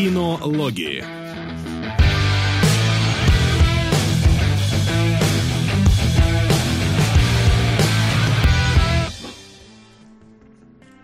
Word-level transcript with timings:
Кинологи. 0.00 1.04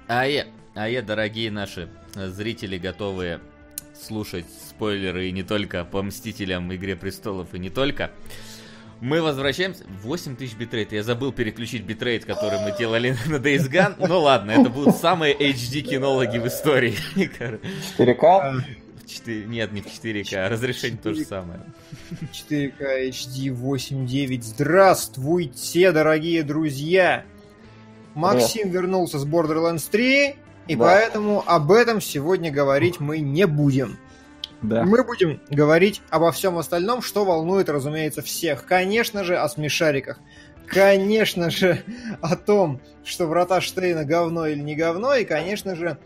А 0.09 0.25
я, 0.25 0.47
а 0.75 0.89
я, 0.89 1.03
дорогие 1.03 1.51
наши 1.51 1.91
зрители, 2.15 2.79
готовые 2.79 3.41
слушать 3.95 4.47
спойлеры 4.67 5.29
и 5.29 5.33
не 5.33 5.43
только 5.43 5.85
по 5.85 6.03
Мстителям, 6.03 6.75
Игре 6.75 6.97
Престолов 6.97 7.53
и 7.53 7.59
не 7.59 7.69
только. 7.69 8.13
Мы 9.03 9.21
возвращаемся. 9.21 9.85
8000 10.05 10.55
битрейт. 10.55 10.93
Я 10.93 11.03
забыл 11.03 11.33
переключить 11.33 11.83
битрейт, 11.83 12.25
который 12.25 12.61
мы 12.61 12.75
делали 12.79 13.11
на 13.27 13.37
Days 13.37 13.71
Gone. 13.71 14.07
Ну 14.09 14.21
ладно, 14.21 14.53
это 14.53 14.71
будут 14.71 14.97
самые 14.97 15.35
HD 15.35 15.83
кинологи 15.83 16.39
в 16.39 16.47
истории. 16.47 16.95
4К? 17.99 18.65
4... 19.07 19.47
Нет, 19.47 19.73
не 19.73 19.81
в 19.81 19.87
4К, 19.87 20.49
разрешение 20.49 20.99
4... 20.99 21.03
то 21.03 21.15
же 21.15 21.25
самое. 21.25 21.61
4К 22.33 23.09
HD 23.09 23.49
8.9. 23.49 24.43
Здравствуйте, 24.43 25.93
дорогие 25.93 26.43
друзья! 26.43 27.25
Максим 28.15 28.71
да. 28.71 28.79
вернулся 28.79 29.19
с 29.19 29.27
Borderlands 29.27 29.89
3, 29.91 30.37
и 30.69 30.75
да. 30.75 30.85
поэтому 30.85 31.45
об 31.47 31.71
этом 31.71 32.01
сегодня 32.01 32.51
говорить 32.51 32.99
мы 32.99 33.19
не 33.19 33.47
будем. 33.47 33.99
Да. 34.63 34.85
Мы 34.85 35.05
будем 35.05 35.41
говорить 35.51 36.01
обо 36.09 36.33
всем 36.33 36.57
остальном, 36.57 37.03
что 37.03 37.25
волнует, 37.25 37.69
разумеется, 37.69 38.23
всех. 38.23 38.65
Конечно 38.65 39.23
же, 39.23 39.37
о 39.37 39.49
смешариках. 39.49 40.19
Конечно 40.67 41.51
же, 41.51 41.83
о 42.21 42.37
том, 42.37 42.81
что 43.05 43.27
врата 43.27 43.61
Штейна 43.61 44.05
говно 44.05 44.47
или 44.47 44.61
не 44.61 44.75
говно. 44.75 45.15
И, 45.15 45.25
конечно 45.25 45.77
же, 45.77 45.99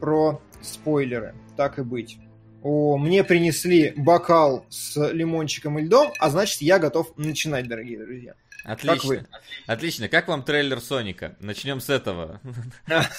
про 0.00 0.40
спойлеры. 0.62 1.34
Так 1.56 1.78
и 1.78 1.82
быть. 1.82 2.18
О, 2.62 2.96
мне 2.98 3.22
принесли 3.24 3.92
бокал 3.96 4.66
с 4.68 4.96
лимончиком 5.12 5.78
и 5.78 5.82
льдом, 5.82 6.12
а 6.18 6.30
значит, 6.30 6.60
я 6.60 6.78
готов 6.78 7.16
начинать, 7.16 7.68
дорогие 7.68 7.98
друзья. 7.98 8.34
Отлично. 8.64 8.94
Как 8.94 9.04
вы? 9.04 9.26
Отлично. 9.66 10.08
Как 10.08 10.28
вам 10.28 10.42
трейлер 10.42 10.80
Соника? 10.80 11.36
Начнем 11.40 11.80
с 11.80 11.88
этого. 11.88 12.40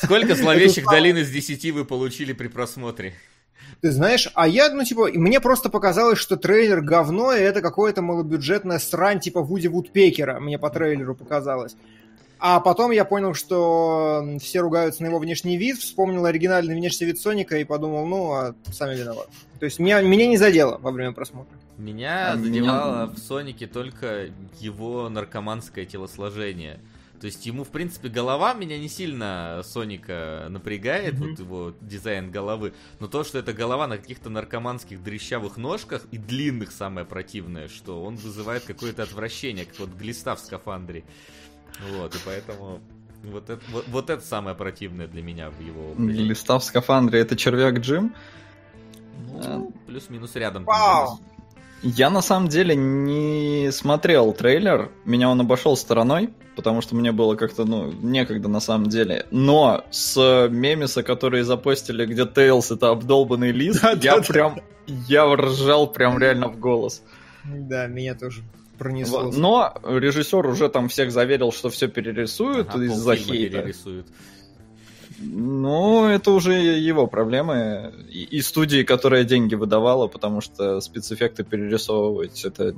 Сколько 0.04 0.36
зловещих 0.36 0.86
долин 0.86 1.18
из 1.18 1.31
10 1.31 1.72
вы 1.72 1.86
получили 1.86 2.34
при 2.34 2.48
просмотре? 2.48 3.14
Ты 3.81 3.92
знаешь, 3.92 4.30
а 4.36 4.48
я, 4.48 4.70
ну, 4.70 4.84
типа, 4.84 5.09
мне 5.14 5.40
просто 5.40 5.70
показалось, 5.70 6.20
что 6.20 6.36
трейлер 6.36 6.81
говно, 6.81 7.34
и 7.34 7.40
это 7.40 7.62
какое-то 7.62 8.02
малобюджетная 8.02 8.80
срань, 8.80 9.20
типа 9.22 9.42
Вуди 9.42 9.68
Вудпекера, 9.68 10.40
мне 10.40 10.59
по 10.59 10.70
трейлеру 10.70 11.16
показалось. 11.16 11.76
А 12.40 12.62
потом 12.62 12.92
я 12.92 13.04
понял, 13.04 13.34
что 13.34 14.26
все 14.42 14.62
ругаются 14.62 15.04
на 15.04 15.08
его 15.08 15.20
внешний 15.20 15.58
вид, 15.58 15.78
вспомнил 15.78 16.26
оригинальный 16.26 16.73
внешний 16.73 17.08
вид 17.08 17.20
Соника 17.20 17.58
и 17.58 17.66
подумал, 17.66 18.06
ну, 18.06 18.31
а 18.31 18.56
сами 18.72 18.96
виноваты. 18.96 19.30
То 19.59 19.66
есть 19.66 19.78
меня, 19.78 20.02
меня 20.02 20.26
не 20.26 20.38
задело 20.38 20.78
во 20.78 20.92
время 20.92 21.12
просмотра. 21.12 21.58
Меня 21.78 22.31
а 22.31 22.38
задевало 22.38 23.04
меня... 23.04 23.14
в 23.14 23.18
Сонике 23.18 23.68
только 23.68 24.30
его 24.59 25.09
наркоманское 25.09 25.86
телосложение. 25.86 26.80
То 27.20 27.26
есть 27.26 27.46
ему, 27.46 27.66
в 27.66 27.70
принципе, 27.70 28.08
голова 28.08 28.53
меня 28.53 28.80
не 28.80 28.88
сильно 28.88 29.62
Соника 29.66 30.48
напрягает, 30.50 31.16
mm-hmm. 31.16 31.30
вот 31.30 31.40
его 31.40 31.74
дизайн 31.81 32.31
головы. 32.31 32.74
Но 33.00 33.08
то, 33.08 33.26
что 33.26 33.38
это 33.40 33.52
голова 33.52 33.88
на 33.88 33.98
каких-то 33.98 34.30
наркоманских 34.30 35.03
дрещавых 35.03 35.58
ножках 35.58 36.06
и 36.12 36.18
длинных 36.18 36.72
самое 36.72 37.06
противное, 37.06 37.68
что 37.68 38.02
он 38.03 38.16
вызывает 38.16 38.64
какое-то 38.64 39.03
отвращение, 39.03 39.66
как 39.66 39.80
вот 39.80 39.90
глиста 39.90 40.36
в 40.36 40.40
скафандре. 40.40 41.03
Вот, 41.88 42.16
и 42.16 42.17
поэтому 42.25 42.80
вот 43.23 43.49
это, 43.49 43.61
вот, 43.72 43.85
вот 43.88 44.09
это 44.09 44.25
самое 44.25 44.55
противное 44.55 45.08
для 45.08 45.22
меня 45.22 45.49
в 45.49 45.59
его 45.61 45.91
образе. 45.91 46.11
Глиста 46.11 46.59
в 46.59 46.63
скафандре 46.63 47.19
это 47.19 47.35
червяк 47.35 47.80
Джим? 47.80 48.16
Ну, 49.31 49.41
а... 49.44 49.88
плюс-минус 49.88 50.35
рядом. 50.35 50.66
Вау! 50.66 51.19
Я 51.81 52.09
на 52.09 52.22
самом 52.22 52.50
деле 52.50 52.75
не 52.75 53.72
смотрел 53.72 54.34
трейлер, 54.34 54.91
меня 55.06 55.29
он 55.29 55.39
обошел 55.39 55.78
стороной, 55.78 56.29
потому 56.57 56.81
что 56.81 56.95
мне 56.95 57.13
было 57.13 57.35
как-то, 57.35 57.63
ну, 57.63 57.89
некогда 57.91 58.50
на 58.50 58.59
самом 58.59 58.89
деле. 58.89 59.25
Но 59.31 59.85
с 59.89 60.50
мемиса, 60.50 61.03
которые 61.03 61.45
запостили, 61.45 62.06
где 62.06 62.25
Тейлс 62.25 62.72
это 62.72 62.89
обдолбанный 62.89 63.51
лист, 63.51 63.81
я 64.01 64.22
прям, 64.22 64.59
я 64.88 65.25
ржал 65.34 65.88
прям 65.88 66.19
реально 66.19 66.50
в 66.50 66.59
голос. 66.59 67.01
Да, 67.45 67.88
меня 67.88 68.13
тоже 68.13 68.44
пронесло. 68.79 69.31
Но 69.31 69.73
режиссер 69.84 70.45
уже 70.47 70.69
там 70.69 70.88
всех 70.90 71.12
заверил, 71.12 71.51
что 71.51 71.69
все 71.69 71.88
перерисуют 71.88 72.69
ага, 72.69 72.84
из-за 72.85 73.16
хейта. 73.16 73.57
Перерисуют. 73.59 74.07
Ну, 75.22 76.07
это 76.07 76.31
уже 76.31 76.53
его 76.53 77.06
проблемы. 77.07 77.94
И, 78.09 78.23
и 78.23 78.41
студии, 78.41 78.84
которая 78.84 79.23
деньги 79.25 79.56
выдавала, 79.56 80.07
потому 80.07 80.41
что 80.41 80.79
спецэффекты 80.79 81.44
перерисовывать 81.44 82.45
это 82.45 82.73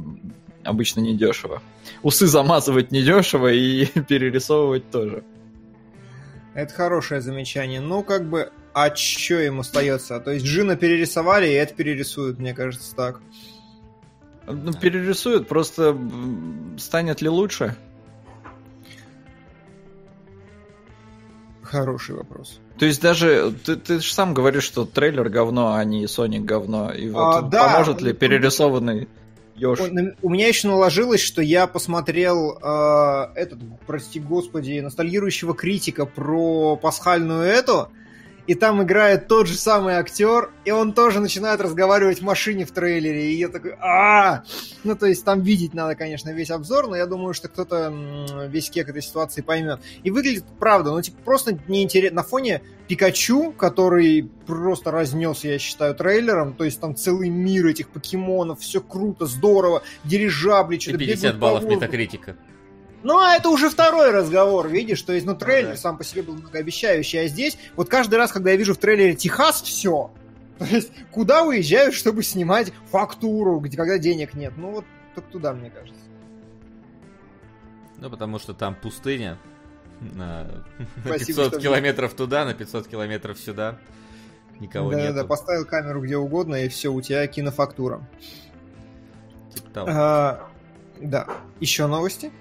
обычно 0.63 1.01
недешево. 1.01 1.61
Усы 2.01 2.27
замазывать 2.27 2.91
недешево 2.91 3.51
и 3.51 3.85
перерисовывать 4.07 4.89
тоже. 4.89 5.23
Это 6.53 6.73
хорошее 6.73 7.21
замечание. 7.21 7.79
Ну, 7.79 8.03
как 8.03 8.29
бы, 8.29 8.51
а 8.73 8.93
что 8.95 9.39
им 9.39 9.59
остается? 9.59 10.19
То 10.19 10.31
есть 10.31 10.45
Джина 10.45 10.75
перерисовали, 10.75 11.47
и 11.47 11.53
это 11.53 11.73
перерисуют, 11.73 12.39
мне 12.39 12.53
кажется, 12.53 12.95
так. 12.95 13.21
Ну, 14.51 14.73
перерисуют, 14.73 15.47
просто 15.47 15.97
станет 16.77 17.21
ли 17.21 17.29
лучше? 17.29 17.75
Хороший 21.61 22.15
вопрос. 22.15 22.59
То 22.77 22.85
есть 22.85 23.01
даже 23.01 23.53
ты, 23.65 23.75
ты 23.77 23.99
же 24.01 24.13
сам 24.13 24.33
говоришь, 24.33 24.63
что 24.63 24.85
трейлер 24.85 25.29
говно, 25.29 25.73
а 25.73 25.83
не 25.85 26.07
Соник 26.07 26.43
говно. 26.43 26.91
И 26.91 27.09
вот 27.09 27.35
а, 27.35 27.41
да, 27.41 27.69
поможет 27.69 28.01
ли 28.01 28.11
перерисованный 28.11 29.07
Ёж? 29.55 29.79
У 30.21 30.29
меня 30.29 30.47
еще 30.47 30.67
наложилось, 30.67 31.21
что 31.21 31.41
я 31.41 31.67
посмотрел 31.67 32.57
э, 32.57 33.27
этот, 33.35 33.59
прости 33.85 34.19
господи, 34.19 34.79
ностальгирующего 34.79 35.53
критика 35.53 36.05
про 36.05 36.75
пасхальную 36.75 37.43
эту, 37.43 37.89
и 38.51 38.53
там 38.53 38.83
играет 38.83 39.29
тот 39.29 39.47
же 39.47 39.55
самый 39.55 39.93
актер, 39.93 40.51
и 40.65 40.71
он 40.71 40.91
тоже 40.91 41.21
начинает 41.21 41.61
разговаривать 41.61 42.19
в 42.19 42.23
машине 42.23 42.65
в 42.65 42.71
трейлере, 42.71 43.31
и 43.31 43.37
я 43.37 43.47
такой, 43.47 43.75
а 43.79 44.43
Ну, 44.83 44.93
то 44.97 45.05
есть 45.05 45.23
там 45.23 45.39
видеть 45.39 45.73
надо, 45.73 45.95
конечно, 45.95 46.31
весь 46.31 46.51
обзор, 46.51 46.87
но 46.89 46.97
я 46.97 47.05
думаю, 47.05 47.33
что 47.33 47.47
кто-то 47.47 47.93
весь 48.49 48.69
кек 48.69 48.89
этой 48.89 49.01
ситуации 49.01 49.41
поймет. 49.41 49.79
И 50.03 50.11
выглядит, 50.11 50.43
правда, 50.59 50.91
ну, 50.91 51.01
типа, 51.01 51.17
просто 51.23 51.57
неинтересно. 51.69 52.17
На 52.17 52.23
фоне 52.23 52.61
Пикачу, 52.89 53.53
который 53.53 54.29
просто 54.45 54.91
разнес, 54.91 55.45
я 55.45 55.57
считаю, 55.57 55.95
трейлером, 55.95 56.53
то 56.53 56.65
есть 56.65 56.81
там 56.81 56.93
целый 56.93 57.29
мир 57.29 57.67
этих 57.67 57.87
покемонов, 57.87 58.59
все 58.59 58.81
круто, 58.81 59.27
здорово, 59.27 59.81
дирижабли, 60.03 60.77
что-то 60.77 60.97
50 60.97 61.39
баллов 61.39 61.63
метакритика. 61.63 62.35
Ну, 63.03 63.17
а 63.19 63.35
это 63.35 63.49
уже 63.49 63.69
второй 63.69 64.11
разговор, 64.11 64.67
видишь? 64.67 65.01
То 65.01 65.13
есть, 65.13 65.25
ну, 65.25 65.35
трейлер 65.35 65.75
сам 65.77 65.97
по 65.97 66.03
себе 66.03 66.21
был 66.21 66.35
многообещающий, 66.35 67.21
а 67.21 67.27
здесь, 67.27 67.57
вот 67.75 67.89
каждый 67.89 68.15
раз, 68.15 68.31
когда 68.31 68.51
я 68.51 68.57
вижу 68.57 68.73
в 68.73 68.77
трейлере 68.77 69.15
Техас, 69.15 69.61
все. 69.61 70.11
То 70.59 70.65
есть, 70.65 70.91
куда 71.11 71.43
уезжаю, 71.43 71.91
чтобы 71.91 72.21
снимать 72.21 72.71
фактуру, 72.91 73.59
где, 73.59 73.75
когда 73.75 73.97
денег 73.97 74.35
нет? 74.35 74.53
Ну, 74.57 74.71
вот 74.71 74.85
только 75.15 75.29
туда, 75.31 75.53
мне 75.53 75.71
кажется. 75.71 75.99
Ну, 77.97 78.09
потому 78.09 78.39
что 78.39 78.53
там 78.53 78.75
пустыня. 78.75 79.37
На, 79.99 80.47
Спасибо, 81.05 81.45
500 81.45 81.61
километров 81.61 82.13
туда, 82.13 82.45
на 82.45 82.53
500 82.53 82.87
километров 82.87 83.39
сюда. 83.39 83.77
Никого 84.59 84.93
нет. 84.93 85.15
Да, 85.15 85.23
да, 85.23 85.27
поставил 85.27 85.65
камеру 85.65 86.01
где 86.01 86.17
угодно, 86.17 86.55
и 86.55 86.67
все, 86.69 86.93
у 86.93 87.01
тебя 87.01 87.25
кинофактура. 87.25 88.07
Типа 89.53 89.85
а, 89.87 90.49
да. 90.99 91.27
Еще 91.59 91.87
новости? 91.87 92.31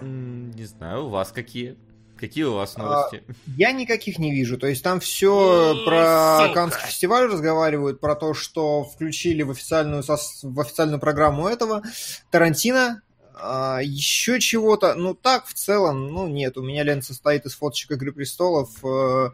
Не 0.00 0.64
знаю, 0.64 1.06
у 1.06 1.08
вас 1.08 1.32
какие? 1.32 1.76
Какие 2.22 2.44
у 2.44 2.54
вас 2.54 2.76
новости? 2.76 3.24
А, 3.28 3.32
я 3.56 3.72
никаких 3.72 4.20
не 4.20 4.30
вижу. 4.30 4.56
То 4.56 4.68
есть 4.68 4.84
там 4.84 5.00
все 5.00 5.74
про 5.84 6.42
сука. 6.42 6.54
Каннский 6.54 6.86
фестиваль 6.86 7.26
разговаривают, 7.26 7.98
про 7.98 8.14
то, 8.14 8.32
что 8.32 8.84
включили 8.84 9.42
в 9.42 9.50
официальную, 9.50 10.04
в 10.04 10.60
официальную 10.60 11.00
программу 11.00 11.48
этого 11.48 11.82
Тарантино. 12.30 13.02
А, 13.34 13.80
еще 13.82 14.38
чего-то. 14.38 14.94
Ну 14.94 15.14
так, 15.14 15.46
в 15.46 15.54
целом, 15.54 16.12
ну 16.12 16.28
нет. 16.28 16.56
У 16.56 16.62
меня 16.62 16.84
лента 16.84 17.06
состоит 17.06 17.44
из 17.44 17.54
фоточек 17.54 17.90
Игры 17.90 18.12
Престолов 18.12 18.70
э, 18.84 19.30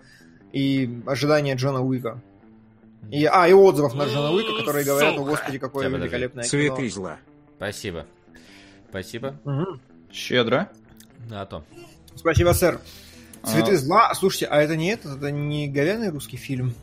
и 0.52 1.02
ожидания 1.06 1.56
Джона 1.56 1.82
Уика. 1.82 2.22
И, 3.10 3.26
а, 3.26 3.46
и 3.48 3.52
отзывов 3.52 3.92
на 3.92 4.04
Джона 4.04 4.30
Уика, 4.32 4.56
которые 4.60 4.86
говорят, 4.86 5.14
о 5.18 5.24
господи, 5.24 5.58
какое 5.58 5.88
великолепное 5.88 6.44
кино. 6.44 6.48
Цветы 6.48 6.88
зла. 6.88 7.18
Спасибо. 7.56 8.06
Спасибо. 8.88 9.38
Угу. 9.44 9.78
Щедро. 10.12 10.68
Да, 11.28 11.46
то. 11.46 11.64
Спасибо, 12.14 12.52
сэр. 12.52 12.80
Цветы 13.44 13.72
а... 13.72 13.76
зла. 13.76 14.14
Слушайте, 14.14 14.46
а 14.46 14.60
это 14.60 14.76
не 14.76 14.90
этот, 14.90 15.18
это 15.18 15.30
не 15.30 15.68
говяный 15.68 16.10
русский 16.10 16.36
фильм? 16.36 16.74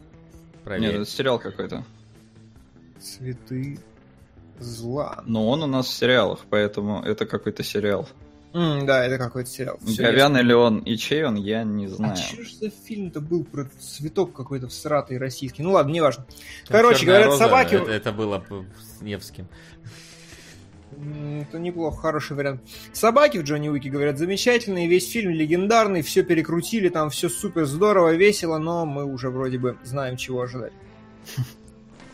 Проверь. 0.63 0.91
Нет, 0.91 1.01
это 1.01 1.09
сериал 1.09 1.39
какой-то. 1.39 1.83
Цветы 2.99 3.79
зла. 4.59 5.23
Но 5.25 5.49
он 5.49 5.63
у 5.63 5.67
нас 5.67 5.87
в 5.87 5.93
сериалах, 5.93 6.45
поэтому 6.49 7.01
это 7.03 7.25
какой-то 7.25 7.63
сериал. 7.63 8.07
Mm, 8.53 8.85
да, 8.85 9.05
это 9.05 9.17
какой-то 9.17 9.49
сериал. 9.49 9.77
Говяный 9.81 10.41
ли 10.41 10.53
он 10.53 10.79
и 10.79 10.95
чей 10.95 11.25
он, 11.25 11.35
я 11.35 11.63
не 11.63 11.87
а 11.87 11.89
знаю. 11.89 12.13
А 12.13 12.15
что 12.15 12.41
же 12.41 12.55
за 12.55 12.69
фильм-то 12.69 13.19
был 13.19 13.43
про 13.43 13.65
цветок 13.79 14.33
какой-то 14.33 14.69
всратый 14.69 15.17
российский? 15.17 15.61
Ну 15.61 15.73
ладно, 15.73 15.91
неважно. 15.91 16.25
Короче, 16.69 17.05
говорят, 17.05 17.27
роза, 17.27 17.43
собаки... 17.43 17.75
Это, 17.75 17.91
это 17.91 18.11
было 18.13 18.45
с 18.97 19.01
Невским. 19.01 19.49
Это 20.91 21.59
неплохо, 21.59 21.97
хороший 21.97 22.35
вариант. 22.37 22.61
Собаки 22.93 23.37
в 23.37 23.43
Джонни 23.43 23.69
Уике, 23.69 23.89
говорят, 23.89 24.17
замечательные, 24.17 24.87
весь 24.87 25.09
фильм 25.09 25.31
легендарный, 25.31 26.01
все 26.01 26.23
перекрутили, 26.23 26.89
там 26.89 27.09
все 27.09 27.29
супер 27.29 27.65
здорово, 27.65 28.15
весело, 28.15 28.57
но 28.57 28.85
мы 28.85 29.05
уже 29.05 29.29
вроде 29.29 29.57
бы 29.57 29.77
знаем, 29.83 30.17
чего 30.17 30.41
ожидать. 30.41 30.73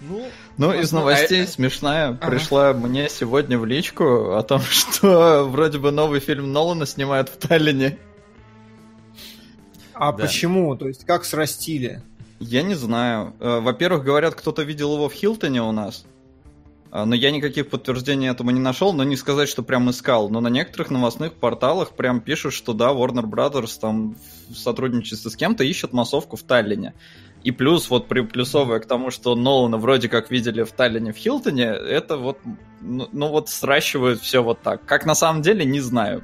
Ну, 0.03 0.25
ну 0.57 0.73
из 0.73 0.91
новостей 0.91 1.43
а 1.43 1.47
смешная 1.47 2.09
ага. 2.09 2.27
пришла 2.27 2.73
мне 2.73 3.07
сегодня 3.07 3.59
в 3.59 3.65
личку 3.65 4.31
о 4.31 4.41
том, 4.41 4.59
что 4.69 5.47
вроде 5.47 5.77
бы 5.77 5.91
новый 5.91 6.19
фильм 6.19 6.51
Нолана 6.51 6.87
снимают 6.87 7.29
в 7.29 7.37
Таллине. 7.37 7.99
А 9.93 10.11
да. 10.11 10.23
почему? 10.23 10.75
То 10.75 10.87
есть 10.87 11.05
как 11.05 11.23
срастили? 11.23 12.01
Я 12.39 12.63
не 12.63 12.73
знаю. 12.73 13.35
Э, 13.39 13.59
во-первых, 13.59 14.03
говорят, 14.03 14.33
кто-то 14.33 14.63
видел 14.63 14.95
его 14.95 15.07
в 15.07 15.13
Хилтоне 15.13 15.61
у 15.61 15.71
нас. 15.71 16.05
А, 16.91 17.05
но 17.05 17.15
я 17.15 17.31
никаких 17.31 17.69
подтверждений 17.69 18.29
этому 18.29 18.51
не 18.51 18.59
нашел, 18.59 18.91
но 18.91 19.05
не 19.05 19.15
сказать, 19.15 19.47
что 19.47 19.63
прям 19.63 19.89
искал. 19.89 20.29
Но 20.29 20.41
на 20.41 20.49
некоторых 20.49 20.91
новостных 20.91 21.33
порталах 21.33 21.91
прям 21.91 22.19
пишут, 22.19 22.53
что 22.53 22.73
да, 22.73 22.91
Warner 22.91 23.23
Brothers 23.23 23.79
там 23.79 24.17
в 24.49 24.55
сотрудничестве 24.55 25.31
с 25.31 25.35
кем-то 25.37 25.63
ищет 25.63 25.93
массовку 25.93 26.35
в 26.35 26.43
Таллине. 26.43 26.93
И 27.43 27.51
плюс, 27.51 27.89
вот 27.89 28.07
приплюсовывая 28.07 28.79
к 28.81 28.85
тому, 28.85 29.09
что 29.09 29.35
Нолана 29.35 29.77
вроде 29.77 30.09
как 30.09 30.29
видели 30.29 30.63
в 30.63 30.71
Таллине 30.73 31.13
в 31.13 31.15
Хилтоне, 31.15 31.63
это 31.63 32.17
вот, 32.17 32.37
ну, 32.81 33.07
ну 33.11 33.29
вот 33.29 33.49
сращивают 33.49 34.19
все 34.19 34.43
вот 34.43 34.61
так. 34.61 34.85
Как 34.85 35.05
на 35.05 35.15
самом 35.15 35.41
деле, 35.41 35.63
не 35.63 35.79
знаю. 35.79 36.23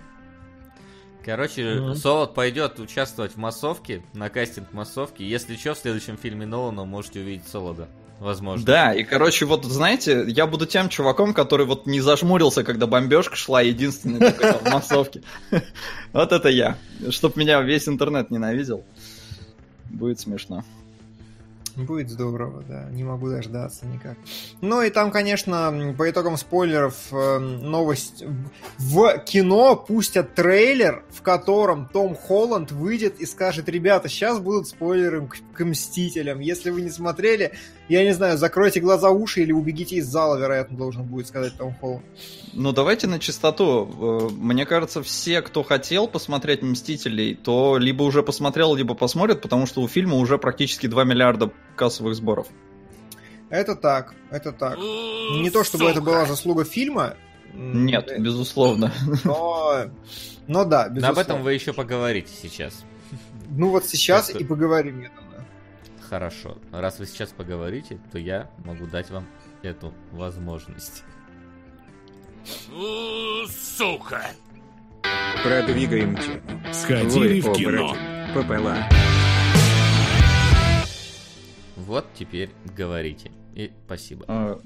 Короче, 1.23 1.61
mm-hmm. 1.61 1.95
Солод 1.95 2.33
пойдет 2.35 2.79
участвовать 2.79 3.33
в 3.33 3.37
массовке, 3.37 4.03
на 4.13 4.29
кастинг 4.29 4.73
массовки. 4.73 5.23
Если 5.23 5.55
что, 5.55 5.73
в 5.73 5.77
следующем 5.77 6.17
фильме 6.17 6.45
Нолана 6.45 6.85
можете 6.85 7.21
увидеть 7.21 7.47
Солода 7.47 7.87
возможно. 8.19 8.65
Да, 8.65 8.93
и, 8.93 9.03
короче, 9.03 9.45
вот, 9.45 9.65
знаете, 9.65 10.25
я 10.27 10.47
буду 10.47 10.65
тем 10.65 10.89
чуваком, 10.89 11.33
который 11.33 11.65
вот 11.65 11.85
не 11.85 12.01
зажмурился, 12.01 12.63
когда 12.63 12.87
бомбежка 12.87 13.35
шла, 13.35 13.61
единственный 13.61 14.19
такой 14.19 14.53
в 14.53 14.63
массовке. 14.71 15.21
Вот 16.13 16.31
это 16.31 16.49
я. 16.49 16.77
Чтоб 17.09 17.35
меня 17.35 17.61
весь 17.61 17.87
интернет 17.87 18.31
ненавидел. 18.31 18.83
Будет 19.89 20.19
смешно. 20.19 20.63
Будет 21.77 22.09
здорово, 22.09 22.63
да. 22.67 22.87
Не 22.89 23.03
могу 23.03 23.29
дождаться 23.29 23.85
никак. 23.85 24.17
Ну 24.61 24.81
и 24.81 24.89
там, 24.89 25.11
конечно, 25.11 25.93
по 25.95 26.09
итогам 26.09 26.35
спойлеров 26.35 26.95
э, 27.11 27.37
новость. 27.37 28.23
В 28.79 29.19
кино 29.19 29.75
пустят 29.75 30.33
трейлер, 30.33 31.03
в 31.11 31.21
котором 31.21 31.87
Том 31.87 32.15
Холланд 32.15 32.71
выйдет 32.71 33.19
и 33.19 33.27
скажет, 33.27 33.69
ребята, 33.69 34.09
сейчас 34.09 34.39
будут 34.39 34.67
спойлеры 34.67 35.27
к, 35.27 35.37
к 35.53 35.63
Мстителям. 35.63 36.39
Если 36.39 36.71
вы 36.71 36.81
не 36.81 36.89
смотрели, 36.89 37.53
я 37.89 38.03
не 38.03 38.13
знаю, 38.13 38.37
закройте 38.37 38.79
глаза, 38.79 39.09
уши 39.09 39.41
или 39.41 39.51
убегите 39.51 39.97
из 39.97 40.07
зала, 40.07 40.37
вероятно, 40.37 40.77
должен 40.77 41.03
будет 41.03 41.27
сказать 41.27 41.57
Том 41.57 41.73
Холланд. 41.79 42.05
Ну, 42.53 42.71
давайте 42.71 43.07
на 43.07 43.19
чистоту. 43.19 44.29
Э, 44.29 44.33
мне 44.33 44.65
кажется, 44.65 45.01
все, 45.03 45.41
кто 45.41 45.63
хотел 45.63 46.07
посмотреть 46.07 46.61
«Мстителей», 46.61 47.35
то 47.35 47.77
либо 47.77 48.03
уже 48.03 48.23
посмотрел, 48.23 48.75
либо 48.75 48.93
посмотрят, 48.93 49.41
потому 49.41 49.67
что 49.67 49.81
у 49.81 49.87
фильма 49.87 50.15
уже 50.15 50.37
практически 50.37 50.87
2 50.87 51.03
миллиарда 51.03 51.51
кассовых 51.75 52.15
сборов. 52.15 52.47
Это 53.49 53.75
так, 53.75 54.13
это 54.31 54.51
так. 54.51 54.77
Не 54.77 55.49
то, 55.49 55.63
чтобы 55.63 55.85
Сука. 55.85 55.91
это 55.91 56.01
была 56.01 56.25
заслуга 56.25 56.65
фильма. 56.65 57.15
Нет, 57.53 58.11
безусловно. 58.19 58.91
Но, 59.23 59.85
но 60.47 60.65
да, 60.65 60.89
безусловно. 60.89 61.01
Но 61.01 61.07
об 61.07 61.17
этом 61.17 61.43
вы 61.43 61.53
еще 61.53 61.73
поговорите 61.73 62.29
сейчас. 62.41 62.83
Ну 63.49 63.69
вот 63.69 63.85
сейчас 63.85 64.29
и 64.29 64.43
поговорим, 64.43 65.01
я 65.01 65.09
думаю. 65.09 65.26
Хорошо. 66.09 66.57
Раз 66.71 66.99
вы 66.99 67.05
сейчас 67.05 67.29
поговорите, 67.29 67.99
то 68.11 68.17
я 68.17 68.49
могу 68.63 68.85
дать 68.87 69.09
вам 69.09 69.27
эту 69.61 69.93
возможность. 70.11 71.03
Сука! 73.49 74.21
Продвигаем 75.43 76.15
тему. 76.15 76.73
Сходили 76.73 77.41
Вы 77.41 77.51
в 77.51 77.55
кино. 77.55 77.95
Попала. 78.33 78.77
Вот 81.75 82.05
теперь 82.13 82.51
говорите. 82.75 83.31
И 83.53 83.71
спасибо. 83.85 84.25
А, 84.27 84.59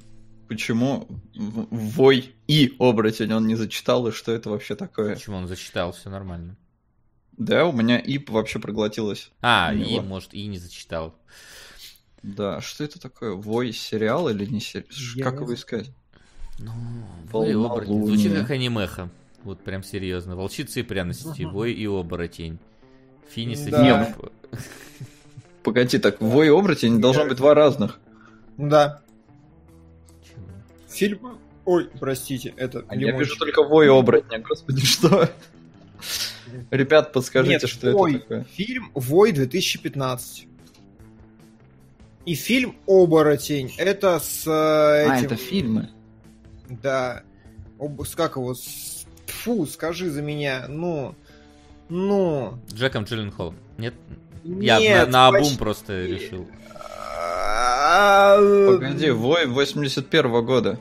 почему 0.47 1.07
Вой 1.35 2.35
и 2.47 2.75
оборотень 2.79 3.33
он 3.33 3.47
не 3.47 3.55
зачитал, 3.55 4.07
и 4.07 4.11
что 4.11 4.31
это 4.31 4.49
вообще 4.49 4.75
такое? 4.75 5.15
Почему 5.15 5.37
он 5.37 5.47
зачитал? 5.47 5.91
Все 5.91 6.09
нормально. 6.09 6.55
Да, 7.41 7.65
у 7.65 7.71
меня 7.71 7.97
Ип 7.97 8.29
вообще 8.29 8.59
проглотилось. 8.59 9.31
А, 9.41 9.73
И, 9.73 9.99
может, 9.99 10.35
И 10.35 10.45
не 10.45 10.59
зачитал. 10.59 11.15
Да, 12.21 12.61
что 12.61 12.83
это 12.83 13.01
такое? 13.01 13.31
Вой 13.31 13.73
сериал 13.73 14.29
или 14.29 14.45
не 14.45 14.59
сериал? 14.59 14.87
Как 15.23 15.41
его 15.41 15.51
искать? 15.55 15.89
Ну, 16.59 16.71
Вой 17.31 17.49
и 17.49 17.53
оборотень. 17.53 18.05
Звучит 18.05 18.33
как 18.35 18.51
анимеха. 18.51 19.09
Вот 19.43 19.59
прям 19.59 19.83
серьезно. 19.83 20.35
Волчицы 20.35 20.81
и 20.81 20.83
пряности. 20.83 21.41
Вой 21.41 21.73
и 21.73 21.87
оборотень. 21.87 22.59
Финис 23.31 23.65
и 23.65 23.71
да. 23.71 24.13
Погоди, 25.63 25.97
так 25.97 26.21
Вой 26.21 26.45
и 26.45 26.49
оборотень 26.51 27.01
должно 27.01 27.25
быть 27.25 27.37
два 27.37 27.55
разных. 27.55 27.99
Да. 28.59 29.01
Фильм... 30.89 31.39
Ой, 31.65 31.89
простите, 31.99 32.53
это 32.55 32.85
а 32.87 32.95
Я 32.95 33.17
вижу 33.17 33.35
только 33.35 33.63
Вой 33.63 33.87
и 33.87 33.89
оборотня, 33.89 34.37
господи, 34.39 34.81
что? 34.85 35.27
Ребят, 36.69 37.13
подскажите, 37.13 37.53
Нет, 37.53 37.69
что 37.69 37.91
Вой, 37.91 38.15
это 38.15 38.19
такое. 38.21 38.43
Фильм 38.55 38.91
Вой 38.93 39.31
2015. 39.31 40.47
И 42.25 42.35
фильм 42.35 42.75
Оборотень. 42.87 43.73
Это 43.77 44.19
с 44.19 44.45
э, 44.45 44.51
а, 44.51 45.03
этим... 45.03 45.11
А, 45.11 45.25
это 45.25 45.35
фильмы. 45.35 45.89
Да. 46.69 47.23
Об... 47.79 48.03
Как 48.15 48.35
его? 48.35 48.53
С... 48.53 49.05
Фу, 49.25 49.65
скажи 49.65 50.09
за 50.09 50.21
меня. 50.21 50.65
Ну. 50.67 51.15
Ну. 51.89 52.59
Джеком 52.71 53.05
Джилленхолом. 53.05 53.55
Нет? 53.77 53.95
Нет, 54.43 54.81
Я 54.81 55.05
на, 55.05 55.11
на 55.11 55.27
обум 55.27 55.41
почти... 55.41 55.57
просто 55.57 56.05
решил. 56.05 56.47
Погоди, 57.91 59.11
Вой 59.11 59.45
81 59.47 60.25
-го 60.31 60.41
года. 60.41 60.79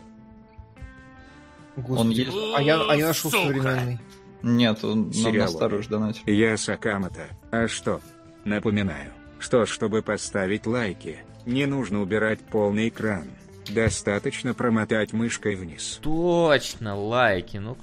Господи, 1.76 2.00
он 2.00 2.10
есть. 2.10 2.30
А 2.56 2.62
я, 2.62 2.80
а 2.80 2.96
я 2.96 3.08
нашел 3.08 3.30
современный. 3.30 3.98
Нет, 4.42 4.84
он 4.84 5.10
нам 5.22 5.36
на 5.36 5.48
старую 5.48 5.82
донатил. 5.84 6.22
Я 6.26 6.56
Сакамото. 6.56 7.28
А 7.50 7.68
что? 7.68 8.00
Напоминаю, 8.44 9.12
что 9.38 9.66
чтобы 9.66 10.02
поставить 10.02 10.66
лайки, 10.66 11.18
не 11.46 11.66
нужно 11.66 12.00
убирать 12.00 12.40
полный 12.40 12.88
экран. 12.88 13.24
Достаточно 13.68 14.54
промотать 14.54 15.12
мышкой 15.12 15.54
вниз. 15.54 16.00
Точно, 16.02 16.96
лайки. 16.96 17.58
Ну, 17.58 17.76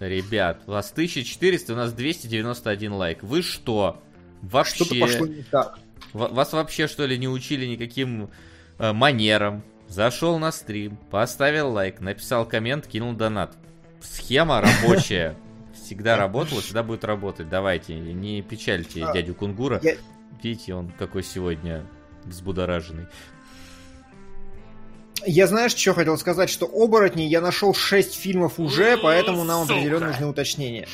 ребят, 0.00 0.62
у 0.66 0.72
вас 0.72 0.90
1400, 0.90 1.72
у 1.72 1.76
нас 1.76 1.92
291 1.92 2.92
лайк. 2.92 3.22
Вы 3.22 3.42
что? 3.42 4.02
Вообще... 4.42 4.84
Что-то 4.84 5.00
пошло 5.00 5.26
не 5.26 5.42
так. 5.42 5.78
Вас 6.12 6.52
вообще, 6.52 6.86
что 6.86 7.04
ли, 7.04 7.18
не 7.18 7.28
учили 7.28 7.66
никаким 7.66 8.30
э, 8.78 8.92
манерам? 8.92 9.62
Зашел 9.88 10.38
на 10.38 10.50
стрим, 10.50 10.96
поставил 11.10 11.70
лайк, 11.70 12.00
написал 12.00 12.46
коммент, 12.46 12.86
кинул 12.86 13.12
донат. 13.12 13.56
Схема 14.00 14.60
рабочая 14.60 15.36
всегда 15.86 16.16
работала, 16.16 16.60
всегда 16.60 16.82
будет 16.82 17.04
работать. 17.04 17.48
Давайте, 17.48 17.94
не 17.94 18.42
печальте 18.42 19.04
а, 19.04 19.12
дядю 19.12 19.34
Кунгура. 19.34 19.80
Я... 19.82 19.96
Видите, 20.42 20.74
он 20.74 20.92
какой 20.98 21.22
сегодня 21.22 21.86
взбудораженный. 22.24 23.06
Я 25.24 25.46
знаешь, 25.46 25.74
что 25.74 25.94
хотел 25.94 26.18
сказать, 26.18 26.50
что 26.50 26.66
оборотни 26.66 27.22
я 27.22 27.40
нашел 27.40 27.72
6 27.72 28.14
фильмов 28.14 28.58
уже, 28.58 28.98
поэтому 28.98 29.44
нам 29.44 29.62
определенно 29.62 30.08
нужны 30.08 30.26
уточнения. 30.26 30.86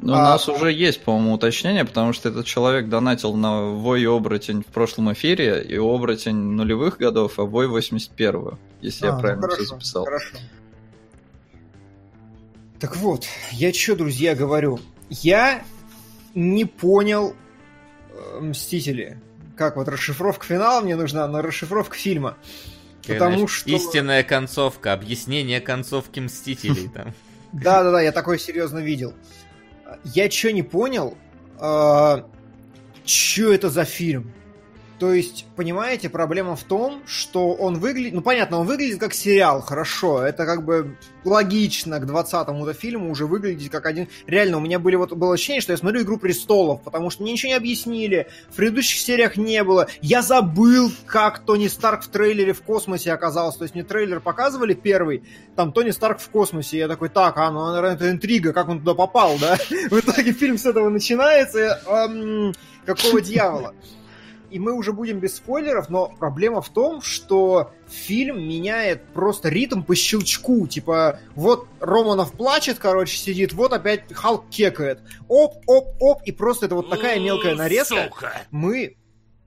Ну, 0.00 0.14
а, 0.14 0.16
у 0.16 0.22
нас 0.22 0.48
уже 0.48 0.72
есть, 0.72 1.02
по-моему, 1.02 1.34
уточнение, 1.34 1.84
потому 1.84 2.12
что 2.12 2.28
этот 2.28 2.46
человек 2.46 2.88
донатил 2.88 3.34
на 3.34 3.72
Вой 3.72 4.02
и 4.02 4.06
Оборотень 4.06 4.62
в 4.62 4.66
прошлом 4.66 5.12
эфире, 5.12 5.62
и 5.62 5.76
Оборотень 5.76 6.36
нулевых 6.36 6.98
годов, 6.98 7.38
а 7.38 7.42
Вой 7.42 7.66
81 7.66 8.58
если 8.80 9.06
а, 9.06 9.10
я 9.10 9.16
правильно 9.16 9.42
хорошо, 9.42 9.62
все 9.64 9.74
записал. 9.74 10.04
Хорошо. 10.04 10.36
Так 12.80 12.96
вот, 12.96 13.26
я 13.50 13.72
что, 13.72 13.96
друзья, 13.96 14.34
говорю? 14.34 14.78
Я 15.10 15.62
не 16.34 16.64
понял 16.64 17.34
э, 18.10 18.40
Мстители. 18.40 19.20
Как 19.56 19.76
вот 19.76 19.88
расшифровка 19.88 20.46
финала 20.46 20.80
мне 20.80 20.94
нужна, 20.94 21.26
но 21.26 21.42
расшифровка 21.42 21.96
фильма. 21.96 22.36
Потому 23.02 23.34
знаешь, 23.34 23.50
что... 23.50 23.70
Истинная 23.70 24.22
концовка, 24.22 24.92
объяснение 24.92 25.60
концовки 25.60 26.20
Мстителей 26.20 26.88
там. 26.94 27.12
Да-да-да, 27.52 28.00
я 28.00 28.12
такое 28.12 28.38
серьезно 28.38 28.78
видел. 28.78 29.14
Я 30.04 30.30
что 30.30 30.52
не 30.52 30.62
понял, 30.62 31.16
э, 31.58 32.22
что 33.04 33.52
это 33.52 33.70
за 33.70 33.84
фильм? 33.84 34.32
То 34.98 35.12
есть, 35.12 35.46
понимаете, 35.54 36.08
проблема 36.08 36.56
в 36.56 36.64
том, 36.64 37.02
что 37.06 37.52
он 37.52 37.78
выглядит... 37.78 38.14
Ну, 38.14 38.20
понятно, 38.20 38.58
он 38.58 38.66
выглядит 38.66 38.98
как 38.98 39.14
сериал, 39.14 39.60
хорошо. 39.60 40.22
Это 40.22 40.44
как 40.44 40.64
бы 40.64 40.96
логично 41.24 42.00
к 42.00 42.04
20-му 42.04 42.72
фильму 42.72 43.10
уже 43.10 43.26
выглядеть 43.26 43.70
как 43.70 43.86
один... 43.86 44.08
Реально, 44.26 44.56
у 44.56 44.60
меня 44.60 44.80
были 44.80 44.96
вот, 44.96 45.12
было 45.12 45.34
ощущение, 45.34 45.60
что 45.60 45.72
я 45.72 45.76
смотрю 45.76 46.02
«Игру 46.02 46.18
престолов», 46.18 46.82
потому 46.82 47.10
что 47.10 47.22
мне 47.22 47.32
ничего 47.32 47.50
не 47.50 47.56
объяснили, 47.56 48.26
в 48.50 48.56
предыдущих 48.56 49.00
сериях 49.00 49.36
не 49.36 49.62
было. 49.62 49.86
Я 50.00 50.20
забыл, 50.20 50.90
как 51.06 51.40
Тони 51.40 51.68
Старк 51.68 52.02
в 52.02 52.08
трейлере 52.08 52.52
в 52.52 52.62
космосе 52.62 53.12
оказался. 53.12 53.58
То 53.58 53.64
есть 53.64 53.74
мне 53.76 53.84
трейлер 53.84 54.18
показывали 54.18 54.74
первый, 54.74 55.22
там 55.54 55.72
Тони 55.72 55.90
Старк 55.90 56.18
в 56.18 56.28
космосе. 56.28 56.78
Я 56.78 56.88
такой, 56.88 57.08
так, 57.08 57.36
а, 57.38 57.52
ну, 57.52 57.72
это 57.72 58.10
интрига, 58.10 58.52
как 58.52 58.68
он 58.68 58.80
туда 58.80 58.94
попал, 58.94 59.38
да? 59.40 59.56
В 59.90 60.00
итоге 60.00 60.32
фильм 60.32 60.58
с 60.58 60.66
этого 60.66 60.88
начинается. 60.88 61.80
Эм, 61.86 62.52
какого 62.84 63.20
дьявола? 63.20 63.74
И 64.50 64.58
мы 64.58 64.72
уже 64.72 64.92
будем 64.92 65.18
без 65.18 65.36
спойлеров, 65.36 65.88
но 65.88 66.08
проблема 66.18 66.60
в 66.60 66.68
том, 66.68 67.00
что 67.02 67.72
фильм 67.88 68.38
меняет 68.38 69.04
просто 69.12 69.48
ритм 69.48 69.82
по 69.82 69.94
щелчку. 69.94 70.66
Типа, 70.66 71.20
вот 71.34 71.66
Романов 71.80 72.32
плачет, 72.32 72.78
короче, 72.78 73.16
сидит, 73.16 73.52
вот 73.52 73.72
опять 73.72 74.12
Халк 74.12 74.48
кекает. 74.50 75.00
Оп, 75.28 75.62
оп, 75.66 75.96
оп, 76.00 76.22
и 76.24 76.32
просто 76.32 76.66
это 76.66 76.74
вот 76.74 76.90
такая 76.90 77.20
мелкая 77.20 77.54
нарезка. 77.54 78.04
Сука. 78.04 78.32
Мы... 78.50 78.96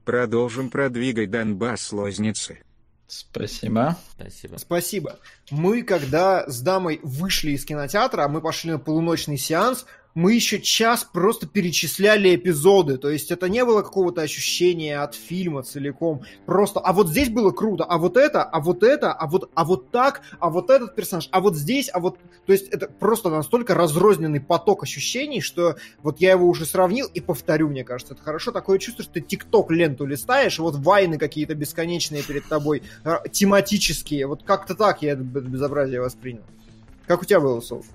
Продолжим 0.06 0.70
продвигать 0.70 1.30
Донбасс 1.30 1.92
лозницы. 1.92 2.60
Спасибо. 3.08 3.98
Спасибо. 4.16 4.58
Спасибо. 4.58 5.20
Мы, 5.50 5.84
когда 5.84 6.48
с 6.48 6.62
дамой 6.62 7.02
вышли 7.04 7.52
из 7.52 7.66
кинотеатра, 7.66 8.28
мы 8.30 8.40
пошли 8.40 8.72
на 8.72 8.80
полуночный 8.80 9.38
сеанс, 9.38 9.86
мы 10.14 10.34
еще 10.34 10.60
час 10.60 11.08
просто 11.12 11.48
перечисляли 11.48 12.36
эпизоды, 12.36 12.98
то 12.98 13.10
есть 13.10 13.32
это 13.32 13.50
не 13.50 13.64
было 13.66 13.82
какого-то 13.82 14.22
ощущения 14.22 15.00
от 15.00 15.16
фильма 15.16 15.64
целиком, 15.64 16.24
просто, 16.46 16.80
а 16.80 16.94
вот 16.94 17.10
здесь 17.10 17.30
было 17.30 17.52
круто, 17.52 17.84
а 17.84 17.98
вот 17.98 18.18
это, 18.18 18.44
а 18.44 18.60
вот 18.60 18.84
это, 18.84 19.14
а 19.14 19.28
вот, 19.28 19.50
а 19.54 19.64
вот 19.64 19.92
так, 19.92 20.22
а 20.40 20.50
вот 20.50 20.70
этот 20.70 20.96
персонаж, 20.96 21.30
а 21.32 21.40
вот 21.40 21.56
здесь, 21.56 21.90
а 21.94 22.00
вот, 22.00 22.18
то 22.46 22.54
есть 22.54 22.68
это 22.70 22.88
просто 22.88 23.30
настолько 23.30 23.74
разрозненный 23.74 24.42
поток 24.42 24.84
ощущений, 24.84 25.42
что 25.42 25.76
вот 26.02 26.20
я 26.20 26.32
его 26.32 26.48
уже 26.48 26.66
сравнил 26.66 27.08
и 27.08 27.22
повторю, 27.22 27.70
мне 27.70 27.84
кажется, 27.84 28.14
это 28.14 28.24
хорошо, 28.24 28.52
такое 28.52 28.80
чувство, 28.80 29.04
что 29.04 29.14
ты 29.14 29.22
тикток 29.22 29.72
ленту 29.72 30.06
листаешь, 30.06 30.60
вот 30.60 30.76
вайны 30.76 31.18
какие-то 31.18 31.56
бесконечные 31.56 32.24
перед 32.24 32.46
тобой, 32.48 32.84
а, 33.04 33.28
тематические, 33.28 34.28
вот 34.28 34.44
как-то 34.44 34.76
так 34.76 35.02
я 35.02 35.14
это 35.14 35.22
безобразие 35.24 36.02
воспринял. 36.02 36.44
Как 37.08 37.22
у 37.22 37.26
тебя 37.26 37.40
было, 37.40 37.60
Соус? 37.62 37.86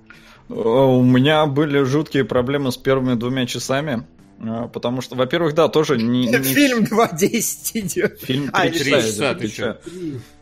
У 0.49 1.03
меня 1.03 1.47
были 1.47 1.83
жуткие 1.83 2.25
проблемы 2.25 2.71
с 2.71 2.77
первыми 2.77 3.15
двумя 3.15 3.47
часами. 3.47 4.05
А, 4.39 4.69
потому 4.69 5.01
что, 5.01 5.17
во-первых, 5.17 5.55
да, 5.55 5.69
тоже 5.69 5.97
не... 5.97 6.27
не... 6.27 6.33
Фильм 6.43 6.85
2.10 6.85 7.71
идет. 7.75 8.21
Фильм 8.21 8.51
3 8.51 8.53
а, 8.53 8.71
часа, 8.71 9.35
часа 9.35 9.79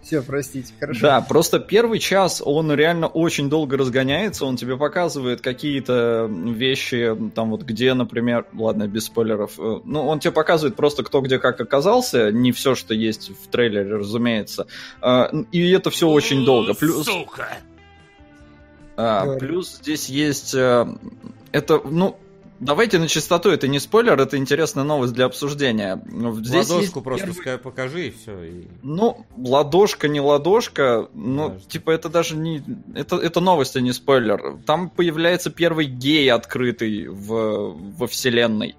Все, 0.02 0.20
простите, 0.22 0.72
хорошо. 0.80 1.00
Да, 1.00 1.20
просто 1.20 1.60
первый 1.60 2.00
час, 2.00 2.42
он 2.44 2.72
реально 2.72 3.06
очень 3.06 3.48
долго 3.48 3.76
разгоняется, 3.76 4.46
он 4.46 4.56
тебе 4.56 4.76
показывает 4.76 5.42
какие-то 5.42 6.28
вещи, 6.28 7.16
там 7.34 7.50
вот 7.50 7.62
где, 7.62 7.94
например, 7.94 8.46
ладно, 8.52 8.88
без 8.88 9.04
спойлеров, 9.04 9.52
э, 9.58 9.80
ну, 9.84 10.06
он 10.06 10.18
тебе 10.18 10.32
показывает 10.32 10.74
просто 10.74 11.04
кто 11.04 11.20
где 11.20 11.38
как 11.38 11.60
оказался, 11.60 12.32
не 12.32 12.50
все, 12.50 12.74
что 12.74 12.94
есть 12.94 13.30
в 13.30 13.48
трейлере, 13.48 13.96
разумеется, 13.96 14.66
и 15.52 15.70
это 15.70 15.90
все 15.90 16.08
очень 16.08 16.44
долго. 16.44 16.74
Плюс... 16.74 17.06
Сука! 17.06 17.48
А, 18.96 19.36
плюс 19.36 19.76
здесь 19.76 20.08
есть... 20.08 20.54
Э, 20.54 20.86
это, 21.52 21.80
ну, 21.84 22.18
Давайте 22.60 22.98
на 22.98 23.08
чистоту, 23.08 23.50
это 23.50 23.66
не 23.66 23.80
спойлер, 23.80 24.18
это 24.18 24.36
интересная 24.36 24.84
новость 24.84 25.12
для 25.12 25.26
обсуждения. 25.26 26.00
Здесь 26.38 26.70
Ладошку 26.70 27.02
просто 27.02 27.26
первый... 27.34 27.58
покажи 27.58 28.08
и 28.08 28.10
все. 28.10 28.42
И... 28.44 28.68
Ну, 28.82 29.26
ладошка, 29.36 30.06
не 30.06 30.20
ладошка, 30.20 31.08
ну, 31.12 31.48
Подожди. 31.48 31.68
типа 31.68 31.90
это 31.90 32.08
даже 32.08 32.36
не... 32.36 32.62
Это, 32.94 33.16
это 33.16 33.40
новость, 33.40 33.76
а 33.76 33.80
не 33.80 33.92
спойлер. 33.92 34.58
Там 34.64 34.88
появляется 34.88 35.50
первый 35.50 35.86
гей 35.86 36.30
открытый 36.30 37.08
в, 37.08 37.76
во 37.98 38.06
вселенной. 38.06 38.76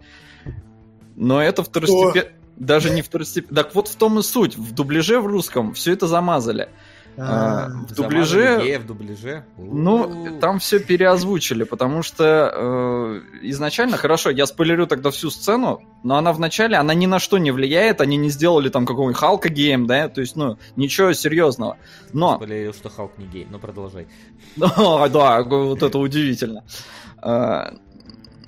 Но 1.15 1.41
это 1.41 1.61
второстепенно... 1.61 2.31
Даже 2.55 2.89
не 2.89 3.01
второстепенно... 3.01 3.55
Так 3.55 3.75
вот 3.75 3.89
в 3.89 3.95
том 3.97 4.17
и 4.19 4.23
суть. 4.23 4.55
В 4.57 4.73
дубляже 4.73 5.19
в 5.19 5.27
русском 5.27 5.73
все 5.73 5.91
это 5.91 6.07
замазали. 6.07 6.69
А, 7.17 7.69
в 7.69 7.93
дубляже... 7.93 8.79
в 8.79 8.85
дубляже? 8.85 9.45
Ну, 9.57 10.37
там 10.39 10.59
все 10.59 10.79
переозвучили, 10.79 11.63
потому 11.63 12.03
что 12.03 12.51
э, 12.53 13.21
изначально, 13.43 13.97
хорошо, 13.97 14.29
я 14.29 14.45
спойлерю 14.45 14.85
тогда 14.85 15.11
всю 15.11 15.29
сцену, 15.29 15.81
но 16.03 16.17
она 16.17 16.33
вначале, 16.33 16.77
она 16.77 16.93
ни 16.93 17.05
на 17.05 17.19
что 17.19 17.37
не 17.37 17.51
влияет, 17.51 18.01
они 18.01 18.17
не 18.17 18.29
сделали 18.29 18.69
там 18.69 18.85
какого-нибудь 18.85 19.19
Халка 19.19 19.49
геем, 19.49 19.87
да, 19.87 20.09
то 20.09 20.21
есть, 20.21 20.35
ну, 20.35 20.57
ничего 20.75 21.13
серьезного. 21.13 21.77
Но... 22.11 22.35
Спойлерил, 22.35 22.73
что 22.73 22.89
Халк 22.89 23.17
не 23.17 23.25
гей, 23.25 23.47
но 23.49 23.59
продолжай. 23.59 24.07
Да, 24.57 25.43
вот 25.43 25.83
это 25.83 25.97
удивительно. 25.97 26.63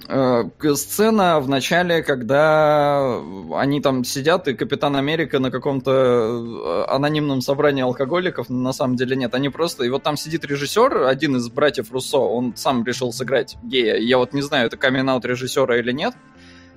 Э, 0.09 0.45
сцена 0.75 1.39
в 1.41 1.49
начале, 1.49 2.01
когда 2.01 3.19
они 3.55 3.81
там 3.81 4.05
сидят, 4.05 4.47
и 4.47 4.53
Капитан 4.53 4.95
Америка 4.95 5.39
на 5.39 5.51
каком-то 5.51 5.91
э, 5.91 6.85
анонимном 6.87 7.41
собрании 7.41 7.83
алкоголиков, 7.83 8.49
на 8.49 8.71
самом 8.71 8.95
деле 8.95 9.17
нет, 9.17 9.35
они 9.35 9.49
просто... 9.49 9.83
И 9.83 9.89
вот 9.89 10.03
там 10.03 10.15
сидит 10.15 10.45
режиссер, 10.45 11.03
один 11.03 11.35
из 11.35 11.49
братьев 11.49 11.91
Руссо, 11.91 12.19
он 12.19 12.55
сам 12.55 12.85
решил 12.85 13.11
сыграть 13.11 13.57
гея. 13.63 13.97
Я 13.97 14.17
вот 14.17 14.31
не 14.31 14.41
знаю, 14.41 14.67
это 14.67 14.77
coming 14.77 15.07
режиссера 15.21 15.77
или 15.77 15.91
нет, 15.91 16.13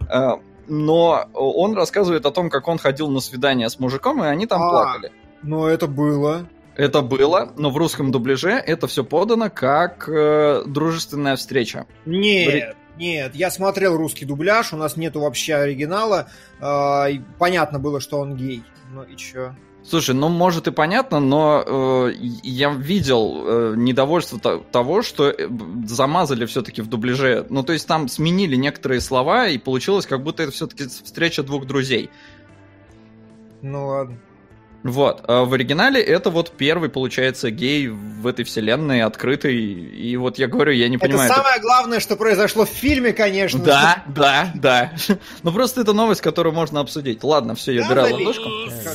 э, 0.09 0.31
но 0.67 1.29
он 1.33 1.75
рассказывает 1.77 2.27
о 2.27 2.33
том, 2.33 2.51
как 2.51 2.67
он 2.67 2.79
ходил 2.79 3.11
на 3.11 3.21
свидание 3.21 3.69
с 3.69 3.79
мужиком, 3.79 4.25
и 4.25 4.27
они 4.27 4.47
там 4.47 4.61
а, 4.61 4.71
плакали. 4.71 5.13
Но 5.43 5.69
это 5.69 5.87
было. 5.87 6.49
Это 6.75 7.03
было, 7.03 7.53
но 7.57 7.71
в 7.71 7.77
русском 7.77 8.11
дубляже 8.11 8.53
это 8.53 8.87
все 8.87 9.05
подано 9.05 9.51
как 9.51 10.09
э, 10.09 10.63
дружественная 10.67 11.37
встреча. 11.37 11.87
Нет, 12.07 12.77
нет, 13.01 13.35
я 13.35 13.51
смотрел 13.51 13.97
русский 13.97 14.27
дубляж, 14.27 14.75
у 14.75 14.77
нас 14.77 14.97
нету 14.97 15.21
вообще 15.21 15.55
оригинала. 15.55 16.29
Э, 16.61 17.07
понятно 17.39 17.79
было, 17.79 17.99
что 17.99 18.21
он 18.21 18.37
гей. 18.37 18.63
Ну 18.93 19.03
и 19.03 19.17
чё? 19.17 19.55
Слушай, 19.83 20.15
ну 20.15 20.29
может 20.29 20.69
и 20.69 20.71
понятно, 20.71 21.21
но 21.21 21.65
э, 21.67 22.13
я 22.43 22.71
видел 22.71 23.45
э, 23.47 23.75
недовольство 23.77 24.39
того, 24.39 25.01
что 25.01 25.31
э, 25.31 25.49
замазали 25.87 26.45
все-таки 26.45 26.83
в 26.83 26.89
дубляже. 26.89 27.47
Ну 27.49 27.63
то 27.63 27.73
есть 27.73 27.89
там 27.89 28.07
сменили 28.09 28.57
некоторые 28.57 29.01
слова 29.01 29.49
и 29.49 29.57
получилось, 29.57 30.05
как 30.07 30.23
будто 30.23 30.43
это 30.43 30.53
все-таки 30.53 30.87
встреча 30.87 31.43
двух 31.43 31.67
друзей. 31.67 32.11
Ну 33.63 33.87
ладно. 33.87 34.19
Вот. 34.83 35.23
А 35.29 35.45
в 35.45 35.53
оригинале 35.53 36.01
это 36.01 36.31
вот 36.31 36.53
первый, 36.57 36.89
получается, 36.89 37.51
гей 37.51 37.89
в 37.89 38.27
этой 38.27 38.45
вселенной, 38.45 39.03
открытый. 39.03 39.57
И 39.57 40.17
вот 40.17 40.39
я 40.39 40.47
говорю, 40.47 40.73
я 40.73 40.89
не 40.89 40.97
понимаю... 40.97 41.27
Это 41.27 41.35
самое 41.35 41.57
это... 41.57 41.63
главное, 41.63 42.01
что 42.01 42.17
произошло 42.17 42.65
в 42.65 42.71
фильме, 42.71 43.13
конечно. 43.13 43.63
Да, 43.63 44.05
да, 44.09 44.51
да. 44.55 44.93
Ну 45.43 45.53
просто 45.53 45.83
это 45.83 45.93
новость, 45.93 46.21
которую 46.21 46.55
можно 46.55 46.81
обсудить. 46.81 47.23
Ладно, 47.23 47.55
все, 47.55 47.73
я 47.73 47.87
убираю 47.87 48.15
ладошку. 48.15 48.49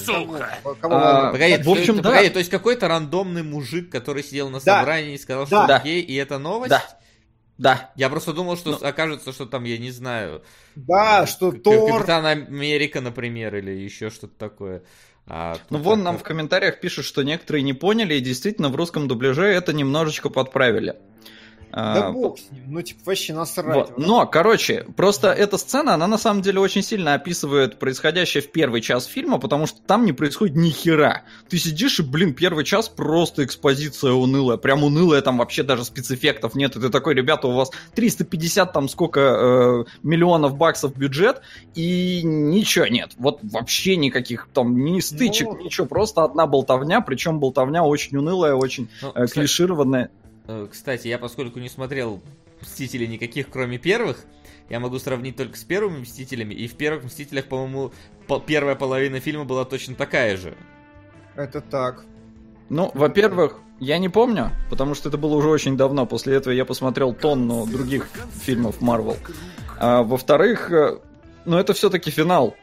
Сука! 0.04 0.58
А, 0.82 1.32
погоди, 1.32 1.62
в 1.62 1.70
общем, 1.70 2.02
да. 2.02 2.30
То 2.30 2.40
есть 2.40 2.50
какой-то 2.50 2.88
рандомный 2.88 3.44
мужик, 3.44 3.92
который 3.92 4.24
сидел 4.24 4.50
на 4.50 4.60
собрании 4.60 5.14
и 5.14 5.18
сказал, 5.18 5.46
что 5.46 5.82
гей, 5.84 6.02
и 6.02 6.16
это 6.16 6.40
новость? 6.40 6.70
Да. 6.70 6.84
Да. 7.58 7.92
Я 7.96 8.10
просто 8.10 8.34
думал, 8.34 8.58
что 8.58 8.72
ну, 8.72 8.88
окажется, 8.88 9.32
что 9.32 9.46
там, 9.46 9.64
я 9.64 9.78
не 9.78 9.92
знаю... 9.92 10.44
Да, 10.76 11.26
что 11.26 11.54
Тор... 11.54 12.00
Капитан 12.00 12.26
Америка, 12.26 13.00
например, 13.00 13.56
или 13.56 13.72
еще 13.72 14.10
что-то 14.10 14.38
такое. 14.38 14.84
А 15.28 15.58
ну 15.70 15.80
вон 15.80 16.04
нам 16.04 16.18
в 16.18 16.24
комментариях 16.24 16.80
пишут, 16.80 17.06
что 17.06 17.24
некоторые 17.24 17.64
не 17.64 17.74
поняли, 17.74 18.16
и 18.16 18.22
действительно 18.22 18.70
в 18.70 18.76
русском 18.76 19.08
дубляже 19.08 19.46
это 19.46 19.74
немножечко 19.74 20.30
подправили. 20.30 20.96
Да 21.76 22.08
а, 22.08 22.12
бог 22.14 22.40
с 22.40 22.50
ним, 22.52 22.64
ну 22.68 22.82
типа 22.82 23.02
вообще 23.04 23.34
насрать. 23.34 23.76
Вот. 23.76 23.98
Но, 23.98 24.26
короче, 24.26 24.86
просто 24.96 25.34
эта 25.34 25.58
сцена, 25.58 25.96
она 25.96 26.08
на 26.08 26.18
самом 26.18 26.42
деле 26.42 26.62
очень 26.62 26.82
сильно 26.82 27.16
описывает 27.16 27.80
происходящее 27.80 28.42
в 28.42 28.50
первый 28.50 28.80
час 28.80 29.04
фильма, 29.04 29.40
потому 29.40 29.68
что 29.68 29.82
там 29.82 30.06
не 30.06 30.14
происходит 30.14 30.56
ни 30.56 30.70
хера. 30.70 31.24
Ты 31.50 31.58
сидишь 31.58 32.00
и, 32.00 32.04
блин, 32.04 32.34
первый 32.34 32.64
час 32.64 32.88
просто 32.88 33.44
экспозиция 33.44 34.14
унылая, 34.14 34.56
прям 34.56 34.86
унылая, 34.86 35.22
там 35.22 35.40
вообще 35.40 35.64
даже 35.64 35.84
спецэффектов 35.84 36.56
нет. 36.56 36.78
И 36.78 36.80
ты 36.80 36.88
такой, 36.88 37.14
ребята, 37.14 37.50
у 37.50 37.52
вас 37.52 37.72
350 37.94 38.72
там 38.72 38.88
сколько 38.88 39.20
э, 39.20 39.84
миллионов 40.02 40.56
баксов 40.56 40.96
бюджет, 40.96 41.42
и 41.74 42.22
ничего 42.24 42.88
нет. 42.88 43.12
Вот 43.18 43.40
вообще 43.44 43.98
никаких 43.98 44.48
там 44.54 44.82
ни 44.86 45.02
стычек, 45.02 45.50
ну... 45.50 45.58
ничего, 45.58 45.88
просто 45.88 46.24
одна 46.24 46.48
болтовня, 46.48 47.02
причем 47.02 47.42
болтовня 47.42 47.84
очень 47.84 48.16
унылая, 48.16 48.54
очень 48.54 48.88
ну, 49.02 49.12
э, 49.14 49.28
клишированная. 49.28 50.10
Кстати, 50.72 51.08
я 51.08 51.18
поскольку 51.18 51.60
не 51.60 51.70
смотрел 51.70 52.22
Мстителей 52.62 53.08
никаких, 53.08 53.50
кроме 53.50 53.78
первых, 53.78 54.26
я 54.70 54.80
могу 54.80 54.98
сравнить 55.00 55.36
только 55.36 55.58
с 55.58 55.64
первыми 55.64 56.00
Мстителями, 56.00 56.54
и 56.54 56.68
в 56.68 56.76
первых 56.76 57.06
Мстителях, 57.06 57.46
по-моему, 57.46 57.92
по 58.28 58.40
первая 58.40 58.76
половина 58.76 59.20
фильма 59.20 59.46
была 59.46 59.66
точно 59.66 59.96
такая 59.96 60.38
же. 60.38 60.56
Это 61.36 61.62
так. 61.62 62.06
Ну, 62.70 62.92
во-первых, 62.94 63.60
я 63.80 63.98
не 63.98 64.10
помню, 64.10 64.52
потому 64.70 64.96
что 64.96 65.10
это 65.10 65.18
было 65.18 65.36
уже 65.36 65.50
очень 65.50 65.78
давно. 65.78 66.06
После 66.06 66.36
этого 66.36 66.54
я 66.54 66.66
посмотрел 66.66 67.14
тонну 67.14 67.68
других 67.68 68.08
фильмов 68.42 68.82
Марвел. 68.82 69.18
А, 69.78 70.02
во-вторых, 70.04 70.72
э, 70.72 71.00
ну 71.44 71.58
это 71.58 71.74
все-таки 71.74 72.10
финал. 72.10 72.56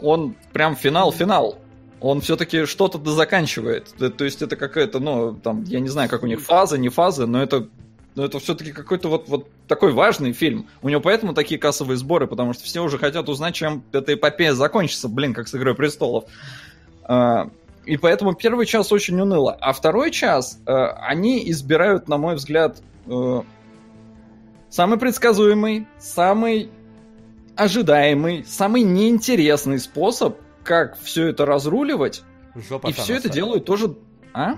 он 0.00 0.34
прям 0.52 0.74
финал-финал. 0.74 1.58
Он 2.00 2.20
все-таки 2.20 2.64
что-то 2.64 2.98
заканчивает. 3.10 3.94
То 4.16 4.24
есть 4.24 4.42
это 4.42 4.56
какая-то, 4.56 5.00
ну, 5.00 5.34
там, 5.34 5.64
я 5.64 5.80
не 5.80 5.88
знаю, 5.88 6.08
как 6.08 6.22
у 6.22 6.26
них 6.26 6.40
фаза, 6.40 6.78
не 6.78 6.88
фаза, 6.88 7.26
но 7.26 7.42
это 7.42 7.68
но 8.14 8.24
это 8.24 8.40
все-таки 8.40 8.72
какой-то 8.72 9.08
вот, 9.08 9.28
вот 9.28 9.48
такой 9.68 9.92
важный 9.92 10.32
фильм. 10.32 10.66
У 10.82 10.88
него 10.88 11.00
поэтому 11.00 11.32
такие 11.32 11.60
кассовые 11.60 11.96
сборы, 11.96 12.26
потому 12.26 12.52
что 12.54 12.64
все 12.64 12.82
уже 12.82 12.98
хотят 12.98 13.28
узнать, 13.28 13.54
чем 13.54 13.84
эта 13.92 14.14
эпопея 14.14 14.52
закончится, 14.52 15.08
блин, 15.08 15.32
как 15.32 15.46
с 15.46 15.54
«Игрой 15.54 15.76
престолов». 15.76 16.24
А, 17.04 17.50
и 17.86 17.96
поэтому 17.96 18.34
первый 18.34 18.66
час 18.66 18.92
очень 18.92 19.20
уныло. 19.20 19.56
А 19.60 19.72
второй 19.72 20.10
час 20.10 20.60
э, 20.66 20.72
они 20.72 21.48
избирают, 21.50 22.08
на 22.08 22.18
мой 22.18 22.34
взгляд, 22.34 22.82
э, 23.06 23.42
самый 24.68 24.98
предсказуемый, 24.98 25.86
самый 25.98 26.70
ожидаемый, 27.56 28.44
самый 28.44 28.82
неинтересный 28.82 29.78
способ, 29.78 30.36
как 30.62 30.98
все 30.98 31.28
это 31.28 31.46
разруливать. 31.46 32.22
Жопа 32.54 32.88
и 32.88 32.92
все 32.92 33.16
это 33.16 33.28
делают 33.28 33.64
тоже... 33.64 33.94
А? 34.32 34.56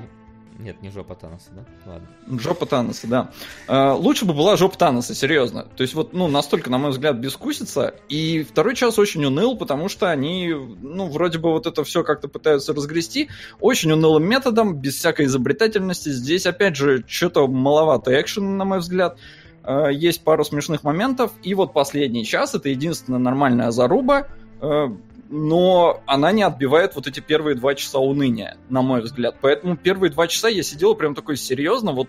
Нет, 0.58 0.80
не 0.82 0.90
жопа 0.90 1.14
Таноса, 1.14 1.48
да? 1.50 1.64
Ладно. 1.86 2.08
Жопа 2.38 2.66
Таноса, 2.66 3.06
да. 3.06 3.30
Э, 3.66 3.92
лучше 3.92 4.24
бы 4.24 4.32
была 4.32 4.56
жопа 4.56 4.76
Таноса, 4.76 5.14
серьезно. 5.14 5.66
То 5.76 5.82
есть 5.82 5.94
вот, 5.94 6.12
ну, 6.12 6.28
настолько, 6.28 6.70
на 6.70 6.78
мой 6.78 6.90
взгляд, 6.90 7.16
бескусица. 7.16 7.94
И 8.08 8.44
второй 8.44 8.76
час 8.76 8.98
очень 8.98 9.24
уныл, 9.24 9.56
потому 9.56 9.88
что 9.88 10.10
они, 10.10 10.52
ну, 10.52 11.08
вроде 11.08 11.38
бы 11.38 11.50
вот 11.50 11.66
это 11.66 11.82
все 11.84 12.04
как-то 12.04 12.28
пытаются 12.28 12.72
разгрести. 12.74 13.28
Очень 13.60 13.92
унылым 13.92 14.24
методом, 14.24 14.76
без 14.76 14.96
всякой 14.96 15.26
изобретательности. 15.26 16.10
Здесь, 16.10 16.46
опять 16.46 16.76
же, 16.76 17.02
что-то 17.08 17.48
маловато 17.48 18.20
экшена, 18.20 18.50
на 18.50 18.64
мой 18.64 18.78
взгляд. 18.78 19.18
Э, 19.64 19.88
есть 19.92 20.22
пару 20.22 20.44
смешных 20.44 20.84
моментов. 20.84 21.32
И 21.42 21.54
вот 21.54 21.72
последний 21.72 22.24
час, 22.24 22.54
это 22.54 22.68
единственная 22.68 23.18
нормальная 23.18 23.70
заруба. 23.70 24.28
Э, 24.60 24.88
но 25.32 26.02
она 26.04 26.30
не 26.30 26.42
отбивает 26.42 26.94
вот 26.94 27.06
эти 27.06 27.20
первые 27.20 27.56
два 27.56 27.74
часа 27.74 27.98
уныния, 27.98 28.58
на 28.68 28.82
мой 28.82 29.00
взгляд. 29.00 29.36
Поэтому 29.40 29.78
первые 29.78 30.10
два 30.10 30.28
часа 30.28 30.48
я 30.48 30.62
сидел 30.62 30.94
прям 30.94 31.14
такой 31.14 31.38
серьезно, 31.38 31.92
вот, 31.92 32.08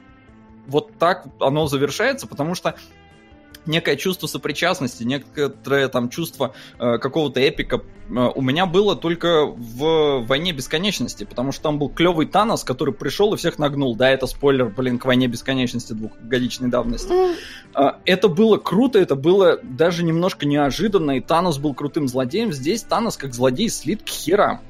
вот 0.68 0.98
так 1.00 1.28
оно 1.40 1.68
завершается, 1.68 2.28
потому 2.28 2.54
что 2.54 2.76
некое 3.66 3.96
чувство 3.96 4.28
сопричастности, 4.28 5.04
некоторое 5.04 5.88
там 5.88 6.10
чувство 6.10 6.54
э, 6.80 6.98
какого-то 6.98 7.40
эпика 7.40 7.82
э, 8.10 8.30
у 8.36 8.42
меня 8.42 8.66
было 8.66 8.96
только 8.96 9.46
в 9.46 10.26
«Войне 10.26 10.52
бесконечности», 10.52 11.24
потому 11.24 11.52
что 11.52 11.64
там 11.64 11.80
был 11.80 11.90
клевый 11.90 12.26
Танос, 12.26 12.64
который 12.64 12.94
пришел 12.94 13.34
и 13.34 13.38
всех 13.38 13.60
нагнул. 13.60 13.96
Да, 13.96 14.10
это 14.10 14.28
спойлер, 14.28 14.66
блин, 14.70 15.00
к 15.00 15.06
«Войне 15.06 15.28
бесконечности» 15.28 15.94
двухгодичной 15.94 16.70
давности. 16.70 17.14
Э, 17.76 17.94
это 18.06 18.28
было 18.28 18.58
круто, 18.58 19.00
это 19.00 19.16
было 19.16 19.60
даже 19.64 20.04
немножко 20.04 20.46
неожиданно, 20.46 21.18
и 21.18 21.22
Танос 21.22 21.58
был 21.58 21.74
крутым 21.74 22.08
злодеем. 22.08 22.52
Здесь 22.52 22.84
Танос 22.84 23.18
как 23.18 23.34
злодей 23.34 23.70
слит 23.70 24.04
к 24.04 24.08
херам. 24.08 24.62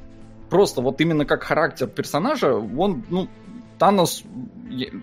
Просто 0.50 0.81
вот 0.81 1.01
именно 1.01 1.25
как 1.25 1.43
характер 1.43 1.88
персонажа, 1.88 2.53
он, 2.53 3.03
ну, 3.09 3.27
Танос... 3.79 4.23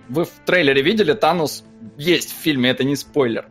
Вы 0.09 0.25
в 0.25 0.31
трейлере 0.47 0.83
видели, 0.83 1.13
Танос 1.13 1.65
есть 1.97 2.33
в 2.33 2.37
фильме, 2.37 2.71
это 2.71 2.83
не 2.83 2.97
спойлер. 2.97 3.47
А, 3.47 3.51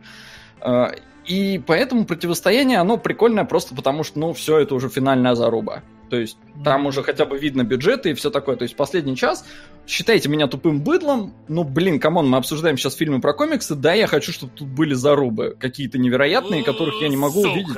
и 1.26 1.60
поэтому 1.66 2.06
противостояние, 2.06 2.78
оно 2.78 2.96
прикольное 2.96 3.44
просто 3.44 3.74
потому, 3.74 4.04
что, 4.04 4.18
ну, 4.18 4.32
все, 4.32 4.58
это 4.58 4.74
уже 4.74 4.88
финальная 4.88 5.34
заруба. 5.34 5.82
То 6.08 6.16
есть 6.16 6.38
там 6.64 6.86
уже 6.86 7.04
хотя 7.04 7.24
бы 7.24 7.38
видно 7.38 7.62
бюджеты 7.62 8.10
и 8.10 8.14
все 8.14 8.30
такое. 8.30 8.56
То 8.56 8.64
есть 8.64 8.74
последний 8.74 9.16
час, 9.16 9.44
считайте 9.86 10.28
меня 10.28 10.48
тупым 10.48 10.82
быдлом, 10.82 11.32
ну, 11.46 11.62
блин, 11.62 12.00
come 12.00 12.16
on, 12.16 12.28
мы 12.28 12.38
обсуждаем 12.38 12.76
сейчас 12.76 12.96
фильмы 12.96 13.20
про 13.20 13.32
комиксы, 13.32 13.76
да, 13.76 13.94
я 13.94 14.08
хочу, 14.08 14.32
чтобы 14.32 14.52
тут 14.54 14.66
были 14.68 14.94
зарубы 14.94 15.56
какие-то 15.58 15.98
невероятные, 15.98 16.64
которых 16.64 17.00
я 17.00 17.08
не 17.08 17.16
могу 17.16 17.42
сука. 17.42 17.52
увидеть 17.52 17.76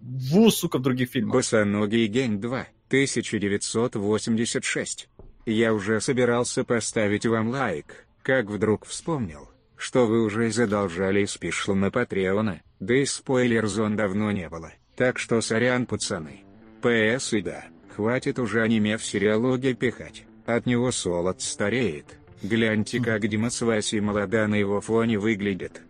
в, 0.00 0.50
сука, 0.50 0.78
в 0.78 0.82
других 0.82 1.10
фильмах. 1.10 1.34
Босоногий 1.34 2.06
гень 2.06 2.40
2, 2.40 2.66
1986. 2.88 5.08
Я 5.46 5.72
уже 5.72 6.00
собирался 6.00 6.64
поставить 6.64 7.26
вам 7.26 7.50
лайк, 7.50 8.06
как 8.22 8.50
вдруг 8.50 8.84
вспомнил, 8.86 9.47
что 9.78 10.06
вы 10.06 10.22
уже 10.22 10.50
задолжали 10.50 11.24
спешло 11.24 11.74
на 11.74 11.90
Патреона, 11.90 12.60
да 12.80 12.94
и 12.94 13.04
спойлер-зон 13.04 13.96
давно 13.96 14.32
не 14.32 14.48
было, 14.48 14.72
так 14.96 15.18
что 15.18 15.40
сорян 15.40 15.86
пацаны. 15.86 16.40
ПС 16.82 17.32
и 17.32 17.40
да, 17.40 17.64
хватит 17.94 18.38
уже 18.38 18.62
аниме 18.62 18.98
в 18.98 19.04
сериалоге 19.04 19.74
пихать, 19.74 20.24
от 20.46 20.66
него 20.66 20.90
солод 20.90 21.40
стареет. 21.40 22.18
Гляньте, 22.42 23.00
как 23.02 23.26
Дима 23.26 23.50
с 23.50 23.60
Васей 23.62 24.00
молода 24.00 24.48
на 24.48 24.56
его 24.56 24.80
фоне 24.80 25.18
выглядит. 25.18 25.80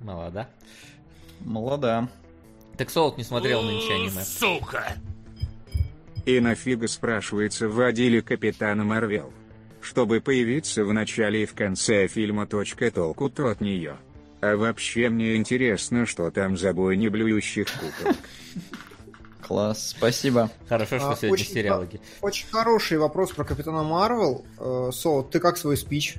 Молода? 0.00 0.48
Молода. 1.40 2.08
Так 2.76 2.90
Солод 2.90 3.18
не 3.18 3.24
смотрел 3.24 3.62
нынче 3.62 3.94
аниме. 3.94 4.22
Сука! 4.22 4.94
И 6.26 6.40
нафига 6.40 6.86
спрашивается 6.86 7.68
водили 7.68 8.20
капитана 8.20 8.84
Марвел? 8.84 9.32
Чтобы 9.80 10.20
появиться 10.20 10.84
в 10.84 10.92
начале 10.92 11.42
и 11.42 11.46
в 11.46 11.54
конце 11.54 12.08
фильма. 12.08 12.46
Точка 12.46 12.90
толку-то 12.90 13.48
от 13.48 13.60
нее. 13.60 13.96
А 14.40 14.56
вообще 14.56 15.08
мне 15.08 15.36
интересно, 15.36 16.06
что 16.06 16.30
там 16.30 16.56
за 16.56 16.72
бой 16.72 16.96
не 16.96 17.08
блюющих 17.08 17.66
куколок. 17.72 18.16
Класс, 19.48 19.94
спасибо. 19.96 20.50
Хорошо, 20.68 20.98
что 20.98 21.10
а, 21.10 21.16
сегодня 21.16 21.32
очень, 21.32 21.52
сериалоги. 21.54 22.00
Очень 22.20 22.48
хороший 22.48 22.98
вопрос 22.98 23.32
про 23.32 23.44
Капитана 23.44 23.82
Марвел. 23.82 24.44
Э, 24.58 24.90
Со, 24.92 25.22
ты 25.22 25.40
как 25.40 25.56
свой 25.56 25.78
спич? 25.78 26.16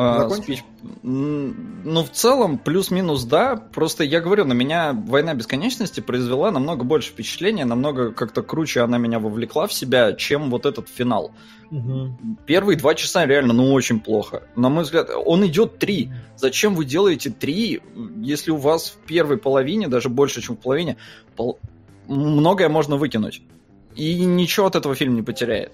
А, 0.00 0.30
спич... 0.30 0.62
Ну, 1.02 2.04
в 2.04 2.10
целом, 2.10 2.58
плюс-минус, 2.58 3.24
да. 3.24 3.56
Просто 3.56 4.04
я 4.04 4.20
говорю, 4.20 4.44
на 4.44 4.52
меня 4.52 4.92
«Война 4.92 5.34
бесконечности» 5.34 5.98
произвела 5.98 6.52
намного 6.52 6.84
больше 6.84 7.10
впечатления, 7.10 7.64
намного 7.64 8.12
как-то 8.12 8.42
круче 8.42 8.82
она 8.82 8.96
меня 8.98 9.18
вовлекла 9.18 9.66
в 9.66 9.72
себя, 9.72 10.12
чем 10.12 10.50
вот 10.50 10.66
этот 10.66 10.88
финал. 10.88 11.32
Угу. 11.72 12.36
Первые 12.46 12.78
два 12.78 12.94
часа 12.94 13.26
реально, 13.26 13.54
ну, 13.54 13.72
очень 13.72 13.98
плохо. 13.98 14.44
На 14.54 14.68
мой 14.68 14.84
взгляд, 14.84 15.10
он 15.12 15.44
идет 15.46 15.78
три. 15.78 16.10
Зачем 16.36 16.76
вы 16.76 16.84
делаете 16.84 17.30
три, 17.30 17.82
если 18.22 18.52
у 18.52 18.56
вас 18.56 18.90
в 18.90 19.04
первой 19.04 19.36
половине, 19.36 19.88
даже 19.88 20.08
больше, 20.08 20.40
чем 20.42 20.56
в 20.56 20.60
половине, 20.60 20.96
пол... 21.34 21.58
многое 22.06 22.68
можно 22.68 22.96
выкинуть. 22.96 23.42
И 23.96 24.24
ничего 24.24 24.66
от 24.66 24.76
этого 24.76 24.94
фильм 24.94 25.16
не 25.16 25.22
потеряет. 25.22 25.72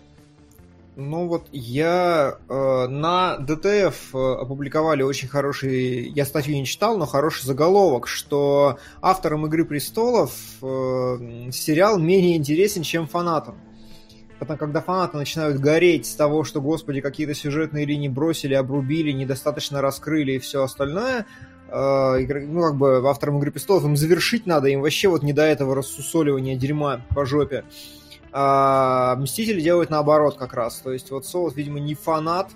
Ну 0.97 1.27
вот 1.27 1.49
я 1.51 2.39
э, 2.49 2.87
на 2.87 3.37
ДТФ 3.39 4.15
э, 4.15 4.35
опубликовали 4.35 5.03
очень 5.03 5.27
хороший, 5.27 6.09
я 6.11 6.25
статью 6.25 6.55
не 6.55 6.65
читал, 6.65 6.97
но 6.97 7.05
хороший 7.05 7.47
заголовок, 7.47 8.07
что 8.07 8.79
авторам 9.03 9.45
Игры 9.47 9.65
престолов 9.65 10.33
э, 10.63 11.51
сериал 11.51 11.99
менее 11.99 12.37
интересен, 12.37 12.83
чем 12.83 13.09
фанатам. 13.09 13.57
Потом, 14.39 14.57
когда 14.57 14.81
фанаты 14.81 15.17
начинают 15.17 15.59
гореть 15.59 16.07
с 16.07 16.15
того, 16.15 16.45
что, 16.45 16.61
господи, 16.61 17.01
какие-то 17.01 17.35
сюжетные 17.35 17.87
линии 17.87 18.09
бросили, 18.09 18.55
обрубили, 18.55 19.11
недостаточно 19.11 19.81
раскрыли 19.81 20.33
и 20.33 20.39
все 20.39 20.63
остальное, 20.63 21.27
э, 21.71 22.45
ну, 22.47 22.63
как 22.63 22.77
бы 22.77 23.11
авторам 23.11 23.39
Игры 23.39 23.51
престолов 23.51 23.85
им 23.85 23.97
завершить 23.97 24.47
надо, 24.47 24.69
им 24.69 24.81
вообще 24.81 25.09
вот 25.09 25.25
не 25.25 25.33
до 25.33 25.43
этого 25.43 25.75
рассусоливания 25.75 26.55
дерьма 26.55 27.05
по 27.17 27.27
жопе. 27.27 27.65
А 28.37 29.15
Мстители 29.15 29.61
делают 29.61 29.91
наоборот 29.91 30.37
как 30.37 30.55
раз. 30.55 30.81
То 30.81 30.93
есть 30.93 31.13
вот 31.13 31.25
Солод, 31.25 31.55
видимо, 31.55 31.79
не 31.79 31.95
фанат. 31.95 32.51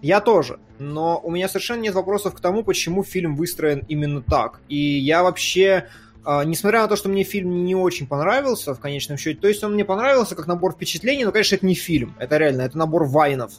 Я 0.00 0.20
тоже. 0.20 0.60
Но 0.78 1.20
у 1.22 1.30
меня 1.30 1.48
совершенно 1.48 1.80
нет 1.80 1.94
вопросов 1.94 2.34
к 2.34 2.40
тому, 2.40 2.62
почему 2.62 3.02
фильм 3.02 3.34
выстроен 3.34 3.84
именно 3.88 4.22
так. 4.22 4.60
И 4.68 4.78
я 4.78 5.24
вообще 5.24 5.88
а, 6.24 6.44
несмотря 6.44 6.82
на 6.82 6.88
то, 6.88 6.96
что 6.96 7.08
мне 7.08 7.24
фильм 7.24 7.64
не 7.64 7.74
очень 7.74 8.06
понравился 8.06 8.74
в 8.74 8.80
конечном 8.80 9.18
счете, 9.18 9.40
то 9.40 9.48
есть 9.48 9.62
он 9.62 9.74
мне 9.74 9.84
понравился 9.84 10.34
как 10.34 10.46
набор 10.46 10.72
впечатлений, 10.72 11.24
но, 11.24 11.32
конечно, 11.32 11.56
это 11.56 11.66
не 11.66 11.74
фильм, 11.74 12.14
это 12.18 12.38
реально, 12.38 12.62
это 12.62 12.78
набор 12.78 13.04
вайнов. 13.04 13.54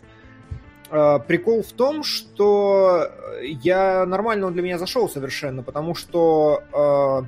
А, 0.89 1.19
прикол 1.19 1.61
в 1.61 1.71
том, 1.73 2.03
что 2.03 3.11
я 3.41 4.05
нормально 4.05 4.47
он 4.47 4.53
для 4.53 4.63
меня 4.63 4.79
зашел 4.79 5.09
совершенно, 5.09 5.61
потому 5.61 5.93
что 5.93 6.63
а, 6.71 7.25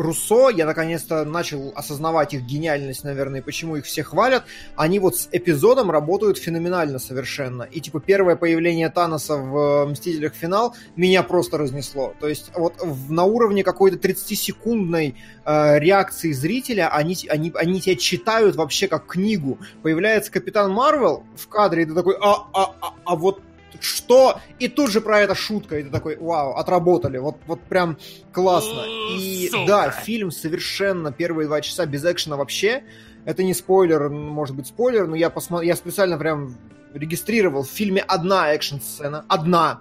Руссо, 0.00 0.48
я 0.48 0.64
наконец-то 0.64 1.24
начал 1.24 1.72
осознавать 1.74 2.32
их 2.34 2.42
гениальность, 2.42 3.04
наверное, 3.04 3.40
и 3.40 3.42
почему 3.42 3.76
их 3.76 3.84
все 3.84 4.02
хвалят. 4.02 4.44
Они 4.76 4.98
вот 4.98 5.16
с 5.16 5.28
эпизодом 5.30 5.90
работают 5.90 6.38
феноменально 6.38 6.98
совершенно. 6.98 7.64
И 7.64 7.80
типа 7.80 8.00
первое 8.00 8.36
появление 8.36 8.88
Таноса 8.88 9.36
в 9.36 9.86
Мстителях 9.86 10.34
финал 10.34 10.74
меня 10.96 11.22
просто 11.22 11.58
разнесло. 11.58 12.14
То 12.18 12.28
есть 12.28 12.50
вот 12.54 12.74
на 13.08 13.24
уровне 13.24 13.62
какой-то 13.62 13.96
30-секундной 13.96 15.16
э, 15.44 15.78
реакции 15.78 16.32
зрителя 16.32 16.88
они, 16.88 17.16
они, 17.28 17.52
они 17.54 17.80
тебя 17.80 17.96
читают 17.96 18.56
вообще 18.56 18.88
как 18.88 19.06
книгу. 19.06 19.58
Появляется 19.82 20.32
Капитан 20.32 20.72
Марвел 20.72 21.24
в 21.36 21.46
кадре, 21.48 21.82
и 21.82 21.86
ты 21.86 21.94
такой, 21.94 22.16
а, 22.20 22.46
а, 22.52 22.74
а, 22.80 22.94
а 23.04 23.16
вот 23.16 23.42
что? 23.80 24.40
И 24.58 24.68
тут 24.68 24.90
же 24.90 25.00
про 25.00 25.20
это 25.20 25.34
шутка, 25.34 25.78
и 25.78 25.82
ты 25.82 25.90
такой, 25.90 26.16
вау, 26.16 26.52
отработали, 26.52 27.18
вот, 27.18 27.36
вот 27.46 27.60
прям 27.62 27.98
классно. 28.32 28.84
И 29.16 29.48
Сука. 29.50 29.66
да, 29.66 29.90
фильм 29.90 30.30
совершенно 30.30 31.12
первые 31.12 31.46
два 31.46 31.60
часа 31.60 31.86
без 31.86 32.04
экшена 32.04 32.36
вообще. 32.36 32.84
Это 33.24 33.42
не 33.42 33.54
спойлер, 33.54 34.08
может 34.08 34.56
быть 34.56 34.66
спойлер, 34.66 35.06
но 35.06 35.16
я, 35.16 35.30
посмотр... 35.30 35.64
я 35.64 35.76
специально 35.76 36.16
прям 36.16 36.56
регистрировал 36.94 37.62
в 37.62 37.70
фильме 37.70 38.02
одна 38.02 38.52
экшн-сцена, 38.54 39.24
одна. 39.28 39.80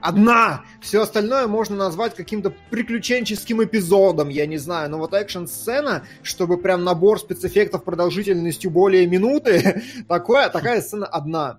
одна. 0.00 0.64
Все 0.80 1.02
остальное 1.02 1.46
можно 1.46 1.76
назвать 1.76 2.14
каким-то 2.14 2.54
приключенческим 2.70 3.62
эпизодом, 3.62 4.28
я 4.28 4.46
не 4.46 4.56
знаю. 4.56 4.90
Но 4.90 4.98
вот 4.98 5.14
экшн-сцена, 5.14 6.04
чтобы 6.22 6.58
прям 6.58 6.84
набор 6.84 7.20
спецэффектов 7.20 7.84
продолжительностью 7.84 8.70
более 8.70 9.06
минуты, 9.06 9.82
такое, 10.08 10.48
такая 10.48 10.80
сцена 10.80 11.06
одна. 11.06 11.58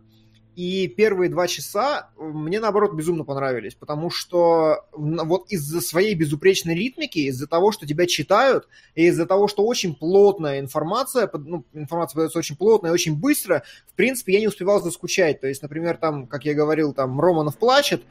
И 0.56 0.90
первые 0.90 1.30
два 1.30 1.48
часа 1.48 2.10
мне, 2.18 2.60
наоборот, 2.60 2.94
безумно 2.94 3.24
понравились, 3.24 3.74
потому 3.74 4.10
что 4.10 4.86
вот 4.92 5.46
из-за 5.50 5.80
своей 5.80 6.14
безупречной 6.14 6.76
ритмики, 6.76 7.20
из-за 7.20 7.48
того, 7.48 7.72
что 7.72 7.88
тебя 7.88 8.06
читают, 8.06 8.68
и 8.94 9.06
из-за 9.06 9.26
того, 9.26 9.48
что 9.48 9.66
очень 9.66 9.96
плотная 9.96 10.60
информация, 10.60 11.30
ну, 11.34 11.64
информация 11.74 12.16
подается 12.16 12.40
очень 12.40 12.58
плотно 12.58 12.88
и 12.88 12.92
очень 12.92 13.16
быстро, 13.16 13.64
в 13.88 13.94
принципе, 13.96 14.34
я 14.34 14.42
не 14.42 14.48
успевал 14.48 14.82
заскучать. 14.82 15.40
То 15.40 15.48
есть, 15.48 15.62
например, 15.62 15.96
там, 15.96 16.28
как 16.28 16.44
я 16.44 16.54
говорил, 16.54 16.94
там, 16.94 17.20
Романов 17.22 17.58
плачет, 17.58 18.04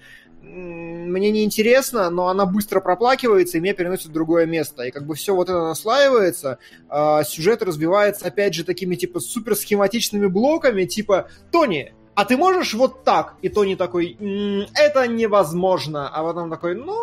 мне 0.43 1.31
не 1.31 1.45
интересно, 1.45 2.09
но 2.09 2.29
она 2.29 2.47
быстро 2.47 2.81
проплакивается 2.81 3.59
и 3.59 3.61
меня 3.61 3.75
переносит 3.75 4.07
в 4.07 4.13
другое 4.13 4.47
место. 4.47 4.85
И 4.85 4.91
как 4.91 5.07
бы 5.07 5.15
все 5.15 5.35
вот 5.35 5.51
это 5.51 5.61
наслаивается, 5.61 6.59
а 6.89 7.23
сюжет 7.25 7.63
развивается, 7.63 8.27
опять 8.27 8.55
же, 8.55 8.65
такими 8.65 8.95
типа 8.95 9.21
супер 9.21 9.55
схематичными 9.55 10.27
блоками, 10.27 10.87
типа 10.87 11.29
«Тони, 11.53 11.93
а 12.21 12.27
ты 12.27 12.37
можешь 12.37 12.75
вот 12.75 13.03
так? 13.03 13.37
И 13.41 13.49
Тони 13.49 13.77
такой, 13.77 14.15
м-м, 14.21 14.67
это 14.75 15.09
невозможно. 15.09 16.07
А 16.07 16.23
потом 16.23 16.51
такой, 16.51 16.75
ну, 16.75 16.95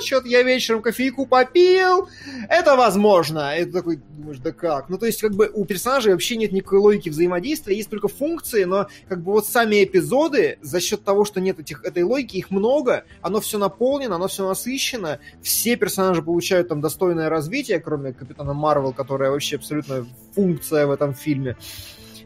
что-то 0.00 0.28
я 0.28 0.42
вечером 0.42 0.80
кофейку 0.80 1.26
попил, 1.26 2.08
это 2.48 2.74
возможно. 2.74 3.54
И 3.54 3.66
ты 3.66 3.72
такой 3.72 4.00
думаешь, 4.16 4.38
да 4.38 4.52
как? 4.52 4.88
Ну, 4.88 4.96
то 4.96 5.04
есть, 5.04 5.20
как 5.20 5.34
бы 5.34 5.50
у 5.52 5.66
персонажей 5.66 6.12
вообще 6.12 6.38
нет 6.38 6.52
никакой 6.52 6.78
логики 6.78 7.10
взаимодействия, 7.10 7.76
есть 7.76 7.90
только 7.90 8.08
функции, 8.08 8.64
но 8.64 8.86
как 9.10 9.22
бы 9.22 9.32
вот 9.32 9.46
сами 9.46 9.84
эпизоды, 9.84 10.58
за 10.62 10.80
счет 10.80 11.04
того, 11.04 11.26
что 11.26 11.38
нет 11.42 11.60
этих, 11.60 11.84
этой 11.84 12.02
логики, 12.02 12.38
их 12.38 12.50
много, 12.50 13.04
оно 13.20 13.42
все 13.42 13.58
наполнено, 13.58 14.14
оно 14.14 14.26
все 14.26 14.48
насыщено, 14.48 15.20
все 15.42 15.76
персонажи 15.76 16.22
получают 16.22 16.68
там 16.68 16.80
достойное 16.80 17.28
развитие, 17.28 17.78
кроме 17.78 18.14
Капитана 18.14 18.54
Марвел, 18.54 18.94
которая 18.94 19.30
вообще 19.30 19.56
абсолютно 19.56 20.06
функция 20.34 20.86
в 20.86 20.92
этом 20.92 21.12
фильме. 21.12 21.58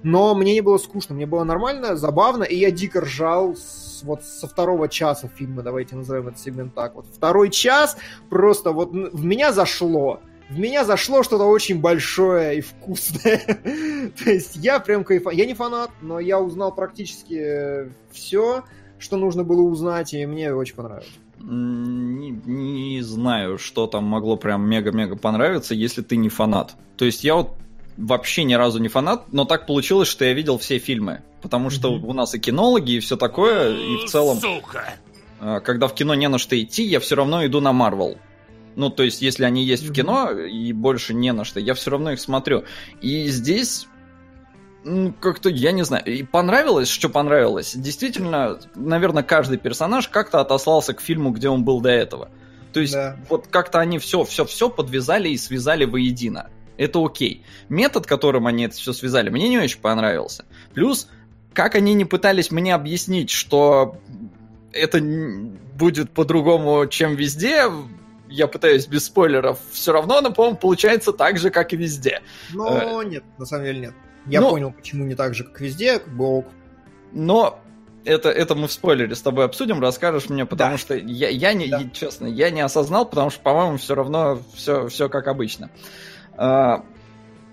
Но 0.02 0.34
мне 0.34 0.54
не 0.54 0.60
было 0.60 0.78
скучно, 0.78 1.14
мне 1.14 1.26
было 1.26 1.44
нормально, 1.44 1.96
забавно, 1.96 2.44
и 2.44 2.56
я 2.56 2.70
дико 2.70 3.02
ржал 3.02 3.54
с, 3.54 4.02
вот 4.02 4.24
со 4.24 4.46
второго 4.46 4.88
часа 4.88 5.28
фильма, 5.28 5.62
давайте 5.62 5.96
назовем 5.96 6.28
этот 6.28 6.40
сегмент 6.40 6.74
так. 6.74 6.94
Вот 6.94 7.06
второй 7.06 7.50
час 7.50 7.96
просто 8.28 8.72
вот 8.72 8.92
в 8.92 9.24
меня 9.24 9.52
зашло. 9.52 10.20
В 10.48 10.58
меня 10.58 10.84
зашло 10.84 11.22
что-то 11.22 11.44
очень 11.44 11.80
большое 11.80 12.58
и 12.58 12.60
вкусное. 12.60 13.38
То 14.24 14.30
есть 14.30 14.56
я 14.56 14.80
прям 14.80 15.04
кайф... 15.04 15.22
Я 15.32 15.46
не 15.46 15.54
фанат, 15.54 15.90
но 16.00 16.18
я 16.18 16.40
узнал 16.40 16.74
практически 16.74 17.92
все, 18.10 18.64
что 18.98 19.16
нужно 19.16 19.44
было 19.44 19.62
узнать, 19.62 20.12
и 20.12 20.26
мне 20.26 20.52
очень 20.52 20.74
понравилось. 20.74 21.08
Не, 21.38 22.30
не 22.30 23.00
знаю, 23.02 23.58
что 23.58 23.86
там 23.86 24.04
могло 24.04 24.36
прям 24.36 24.68
мега-мега 24.68 25.16
понравиться, 25.16 25.74
если 25.74 26.02
ты 26.02 26.16
не 26.16 26.28
фанат. 26.28 26.74
То 26.96 27.04
есть 27.04 27.22
я 27.22 27.36
вот 27.36 27.52
вообще 27.96 28.44
ни 28.44 28.54
разу 28.54 28.78
не 28.78 28.88
фанат, 28.88 29.32
но 29.32 29.44
так 29.44 29.66
получилось, 29.66 30.08
что 30.08 30.24
я 30.24 30.32
видел 30.32 30.58
все 30.58 30.78
фильмы. 30.78 31.22
Потому 31.42 31.70
что 31.70 31.88
mm-hmm. 31.88 32.06
у 32.06 32.12
нас 32.12 32.34
и 32.34 32.38
кинологи, 32.38 32.92
и 32.92 33.00
все 33.00 33.16
такое, 33.16 33.76
и 33.76 33.96
в 33.96 34.10
целом... 34.10 34.38
Сука! 34.38 34.94
А, 35.40 35.60
когда 35.60 35.88
в 35.88 35.94
кино 35.94 36.14
не 36.14 36.28
на 36.28 36.38
что 36.38 36.60
идти, 36.60 36.84
я 36.84 37.00
все 37.00 37.16
равно 37.16 37.44
иду 37.46 37.60
на 37.60 37.72
Марвел. 37.72 38.18
Ну, 38.76 38.90
то 38.90 39.02
есть, 39.02 39.22
если 39.22 39.44
они 39.44 39.64
есть 39.64 39.84
mm-hmm. 39.84 39.88
в 39.88 39.92
кино, 39.92 40.30
и 40.30 40.72
больше 40.72 41.14
не 41.14 41.32
на 41.32 41.44
что, 41.44 41.60
я 41.60 41.74
все 41.74 41.90
равно 41.90 42.12
их 42.12 42.20
смотрю. 42.20 42.64
И 43.00 43.26
здесь 43.28 43.86
ну, 44.84 45.12
как-то, 45.18 45.48
я 45.48 45.72
не 45.72 45.82
знаю, 45.82 46.04
и 46.06 46.22
понравилось, 46.22 46.88
что 46.88 47.08
понравилось. 47.08 47.74
Действительно, 47.74 48.58
наверное, 48.74 49.22
каждый 49.22 49.58
персонаж 49.58 50.08
как-то 50.08 50.40
отослался 50.40 50.94
к 50.94 51.00
фильму, 51.00 51.30
где 51.30 51.48
он 51.48 51.64
был 51.64 51.80
до 51.80 51.90
этого. 51.90 52.30
То 52.72 52.80
есть, 52.80 52.94
да. 52.94 53.16
вот 53.28 53.48
как-то 53.48 53.80
они 53.80 53.98
все, 53.98 54.24
все, 54.24 54.44
все 54.44 54.70
подвязали 54.70 55.28
и 55.28 55.36
связали 55.36 55.84
воедино 55.84 56.48
это 56.80 57.04
окей. 57.04 57.44
Метод, 57.68 58.06
которым 58.06 58.46
они 58.46 58.64
это 58.64 58.74
все 58.74 58.92
связали, 58.94 59.28
мне 59.28 59.48
не 59.48 59.58
очень 59.58 59.80
понравился. 59.80 60.46
Плюс, 60.72 61.08
как 61.52 61.74
они 61.74 61.92
не 61.92 62.06
пытались 62.06 62.50
мне 62.50 62.74
объяснить, 62.74 63.28
что 63.28 63.98
это 64.72 65.00
будет 65.76 66.10
по-другому, 66.10 66.86
чем 66.86 67.16
везде, 67.16 67.64
я 68.28 68.46
пытаюсь 68.46 68.86
без 68.86 69.04
спойлеров, 69.04 69.58
все 69.72 69.92
равно 69.92 70.18
оно, 70.18 70.32
по-моему, 70.32 70.56
получается 70.56 71.12
так 71.12 71.36
же, 71.36 71.50
как 71.50 71.74
и 71.74 71.76
везде. 71.76 72.22
Но 72.54 73.02
э... 73.02 73.06
нет, 73.06 73.24
на 73.36 73.44
самом 73.44 73.66
деле 73.66 73.80
нет. 73.80 73.94
Я 74.26 74.40
но... 74.40 74.50
понял, 74.50 74.72
почему 74.72 75.04
не 75.04 75.14
так 75.14 75.34
же, 75.34 75.44
как 75.44 75.60
везде, 75.60 75.98
как 75.98 76.14
бы 76.14 76.38
ок. 76.38 76.46
Но 77.12 77.60
это, 78.06 78.30
это 78.30 78.54
мы 78.54 78.68
в 78.68 78.72
спойлере 78.72 79.14
с 79.14 79.20
тобой 79.20 79.44
обсудим, 79.44 79.80
расскажешь 79.80 80.30
мне, 80.30 80.46
потому 80.46 80.72
да. 80.72 80.78
что 80.78 80.94
я, 80.94 81.28
я 81.28 81.52
не, 81.52 81.68
да. 81.68 81.82
честно, 81.92 82.26
я 82.26 82.50
не 82.50 82.62
осознал, 82.62 83.04
потому 83.04 83.28
что, 83.28 83.40
по-моему, 83.40 83.76
все 83.76 83.94
равно 83.94 84.40
все, 84.54 84.88
все 84.88 85.10
как 85.10 85.28
обычно. 85.28 85.68
А, 85.68 85.70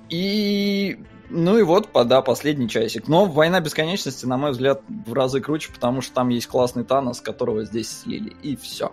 и 0.10 1.00
ну 1.30 1.58
и 1.58 1.64
вот, 1.64 1.90
да, 2.06 2.22
последний 2.22 2.70
часик. 2.70 3.08
Но 3.08 3.26
«Война 3.26 3.60
бесконечности», 3.60 4.26
на 4.26 4.38
мой 4.38 4.52
взгляд, 4.52 4.82
в 4.88 5.14
разы 5.14 5.42
круче, 5.42 5.72
потому 5.74 6.02
что 6.02 6.14
там 6.14 6.30
есть 6.30 6.48
классный 6.48 6.86
Танос, 6.86 7.20
которого 7.20 7.66
здесь 7.66 8.02
слили, 8.02 8.34
и 8.44 8.56
все. 8.56 8.92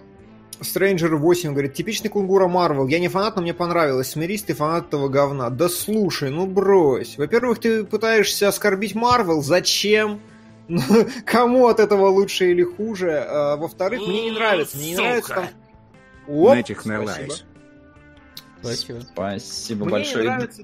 Stranger 0.60 1.16
8 1.16 1.52
говорит, 1.52 1.74
типичный 1.74 2.10
кунгура 2.10 2.48
Марвел. 2.48 2.86
Я 2.86 2.98
не 2.98 3.08
фанат, 3.08 3.36
но 3.36 3.42
мне 3.42 3.54
понравилось. 3.54 4.10
Смирись, 4.10 4.42
ты 4.42 4.54
фанат 4.54 4.88
этого 4.88 5.08
говна. 5.08 5.50
Да 5.50 5.68
слушай, 5.68 6.30
ну 6.30 6.46
брось. 6.46 7.18
Во-первых, 7.18 7.58
ты 7.58 7.84
пытаешься 7.84 8.48
оскорбить 8.48 8.94
Марвел. 8.94 9.42
Зачем? 9.42 10.20
Кому 11.26 11.66
от 11.66 11.80
этого 11.80 12.06
лучше 12.06 12.50
или 12.50 12.62
хуже? 12.62 13.24
А, 13.28 13.56
во-вторых, 13.56 14.00
мне 14.00 14.22
не 14.24 14.30
нравится. 14.30 14.76
Мне 14.76 14.90
не 14.90 14.96
нравится 14.96 15.34
там... 15.34 15.46
Оп, 16.26 16.54
Этих 16.54 16.84
на 16.86 17.02
Спасибо. 18.64 19.00
Спасибо 19.12 19.84
Мне 19.84 19.92
большое. 19.92 20.24
нравится... 20.24 20.62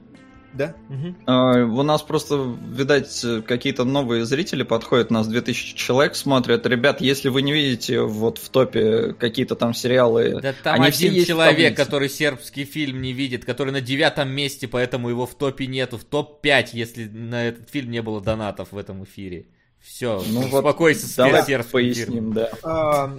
Да. 0.52 0.74
Угу. 0.88 1.78
у 1.78 1.82
нас 1.84 2.02
просто, 2.02 2.56
видать, 2.68 3.24
какие-то 3.46 3.84
новые 3.84 4.24
зрители 4.24 4.64
подходят, 4.64 5.10
нас 5.10 5.28
2000 5.28 5.76
человек 5.76 6.16
смотрят. 6.16 6.66
Ребят, 6.66 7.00
если 7.00 7.28
вы 7.28 7.42
не 7.42 7.52
видите 7.52 8.00
вот 8.00 8.38
в 8.38 8.48
топе 8.48 9.14
какие-то 9.14 9.54
там 9.54 9.74
сериалы... 9.74 10.40
Да 10.40 10.52
там 10.52 10.74
они 10.74 10.86
один 10.86 11.12
все 11.12 11.26
человек, 11.26 11.76
который 11.76 12.08
сербский 12.08 12.64
фильм 12.64 13.00
не 13.00 13.12
видит, 13.12 13.44
который 13.44 13.72
на 13.72 13.80
девятом 13.80 14.28
месте, 14.30 14.66
поэтому 14.66 15.08
его 15.08 15.24
в 15.24 15.36
топе 15.36 15.66
нету. 15.66 15.98
В 15.98 16.04
топ-5, 16.04 16.70
если 16.72 17.04
на 17.04 17.46
этот 17.46 17.70
фильм 17.70 17.90
не 17.90 18.02
было 18.02 18.20
донатов 18.20 18.72
в 18.72 18.78
этом 18.78 19.04
эфире. 19.04 19.46
Все, 19.80 20.22
ну 20.28 20.40
успокойся, 20.40 21.06
вот, 21.06 21.16
давай 21.16 21.44
сербский 21.46 21.72
поясним, 21.72 22.34
да. 22.34 22.50
А, 22.62 23.18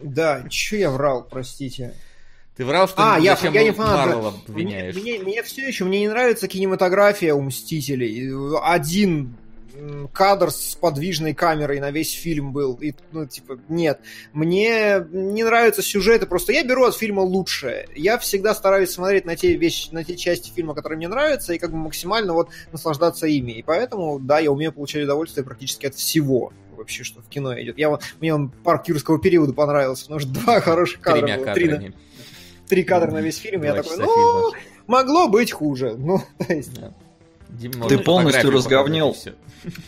да, 0.00 0.44
что 0.50 0.76
я 0.76 0.90
врал, 0.90 1.28
простите. 1.30 1.94
Ты 2.56 2.66
врал, 2.66 2.86
что 2.86 3.14
а, 3.14 3.18
я, 3.18 3.36
я 3.40 3.64
не 3.64 3.70
фанат. 3.70 4.48
Мне, 4.48 4.92
мне, 4.94 5.18
мне 5.20 5.42
все 5.42 5.66
еще 5.66 5.84
мне 5.84 6.00
не 6.00 6.08
нравится 6.08 6.48
кинематография 6.48 7.34
у 7.34 7.40
Мстителей. 7.40 8.30
Один 8.62 9.36
кадр 10.12 10.50
с 10.50 10.76
подвижной 10.76 11.34
камерой 11.34 11.80
на 11.80 11.90
весь 11.90 12.12
фильм 12.12 12.52
был. 12.52 12.74
И, 12.74 12.94
ну, 13.12 13.26
типа, 13.26 13.58
нет. 13.68 14.00
Мне 14.32 15.04
не 15.10 15.44
нравятся 15.44 15.82
сюжеты, 15.82 16.26
просто 16.26 16.52
я 16.52 16.64
беру 16.64 16.84
от 16.84 16.96
фильма 16.96 17.20
лучшее. 17.20 17.88
Я 17.94 18.18
всегда 18.18 18.54
стараюсь 18.54 18.90
смотреть 18.90 19.24
на 19.24 19.36
те 19.36 19.54
вещи, 19.54 19.88
на 19.92 20.04
те 20.04 20.16
части 20.16 20.52
фильма, 20.54 20.74
которые 20.74 20.98
мне 20.98 21.08
нравятся, 21.08 21.54
и 21.54 21.58
как 21.58 21.70
бы 21.70 21.76
максимально 21.76 22.34
вот 22.34 22.50
наслаждаться 22.70 23.26
ими. 23.26 23.52
И 23.52 23.62
поэтому, 23.62 24.18
да, 24.18 24.38
я 24.38 24.50
умею 24.50 24.72
получать 24.72 25.04
удовольствие 25.04 25.44
практически 25.44 25.86
от 25.86 25.94
всего 25.94 26.52
вообще, 26.76 27.04
что 27.04 27.20
в 27.20 27.28
кино 27.28 27.58
идет. 27.60 27.78
Я 27.78 27.96
мне 28.20 28.34
он 28.34 28.50
парк 28.50 28.88
юрского 28.88 29.20
периода 29.20 29.52
понравился, 29.52 30.04
потому 30.04 30.20
что 30.20 30.30
два 30.30 30.60
хороших 30.60 31.00
кадра 31.00 31.26
Тремя 31.26 31.38
было. 31.38 31.54
Три, 31.54 31.94
три 32.68 32.84
кадра 32.84 33.10
на 33.10 33.20
весь 33.20 33.38
фильм, 33.38 33.62
я 33.64 33.74
такой, 33.74 33.98
ну, 33.98 34.52
могло 34.86 35.28
быть 35.28 35.52
хуже. 35.52 35.96
Ну, 35.98 36.20
то 36.38 36.52
есть... 36.52 36.72
Дима, 37.48 37.86
ты 37.86 37.98
полностью 37.98 38.50
разговнил 38.50 39.14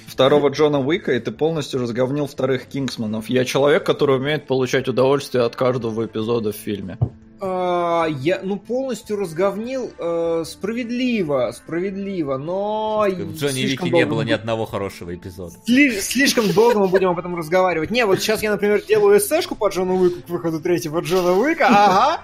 второго 0.07 0.49
Джона 0.49 0.81
Уика, 0.81 1.13
и 1.13 1.19
ты 1.19 1.33
полностью 1.33 1.81
разговнил 1.81 2.27
вторых 2.27 2.67
Кингсманов. 2.67 3.31
Я 3.31 3.47
человек, 3.47 3.85
который 3.85 4.17
умеет 4.17 4.47
получать 4.47 4.87
удовольствие 4.87 5.45
от 5.45 5.57
каждого 5.57 6.05
эпизода 6.05 6.53
в 6.53 6.57
фильме. 6.57 6.99
А, 7.41 8.07
я, 8.07 8.41
ну, 8.43 8.57
полностью 8.59 9.17
разговнил 9.17 9.91
э, 9.99 10.45
справедливо, 10.47 11.53
справедливо, 11.55 12.37
но... 12.39 13.07
В 13.09 13.37
Джонни 13.37 13.61
Вике 13.61 13.91
не 13.91 14.07
было 14.07 14.23
ни 14.23 14.33
одного 14.33 14.67
хорошего 14.67 15.15
эпизода. 15.15 15.55
Сли, 15.65 16.01
слишком 16.01 16.51
долго 16.53 16.79
мы 16.79 16.89
будем 16.89 17.11
об 17.11 17.19
этом 17.19 17.35
разговаривать. 17.37 17.91
Не, 17.91 18.07
вот 18.07 18.21
сейчас 18.21 18.43
я, 18.43 18.51
например, 18.51 18.83
делаю 18.87 19.19
эсэшку 19.19 19.57
по 19.57 19.69
Джону 19.69 19.97
Уику 19.97 20.23
к 20.23 20.29
выходу 20.29 20.61
третьего 20.61 21.01
Джона 21.01 21.33
Уика, 21.33 21.67
ага, 21.67 22.23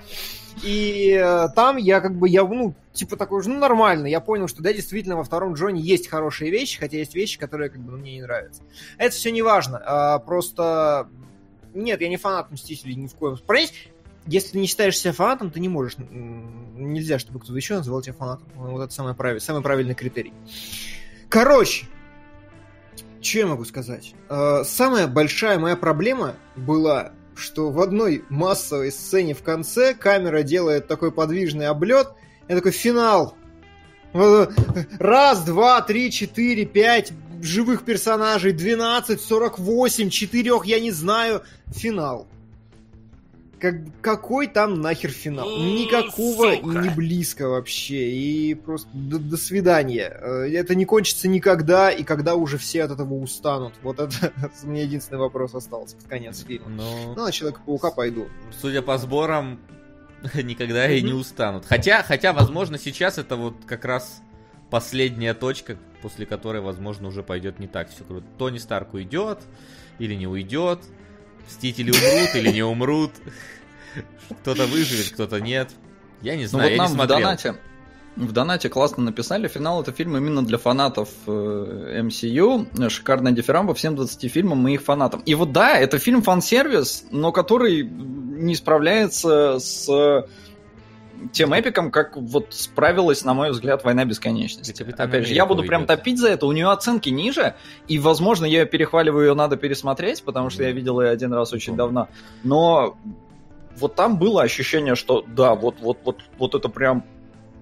и 0.62 1.18
э, 1.18 1.49
там 1.55 1.77
я 1.77 2.01
как 2.01 2.16
бы, 2.16 2.29
я, 2.29 2.44
ну, 2.44 2.75
типа 2.92 3.16
такой 3.16 3.42
же, 3.42 3.49
ну, 3.51 3.59
нормально. 3.59 4.07
Я 4.07 4.20
понял, 4.20 4.49
что 4.49 4.62
да, 4.62 4.73
действительно, 4.73 5.16
во 5.16 5.25
втором 5.25 5.55
Джоне 5.55 5.81
есть 5.81 6.09
хорошие 6.09 6.51
вещи, 6.51 6.79
хотя 6.79 6.99
есть 6.99 7.14
вещи, 7.14 7.38
которые 7.38 7.70
как 7.70 7.81
бы 7.81 7.92
ну, 7.92 7.99
мне 7.99 8.14
не 8.14 8.23
нравятся. 8.23 8.62
Это 8.99 9.14
все 9.14 9.31
не 9.31 9.42
важно. 9.42 9.81
А, 9.85 10.18
просто... 10.18 11.09
Нет, 11.73 12.01
я 12.01 12.09
не 12.09 12.16
фанат 12.16 12.51
Мстителей 12.51 12.94
ни 12.94 13.07
в 13.07 13.14
коем 13.14 13.37
случае. 13.37 13.70
Если 14.27 14.53
ты 14.53 14.59
не 14.59 14.66
считаешь 14.66 14.99
себя 14.99 15.12
фанатом, 15.12 15.51
ты 15.51 15.61
не 15.61 15.68
можешь... 15.68 15.96
Нельзя, 15.99 17.18
чтобы 17.18 17.40
кто-то 17.40 17.57
еще 17.57 17.75
называл 17.77 18.03
тебя 18.03 18.14
фанатом. 18.14 18.49
Вот 18.55 18.83
это 18.83 18.92
самый 18.92 19.14
правильный, 19.14 19.40
самый 19.40 19.62
правильный 19.62 19.94
критерий. 19.94 20.33
Короче, 21.29 21.87
что 23.20 23.38
я 23.38 23.46
могу 23.46 23.64
сказать? 23.64 24.14
А, 24.29 24.64
самая 24.64 25.07
большая 25.07 25.59
моя 25.59 25.77
проблема 25.77 26.37
была 26.57 27.12
что 27.35 27.71
в 27.71 27.81
одной 27.81 28.25
массовой 28.29 28.93
сцене 28.93 29.35
в 29.35 29.43
конце 29.43 29.95
камера 29.95 30.43
делает 30.43 30.87
такой 30.88 31.12
подвижный 31.12 31.66
облет, 31.66 32.09
и 32.49 32.55
такой 32.55 32.73
финал. 32.73 33.37
Раз, 34.12 35.45
два, 35.45 35.81
три, 35.83 36.11
четыре, 36.11 36.64
пять 36.64 37.12
живых 37.43 37.85
персонажей, 37.85 38.53
12, 38.53 39.21
48, 39.21 40.11
четырех, 40.11 40.66
я 40.66 40.81
не 40.81 40.90
знаю, 40.90 41.43
финал 41.73 42.27
как, 43.61 43.75
какой 44.01 44.46
там 44.46 44.81
нахер 44.81 45.11
финал? 45.11 45.49
Никакого 45.49 46.55
Сука. 46.55 46.79
не 46.79 46.88
близко 46.88 47.49
вообще. 47.49 48.11
И 48.11 48.55
просто 48.55 48.88
до, 48.94 49.18
до 49.18 49.37
свидания. 49.37 50.16
Э, 50.20 50.49
это 50.51 50.75
не 50.75 50.87
кончится 50.87 51.29
никогда, 51.29 51.90
и 51.90 52.03
когда 52.03 52.35
уже 52.35 52.57
все 52.59 52.85
от 52.85 52.92
этого 52.92 53.14
устанут. 53.14 53.75
Вот 53.83 54.01
это 54.01 54.33
у 54.62 54.66
меня 54.66 54.83
единственный 54.83 55.18
вопрос 55.18 55.55
остался 55.55 55.96
под 55.96 56.07
конец 56.07 56.42
фильма. 56.42 56.68
Ну, 56.68 57.14
ну 57.14 57.25
на 57.25 57.31
Человека-паука 57.31 57.90
пойду. 57.90 58.29
Судя 58.61 58.81
по 58.81 58.96
сборам, 58.96 59.61
никогда 60.35 60.90
и 60.90 61.03
не 61.03 61.12
устанут. 61.12 61.66
Хотя, 61.66 62.03
хотя, 62.03 62.33
возможно, 62.33 62.79
сейчас 62.79 63.18
это 63.18 63.37
вот 63.37 63.55
как 63.66 63.85
раз 63.85 64.23
последняя 64.70 65.35
точка, 65.35 65.77
после 66.01 66.25
которой, 66.25 66.62
возможно, 66.62 67.09
уже 67.09 67.23
пойдет 67.23 67.59
не 67.59 67.66
так 67.66 67.90
все 67.90 68.05
круто. 68.05 68.27
Тони 68.38 68.59
Старк 68.59 68.94
уйдет 68.94 69.40
или 69.99 70.14
не 70.14 70.27
уйдет. 70.27 70.81
Мстители 71.51 71.91
умрут 71.91 72.35
или 72.37 72.53
не 72.53 72.63
умрут. 72.63 73.11
Кто-то 74.43 74.67
выживет, 74.67 75.11
кто-то 75.11 75.41
нет. 75.41 75.71
Я 76.23 76.37
не 76.37 76.47
знаю, 76.47 76.65
ну, 76.65 76.71
вот 76.71 76.77
я 76.77 76.83
нам 76.83 76.91
не 76.91 76.95
смотрел. 76.95 77.19
В 77.19 77.23
донате, 77.23 77.57
в 78.17 78.33
донате 78.33 78.69
классно 78.69 79.03
написали, 79.03 79.49
финал 79.49 79.83
это 79.83 79.91
фильм 79.93 80.17
именно 80.17 80.45
для 80.45 80.59
фанатов 80.59 81.09
э, 81.27 82.03
MCU, 82.03 82.89
шикарная 82.89 83.33
дифирамба 83.33 83.75
всем 83.75 83.97
20 83.97 84.31
фильмам 84.31 84.67
и 84.69 84.75
их 84.75 84.83
фанатам. 84.83 85.23
И 85.27 85.35
вот 85.35 85.53
да, 85.53 85.77
это 85.77 85.99
фильм 85.99 86.23
фан-сервис, 86.23 87.07
но 87.11 87.33
который 87.33 87.83
не 87.83 88.55
справляется 88.55 89.59
с 89.59 89.89
тем 91.28 91.52
эпиком, 91.52 91.90
как 91.90 92.16
вот 92.16 92.48
справилась, 92.50 93.24
на 93.24 93.35
мой 93.35 93.50
взгляд, 93.50 93.85
«Война 93.85 94.04
бесконечности». 94.04 94.83
Опять 94.83 95.26
же, 95.26 95.35
я 95.35 95.46
буду 95.46 95.62
прям 95.62 95.87
топить 95.87 96.18
за 96.18 96.28
это, 96.28 96.46
у 96.46 96.52
нее 96.52 96.70
оценки 96.70 97.09
ниже, 97.09 97.54
и, 97.88 97.98
возможно, 97.98 98.44
я 98.44 98.64
перехваливаю, 98.64 99.28
ее 99.28 99.35
надо 99.35 99.56
пересмотреть, 99.56 100.22
потому 100.22 100.50
что 100.50 100.62
я 100.62 100.72
видел 100.72 101.00
ее 101.00 101.11
один 101.11 101.33
раз 101.33 101.52
очень 101.52 101.76
давно, 101.76 102.09
но 102.42 102.96
вот 103.76 103.94
там 103.94 104.18
было 104.18 104.42
ощущение, 104.42 104.94
что 104.94 105.24
да, 105.26 105.54
вот, 105.54 105.76
вот, 105.80 105.98
вот, 106.04 106.20
вот 106.38 106.54
это 106.54 106.68
прям 106.68 107.04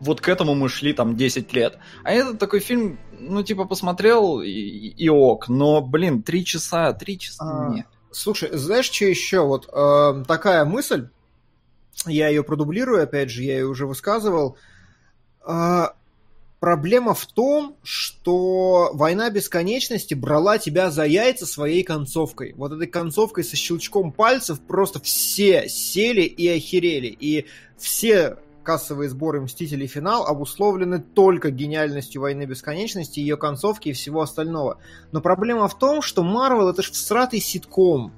вот 0.00 0.20
к 0.20 0.28
этому 0.28 0.54
мы 0.54 0.68
шли 0.68 0.92
там 0.92 1.16
10 1.16 1.52
лет. 1.52 1.78
А 2.04 2.12
этот 2.12 2.38
такой 2.38 2.60
фильм, 2.60 2.98
ну, 3.18 3.42
типа, 3.42 3.64
посмотрел 3.64 4.40
и, 4.40 4.50
и 4.50 5.08
ок, 5.08 5.48
но, 5.48 5.80
блин, 5.80 6.22
три 6.22 6.44
часа, 6.44 6.92
три 6.92 7.18
часа, 7.18 7.44
а, 7.44 7.74
нет. 7.74 7.86
Слушай, 8.10 8.50
знаешь, 8.52 8.90
что 8.90 9.04
еще? 9.04 9.40
Вот 9.40 9.68
э, 9.72 10.24
такая 10.26 10.64
мысль, 10.64 11.08
я 12.06 12.28
ее 12.28 12.42
продублирую, 12.42 13.02
опять 13.02 13.30
же, 13.30 13.42
я 13.42 13.58
ее 13.58 13.66
уже 13.66 13.86
высказывал. 13.86 14.56
А, 15.44 15.94
проблема 16.60 17.14
в 17.14 17.26
том, 17.26 17.76
что 17.82 18.90
«Война 18.92 19.30
бесконечности» 19.30 20.14
брала 20.14 20.58
тебя 20.58 20.90
за 20.90 21.04
яйца 21.04 21.46
своей 21.46 21.82
концовкой. 21.82 22.54
Вот 22.56 22.72
этой 22.72 22.86
концовкой 22.86 23.44
со 23.44 23.56
щелчком 23.56 24.12
пальцев 24.12 24.60
просто 24.60 25.00
все 25.00 25.68
сели 25.68 26.22
и 26.22 26.48
охерели. 26.48 27.08
И 27.08 27.46
все 27.76 28.38
кассовые 28.68 29.08
сборы 29.08 29.40
«Мстители. 29.40 29.86
Финал» 29.86 30.26
обусловлены 30.26 31.00
только 31.00 31.50
гениальностью 31.50 32.20
«Войны 32.20 32.42
бесконечности», 32.42 33.18
ее 33.18 33.38
концовки 33.38 33.88
и 33.88 33.92
всего 33.94 34.20
остального. 34.20 34.78
Но 35.10 35.22
проблема 35.22 35.68
в 35.68 35.78
том, 35.78 36.02
что 36.02 36.22
Марвел 36.22 36.68
это 36.68 36.82
ж 36.82 36.90
всратый 36.90 37.40
ситком. 37.40 38.12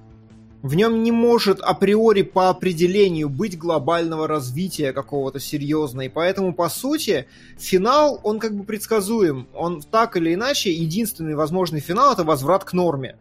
В 0.62 0.74
нем 0.74 1.02
не 1.02 1.10
может 1.10 1.60
априори 1.60 2.20
по 2.20 2.50
определению 2.50 3.30
быть 3.30 3.56
глобального 3.56 4.28
развития 4.28 4.92
какого-то 4.92 5.40
серьезного. 5.40 6.04
И 6.04 6.08
поэтому, 6.10 6.52
по 6.52 6.68
сути, 6.68 7.26
финал, 7.58 8.20
он 8.22 8.38
как 8.38 8.54
бы 8.54 8.64
предсказуем. 8.64 9.48
Он 9.54 9.80
так 9.80 10.18
или 10.18 10.34
иначе, 10.34 10.70
единственный 10.70 11.34
возможный 11.34 11.80
финал— 11.80 12.12
это 12.14 12.24
возврат 12.24 12.64
к 12.64 12.74
норме. 12.74 13.16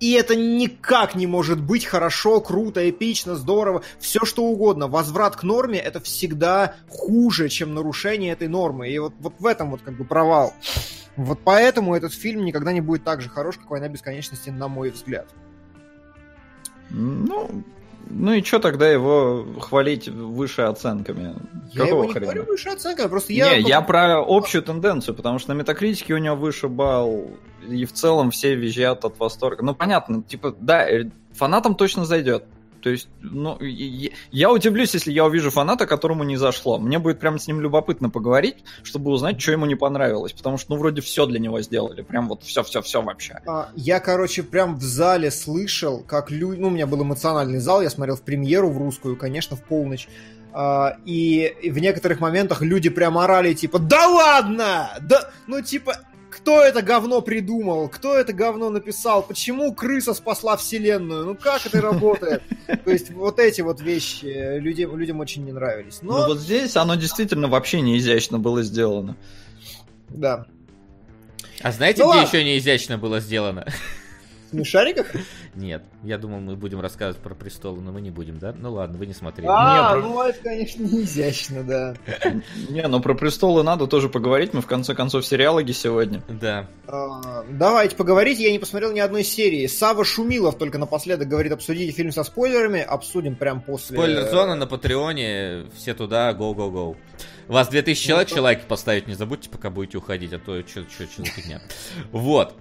И 0.00 0.12
это 0.12 0.34
никак 0.34 1.14
не 1.14 1.26
может 1.26 1.60
быть 1.60 1.84
хорошо, 1.84 2.40
круто, 2.40 2.88
эпично, 2.88 3.34
здорово, 3.34 3.82
все 3.98 4.24
что 4.24 4.44
угодно. 4.44 4.88
Возврат 4.88 5.36
к 5.36 5.42
норме 5.44 5.78
это 5.78 6.00
всегда 6.00 6.74
хуже, 6.88 7.48
чем 7.48 7.74
нарушение 7.74 8.32
этой 8.32 8.48
нормы. 8.48 8.90
И 8.90 8.98
вот, 8.98 9.12
вот 9.20 9.34
в 9.38 9.46
этом 9.46 9.70
вот 9.70 9.82
как 9.82 9.96
бы 9.96 10.04
провал. 10.04 10.52
Вот 11.16 11.40
поэтому 11.44 11.96
этот 11.96 12.12
фильм 12.12 12.44
никогда 12.44 12.72
не 12.72 12.80
будет 12.80 13.04
так 13.04 13.20
же 13.20 13.28
хорош, 13.28 13.56
как 13.56 13.70
«Война 13.70 13.88
бесконечности», 13.88 14.50
на 14.50 14.68
мой 14.68 14.90
взгляд. 14.90 15.28
Ну, 16.90 17.64
ну 18.10 18.32
и 18.32 18.42
что 18.42 18.58
тогда 18.58 18.88
его 18.88 19.46
хвалить 19.60 20.08
выше 20.08 20.62
оценками? 20.62 21.34
Я 21.72 21.82
Какого 21.84 22.02
его 22.02 22.04
не 22.04 22.12
хрена? 22.12 22.26
говорю 22.26 22.44
выше 22.44 22.68
оценками, 22.70 23.08
просто 23.08 23.32
я... 23.32 23.56
Не, 23.56 23.68
я 23.68 23.80
про 23.82 24.22
общую 24.26 24.62
тенденцию, 24.62 25.14
потому 25.14 25.38
что 25.38 25.54
на 25.54 25.58
метакритике 25.58 26.14
у 26.14 26.18
него 26.18 26.36
выше 26.36 26.68
балл, 26.68 27.30
и 27.68 27.84
в 27.84 27.92
целом 27.92 28.30
все 28.30 28.54
визжат 28.54 29.04
от 29.04 29.18
восторга. 29.18 29.62
Ну, 29.62 29.74
понятно, 29.74 30.22
типа, 30.22 30.54
да, 30.58 30.88
э, 30.88 31.10
фанатам 31.32 31.74
точно 31.74 32.04
зайдет. 32.04 32.44
То 32.80 32.90
есть, 32.90 33.08
ну, 33.20 33.58
я 33.60 34.52
удивлюсь, 34.52 34.94
если 34.94 35.12
я 35.12 35.24
увижу 35.24 35.50
фаната, 35.50 35.86
которому 35.86 36.24
не 36.24 36.36
зашло. 36.36 36.78
Мне 36.78 36.98
будет 36.98 37.18
прям 37.18 37.38
с 37.38 37.46
ним 37.46 37.60
любопытно 37.60 38.10
поговорить, 38.10 38.56
чтобы 38.82 39.10
узнать, 39.10 39.40
что 39.40 39.52
ему 39.52 39.66
не 39.66 39.74
понравилось. 39.74 40.32
Потому 40.32 40.58
что, 40.58 40.72
ну, 40.72 40.78
вроде 40.78 41.00
все 41.00 41.26
для 41.26 41.38
него 41.38 41.60
сделали. 41.60 42.02
Прям 42.02 42.28
вот 42.28 42.42
все-все-все 42.44 43.02
вообще. 43.02 43.40
А, 43.46 43.70
я, 43.74 44.00
короче, 44.00 44.42
прям 44.42 44.76
в 44.76 44.82
зале 44.82 45.30
слышал, 45.30 46.02
как 46.06 46.30
люди... 46.30 46.60
Ну, 46.60 46.68
у 46.68 46.70
меня 46.70 46.86
был 46.86 47.02
эмоциональный 47.02 47.58
зал, 47.58 47.82
я 47.82 47.90
смотрел 47.90 48.16
в 48.16 48.22
премьеру, 48.22 48.70
в 48.70 48.78
русскую, 48.78 49.16
конечно, 49.16 49.56
в 49.56 49.62
полночь. 49.62 50.08
Uh, 50.50 50.94
и 51.04 51.70
в 51.70 51.78
некоторых 51.78 52.20
моментах 52.20 52.62
люди 52.62 52.88
прям 52.88 53.18
орали, 53.18 53.52
типа, 53.52 53.78
да 53.78 54.08
ладно! 54.08 54.90
Да, 55.02 55.30
ну, 55.46 55.60
типа, 55.60 55.98
кто 56.48 56.62
это 56.62 56.80
говно 56.80 57.20
придумал, 57.20 57.90
кто 57.90 58.16
это 58.16 58.32
говно 58.32 58.70
написал, 58.70 59.22
почему 59.22 59.74
крыса 59.74 60.14
спасла 60.14 60.56
вселенную, 60.56 61.26
ну 61.26 61.34
как 61.34 61.66
это 61.66 61.82
работает? 61.82 62.42
То 62.84 62.90
есть 62.90 63.10
вот 63.10 63.38
эти 63.38 63.60
вот 63.60 63.82
вещи 63.82 64.56
людям, 64.58 64.96
людям 64.96 65.20
очень 65.20 65.44
не 65.44 65.52
нравились. 65.52 65.98
Но... 66.00 66.20
Ну 66.20 66.26
вот 66.28 66.38
здесь 66.38 66.74
оно 66.76 66.94
действительно 66.94 67.48
вообще 67.48 67.82
не 67.82 67.98
изящно 67.98 68.38
было 68.38 68.62
сделано. 68.62 69.14
Да. 70.08 70.46
А 71.60 71.70
знаете, 71.70 72.02
ну, 72.02 72.12
где 72.12 72.20
ладно. 72.20 72.28
еще 72.34 72.44
не 72.44 72.56
изящно 72.56 72.96
было 72.96 73.20
сделано? 73.20 73.66
Смешариков? 74.48 75.06
Нет, 75.58 75.82
я 76.04 76.18
думал, 76.18 76.38
мы 76.38 76.54
будем 76.54 76.80
рассказывать 76.80 77.20
про 77.20 77.34
престолы, 77.34 77.80
но 77.80 77.90
мы 77.90 78.00
не 78.00 78.10
будем, 78.12 78.38
да? 78.38 78.54
Ну 78.56 78.74
ладно, 78.74 78.96
вы 78.96 79.06
не 79.06 79.12
смотрели. 79.12 79.48
А, 79.50 79.96
не, 79.96 80.02
ну 80.02 80.22
это, 80.22 80.38
конечно, 80.40 80.84
не 80.84 81.02
изящно, 81.02 81.64
да. 81.64 81.94
Не, 82.68 82.86
ну 82.86 83.00
про 83.00 83.14
престолы 83.14 83.64
надо 83.64 83.88
тоже 83.88 84.08
поговорить, 84.08 84.54
мы 84.54 84.60
в 84.60 84.66
конце 84.66 84.94
концов 84.94 85.26
сериалоги 85.26 85.72
сегодня. 85.72 86.22
Да. 86.28 86.68
А, 86.86 87.44
давайте 87.50 87.96
поговорить, 87.96 88.38
я 88.38 88.52
не 88.52 88.60
посмотрел 88.60 88.92
ни 88.92 89.00
одной 89.00 89.24
серии. 89.24 89.66
Сава 89.66 90.04
Шумилов 90.04 90.56
только 90.58 90.78
напоследок 90.78 91.26
говорит, 91.26 91.50
обсудите 91.50 91.90
фильм 91.92 92.12
со 92.12 92.22
спойлерами, 92.22 92.80
обсудим 92.80 93.34
прям 93.34 93.60
после... 93.60 93.96
Спойлер-зона 93.96 94.54
на 94.54 94.68
Патреоне, 94.68 95.66
все 95.76 95.92
туда, 95.92 96.30
go-go-go. 96.34 96.96
Вас 97.48 97.66
2000 97.66 98.06
человек, 98.06 98.28
ну, 98.36 98.42
лайки 98.42 98.62
поставить 98.68 99.08
не 99.08 99.14
забудьте, 99.14 99.50
пока 99.50 99.70
будете 99.70 99.98
уходить, 99.98 100.32
а 100.32 100.38
то 100.38 100.60
что 100.68 100.82
за 100.82 101.24
фигня. 101.24 101.60
Вот. 102.12 102.54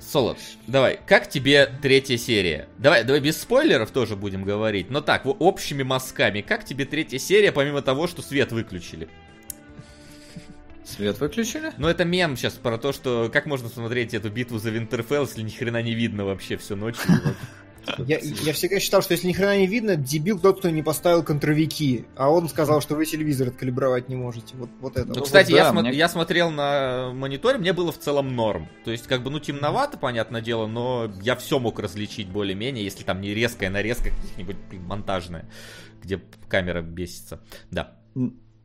Солод, 0.00 0.38
давай, 0.66 1.00
как 1.06 1.28
тебе 1.28 1.66
третья 1.82 2.16
серия? 2.16 2.68
Давай, 2.78 3.04
давай 3.04 3.20
без 3.20 3.40
спойлеров 3.40 3.90
тоже 3.90 4.16
будем 4.16 4.44
говорить, 4.44 4.90
но 4.90 5.00
так, 5.00 5.26
общими 5.26 5.82
мазками. 5.82 6.40
Как 6.40 6.64
тебе 6.64 6.84
третья 6.84 7.18
серия, 7.18 7.52
помимо 7.52 7.82
того, 7.82 8.06
что 8.06 8.22
свет 8.22 8.52
выключили? 8.52 9.08
Свет 10.84 11.20
выключили? 11.20 11.72
Ну, 11.76 11.88
это 11.88 12.04
мем 12.04 12.36
сейчас 12.36 12.54
про 12.54 12.78
то, 12.78 12.92
что 12.92 13.28
как 13.30 13.44
можно 13.46 13.68
смотреть 13.68 14.14
эту 14.14 14.30
битву 14.30 14.58
за 14.58 14.70
Винтерфелл, 14.70 15.24
если 15.24 15.42
ни 15.42 15.50
хрена 15.50 15.82
не 15.82 15.94
видно 15.94 16.24
вообще 16.24 16.56
всю 16.56 16.76
ночь. 16.76 16.96
Я, 18.06 18.18
я 18.18 18.52
всегда 18.52 18.80
считал, 18.80 19.02
что 19.02 19.12
если 19.12 19.28
ни 19.28 19.32
хрена 19.32 19.58
не 19.58 19.66
видно, 19.66 19.96
дебил 19.96 20.38
тот, 20.38 20.60
кто 20.60 20.70
не 20.70 20.82
поставил 20.82 21.22
контровики. 21.22 22.06
А 22.16 22.30
он 22.30 22.48
сказал, 22.48 22.80
что 22.80 22.94
вы 22.94 23.06
телевизор 23.06 23.48
откалибровать 23.48 24.08
не 24.08 24.16
можете. 24.16 24.56
Вот, 24.56 24.70
вот 24.80 24.96
это. 24.96 25.08
Ну, 25.08 25.22
кстати, 25.22 25.50
вот, 25.50 25.56
я, 25.56 25.64
да, 25.64 25.78
смо- 25.78 25.82
мне... 25.82 25.92
я 25.92 26.08
смотрел 26.08 26.50
на 26.50 27.12
мониторе, 27.12 27.58
мне 27.58 27.72
было 27.72 27.92
в 27.92 27.98
целом 27.98 28.34
норм. 28.34 28.68
То 28.84 28.90
есть, 28.90 29.06
как 29.06 29.22
бы, 29.22 29.30
ну, 29.30 29.40
темновато, 29.40 29.98
понятное 29.98 30.40
дело, 30.40 30.66
но 30.66 31.10
я 31.22 31.36
все 31.36 31.58
мог 31.58 31.78
различить 31.78 32.28
более-менее, 32.28 32.84
если 32.84 33.04
там 33.04 33.20
не 33.20 33.34
резкая 33.34 33.70
нарезка 33.70 34.10
каких-нибудь 34.10 34.56
монтажная, 34.72 35.48
где 36.02 36.20
камера 36.48 36.82
бесится. 36.82 37.40
Да. 37.70 37.96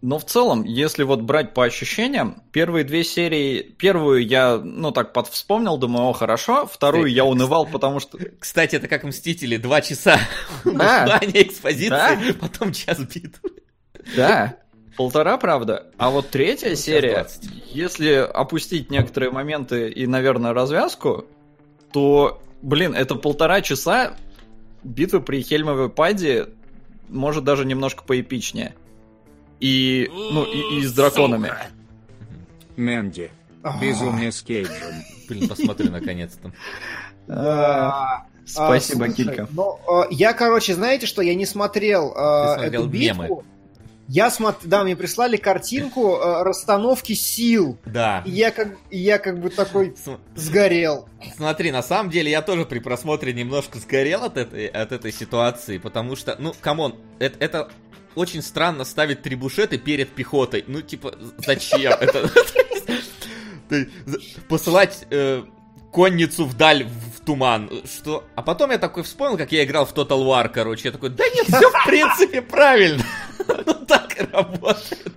Но 0.03 0.19
в 0.19 0.25
целом, 0.25 0.65
если 0.65 1.03
вот 1.03 1.21
брать 1.21 1.53
по 1.53 1.63
ощущениям, 1.63 2.43
первые 2.51 2.83
две 2.83 3.05
серии, 3.05 3.61
первую 3.61 4.27
я, 4.27 4.57
ну 4.57 4.91
так, 4.91 5.13
подвспомнил, 5.13 5.77
думаю, 5.77 6.09
о, 6.09 6.11
хорошо, 6.11 6.65
вторую 6.65 7.05
я 7.05 7.23
унывал, 7.23 7.65
потому 7.65 8.01
что... 8.01 8.19
Кстати, 8.37 8.75
это 8.75 8.89
как 8.89 9.05
Мстители, 9.05 9.55
два 9.55 9.79
часа 9.79 10.19
да. 10.65 11.21
экспозиции, 11.23 11.87
да. 11.89 12.19
потом 12.37 12.73
час 12.73 12.99
битвы. 12.99 13.51
Да, 14.13 14.57
полтора, 14.97 15.37
правда. 15.37 15.89
А 15.97 16.09
вот 16.09 16.31
третья 16.31 16.71
ну, 16.71 16.75
серия, 16.75 17.25
если 17.69 18.15
опустить 18.15 18.91
некоторые 18.91 19.31
моменты 19.31 19.89
и, 19.89 20.05
наверное, 20.05 20.51
развязку, 20.51 21.27
то, 21.93 22.43
блин, 22.61 22.93
это 22.93 23.15
полтора 23.15 23.61
часа 23.61 24.17
битвы 24.83 25.21
при 25.21 25.41
Хельмовой 25.41 25.87
паде 25.87 26.49
может 27.07 27.45
даже 27.45 27.63
немножко 27.63 28.03
поэпичнее. 28.03 28.75
И, 29.63 30.09
ну, 30.11 30.43
и, 30.43 30.81
и 30.81 30.85
с 30.85 30.91
драконами. 30.91 31.53
Мэнди. 32.75 33.31
Безумие 33.81 34.33
с 34.33 34.41
Кейджем. 34.41 34.73
Блин, 35.29 35.47
посмотри 35.47 35.87
наконец-то. 35.87 36.51
А, 37.29 38.25
спасибо, 38.45 39.07
Килька. 39.07 39.47
Ну, 39.51 39.79
я, 40.11 40.33
короче, 40.33 40.73
знаете 40.73 41.05
что, 41.05 41.21
я 41.21 41.33
не 41.33 41.45
смотрел 41.45 42.11
эту 42.11 42.87
битву. 42.87 43.45
Я 44.09 44.29
смотрю, 44.29 44.69
да, 44.69 44.83
мне 44.83 44.97
прислали 44.97 45.37
картинку 45.37 46.17
э, 46.17 46.43
расстановки 46.43 47.13
сил. 47.13 47.77
Да. 47.85 48.21
И 48.25 48.31
я 48.31 48.51
как, 48.51 48.75
я 48.91 49.17
как 49.17 49.39
бы 49.39 49.49
такой 49.49 49.95
сгорел. 50.35 51.07
Смотри, 51.37 51.71
на 51.71 51.81
самом 51.81 52.11
деле 52.11 52.29
я 52.29 52.41
тоже 52.41 52.65
при 52.65 52.79
просмотре 52.79 53.31
немножко 53.31 53.79
сгорел 53.79 54.25
от 54.25 54.35
этой, 54.35 54.67
от 54.67 54.91
этой 54.91 55.13
ситуации, 55.13 55.77
потому 55.77 56.17
что, 56.17 56.35
ну, 56.37 56.53
come 56.59 56.81
on, 56.81 56.97
это, 57.19 57.37
это 57.39 57.69
очень 58.15 58.41
странно 58.41 58.85
ставить 58.85 59.21
требушеты 59.21 59.77
перед 59.77 60.09
пехотой. 60.09 60.63
Ну, 60.67 60.81
типа, 60.81 61.13
зачем? 61.37 61.93
Это 61.93 62.29
посылать 64.49 65.05
э, 65.09 65.43
конницу 65.91 66.45
вдаль 66.45 66.85
в 66.85 67.21
туман. 67.25 67.69
Что? 67.85 68.25
А 68.35 68.41
потом 68.41 68.71
я 68.71 68.77
такой 68.77 69.03
вспомнил, 69.03 69.37
как 69.37 69.51
я 69.51 69.63
играл 69.63 69.85
в 69.85 69.93
Total 69.93 70.19
War, 70.25 70.49
короче. 70.49 70.89
Я 70.89 70.91
такой, 70.91 71.09
да 71.09 71.23
нет, 71.23 71.47
все 71.47 71.69
в 71.69 71.85
принципе 71.85 72.41
правильно. 72.41 73.03
Ну 73.65 73.73
так 73.73 74.17
и 74.21 74.25
работает. 74.31 75.13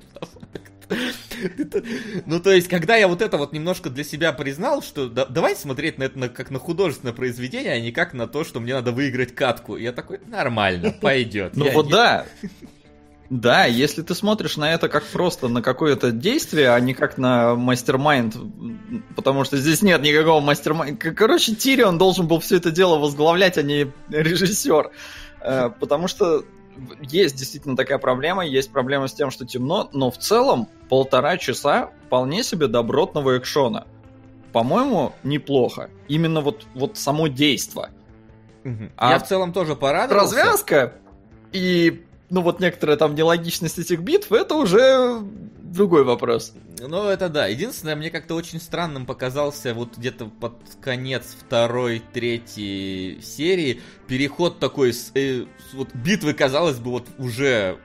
Ну, 2.27 2.41
то 2.41 2.51
есть, 2.51 2.69
когда 2.69 2.97
я 2.97 3.09
вот 3.09 3.23
это 3.23 3.37
вот 3.37 3.53
немножко 3.53 3.91
для 3.91 4.05
себя 4.05 4.33
признал, 4.33 4.83
что 4.83 5.09
да, 5.09 5.27
давай 5.27 5.55
смотреть 5.55 5.99
на 5.99 6.05
это 6.05 6.19
на, 6.19 6.29
как 6.29 6.51
на 6.51 6.59
художественное 6.59 7.13
произведение, 7.13 7.73
а 7.73 7.81
не 7.81 7.93
как 7.93 8.15
на 8.15 8.27
то, 8.27 8.45
что 8.45 8.61
мне 8.61 8.75
надо 8.75 8.93
выиграть 8.93 9.35
катку. 9.35 9.77
Я 9.77 9.93
такой, 9.93 10.21
нормально, 10.27 10.93
пойдет. 11.01 11.57
Ну 11.57 11.67
я, 11.67 11.73
вот 11.73 11.87
я... 11.87 11.93
да, 11.93 12.27
да, 13.31 13.65
если 13.65 14.03
ты 14.03 14.15
смотришь 14.15 14.57
на 14.57 14.73
это 14.73 14.89
как 14.89 15.05
просто 15.05 15.49
на 15.49 15.63
какое-то 15.63 16.13
действие, 16.13 16.71
а 16.71 16.81
не 16.81 16.95
как 16.95 17.19
на 17.19 17.55
мастер-майнд, 17.55 18.37
потому 19.17 19.45
что 19.45 19.57
здесь 19.57 19.83
нет 19.83 20.01
никакого 20.03 20.41
мастер-майнда. 20.41 21.13
Короче, 21.13 21.55
Тирион 21.55 21.99
должен 21.99 22.29
был 22.29 22.41
все 22.41 22.57
это 22.57 22.71
дело 22.71 22.99
возглавлять, 22.99 23.59
а 23.59 23.63
не 23.63 23.91
режиссер. 24.09 24.91
Э, 25.41 25.71
потому 25.81 26.09
что 26.09 26.45
есть 27.01 27.37
действительно 27.37 27.77
такая 27.77 27.99
проблема, 27.99 28.47
есть 28.47 28.71
проблема 28.71 29.09
с 29.09 29.13
тем, 29.13 29.31
что 29.31 29.45
темно, 29.45 29.89
но 29.93 30.11
в 30.11 30.19
целом 30.19 30.69
полтора 30.89 31.37
часа 31.37 31.91
вполне 32.07 32.43
себе 32.43 32.69
добротного 32.69 33.39
экшона. 33.39 33.87
По-моему, 34.53 35.13
неплохо. 35.23 35.91
Именно 36.09 36.41
вот, 36.41 36.67
вот 36.75 36.97
само 36.97 37.29
действо. 37.29 37.91
А 38.97 39.11
Я 39.13 39.19
в 39.19 39.27
целом 39.27 39.53
тоже 39.53 39.77
порадовался. 39.77 40.37
Развязка 40.37 40.95
и 41.53 42.06
ну 42.31 42.41
вот 42.43 42.61
некоторая 42.61 42.97
там 42.97 43.15
нелогичность 43.15 43.79
этих 43.79 44.01
битв, 44.01 44.33
это 44.33 44.55
уже 44.55 45.23
другой 45.77 46.05
вопрос. 46.05 46.53
Ну, 46.81 47.05
это 47.09 47.29
да. 47.29 47.47
Единственное, 47.47 47.97
мне 47.97 48.11
как-то 48.11 48.35
очень 48.35 48.61
странным 48.61 49.07
показался 49.07 49.75
вот 49.75 49.97
где-то 49.97 50.27
под 50.27 50.55
конец 50.81 51.37
второй, 51.39 52.03
третьей 52.13 53.21
серии 53.23 53.81
переход 54.09 54.59
такой 54.59 54.93
с, 54.93 55.11
э, 55.15 55.45
вот 55.73 55.95
битвы, 55.95 56.35
казалось 56.35 56.79
бы, 56.79 56.91
вот 56.91 57.07
уже 57.19 57.79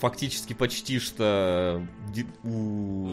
фактически 0.00 0.54
почти 0.54 0.98
что 0.98 1.86
у 2.42 3.08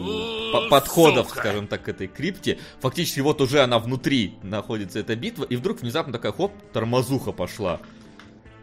подходов, 0.70 1.28
Сука. 1.28 1.40
скажем 1.40 1.66
так, 1.66 1.84
к 1.84 1.88
этой 1.88 2.08
крипте. 2.08 2.58
Фактически 2.80 3.20
вот 3.20 3.40
уже 3.40 3.62
она 3.62 3.78
внутри 3.78 4.34
находится, 4.42 4.98
эта 4.98 5.16
битва, 5.16 5.44
и 5.44 5.56
вдруг 5.56 5.80
внезапно 5.80 6.12
такая, 6.12 6.32
хоп, 6.32 6.52
тормозуха 6.72 7.32
пошла. 7.32 7.80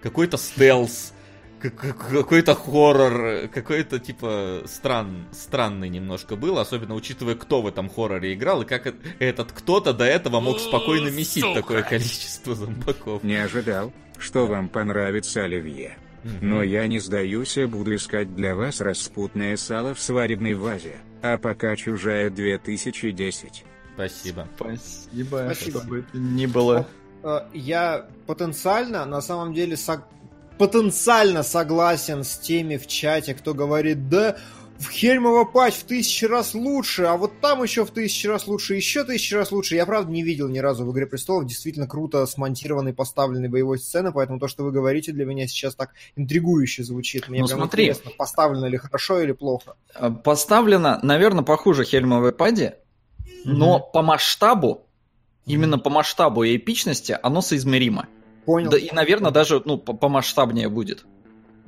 Какой-то 0.02 0.38
стелс 0.38 1.14
какой-то 1.60 2.56
хоррор, 2.56 3.48
какой-то 3.50 4.00
типа 4.00 4.64
стран, 4.66 5.28
странный 5.32 5.90
немножко 5.90 6.36
был, 6.36 6.58
особенно 6.58 6.96
учитывая, 6.96 7.36
кто 7.36 7.62
в 7.62 7.68
этом 7.68 7.90
хорроре 7.90 8.34
играл 8.34 8.62
и 8.62 8.66
как 8.66 8.94
этот 9.20 9.52
кто-то 9.52 9.94
до 9.94 10.06
этого 10.06 10.40
мог 10.40 10.60
спокойно 10.60 11.10
месить 11.10 11.44
Сука. 11.44 11.62
такое 11.62 11.84
количество 11.84 12.56
зомбаков. 12.56 13.24
Не 13.24 13.36
ожидал, 13.36 13.94
что 14.18 14.48
вам 14.48 14.70
понравится 14.70 15.44
Оливье. 15.44 15.98
Но 16.42 16.64
я 16.64 16.88
не 16.88 17.00
сдаюсь 17.00 17.58
и 17.58 17.66
буду 17.66 17.96
искать 17.96 18.36
для 18.36 18.56
вас 18.56 18.82
распутное 18.82 19.56
сало 19.58 19.94
в 19.94 20.00
свадебной 20.00 20.54
вазе. 20.54 20.98
А 21.22 21.38
пока 21.38 21.76
чужая 21.76 22.30
2010. 22.30 23.66
Спасибо. 23.94 24.48
Спасибо, 24.56 25.44
Спасибо. 25.46 25.80
чтобы 25.80 26.00
это 26.00 26.18
не 26.18 26.48
было. 26.48 26.88
Э, 27.24 27.42
я 27.54 28.08
потенциально, 28.26 29.06
на 29.06 29.22
самом 29.22 29.54
деле, 29.54 29.76
потенциально 30.60 31.42
согласен 31.42 32.24
с 32.24 32.38
теми 32.38 32.76
в 32.76 32.86
чате, 32.86 33.34
кто 33.34 33.54
говорит, 33.54 34.10
да, 34.10 34.36
в 34.78 34.90
Хельмова 34.92 35.46
патч 35.46 35.76
в 35.76 35.84
тысячи 35.84 36.26
раз 36.26 36.54
лучше, 36.54 37.04
а 37.04 37.18
вот 37.18 37.40
там 37.40 37.64
еще 37.64 37.86
в 37.86 37.92
тысячи 37.92 38.28
раз 38.28 38.46
лучше, 38.46 38.76
еще 38.76 39.06
тысячи 39.06 39.34
раз 39.34 39.52
лучше. 39.52 39.76
Я, 39.76 39.86
правда, 39.86 40.12
не 40.12 40.22
видел 40.22 40.50
ни 40.50 40.60
разу 40.60 40.86
в 40.86 40.92
«Игре 40.92 41.08
престолов» 41.08 41.46
действительно 41.46 41.88
круто 41.88 42.26
смонтированной, 42.26 42.94
поставленной 42.94 43.48
боевой 43.48 43.80
сцены, 43.80 44.12
поэтому 44.12 44.38
то, 44.40 44.48
что 44.48 44.64
вы 44.64 44.72
говорите, 44.72 45.14
для 45.14 45.26
меня 45.26 45.48
сейчас 45.48 45.76
так 45.76 45.92
интригующе 46.18 46.84
звучит. 46.84 47.30
Мне 47.30 47.42
ну, 47.42 47.48
прям 47.48 47.60
смотри. 47.60 47.84
интересно, 47.86 48.12
поставлено 48.18 48.66
ли 48.66 48.78
хорошо 48.78 49.22
или 49.22 49.32
плохо. 49.32 49.76
Э, 49.96 50.12
поставлено, 50.12 51.00
наверное, 51.04 51.44
похуже 51.44 51.86
Хельмовой 51.86 52.34
паде, 52.34 52.80
но 53.46 53.78
mm-hmm. 53.78 53.92
по 53.94 54.02
масштабу, 54.02 54.88
именно 55.46 55.78
по 55.78 55.90
масштабу 55.90 56.44
и 56.44 56.58
эпичности, 56.58 57.18
оно 57.22 57.42
соизмеримо. 57.42 58.08
Понял. 58.46 58.70
Да, 58.70 58.78
и, 58.78 58.92
наверное, 58.92 59.32
даже 59.32 59.62
ну, 59.66 59.78
помасштабнее 59.78 60.70
будет. 60.70 61.06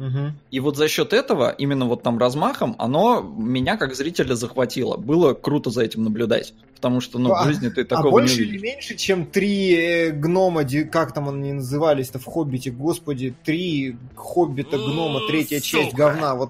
Угу. 0.01 0.33
И 0.49 0.59
вот 0.59 0.77
за 0.77 0.87
счет 0.87 1.13
этого, 1.13 1.51
именно 1.51 1.85
вот 1.85 2.01
там 2.01 2.17
размахом, 2.17 2.75
оно 2.79 3.21
меня 3.21 3.77
как 3.77 3.93
зрителя 3.93 4.33
захватило. 4.33 4.97
Было 4.97 5.35
круто 5.35 5.69
за 5.69 5.83
этим 5.83 6.03
наблюдать. 6.03 6.55
Потому 6.75 7.01
что, 7.01 7.19
ну, 7.19 7.31
а, 7.31 7.43
в 7.43 7.47
жизни 7.47 7.69
ты 7.69 7.81
а 7.81 7.85
такого 7.85 8.07
а 8.07 8.11
больше 8.11 8.37
не 8.37 8.47
или 8.47 8.57
меньше, 8.57 8.95
чем 8.95 9.27
три 9.27 9.75
э, 9.75 10.11
гнома, 10.11 10.63
как 10.91 11.13
там 11.13 11.29
они 11.29 11.53
назывались-то 11.53 12.17
в 12.17 12.25
«Хоббите», 12.25 12.71
господи, 12.71 13.35
три 13.43 13.95
«Хоббита», 14.15 14.77
гнома, 14.77 15.27
третья 15.27 15.59
часть 15.59 15.93
говна, 15.93 16.33
вот. 16.33 16.49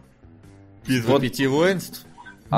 Битва 0.88 1.12
вот. 1.12 1.22
пяти 1.22 1.48
воинств? 1.48 2.06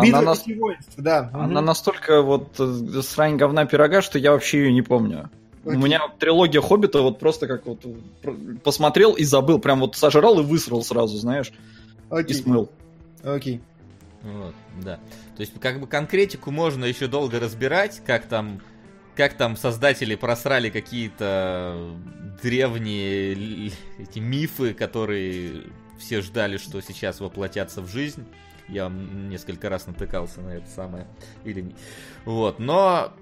Битва 0.02 0.20
она 0.20 0.36
пяти 0.36 0.54
воинств, 0.54 0.94
да. 0.98 1.32
Она 1.34 1.60
угу. 1.60 1.66
настолько 1.66 2.22
вот 2.22 2.60
э, 2.60 3.02
срань 3.02 3.38
говна 3.38 3.66
пирога, 3.66 4.04
что 4.04 4.20
я 4.20 4.32
вообще 4.32 4.60
ее 4.60 4.74
не 4.74 4.84
помню. 4.84 5.32
Окей. 5.66 5.78
У 5.78 5.82
меня 5.82 6.02
трилогия 6.20 6.62
Хоббита 6.62 7.02
вот 7.02 7.20
просто 7.20 7.48
как 7.48 7.66
вот 7.66 7.86
посмотрел 8.64 9.14
и 9.14 9.24
забыл, 9.24 9.60
прям 9.60 9.80
вот 9.80 9.96
сожрал 9.96 10.40
и 10.40 10.44
высрал 10.44 10.84
сразу, 10.84 11.18
знаешь, 11.18 11.54
Окей. 12.10 12.36
и 12.36 12.40
смыл. 12.42 12.70
Окей. 13.24 13.62
Вот, 14.24 14.54
да. 14.84 15.00
То 15.36 15.42
есть, 15.42 15.54
как 15.60 15.80
бы 15.80 15.88
конкретику 15.88 16.52
можно 16.52 16.86
еще 16.86 17.08
долго 17.08 17.40
разбирать, 17.40 18.02
как 18.06 18.26
там, 18.26 18.62
как 19.16 19.36
там 19.36 19.56
создатели 19.56 20.16
просрали 20.16 20.70
какие-то 20.70 21.92
древние 22.42 23.72
эти 24.00 24.20
мифы, 24.20 24.74
которые 24.74 25.64
все 25.98 26.22
ждали, 26.22 26.58
что 26.58 26.82
сейчас 26.82 27.20
воплотятся 27.20 27.82
в 27.82 27.88
жизнь. 27.88 28.26
Я 28.68 28.90
несколько 28.90 29.70
раз 29.70 29.88
натыкался 29.88 30.42
на 30.42 30.52
это 30.52 30.68
самое. 30.70 31.08
Или... 31.44 31.74
Вот. 32.26 32.60
Но 32.60 33.14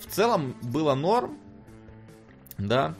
в 0.00 0.06
целом 0.06 0.56
было 0.62 0.94
норм. 0.94 1.38
Да. 2.60 2.94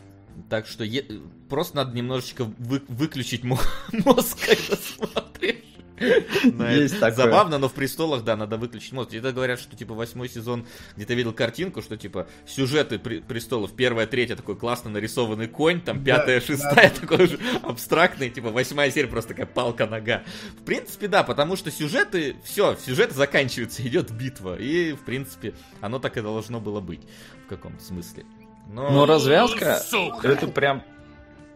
Так 0.49 0.67
что 0.67 0.85
е... 0.85 1.05
просто 1.49 1.77
надо 1.77 1.97
немножечко 1.97 2.45
вы... 2.59 2.83
выключить 2.89 3.45
мозг, 3.45 3.69
когда 3.93 4.77
смотришь. 4.77 5.57
Есть 6.01 6.99
такое. 6.99 7.15
Забавно, 7.15 7.59
но 7.59 7.69
в 7.69 7.75
престолах, 7.75 8.25
да, 8.25 8.37
надо 8.37 8.57
выключить 8.57 8.93
мозг. 8.93 9.13
Это 9.13 9.33
говорят, 9.33 9.61
что 9.61 9.77
типа 9.77 9.95
восьмой 9.95 10.29
сезон, 10.29 10.67
где-то 10.97 11.15
видел 11.15 11.33
картинку, 11.33 11.83
что 11.83 11.97
типа 11.97 12.27
сюжеты 12.47 12.99
престолов, 12.99 13.75
первая, 13.77 14.07
третья 14.07 14.37
такой 14.37 14.57
классно 14.57 14.91
нарисованный 14.91 15.47
конь, 15.47 15.81
там 15.81 16.03
пятая, 16.03 16.41
да, 16.41 16.47
шестая 16.47 16.91
да. 16.91 17.01
такой 17.01 17.25
уже 17.25 17.39
абстрактный, 17.63 18.31
типа 18.31 18.51
восьмая 18.51 18.91
серия 18.91 19.09
просто 19.09 19.31
такая 19.31 19.47
палка-нога. 19.47 20.23
В 20.59 20.65
принципе, 20.65 21.07
да, 21.07 21.23
потому 21.23 21.57
что 21.57 21.71
сюжеты, 21.71 22.37
все, 22.45 22.77
сюжет 22.77 23.13
заканчивается, 23.13 23.83
идет 23.87 24.11
битва. 24.11 24.57
И, 24.59 24.93
в 24.93 25.05
принципе, 25.05 25.55
оно 25.81 25.99
так 25.99 26.17
и 26.17 26.23
должно 26.23 26.61
было 26.61 26.81
быть 26.81 27.03
в 27.45 27.49
каком-то 27.49 27.85
смысле. 27.85 28.25
Но, 28.73 28.91
Но 28.91 29.07
развязка, 29.07 29.79
Сука. 29.79 30.29
это 30.29 30.47
прям, 30.47 30.83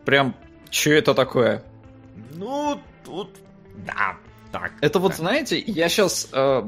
прям, 0.04 0.34
что 0.70 0.90
это 0.90 1.14
такое? 1.14 1.62
Ну, 2.34 2.80
тут, 3.04 3.30
да, 3.86 4.16
так. 4.50 4.72
Это 4.80 4.98
вот, 4.98 5.14
знаете, 5.14 5.58
я 5.58 5.88
сейчас... 5.88 6.28
Э, 6.32 6.62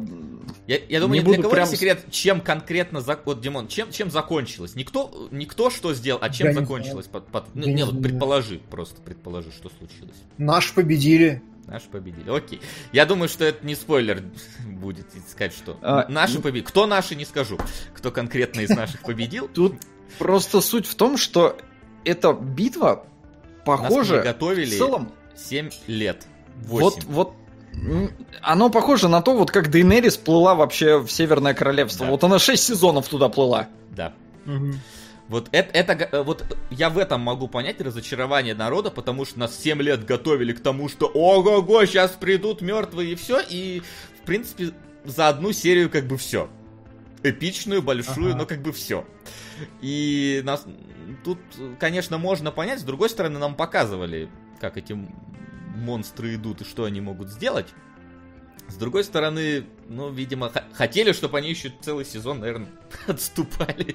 я, 0.68 0.78
я 0.88 1.00
думаю, 1.00 1.22
не, 1.22 1.28
не 1.28 1.34
для 1.34 1.42
кого 1.42 1.54
прям... 1.54 1.66
секрет, 1.66 2.04
чем 2.10 2.40
конкретно... 2.40 3.00
За... 3.00 3.18
Вот, 3.24 3.40
Димон, 3.40 3.66
чем, 3.66 3.90
чем 3.90 4.10
закончилось? 4.10 4.76
Никто, 4.76 5.28
никто 5.32 5.68
что 5.70 5.94
сделал, 5.94 6.20
а 6.22 6.30
чем 6.30 6.48
я 6.48 6.52
закончилось? 6.52 7.06
Под, 7.06 7.26
под... 7.26 7.52
Не, 7.54 7.72
не, 7.74 7.84
вот 7.84 8.00
предположи, 8.00 8.60
просто 8.70 9.00
предположи, 9.00 9.50
что 9.50 9.68
случилось. 9.68 10.16
Наш 10.38 10.72
победили. 10.72 11.42
Наши 11.66 11.88
победили. 11.88 12.30
Окей. 12.30 12.60
Я 12.92 13.06
думаю, 13.06 13.28
что 13.28 13.44
это 13.44 13.66
не 13.66 13.74
спойлер 13.74 14.22
будет 14.66 15.06
сказать, 15.28 15.52
что 15.52 15.76
а, 15.82 16.06
наши 16.08 16.40
победили. 16.40 16.64
Кто 16.64 16.86
наши, 16.86 17.16
не 17.16 17.24
скажу. 17.24 17.58
Кто 17.94 18.12
конкретно 18.12 18.60
из 18.60 18.70
наших 18.70 19.02
победил. 19.02 19.48
Тут 19.48 19.74
Просто 20.18 20.60
суть 20.60 20.86
в 20.86 20.94
том, 20.94 21.16
что 21.16 21.56
эта 22.04 22.32
битва 22.32 23.06
похоже... 23.64 24.16
Нас 24.16 24.24
готовили 24.24 24.74
в 24.74 24.78
целом... 24.78 25.12
7 25.34 25.70
лет. 25.86 26.26
8. 26.64 26.68
Вот, 26.68 27.04
вот 27.04 27.34
оно 28.40 28.70
похоже 28.70 29.08
на 29.08 29.20
то, 29.20 29.36
вот 29.36 29.50
как 29.50 29.70
Дейнерис 29.70 30.16
плыла 30.16 30.54
вообще 30.54 30.98
в 30.98 31.10
Северное 31.10 31.52
Королевство. 31.54 32.06
Да. 32.06 32.12
Вот 32.12 32.24
она 32.24 32.38
6 32.38 32.62
сезонов 32.62 33.08
туда 33.08 33.28
плыла. 33.28 33.68
Да. 33.90 34.14
Угу. 34.46 34.72
Вот 35.28 35.48
это, 35.50 35.70
это, 35.94 36.22
вот 36.22 36.44
я 36.70 36.88
в 36.88 36.98
этом 36.98 37.20
могу 37.20 37.48
понять 37.48 37.80
разочарование 37.80 38.54
народа, 38.54 38.90
потому 38.90 39.24
что 39.24 39.40
нас 39.40 39.58
7 39.58 39.82
лет 39.82 40.04
готовили 40.04 40.52
к 40.52 40.62
тому, 40.62 40.88
что 40.88 41.06
ого-го, 41.06 41.84
сейчас 41.84 42.12
придут 42.12 42.62
мертвые 42.62 43.12
и 43.12 43.14
все, 43.16 43.40
и 43.40 43.82
в 44.22 44.24
принципе 44.24 44.70
за 45.04 45.28
одну 45.28 45.52
серию 45.52 45.90
как 45.90 46.06
бы 46.06 46.16
все. 46.16 46.48
Эпичную, 47.30 47.82
большую, 47.82 48.30
ага. 48.30 48.38
но 48.38 48.46
как 48.46 48.62
бы 48.62 48.72
все. 48.72 49.04
И 49.80 50.42
нас 50.44 50.66
тут, 51.24 51.38
конечно, 51.78 52.18
можно 52.18 52.50
понять, 52.50 52.80
с 52.80 52.84
другой 52.84 53.10
стороны, 53.10 53.38
нам 53.38 53.54
показывали, 53.54 54.28
как 54.60 54.76
эти 54.76 54.96
монстры 55.74 56.34
идут 56.34 56.62
и 56.62 56.64
что 56.64 56.84
они 56.84 57.00
могут 57.00 57.28
сделать. 57.30 57.66
С 58.68 58.76
другой 58.76 59.04
стороны, 59.04 59.66
ну, 59.88 60.10
видимо, 60.10 60.52
хотели, 60.72 61.12
чтобы 61.12 61.38
они 61.38 61.50
еще 61.50 61.72
целый 61.80 62.04
сезон, 62.04 62.40
наверное, 62.40 62.68
отступали 63.06 63.94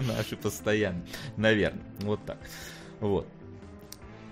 наши 0.00 0.36
постоянно. 0.36 1.06
Наверное, 1.36 1.84
вот 2.00 2.24
так. 2.24 2.38
Вот. 3.00 3.26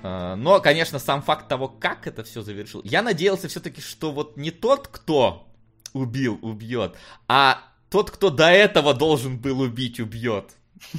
А, 0.02 0.34
но, 0.34 0.60
конечно, 0.60 0.98
сам 0.98 1.22
факт 1.22 1.48
того, 1.48 1.68
как 1.68 2.06
это 2.06 2.24
все 2.24 2.42
завершил. 2.42 2.80
Я 2.84 3.02
надеялся 3.02 3.48
все-таки, 3.48 3.80
что 3.80 4.12
вот 4.12 4.36
не 4.36 4.50
тот, 4.50 4.88
кто 4.88 5.46
убил, 5.92 6.38
убьет, 6.42 6.96
а 7.28 7.62
тот, 7.90 8.10
кто 8.10 8.30
до 8.30 8.48
этого 8.50 8.94
должен 8.94 9.38
был 9.38 9.60
убить, 9.60 10.00
убьет. 10.00 10.46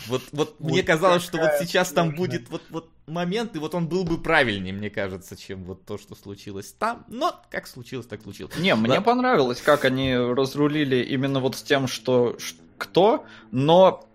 Вот, 0.08 0.22
вот, 0.32 0.60
мне 0.60 0.84
казалось, 0.84 1.24
что 1.24 1.38
вот 1.38 1.52
сейчас 1.60 1.92
там 1.92 2.14
будет 2.14 2.50
вот, 2.50 2.62
вот 2.70 2.90
момент, 3.08 3.56
и 3.56 3.60
вот 3.60 3.74
он 3.74 3.88
был 3.88 4.04
бы 4.04 4.22
правильнее, 4.22 4.74
мне 4.74 4.90
кажется, 4.90 5.36
чем 5.36 5.64
вот 5.64 5.86
то, 5.86 5.98
что 5.98 6.16
случилось 6.16 6.76
там. 6.78 7.06
Но 7.08 7.42
как 7.50 7.66
случилось, 7.68 8.06
так 8.06 8.22
случилось. 8.22 8.56
Не, 8.58 8.76
мне 8.76 8.96
да. 8.96 9.02
понравилось, 9.02 9.62
как 9.62 9.86
они 9.86 10.16
разрулили 10.16 10.98
именно 10.98 11.40
вот 11.40 11.56
с 11.56 11.64
тем, 11.64 11.88
что 11.88 12.38
кто, 12.78 13.26
но 13.52 14.06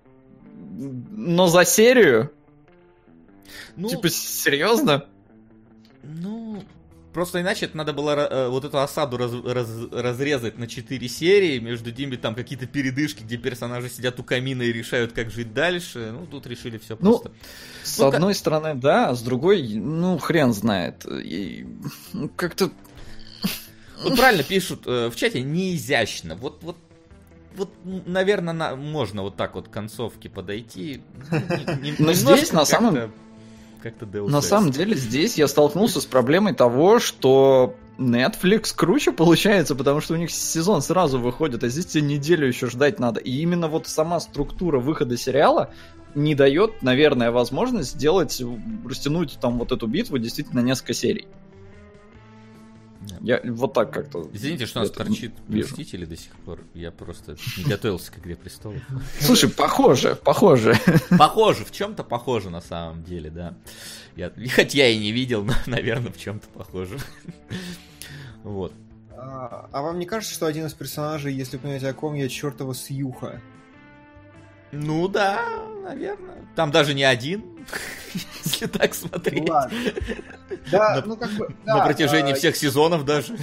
но 0.69 1.47
за 1.49 1.65
серию. 1.65 2.33
Ну, 3.77 3.89
типа 3.89 4.09
серьезно? 4.09 5.07
Ну, 7.17 7.23
Просто 7.23 7.41
иначе 7.41 7.65
это 7.65 7.79
надо 7.79 7.95
было 7.95 8.11
э, 8.11 8.49
вот 8.49 8.67
эту 8.67 8.79
осаду 8.79 9.17
раз, 9.17 9.33
раз, 9.43 9.69
разрезать 9.91 10.59
на 10.59 10.67
4 10.67 11.09
серии, 11.09 11.59
между 11.59 11.91
ними 11.91 12.17
там 12.17 12.35
какие-то 12.35 12.67
передышки, 12.67 13.23
где 13.23 13.39
персонажи 13.39 13.89
сидят 13.89 14.21
у 14.21 14.23
камина 14.23 14.61
и 14.61 14.71
решают, 14.71 15.15
как 15.15 15.31
жить 15.31 15.55
дальше. 15.55 16.11
Ну, 16.13 16.27
тут 16.27 16.47
решили 16.47 16.77
все 16.77 16.99
ну, 17.01 17.13
просто. 17.13 17.33
С 17.85 17.99
ну, 17.99 18.09
одной 18.09 18.35
как... 18.35 18.39
стороны, 18.39 18.75
да, 18.75 19.09
а 19.09 19.15
с 19.15 19.23
другой, 19.23 19.67
ну, 19.67 20.19
хрен 20.19 20.53
знает. 20.53 21.07
И, 21.07 21.67
ну, 22.13 22.29
как-то... 22.37 22.71
Вот 24.03 24.15
правильно 24.15 24.43
пишут 24.43 24.83
э, 24.85 25.09
в 25.09 25.17
чате, 25.17 25.41
неизящно. 25.41 26.35
Вот, 26.35 26.63
вот 26.63 26.77
вот, 27.57 27.71
наверное, 27.85 28.53
на, 28.53 28.77
можно 28.77 29.23
вот 29.23 29.37
так 29.37 29.55
вот 29.55 29.69
к 29.69 29.71
концовке 29.71 30.29
подойти. 30.29 31.01
Но 31.99 32.13
здесь 32.13 32.53
на 32.53 32.67
самом 32.67 33.11
как-то 33.91 34.07
Deus 34.07 34.29
На 34.29 34.41
самом 34.41 34.71
деле 34.71 34.97
здесь 34.97 35.37
я 35.39 35.49
столкнулся 35.49 36.01
с 36.01 36.07
проблемой 36.07 36.55
того, 36.55 36.99
что 36.99 37.75
Netflix 37.99 38.75
круче 38.75 39.13
получается, 39.13 39.75
потому 39.75 40.01
что 40.01 40.15
у 40.15 40.17
них 40.17 40.31
сезон 40.31 40.83
сразу 40.83 41.19
выходит, 41.19 41.63
а 41.65 41.69
здесь 41.69 41.87
тебе 41.87 42.03
неделю 42.03 42.47
еще 42.47 42.69
ждать 42.69 42.99
надо. 42.99 43.21
И 43.21 43.31
именно 43.31 43.69
вот 43.69 43.87
сама 43.87 44.21
структура 44.21 44.79
выхода 44.79 45.17
сериала 45.17 45.71
не 46.15 46.35
дает, 46.35 46.83
наверное, 46.83 47.31
возможность 47.31 47.91
сделать, 47.91 48.43
растянуть 48.85 49.39
там 49.41 49.59
вот 49.59 49.71
эту 49.73 49.87
битву 49.87 50.19
действительно 50.19 50.61
несколько 50.61 50.95
серий. 50.95 51.29
Я 53.27 53.41
вот 53.43 53.73
так 53.73 53.93
как-то... 53.93 54.31
Извините, 54.33 54.67
что 54.67 54.79
у 54.79 54.83
нас 54.85 54.93
торчит 54.93 55.33
Мстители 55.49 56.05
до 56.05 56.17
сих 56.17 56.31
пор. 56.37 56.61
Я 56.75 56.93
просто 56.93 57.37
не 57.57 57.65
готовился 57.65 58.13
к 58.13 58.19
Игре 58.19 58.37
Престолов. 58.37 58.81
Слушай, 59.19 59.51
похоже, 59.51 60.15
похоже. 60.15 60.79
Похоже, 61.19 61.65
в 61.65 61.73
чем-то 61.73 62.05
похоже 62.05 62.51
на 62.51 62.61
самом 62.61 63.03
деле, 63.03 63.31
да. 63.31 63.57
Я, 64.15 64.31
хоть 64.55 64.75
я 64.75 64.89
и 64.91 64.97
не 64.97 65.11
видел, 65.11 65.43
но, 65.43 65.55
наверное, 65.67 66.13
в 66.13 66.19
чем-то 66.19 66.47
похоже. 66.51 66.99
Вот. 68.45 68.73
А, 69.11 69.69
а 69.73 69.83
вам 69.83 69.99
не 69.99 70.07
кажется, 70.07 70.33
что 70.33 70.47
один 70.47 70.67
из 70.67 70.75
персонажей, 70.75 71.35
если 71.35 71.57
вы 71.57 71.63
понимаете, 71.63 71.89
о 71.89 71.95
ком 71.95 72.15
я, 72.15 72.29
чертова 72.29 72.77
Сьюха? 72.77 73.43
Ну 74.77 75.09
да, 75.09 75.41
наверное. 75.83 76.37
Там 76.55 76.71
даже 76.71 76.95
не 76.95 77.05
один, 77.05 77.45
если 78.45 78.67
так 78.67 78.95
смотреть. 78.95 79.49
Ладно. 79.49 79.79
Да, 80.71 80.97
на, 80.97 81.07
ну 81.07 81.17
как 81.17 81.31
бы... 81.33 81.49
Да, 81.65 81.77
на 81.77 81.85
протяжении 81.85 82.33
а, 82.33 82.35
всех 82.35 82.57
сезонов 82.57 83.05
даже. 83.05 83.37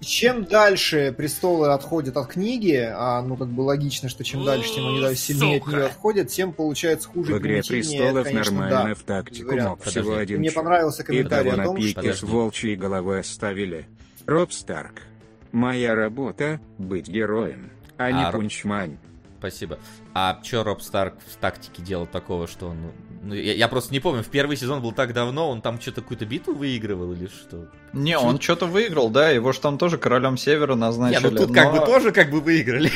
Чем 0.00 0.44
дальше 0.44 1.14
престолы 1.16 1.72
отходят 1.72 2.16
от 2.16 2.28
книги, 2.28 2.90
а 2.90 3.20
ну 3.22 3.36
как 3.36 3.48
бы 3.48 3.62
логично, 3.62 4.08
что 4.08 4.24
чем 4.24 4.44
дальше, 4.44 4.74
тем 4.74 4.86
они 4.86 5.14
сильнее 5.14 5.58
от 5.58 5.66
нее 5.66 5.84
отходят, 5.86 6.28
тем 6.28 6.52
получается 6.52 7.08
хуже. 7.08 7.34
В 7.34 7.38
игре 7.38 7.62
престолов 7.62 8.26
это, 8.26 8.30
конечно, 8.30 8.52
нормально 8.52 8.88
да, 8.88 8.94
в 8.94 9.02
тактику 9.02 9.56
мог 9.56 9.82
всего 9.84 10.16
один 10.16 10.40
Мне 10.40 10.50
понравился 10.50 11.04
комментарий 11.04 11.50
о 11.52 11.64
том, 11.64 11.80
что... 11.80 12.14
с 12.14 12.22
волчьей 12.22 12.76
головы 12.76 13.18
оставили. 13.18 13.86
Роб 14.26 14.52
Старк. 14.52 15.02
Моя 15.52 15.94
работа— 15.94 16.60
быть 16.78 17.08
героем, 17.08 17.70
а, 17.96 18.12
не 18.12 18.30
пунчмань. 18.30 18.98
Спасибо. 19.38 19.78
А 20.14 20.40
что 20.42 20.64
Роб 20.64 20.82
Старк 20.82 21.14
в 21.26 21.36
тактике 21.36 21.82
делал 21.82 22.06
такого, 22.06 22.48
что 22.48 22.68
он... 22.68 22.92
Ну, 23.22 23.34
я, 23.34 23.54
я 23.54 23.68
просто 23.68 23.92
не 23.92 24.00
помню, 24.00 24.22
в 24.22 24.28
первый 24.28 24.56
сезон 24.56 24.82
был 24.82 24.92
так 24.92 25.12
давно, 25.12 25.48
он 25.48 25.62
там 25.62 25.80
что-то 25.80 26.02
какую-то 26.02 26.26
битву 26.26 26.54
выигрывал 26.54 27.12
или 27.12 27.26
что? 27.26 27.68
Не, 27.92 28.16
что? 28.16 28.26
он 28.26 28.40
что-то 28.40 28.66
выиграл, 28.66 29.10
да, 29.10 29.30
его 29.30 29.52
же 29.52 29.60
там 29.60 29.78
тоже 29.78 29.98
королем 29.98 30.36
Севера 30.36 30.74
назначили. 30.74 31.22
Не, 31.22 31.30
ну 31.30 31.36
тут 31.36 31.48
но... 31.48 31.54
как 31.54 31.72
бы 31.72 31.86
тоже 31.86 32.12
как 32.12 32.30
бы 32.30 32.40
выиграли. 32.40 32.90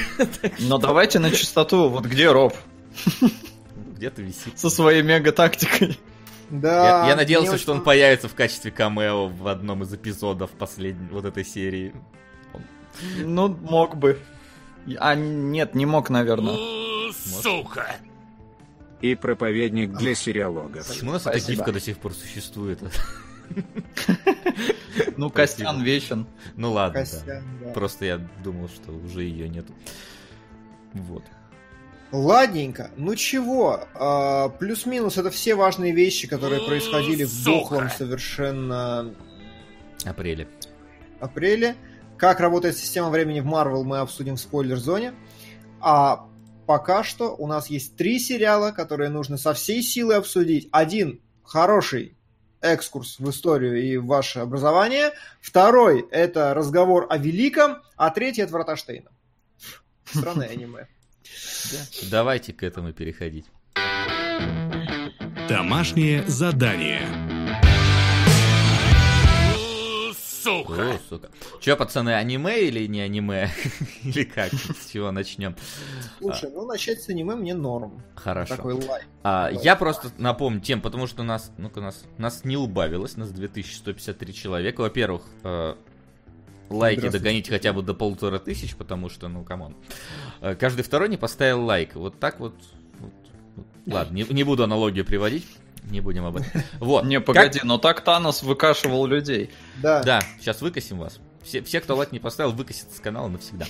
Но 0.58 0.78
давайте 0.78 1.18
на 1.18 1.30
чистоту, 1.30 1.88
вот 1.88 2.04
где 2.04 2.30
Роб? 2.30 2.54
Где-то 3.96 4.22
висит. 4.22 4.58
Со 4.58 4.68
своей 4.68 5.02
мега-тактикой. 5.02 5.98
Да. 6.50 7.04
Я, 7.04 7.10
я 7.10 7.16
надеялся, 7.16 7.56
что 7.56 7.72
он 7.72 7.82
появится 7.82 8.28
в 8.28 8.34
качестве 8.34 8.70
камео 8.70 9.28
в 9.28 9.48
одном 9.48 9.84
из 9.84 9.94
эпизодов 9.94 10.50
последней 10.50 11.08
вот 11.10 11.24
этой 11.24 11.44
серии. 11.44 11.94
Ну, 13.16 13.48
мог 13.48 13.96
бы. 13.96 14.18
А 14.98 15.14
нет, 15.14 15.74
не 15.74 15.86
мог, 15.86 16.10
наверное. 16.10 16.56
Сука! 17.12 17.86
И 19.00 19.14
проповедник 19.14 19.92
для 19.92 20.14
сериалогов. 20.14 20.86
Почему 20.86 21.10
у 21.10 21.12
нас 21.14 21.26
эта 21.26 21.50
гифка 21.50 21.72
до 21.72 21.80
сих 21.80 21.98
пор 21.98 22.12
существует? 22.14 22.80
Ну, 25.16 25.30
Костян 25.30 25.82
вечен. 25.82 26.26
Ну 26.56 26.72
ладно, 26.72 27.04
Просто 27.74 28.04
я 28.04 28.20
думал, 28.44 28.68
что 28.68 28.92
уже 28.92 29.22
ее 29.22 29.48
нету. 29.48 29.72
Вот. 30.92 31.24
Ладненько. 32.12 32.90
Ну 32.96 33.14
чего? 33.16 33.88
А, 33.94 34.50
плюс-минус 34.50 35.16
это 35.16 35.30
все 35.30 35.54
важные 35.54 35.92
вещи, 35.92 36.28
которые 36.28 36.60
происходили 36.60 37.24
в 37.24 37.44
дохлом 37.44 37.88
совершенно... 37.88 39.14
Апреле. 40.04 40.46
Апреле. 41.20 41.74
Как 42.22 42.38
работает 42.38 42.78
система 42.78 43.10
времени 43.10 43.40
в 43.40 43.48
Marvel, 43.48 43.82
мы 43.82 43.98
обсудим 43.98 44.36
в 44.36 44.40
спойлер-зоне. 44.40 45.12
А 45.80 46.28
пока 46.68 47.02
что 47.02 47.34
у 47.34 47.48
нас 47.48 47.66
есть 47.66 47.96
три 47.96 48.20
сериала, 48.20 48.70
которые 48.70 49.10
нужно 49.10 49.36
со 49.36 49.54
всей 49.54 49.82
силы 49.82 50.14
обсудить. 50.14 50.68
Один 50.70 51.20
хороший 51.42 52.16
экскурс 52.60 53.18
в 53.18 53.28
историю 53.28 53.82
и 53.82 53.96
в 53.96 54.06
ваше 54.06 54.38
образование. 54.38 55.10
Второй– 55.40 56.06
это 56.12 56.54
разговор 56.54 57.08
о 57.10 57.18
великом. 57.18 57.82
А 57.96 58.10
третий– 58.10 58.42
это 58.42 58.52
Врата 58.52 58.76
Штейна. 58.76 59.10
Странное 60.04 60.46
аниме. 60.52 60.86
Давайте 62.08 62.52
к 62.52 62.62
этому 62.62 62.92
переходить. 62.92 63.46
Домашнее 65.48 66.24
задание 66.28 67.31
сука! 70.42 70.72
О, 70.72 70.98
сука. 71.08 71.30
Че, 71.60 71.76
пацаны, 71.76 72.14
аниме 72.14 72.60
или 72.62 72.86
не 72.86 73.00
аниме? 73.00 73.50
или 74.04 74.24
как? 74.24 74.52
С 74.52 74.90
чего 74.90 75.10
начнем? 75.10 75.56
Слушай, 76.18 76.50
ну 76.50 76.66
начать 76.66 77.02
с 77.02 77.08
аниме 77.08 77.34
мне 77.34 77.54
норм. 77.54 78.02
Хорошо. 78.14 78.56
Такой 78.56 78.74
лайк. 78.74 79.06
А, 79.22 79.50
я 79.50 79.76
просто 79.76 80.10
напомню 80.18 80.60
тем, 80.60 80.80
потому 80.80 81.06
что 81.06 81.22
нас, 81.22 81.52
ну-ка, 81.58 81.80
нас, 81.80 82.04
нас 82.18 82.44
не 82.44 82.56
убавилось, 82.56 83.16
нас 83.16 83.30
2153 83.30 84.34
человека. 84.34 84.80
Во-первых, 84.80 85.22
э, 85.44 85.74
лайки 86.70 87.08
догоните 87.08 87.50
хотя 87.50 87.72
бы 87.72 87.82
до 87.82 87.94
полутора 87.94 88.38
тысяч, 88.38 88.74
потому 88.76 89.08
что, 89.08 89.28
ну, 89.28 89.44
come 89.44 89.63
on. 89.63 89.76
Э, 90.40 90.54
каждый 90.54 90.82
второй 90.82 91.08
не 91.08 91.16
поставил 91.16 91.64
лайк. 91.64 91.94
Вот 91.94 92.18
так 92.18 92.40
вот. 92.40 92.54
вот, 92.98 93.12
вот. 93.56 93.94
Ладно, 93.94 94.14
не, 94.14 94.24
не 94.24 94.44
буду 94.44 94.64
аналогию 94.64 95.04
приводить 95.04 95.46
не 95.84 96.00
будем 96.00 96.24
об 96.24 96.36
этом. 96.36 96.62
Вот. 96.78 97.04
Не, 97.04 97.20
погоди, 97.20 97.58
как... 97.58 97.64
но 97.64 97.78
так 97.78 98.00
Танос 98.02 98.42
выкашивал 98.42 99.06
людей. 99.06 99.50
Да. 99.82 100.02
Да, 100.02 100.20
сейчас 100.38 100.60
выкосим 100.60 100.98
вас. 100.98 101.20
все, 101.42 101.62
все, 101.62 101.80
кто 101.80 101.96
лайк 101.96 102.12
не 102.12 102.18
поставил, 102.18 102.52
выкосят 102.52 102.92
с 102.92 103.00
канала 103.00 103.28
навсегда. 103.28 103.66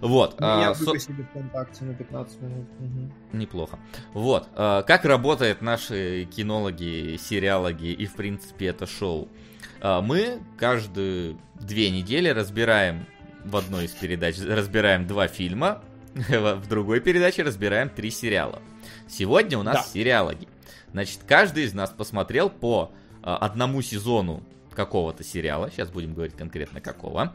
Вот. 0.00 0.40
Меня 0.40 0.70
а, 0.70 0.74
выкосили 0.74 1.22
со... 1.22 1.22
ВКонтакте 1.22 1.84
на 1.84 1.94
15 1.94 2.40
минут. 2.40 2.66
Угу. 2.78 3.36
Неплохо. 3.36 3.78
Вот. 4.12 4.48
А, 4.54 4.82
как 4.82 5.04
работают 5.04 5.60
наши 5.62 6.28
кинологи, 6.34 7.18
сериалоги 7.18 7.92
и, 7.92 8.06
в 8.06 8.14
принципе, 8.14 8.66
это 8.66 8.86
шоу? 8.86 9.28
А, 9.80 10.00
мы 10.00 10.40
каждые 10.58 11.36
две 11.54 11.90
недели 11.90 12.28
разбираем 12.28 13.06
в 13.44 13.56
одной 13.56 13.84
из 13.84 13.92
передач 13.92 14.36
разбираем 14.40 15.06
два 15.06 15.28
фильма, 15.28 15.82
в 16.14 16.66
другой 16.68 17.00
передаче 17.00 17.42
разбираем 17.42 17.88
три 17.88 18.10
сериала. 18.10 18.60
Сегодня 19.08 19.58
у 19.58 19.62
нас 19.62 19.76
да. 19.76 19.82
сериалоги. 19.82 20.48
Значит, 20.92 21.20
каждый 21.26 21.64
из 21.64 21.74
нас 21.74 21.90
посмотрел 21.90 22.50
по 22.50 22.92
а, 23.22 23.36
одному 23.36 23.82
сезону 23.82 24.42
какого-то 24.74 25.24
сериала. 25.24 25.70
Сейчас 25.70 25.90
будем 25.90 26.14
говорить 26.14 26.36
конкретно 26.36 26.80
какого. 26.80 27.34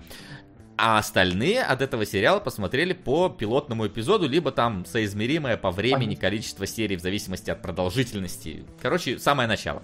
А 0.78 0.98
остальные 0.98 1.62
от 1.64 1.82
этого 1.82 2.06
сериала 2.06 2.40
посмотрели 2.40 2.94
по 2.94 3.30
пилотному 3.30 3.86
эпизоду, 3.86 4.28
либо 4.28 4.52
там 4.52 4.86
соизмеримое 4.86 5.58
по 5.58 5.70
времени 5.70 6.16
количество 6.16 6.66
серий 6.66 6.96
в 6.96 7.02
зависимости 7.02 7.52
от 7.52 7.62
продолжительности. 7.62 8.66
Короче, 8.82 9.20
самое 9.20 9.48
начало. 9.48 9.84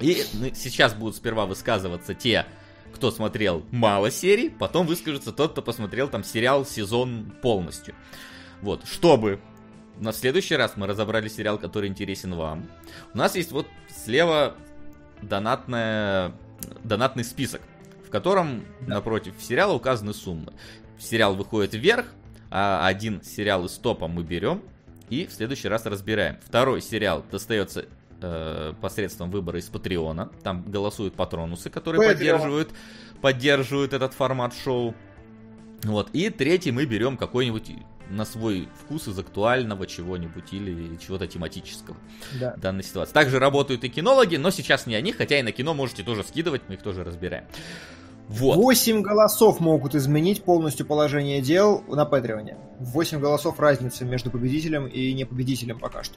И 0.00 0.24
сейчас 0.54 0.94
будут 0.94 1.16
сперва 1.16 1.46
высказываться 1.46 2.14
те, 2.14 2.46
кто 2.94 3.10
смотрел 3.10 3.62
мало 3.70 4.10
серий, 4.10 4.48
потом 4.48 4.86
выскажется 4.86 5.32
тот, 5.32 5.52
кто 5.52 5.60
посмотрел 5.60 6.08
там 6.08 6.24
сериал 6.24 6.64
сезон 6.64 7.32
полностью. 7.42 7.94
Вот, 8.62 8.86
чтобы 8.86 9.40
на 9.98 10.12
следующий 10.12 10.56
раз 10.56 10.76
мы 10.76 10.86
разобрали 10.86 11.28
сериал, 11.28 11.58
который 11.58 11.88
интересен 11.88 12.34
вам. 12.34 12.68
У 13.14 13.18
нас 13.18 13.34
есть 13.34 13.52
вот 13.52 13.66
слева 14.04 14.54
донатная, 15.22 16.32
донатный 16.84 17.24
список, 17.24 17.62
в 18.06 18.10
котором 18.10 18.64
напротив 18.80 19.34
сериала 19.40 19.72
указаны 19.72 20.14
суммы. 20.14 20.52
Сериал 20.98 21.34
выходит 21.34 21.74
вверх, 21.74 22.06
а 22.50 22.86
один 22.86 23.22
сериал 23.22 23.66
из 23.66 23.72
топа 23.72 24.08
мы 24.08 24.22
берем 24.22 24.62
и 25.10 25.26
в 25.26 25.32
следующий 25.32 25.68
раз 25.68 25.86
разбираем. 25.86 26.36
Второй 26.44 26.80
сериал 26.82 27.24
достается 27.30 27.86
э, 28.20 28.74
посредством 28.80 29.30
выбора 29.30 29.58
из 29.58 29.68
Патреона. 29.68 30.30
Там 30.42 30.62
голосуют 30.62 31.14
патронусы, 31.14 31.70
которые 31.70 32.08
поддерживают, 32.08 32.70
поддерживают 33.20 33.92
этот 33.92 34.14
формат 34.14 34.54
шоу. 34.54 34.94
Вот. 35.82 36.10
И 36.12 36.30
третий 36.30 36.72
мы 36.72 36.86
берем 36.86 37.16
какой-нибудь 37.16 37.70
на 38.10 38.24
свой 38.24 38.68
вкус 38.80 39.08
из 39.08 39.18
актуального 39.18 39.86
чего-нибудь 39.86 40.52
или 40.52 40.96
чего-то 40.96 41.26
тематического 41.26 41.96
да. 42.38 42.54
в 42.56 42.60
данной 42.60 42.84
ситуации. 42.84 43.12
Также 43.12 43.38
работают 43.38 43.84
и 43.84 43.88
кинологи, 43.88 44.36
но 44.36 44.50
сейчас 44.50 44.86
не 44.86 44.94
о 44.94 45.00
них, 45.00 45.16
хотя 45.16 45.38
и 45.38 45.42
на 45.42 45.52
кино 45.52 45.74
можете 45.74 46.02
тоже 46.02 46.22
скидывать, 46.22 46.62
мы 46.68 46.74
их 46.74 46.82
тоже 46.82 47.04
разбираем. 47.04 47.44
Вот. 48.28 48.56
8 48.56 49.02
голосов 49.02 49.60
могут 49.60 49.94
изменить 49.94 50.42
полностью 50.42 50.84
положение 50.84 51.40
дел 51.40 51.84
на 51.86 52.04
Патреоне. 52.04 52.58
8 52.80 53.20
голосов 53.20 53.60
разницы 53.60 54.04
между 54.04 54.30
победителем 54.30 54.86
и 54.88 55.12
непобедителем 55.12 55.78
пока 55.78 56.02
что. 56.02 56.16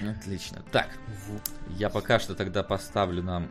Отлично. 0.00 0.64
Так, 0.72 0.88
я 1.78 1.90
пока 1.90 2.18
что 2.18 2.34
тогда 2.34 2.64
поставлю 2.64 3.22
нам 3.22 3.48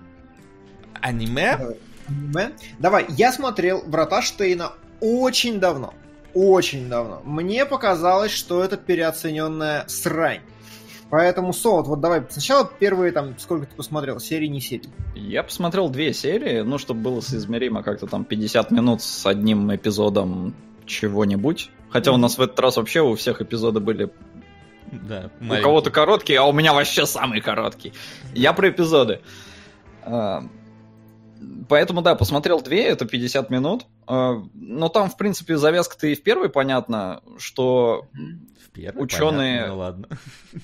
аниме. 1.01 1.77
Аниме. 2.07 2.51
Давай, 2.79 3.05
я 3.09 3.31
смотрел 3.31 3.83
Врата 3.85 4.21
Штейна 4.21 4.73
очень 4.99 5.59
давно 5.61 5.93
очень 6.33 6.89
давно. 6.89 7.21
Мне 7.25 7.65
показалось, 7.65 8.31
что 8.31 8.63
это 8.63 8.77
переоцененная 8.77 9.85
срань. 9.87 10.41
Поэтому, 11.09 11.53
Солод, 11.53 11.87
вот 11.87 11.99
давай 11.99 12.23
сначала 12.29 12.69
первые 12.79 13.11
там, 13.11 13.37
сколько 13.37 13.67
ты 13.67 13.75
посмотрел, 13.75 14.19
серии, 14.19 14.47
не 14.47 14.59
серии? 14.59 14.89
Я 15.15 15.43
посмотрел 15.43 15.89
две 15.89 16.11
серии, 16.11 16.61
ну, 16.61 16.79
чтобы 16.79 17.01
было 17.01 17.21
соизмеримо 17.21 17.83
как-то 17.83 18.07
там 18.07 18.25
50 18.25 18.71
минут 18.71 19.03
с 19.03 19.25
одним 19.27 19.73
эпизодом 19.75 20.55
чего-нибудь. 20.85 21.69
Хотя 21.91 22.11
у 22.11 22.17
нас 22.17 22.39
в 22.39 22.41
этот 22.41 22.59
раз 22.59 22.77
вообще 22.77 23.01
у 23.01 23.13
всех 23.13 23.41
эпизоды 23.41 23.79
были 23.79 24.11
да, 24.91 25.29
у 25.39 25.61
кого-то 25.61 25.91
короткие, 25.91 26.39
а 26.39 26.45
у 26.45 26.51
меня 26.51 26.73
вообще 26.73 27.05
самый 27.05 27.41
короткий. 27.41 27.93
Я 28.33 28.53
про 28.53 28.69
эпизоды. 28.69 29.21
А, 30.01 30.43
Поэтому, 31.67 32.01
да, 32.01 32.15
посмотрел 32.15 32.61
две, 32.61 32.83
это 32.85 33.05
50 33.05 33.49
минут. 33.49 33.85
А, 34.07 34.41
но 34.53 34.89
там, 34.89 35.09
в 35.09 35.17
принципе, 35.17 35.57
завязка-то 35.57 36.07
и 36.07 36.15
в 36.15 36.23
первой 36.23 36.49
понятно, 36.49 37.21
что 37.37 38.07
в 38.65 38.69
первой 38.71 39.03
ученые... 39.03 39.61
Понятно, 39.61 39.73
ну 39.73 39.79
ладно. 39.79 40.07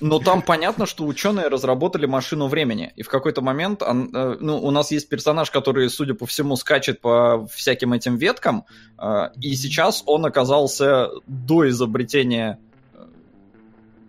Но 0.00 0.18
там 0.18 0.42
понятно, 0.42 0.86
что 0.86 1.06
ученые 1.06 1.48
разработали 1.48 2.06
машину 2.06 2.48
времени. 2.48 2.92
И 2.96 3.02
в 3.02 3.08
какой-то 3.08 3.42
момент 3.42 3.82
он, 3.82 4.14
э, 4.14 4.36
ну, 4.40 4.58
у 4.58 4.70
нас 4.70 4.90
есть 4.90 5.08
персонаж, 5.08 5.50
который, 5.50 5.88
судя 5.90 6.14
по 6.14 6.26
всему, 6.26 6.56
скачет 6.56 7.00
по 7.00 7.46
всяким 7.52 7.92
этим 7.92 8.16
веткам. 8.16 8.64
А, 8.98 9.32
и 9.40 9.54
сейчас 9.54 10.02
он 10.06 10.26
оказался 10.26 11.10
до 11.26 11.68
изобретения 11.68 12.58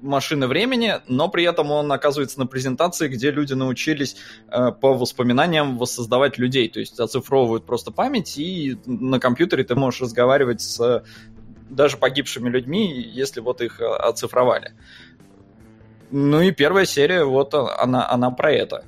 машины 0.02 0.47
времени, 0.47 0.95
но 1.08 1.30
при 1.30 1.43
этом 1.43 1.72
он 1.72 1.91
оказывается 1.91 2.39
на 2.39 2.47
презентации, 2.47 3.08
где 3.08 3.32
люди 3.32 3.54
научились 3.54 4.16
э, 4.49 4.72
по 4.72 4.93
воспоминаниям 4.93 5.78
воссоздавать 5.78 6.38
людей, 6.38 6.70
то 6.70 6.80
есть 6.80 6.99
оцифровывают 6.99 7.66
просто 7.66 7.91
память, 7.91 8.38
и 8.38 8.78
на 8.86 9.20
компьютере 9.20 9.64
ты 9.64 9.76
можешь 9.76 10.02
разговаривать 10.02 10.62
с 10.62 11.04
даже 11.70 11.97
погибшими 11.97 12.49
людьми, 12.49 13.02
если 13.02 13.39
вот 13.39 13.62
их 13.62 13.80
э, 13.80 13.86
оцифровали. 13.86 14.74
Ну 16.12 16.41
и 16.41 16.52
первая 16.52 16.86
серия, 16.86 17.24
вот 17.24 17.54
она, 17.54 18.10
она 18.10 18.32
про 18.32 18.52
это. 18.52 18.84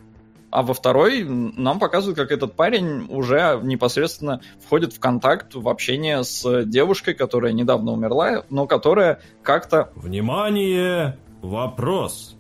А 0.54 0.62
во 0.62 0.76
второй 0.76 1.24
нам 1.24 1.80
показывают, 1.80 2.16
как 2.16 2.32
этот 2.32 2.54
парень 2.54 3.08
уже 3.10 3.60
непосредственно 3.64 4.40
входит 4.64 4.94
в 4.94 5.00
контакт, 5.00 5.56
в 5.56 5.68
общение 5.68 6.24
с 6.24 6.64
девушкой, 6.66 7.16
которая 7.16 7.54
недавно 7.54 7.92
умерла, 7.92 8.46
но 8.52 8.68
которая 8.68 9.20
как-то... 9.42 9.92
Внимание! 9.96 11.18
Вопрос! 11.42 12.36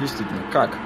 Действительно, 0.00 0.40
как? 0.50 0.78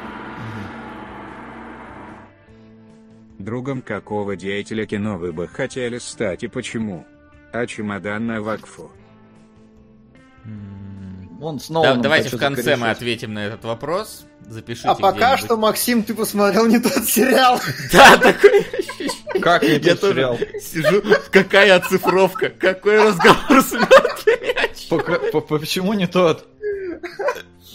Другом 3.38 3.82
какого 3.82 4.34
деятеля 4.34 4.84
кино 4.84 5.16
вы 5.16 5.32
бы 5.32 5.46
хотели 5.46 5.98
стать 5.98 6.42
и 6.42 6.48
почему? 6.48 7.06
А 7.52 7.66
чемодан 7.66 8.26
на 8.26 8.42
вакфу? 8.42 8.90
Он 11.40 11.60
снова 11.60 11.94
да, 11.94 11.94
давайте 11.94 12.36
в 12.36 12.40
конце 12.40 12.74
мы 12.74 12.90
ответим 12.90 13.32
на 13.32 13.46
этот 13.46 13.64
вопрос. 13.64 14.26
Запишите 14.50 14.88
А 14.88 14.96
пока 14.96 15.36
что, 15.36 15.56
Максим, 15.56 16.02
ты 16.02 16.12
посмотрел 16.12 16.66
не 16.66 16.80
тот 16.80 17.04
сериал. 17.04 17.60
Да, 17.92 18.16
такой 18.16 18.66
Как 19.40 19.62
не 19.62 19.78
тот 19.78 20.00
сериал? 20.00 20.36
Сижу, 20.60 21.04
какая 21.30 21.76
оцифровка, 21.76 22.50
какой 22.50 23.00
разговор 23.00 23.62
с 23.62 23.72
мертвыми. 23.72 25.40
Почему 25.40 25.92
не 25.92 26.08
тот? 26.08 26.48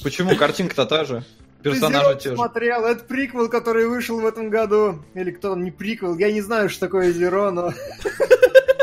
Почему 0.04 0.36
картинка-то 0.36 0.86
та 0.86 1.06
же? 1.06 1.24
Персонажи 1.64 2.20
те 2.22 2.30
же. 2.32 2.36
смотрел, 2.36 2.84
это 2.84 3.06
приквел, 3.06 3.48
который 3.48 3.88
вышел 3.88 4.20
в 4.20 4.26
этом 4.26 4.50
году. 4.50 5.02
Или 5.14 5.32
кто 5.32 5.52
там, 5.52 5.64
не 5.64 5.72
приквел, 5.72 6.18
я 6.18 6.30
не 6.34 6.42
знаю, 6.42 6.70
что 6.70 6.82
такое 6.82 7.14
Зеро, 7.14 7.52
но... 7.52 7.74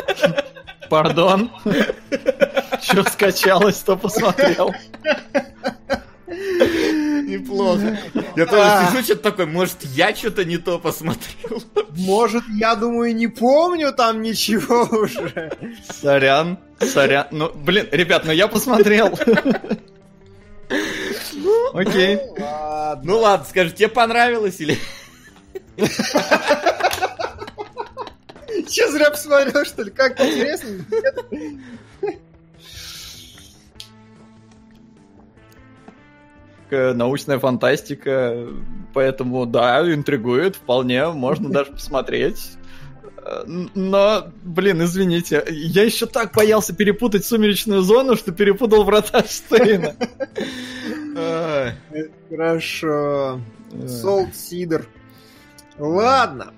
Пардон. 0.89 1.51
Что 2.81 3.05
скачалось, 3.05 3.77
то 3.81 3.99
посмотрел. 3.99 4.75
Неплохо. 7.33 7.99
Я 8.37 8.47
тоже 8.47 8.63
а. 8.63 8.91
сижу, 8.91 9.03
что-то 9.03 9.23
такой, 9.23 9.47
может, 9.47 9.83
я 9.83 10.15
что-то 10.15 10.45
не 10.45 10.59
то 10.59 10.79
посмотрел. 10.79 11.63
Может, 11.97 12.45
я 12.49 12.75
думаю, 12.75 13.15
не 13.15 13.29
помню 13.29 13.93
там 13.93 14.23
ничего 14.23 14.85
уже. 14.91 15.53
Сорян, 16.01 16.59
сорян. 16.81 17.27
Ну, 17.31 17.51
блин, 17.55 17.87
ребят, 17.93 18.25
ну 18.25 18.33
я 18.33 18.49
посмотрел. 18.49 19.19
Ну, 21.35 21.71
Окей. 21.75 22.17
Ну 22.17 22.35
ладно. 22.39 23.03
ну 23.05 23.19
ладно, 23.19 23.47
скажи, 23.47 23.73
тебе 23.73 23.89
понравилось 23.89 24.59
или... 24.59 24.79
Че, 28.71 28.91
зря 28.91 29.11
посмотрел, 29.11 29.67
что 29.67 29.83
ли? 29.83 29.91
Как 29.91 30.19
интересно? 30.19 30.87
Научная 36.73 37.39
фантастика, 37.39 38.49
поэтому, 38.95 39.47
да, 39.47 39.81
интригует, 39.93 40.57
вполне, 40.57 41.09
можно 41.09 41.49
даже 41.53 41.73
посмотреть. 41.73 42.57
Но, 43.47 44.27
блин, 44.43 44.83
извините, 44.83 45.45
я 45.49 45.85
еще 45.85 46.07
так 46.07 46.33
боялся 46.35 46.75
перепутать 46.75 47.25
сумеречную 47.25 47.83
зону, 47.83 48.17
что 48.17 48.33
перепутал 48.33 48.83
врата 48.83 49.23
Штейна. 49.23 49.95
Хорошо. 52.29 53.41
Солт 53.87 54.35
Сидор. 54.35 54.87
Ладно. 55.79 56.53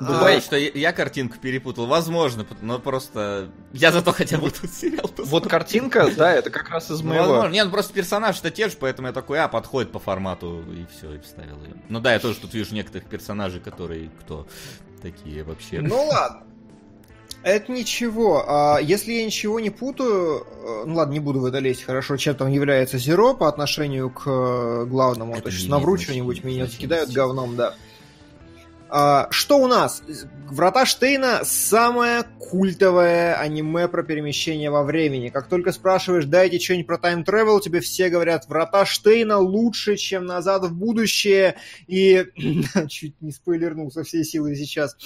Бывает, 0.00 0.42
а... 0.42 0.46
что 0.46 0.56
я, 0.56 0.70
я 0.74 0.92
картинку 0.92 1.38
перепутал, 1.38 1.86
возможно, 1.86 2.46
но 2.60 2.78
просто 2.78 3.50
я 3.72 3.90
зато 3.90 4.12
хотя 4.12 4.38
бы 4.38 4.50
тут 4.50 4.70
сериал 4.70 5.02
посмотрел. 5.08 5.26
Вот 5.26 5.48
картинка, 5.48 6.10
да, 6.16 6.32
это 6.32 6.50
как 6.50 6.68
раз 6.70 6.90
из 6.90 7.00
ну, 7.00 7.10
моего. 7.10 7.26
Возможно. 7.26 7.52
Нет, 7.52 7.64
ну 7.66 7.72
просто 7.72 7.92
персонаж-то 7.92 8.50
те 8.50 8.68
же, 8.68 8.76
поэтому 8.78 9.08
я 9.08 9.14
такой, 9.14 9.40
а, 9.40 9.48
подходит 9.48 9.90
по 9.90 9.98
формату, 9.98 10.62
и 10.72 10.86
все, 10.96 11.14
и 11.14 11.18
вставил 11.18 11.62
ее. 11.64 11.74
Ну 11.88 12.00
да, 12.00 12.12
я 12.12 12.20
тоже 12.20 12.38
тут 12.38 12.54
вижу 12.54 12.74
некоторых 12.74 13.08
персонажей, 13.08 13.60
которые 13.60 14.10
кто 14.20 14.46
такие 15.02 15.42
вообще. 15.42 15.80
Ну 15.80 16.06
ладно. 16.06 16.44
Это 17.44 17.70
ничего. 17.70 18.44
А 18.48 18.78
если 18.78 19.12
я 19.12 19.24
ничего 19.24 19.60
не 19.60 19.70
путаю, 19.70 20.44
э, 20.44 20.84
ну 20.86 20.94
ладно, 20.96 21.12
не 21.12 21.20
буду 21.20 21.40
в 21.40 21.44
это 21.44 21.58
лезть, 21.60 21.84
хорошо, 21.84 22.16
чем 22.16 22.34
там 22.34 22.50
является 22.50 22.98
Зеро 22.98 23.32
по 23.34 23.48
отношению 23.48 24.10
к 24.10 24.24
э, 24.26 24.84
главному. 24.86 25.34
Это 25.34 25.44
То 25.44 25.50
есть 25.50 25.68
навру 25.68 25.96
что-нибудь, 25.96 26.42
меня 26.42 26.66
кидают 26.66 27.10
говном, 27.10 27.56
да. 27.56 27.74
А, 28.90 29.28
что 29.30 29.58
у 29.58 29.66
нас? 29.66 30.02
Врата 30.50 30.86
Штейна 30.86 31.40
самое 31.44 32.24
культовое 32.38 33.34
аниме 33.34 33.86
про 33.86 34.02
перемещение 34.02 34.70
во 34.70 34.82
времени. 34.82 35.28
Как 35.28 35.48
только 35.48 35.72
спрашиваешь, 35.72 36.24
дайте 36.24 36.58
что-нибудь 36.58 36.86
про 36.86 36.96
тайм 36.96 37.20
travel, 37.20 37.60
тебе 37.60 37.80
все 37.80 38.08
говорят, 38.08 38.48
Врата 38.48 38.86
Штейна 38.86 39.38
лучше, 39.38 39.96
чем 39.96 40.24
Назад 40.24 40.64
в 40.64 40.74
будущее. 40.74 41.56
И 41.86 42.24
чуть 42.88 43.20
не 43.20 43.30
спойлернул 43.30 43.92
со 43.92 44.04
всей 44.04 44.24
силы 44.24 44.54
сейчас. 44.56 44.96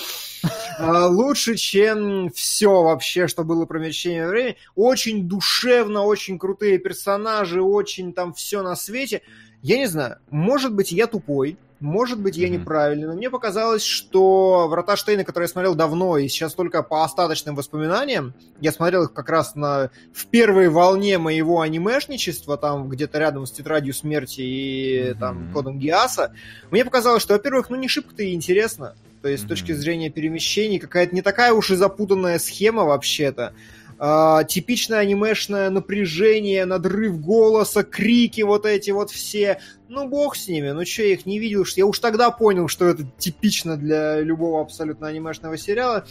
А, 0.79 1.09
лучше, 1.09 1.57
чем 1.57 2.31
все 2.31 2.83
вообще, 2.83 3.27
что 3.27 3.43
было 3.43 3.67
про 3.67 3.81
перемещение 3.81 4.27
во 4.27 4.31
времени. 4.31 4.57
Очень 4.77 5.29
душевно, 5.29 6.03
очень 6.03 6.39
крутые 6.39 6.79
персонажи, 6.79 7.61
очень 7.61 8.13
там 8.13 8.33
все 8.33 8.63
на 8.63 8.77
свете. 8.77 9.23
Я 9.61 9.79
не 9.79 9.87
знаю, 9.87 10.19
может 10.31 10.75
быть, 10.75 10.93
я 10.93 11.07
тупой, 11.07 11.57
может 11.83 12.21
быть, 12.21 12.37
я 12.37 12.47
mm-hmm. 12.47 12.51
неправильный, 12.51 13.09
но 13.09 13.15
мне 13.15 13.29
показалось, 13.29 13.83
что 13.83 14.69
«Врата 14.69 14.97
Штейна», 14.97 15.25
которые 15.25 15.47
я 15.47 15.53
смотрел 15.53 15.75
давно, 15.75 16.17
и 16.17 16.29
сейчас 16.29 16.55
только 16.55 16.83
по 16.83 17.05
остаточным 17.05 17.57
воспоминаниям, 17.57 18.35
я 18.61 18.73
смотрел 18.73 19.05
их 19.05 19.13
как 19.13 19.29
раз 19.29 19.57
на, 19.57 19.91
в 20.15 20.27
первой 20.27 20.69
волне 20.69 21.19
моего 21.19 21.61
анимешничества, 21.61 22.57
там 22.57 22.89
где-то 22.89 23.19
рядом 23.19 23.47
с 23.47 23.53
«Тетрадью 23.53 23.95
смерти» 23.95 24.41
и 24.41 24.99
mm-hmm. 25.01 25.19
там 25.19 25.53
«Кодом 25.53 25.79
Гиаса», 25.79 26.33
мне 26.71 26.85
показалось, 26.85 27.23
что, 27.23 27.35
во-первых, 27.35 27.69
ну 27.69 27.77
не 27.77 27.89
шибко-то 27.89 28.23
и 28.23 28.33
интересно, 28.33 28.95
то 29.21 29.29
есть 29.29 29.43
mm-hmm. 29.43 29.47
с 29.47 29.49
точки 29.49 29.73
зрения 29.73 30.11
перемещений 30.11 30.79
какая-то 30.79 31.15
не 31.15 31.23
такая 31.23 31.53
уж 31.53 31.71
и 31.73 31.75
запутанная 31.75 32.39
схема 32.39 32.85
вообще-то, 32.85 33.55
Uh, 34.03 34.45
типичное 34.45 34.99
анимешное 34.99 35.71
напряжение, 35.71 36.65
надрыв 36.65 37.21
голоса, 37.21 37.85
крики 37.85 38.41
вот 38.41 38.67
эти 38.67 38.91
вот 38.91 39.13
все. 39.13 39.61
Ну, 39.89 40.09
бог 40.09 40.35
с 40.35 40.49
ними, 40.49 40.71
ну 40.71 40.85
что, 40.85 41.03
я 41.03 41.13
их 41.13 41.25
не 41.25 41.39
видел, 41.39 41.65
что 41.65 41.79
я 41.79 41.87
уж 41.87 42.01
тогда 42.01 42.33
понял, 42.33 42.67
что 42.67 42.87
это 42.87 43.05
типично 43.17 43.77
для 43.77 44.21
любого 44.21 44.61
абсолютно 44.61 45.07
анимешного 45.07 45.57
сериала. 45.57 46.05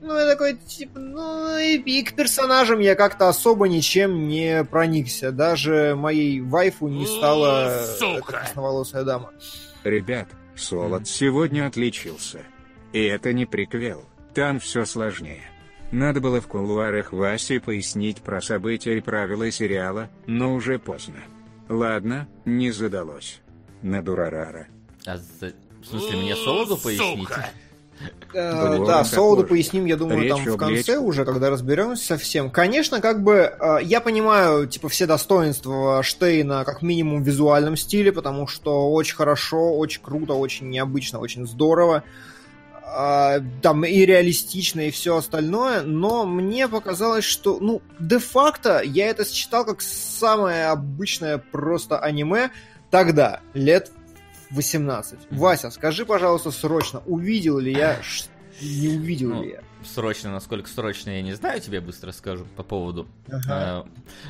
Ну, 0.00 0.18
я 0.18 0.26
такой, 0.26 0.54
типа, 0.56 0.98
ну, 0.98 1.56
и, 1.56 1.76
и 1.76 2.02
к 2.02 2.16
персонажам 2.16 2.80
я 2.80 2.96
как-то 2.96 3.28
особо 3.28 3.68
ничем 3.68 4.26
не 4.26 4.64
проникся. 4.64 5.30
Даже 5.30 5.94
моей 5.96 6.40
вайфу 6.40 6.88
не 6.88 7.06
стала 7.06 7.86
Сука. 7.96 8.22
красноволосая 8.22 9.04
дама. 9.04 9.30
Ребят, 9.84 10.26
Солод 10.56 11.06
сегодня 11.06 11.68
отличился. 11.68 12.40
И 12.92 13.04
это 13.04 13.32
не 13.32 13.46
приквел, 13.46 14.02
там 14.34 14.58
все 14.58 14.84
сложнее. 14.84 15.48
Надо 15.92 16.20
было 16.20 16.40
в 16.40 16.48
кулуарах 16.48 17.12
Васе 17.12 17.60
пояснить 17.60 18.20
про 18.20 18.40
события 18.40 18.98
и 18.98 19.00
правила 19.00 19.50
сериала, 19.50 20.10
но 20.26 20.54
уже 20.54 20.78
поздно. 20.78 21.20
Ладно, 21.68 22.28
не 22.44 22.70
задалось. 22.70 23.40
На 23.82 24.02
Дурарара. 24.02 24.66
А 25.06 25.16
за... 25.16 25.52
В 25.82 25.86
смысле, 25.86 26.16
мне 26.18 26.34
Солоду 26.34 26.76
пояснить? 26.76 27.28
Э, 28.34 28.84
да, 28.84 29.04
Солоду 29.04 29.44
поясним, 29.44 29.86
я 29.86 29.96
думаю, 29.96 30.28
там 30.28 30.44
в 30.44 30.56
конце 30.56 30.98
уже, 30.98 31.24
когда 31.24 31.50
разберемся 31.50 32.04
совсем. 32.04 32.50
Конечно, 32.50 33.00
как 33.00 33.22
бы 33.22 33.34
э, 33.34 33.78
я 33.82 34.00
понимаю, 34.00 34.66
типа, 34.66 34.88
все 34.88 35.06
достоинства 35.06 36.02
Штейна, 36.02 36.64
как 36.64 36.82
минимум 36.82 37.22
в 37.22 37.26
визуальном 37.26 37.76
стиле, 37.76 38.12
потому 38.12 38.46
что 38.46 38.92
очень 38.92 39.16
хорошо, 39.16 39.76
очень 39.76 40.02
круто, 40.02 40.34
очень 40.34 40.68
необычно, 40.68 41.20
очень 41.20 41.46
здорово. 41.46 42.02
А, 42.88 43.40
там 43.62 43.84
и 43.84 44.06
реалистично, 44.06 44.80
и 44.82 44.90
все 44.92 45.16
остальное, 45.16 45.82
но 45.82 46.24
мне 46.24 46.68
показалось, 46.68 47.24
что, 47.24 47.58
ну, 47.60 47.82
де-факто 47.98 48.80
я 48.80 49.08
это 49.08 49.24
считал 49.24 49.64
как 49.64 49.80
самое 49.82 50.66
обычное 50.66 51.38
просто 51.38 51.98
аниме 51.98 52.50
тогда, 52.90 53.40
лет 53.54 53.90
18. 54.50 55.18
Вася, 55.32 55.70
скажи, 55.70 56.06
пожалуйста, 56.06 56.52
срочно, 56.52 57.02
увидел 57.06 57.58
ли 57.58 57.72
я, 57.72 58.00
не 58.62 58.88
увидел 58.88 59.30
ну, 59.30 59.42
ли 59.42 59.50
я? 59.50 59.60
Срочно, 59.86 60.30
насколько 60.30 60.68
срочно, 60.68 61.10
я 61.10 61.22
не 61.22 61.32
знаю, 61.34 61.60
тебе 61.60 61.80
быстро 61.80 62.12
скажу 62.12 62.46
по 62.56 62.62
поводу 62.62 63.06
ага. 63.28 63.86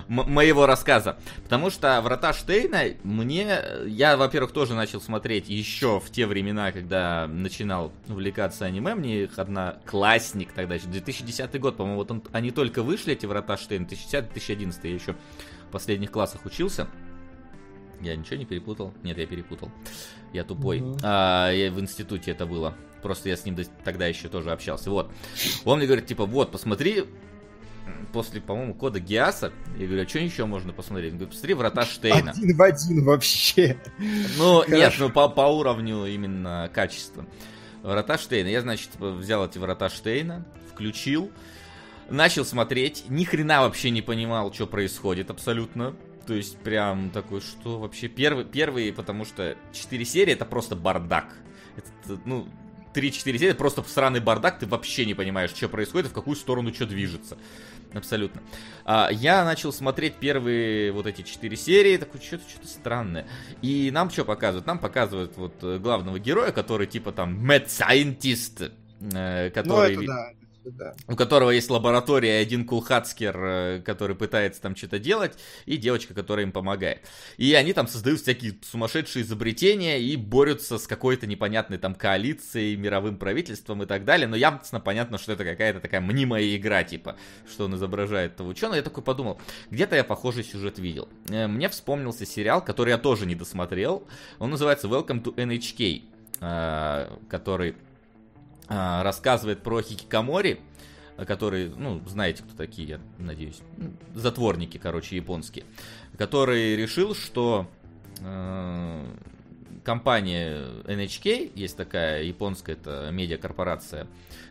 э, 0.09 0.13
моего 0.13 0.67
рассказа. 0.67 1.17
Потому 1.43 1.71
что 1.71 2.01
«Врата 2.03 2.33
Штейна» 2.33 2.83
мне... 3.03 3.59
Я, 3.87 4.17
во-первых, 4.17 4.53
тоже 4.53 4.75
начал 4.75 5.01
смотреть 5.01 5.49
еще 5.49 6.01
в 6.01 6.11
те 6.11 6.27
времена, 6.27 6.73
когда 6.73 7.27
начинал 7.27 7.93
увлекаться 8.09 8.65
аниме. 8.65 8.95
Мне 8.95 9.25
их 9.25 9.39
одна 9.39 9.77
классник 9.87 10.53
тогда 10.53 10.77
еще, 10.77 10.87
2010 10.87 11.61
год, 11.61 11.77
по-моему, 11.77 11.99
вот 11.99 12.11
он, 12.11 12.23
они 12.33 12.51
только 12.51 12.83
вышли, 12.83 13.13
эти 13.13 13.27
«Врата 13.27 13.57
Штейна», 13.57 13.87
2010-2011, 13.87 14.79
я 14.85 14.95
еще 14.95 15.13
в 15.69 15.73
последних 15.73 16.11
классах 16.11 16.45
учился. 16.45 16.89
Я 18.01 18.15
ничего 18.17 18.37
не 18.37 18.45
перепутал? 18.45 18.93
Нет, 19.03 19.19
я 19.19 19.27
перепутал. 19.27 19.71
Я 20.33 20.45
тупой. 20.45 20.81
Угу. 20.81 20.99
А, 21.03 21.51
я 21.51 21.71
в 21.71 21.81
институте 21.81 22.31
это 22.31 22.47
было. 22.47 22.75
Просто 23.07 23.29
я 23.29 23.37
с 23.37 23.45
ним 23.45 23.57
тогда 23.85 24.09
еще 24.09 24.29
тоже 24.29 24.51
общался. 24.51 24.91
Вот. 24.91 25.13
Он 25.65 25.79
мне 25.79 25.87
говорит, 25.87 26.07
типа, 26.07 26.27
вот, 26.27 26.51
посмотри, 26.51 27.05
после, 28.13 28.41
по-моему, 28.41 28.75
кода 28.75 28.99
Гиаса. 28.99 29.53
Я 29.79 29.87
говорю, 29.87 30.03
а 30.03 30.09
что 30.09 30.19
еще 30.19 30.45
можно 30.45 30.73
посмотреть? 30.73 31.13
Он 31.13 31.19
говорит, 31.19 31.35
посмотри 31.35 31.55
Врата 31.55 31.85
Штейна. 31.85 32.33
Один 32.33 32.57
в 32.57 32.63
один 32.63 33.05
вообще. 33.05 33.79
Ну, 34.39 34.63
Хорошо. 34.63 34.77
нет, 34.77 34.95
ну 34.99 35.11
по, 35.11 35.29
по 35.29 35.43
уровню 35.43 36.07
именно 36.07 36.69
качества. 36.75 37.25
Врата 37.85 38.19
Штейна. 38.19 38.49
Я, 38.49 38.61
значит, 38.61 38.91
взял 38.99 39.47
эти 39.47 39.59
Врата 39.59 39.89
Штейна, 39.89 40.45
включил, 40.73 41.31
начал 42.11 42.45
смотреть, 42.45 43.05
ни 43.09 43.23
хрена 43.23 43.61
вообще 43.61 43.91
не 43.91 44.03
понимал, 44.03 44.53
что 44.53 44.67
происходит 44.67 45.31
абсолютно. 45.31 45.95
То 46.27 46.35
есть 46.35 46.59
прям 46.59 47.11
такой, 47.11 47.41
что 47.41 47.79
вообще 47.79 48.09
первый, 48.09 48.45
первый, 48.45 48.93
потому 48.93 49.25
что 49.25 49.57
4 49.73 50.05
серии 50.05 50.33
это 50.33 50.45
просто 50.45 50.75
бардак. 50.75 51.37
Это, 51.77 52.21
ну, 52.25 52.49
3-4 52.97 53.39
серии, 53.39 53.53
просто 53.53 53.83
сраный 53.83 54.21
бардак, 54.21 54.59
ты 54.59 54.67
вообще 54.67 55.05
не 55.05 55.15
понимаешь, 55.15 55.51
что 55.51 55.69
происходит, 55.69 56.11
в 56.11 56.15
какую 56.15 56.37
сторону 56.37 56.73
что 56.73 56.87
движется. 56.87 57.37
Абсолютно. 57.93 58.43
А, 58.85 59.09
я 59.11 59.45
начал 59.45 59.73
смотреть 59.73 60.15
первые 60.15 60.93
вот 60.93 61.07
эти 61.07 61.23
4 61.23 61.57
серии, 61.57 61.97
такой, 61.97 62.21
что-то 62.21 62.45
что 62.49 62.67
странное. 62.67 63.27
И 63.63 63.91
нам 63.93 64.11
что 64.11 64.25
показывают? 64.25 64.67
Нам 64.67 64.79
показывают 64.79 65.37
вот 65.37 65.55
э, 65.63 65.79
главного 65.79 66.19
героя, 66.19 66.53
который 66.53 66.87
типа 66.87 67.13
там 67.13 67.39
mad 67.49 67.67
scientist, 67.67 68.73
э, 69.01 69.51
который... 69.51 69.97
Ну, 69.97 70.03
это 70.03 70.07
да 70.07 70.46
да. 70.71 70.95
У 71.07 71.17
которого 71.17 71.51
есть 71.51 71.71
лаборатория, 71.71 72.39
один 72.39 72.67
кулхацкер, 72.67 73.37
э, 73.37 73.83
который 73.85 74.17
пытается 74.17 74.61
там 74.61 74.77
что-то 74.77 74.99
делать, 74.99 75.39
и 75.65 75.77
девочка, 75.77 76.15
которая 76.15 76.47
им 76.47 76.53
помогает. 76.53 77.01
И 77.37 77.55
они 77.55 77.73
там 77.73 77.87
создают 77.87 78.21
всякие 78.21 78.57
сумасшедшие 78.63 79.23
изобретения 79.23 80.01
и 80.01 80.17
борются 80.17 80.79
с 80.79 80.87
какой-то 80.87 81.27
непонятной 81.27 81.79
там 81.79 81.95
коалицией, 81.95 82.77
мировым 82.77 83.17
правительством 83.17 83.83
и 83.83 83.87
так 83.87 84.05
далее. 84.05 84.27
Но 84.27 84.37
ясно 84.37 84.81
понятно, 84.81 85.19
что 85.19 85.33
это 85.33 85.45
какая-то 85.45 85.81
такая 85.81 86.01
мнимая 86.01 86.57
игра, 86.57 86.85
типа, 86.85 87.17
что 87.51 87.65
он 87.67 87.75
изображает 87.75 88.35
этого 88.35 88.49
ученого. 88.49 88.77
Я 88.77 88.83
такой 88.83 89.03
подумал, 89.03 89.41
где-то 89.71 89.97
я 89.97 90.05
похожий 90.05 90.45
сюжет 90.45 90.79
видел. 90.79 91.09
Э, 91.29 91.47
мне 91.47 91.69
вспомнился 91.69 92.27
сериал, 92.27 92.65
который 92.65 92.91
я 92.91 92.99
тоже 92.99 93.27
не 93.27 93.35
досмотрел. 93.35 94.07
Он 94.39 94.51
называется 94.51 94.89
Welcome 94.89 95.23
to 95.23 95.35
NHK, 95.35 96.03
э, 96.41 97.17
который 97.29 97.75
рассказывает 98.69 99.63
про 99.63 99.81
хикикомори, 99.81 100.61
который, 101.27 101.71
ну, 101.71 102.03
знаете, 102.07 102.43
кто 102.43 102.57
такие, 102.57 102.89
я 102.89 103.01
надеюсь, 103.19 103.61
затворники, 104.15 104.79
короче, 104.79 105.17
японские, 105.17 105.65
который 106.19 106.77
решил, 106.77 107.15
что 107.15 107.67
э, 108.21 109.07
компания 109.85 110.59
NHK, 110.85 111.53
есть 111.55 111.77
такая 111.77 112.25
японская, 112.25 112.77
это 112.77 113.09
медиакорпорация, 113.13 114.07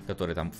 которая 0.07 0.35
там 0.35 0.53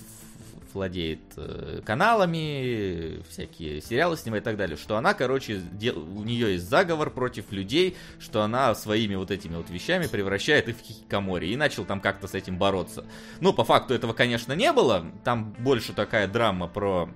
владеет 0.76 1.20
э, 1.36 1.80
каналами, 1.84 3.22
всякие 3.28 3.80
сериалы 3.80 4.16
снимает 4.16 4.44
и 4.44 4.44
так 4.44 4.56
далее, 4.56 4.76
что 4.76 4.96
она, 4.96 5.14
короче, 5.14 5.60
дел... 5.72 5.98
у 5.98 6.22
нее 6.22 6.52
есть 6.52 6.68
заговор 6.68 7.10
против 7.10 7.50
людей, 7.50 7.96
что 8.20 8.42
она 8.42 8.74
своими 8.74 9.16
вот 9.16 9.30
этими 9.30 9.56
вот 9.56 9.70
вещами 9.70 10.06
превращает 10.06 10.68
их 10.68 10.76
в 10.76 10.80
хикикомори, 10.80 11.48
и 11.48 11.56
начал 11.56 11.84
там 11.84 12.00
как-то 12.00 12.28
с 12.28 12.34
этим 12.34 12.58
бороться. 12.58 13.04
Ну, 13.40 13.52
по 13.52 13.64
факту 13.64 13.94
этого, 13.94 14.12
конечно, 14.12 14.52
не 14.52 14.72
было, 14.72 15.04
там 15.24 15.52
больше 15.58 15.92
такая 15.92 16.28
драма 16.28 16.68
про 16.68 17.08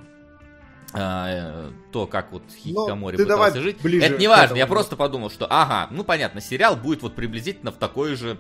а, 0.92 1.70
то, 1.92 2.06
как 2.06 2.32
вот 2.32 2.42
Хикамори 2.50 3.16
ну, 3.16 3.24
пытался 3.24 3.60
жить. 3.60 3.76
Это 3.84 4.18
не 4.18 4.26
важно, 4.26 4.56
я 4.56 4.66
просто 4.66 4.96
подумал, 4.96 5.30
что 5.30 5.46
ага, 5.48 5.88
ну 5.92 6.02
понятно, 6.02 6.40
сериал 6.40 6.76
будет 6.76 7.02
вот 7.02 7.14
приблизительно 7.14 7.70
в 7.70 7.76
такой 7.76 8.16
же 8.16 8.38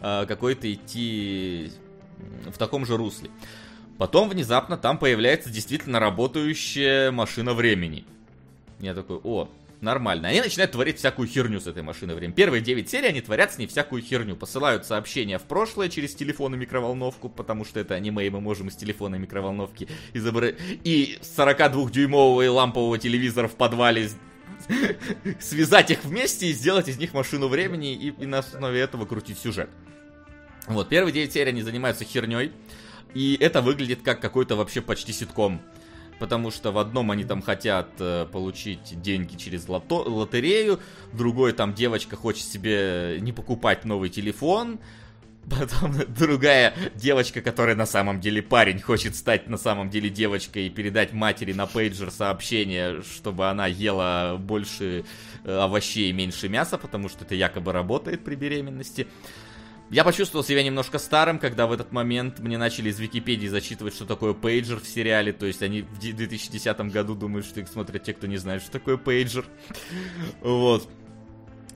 э, 0.00 0.24
какой-то 0.26 0.72
идти 0.72 1.72
в 2.46 2.56
таком 2.56 2.86
же 2.86 2.96
русле. 2.96 3.30
Потом 4.00 4.30
внезапно 4.30 4.78
там 4.78 4.96
появляется 4.96 5.50
действительно 5.50 6.00
работающая 6.00 7.10
машина 7.10 7.52
времени. 7.52 8.06
Я 8.78 8.94
такой, 8.94 9.20
о, 9.22 9.50
нормально. 9.82 10.28
Они 10.28 10.40
начинают 10.40 10.72
творить 10.72 10.96
всякую 10.96 11.28
херню 11.28 11.60
с 11.60 11.66
этой 11.66 11.82
машиной 11.82 12.14
время. 12.14 12.32
Первые 12.32 12.62
9 12.62 12.88
серий 12.88 13.08
они 13.08 13.20
творят 13.20 13.52
с 13.52 13.58
ней 13.58 13.66
всякую 13.66 14.00
херню. 14.00 14.36
Посылают 14.36 14.86
сообщения 14.86 15.38
в 15.38 15.42
прошлое 15.42 15.90
через 15.90 16.14
телефон 16.14 16.54
и 16.54 16.56
микроволновку, 16.56 17.28
потому 17.28 17.66
что 17.66 17.78
это 17.78 17.94
аниме, 17.94 18.26
и 18.26 18.30
мы 18.30 18.40
можем 18.40 18.68
из 18.68 18.76
телефона 18.76 19.16
и 19.16 19.18
микроволновки 19.18 19.86
изобразить. 20.14 20.56
И 20.82 21.18
42-дюймового 21.20 22.42
и 22.42 22.48
лампового 22.48 22.96
телевизора 22.96 23.48
в 23.48 23.54
подвале 23.54 24.08
связать 25.40 25.90
их 25.90 26.06
вместе 26.06 26.46
и 26.46 26.54
сделать 26.54 26.88
из 26.88 26.96
них 26.96 27.12
машину 27.12 27.48
времени 27.48 27.92
и, 27.92 28.14
и 28.18 28.24
на 28.24 28.38
основе 28.38 28.80
этого 28.80 29.04
крутить 29.04 29.38
сюжет. 29.38 29.68
Вот, 30.68 30.88
первые 30.88 31.12
9 31.12 31.30
серий 31.30 31.50
они 31.50 31.60
занимаются 31.60 32.06
херней. 32.06 32.50
И 33.14 33.36
это 33.40 33.60
выглядит 33.60 34.02
как 34.02 34.20
какой-то 34.20 34.56
вообще 34.56 34.80
почти 34.80 35.12
ситком 35.12 35.60
потому 36.18 36.50
что 36.50 36.70
в 36.70 36.76
одном 36.76 37.10
они 37.10 37.24
там 37.24 37.40
хотят 37.40 37.88
э, 37.98 38.26
получить 38.30 39.00
деньги 39.00 39.36
через 39.36 39.66
лото 39.68 40.02
лотерею, 40.02 40.78
другой 41.14 41.54
там 41.54 41.72
девочка 41.72 42.14
хочет 42.14 42.44
себе 42.44 43.16
не 43.22 43.32
покупать 43.32 43.86
новый 43.86 44.10
телефон, 44.10 44.80
Потом 45.50 45.94
другая 46.08 46.74
девочка, 46.94 47.40
которая 47.40 47.74
на 47.74 47.86
самом 47.86 48.20
деле 48.20 48.42
парень, 48.42 48.80
хочет 48.80 49.16
стать 49.16 49.48
на 49.48 49.56
самом 49.56 49.90
деле 49.90 50.10
девочкой 50.10 50.66
и 50.66 50.70
передать 50.70 51.12
матери 51.12 51.52
на 51.52 51.66
пейджер 51.66 52.10
сообщение, 52.10 53.02
чтобы 53.02 53.48
она 53.48 53.66
ела 53.66 54.36
больше 54.38 55.04
э, 55.44 55.58
овощей 55.58 56.10
и 56.10 56.12
меньше 56.12 56.48
мяса, 56.48 56.78
потому 56.78 57.08
что 57.08 57.24
это 57.24 57.34
якобы 57.34 57.72
работает 57.72 58.22
при 58.22 58.34
беременности. 58.34 59.06
Я 59.90 60.04
почувствовал 60.04 60.44
себя 60.44 60.62
немножко 60.62 61.00
старым, 61.00 61.40
когда 61.40 61.66
в 61.66 61.72
этот 61.72 61.90
момент 61.90 62.38
мне 62.38 62.56
начали 62.58 62.90
из 62.90 63.00
Википедии 63.00 63.48
зачитывать, 63.48 63.92
что 63.92 64.06
такое 64.06 64.34
пейджер 64.34 64.78
в 64.78 64.86
сериале. 64.86 65.32
То 65.32 65.46
есть 65.46 65.62
они 65.62 65.82
в 65.82 65.98
2010 65.98 66.80
году 66.92 67.16
думают, 67.16 67.44
что 67.44 67.58
их 67.58 67.68
смотрят 67.68 68.04
те, 68.04 68.14
кто 68.14 68.28
не 68.28 68.36
знает, 68.36 68.62
что 68.62 68.70
такое 68.70 68.96
пейджер. 68.96 69.44
Вот. 70.42 70.88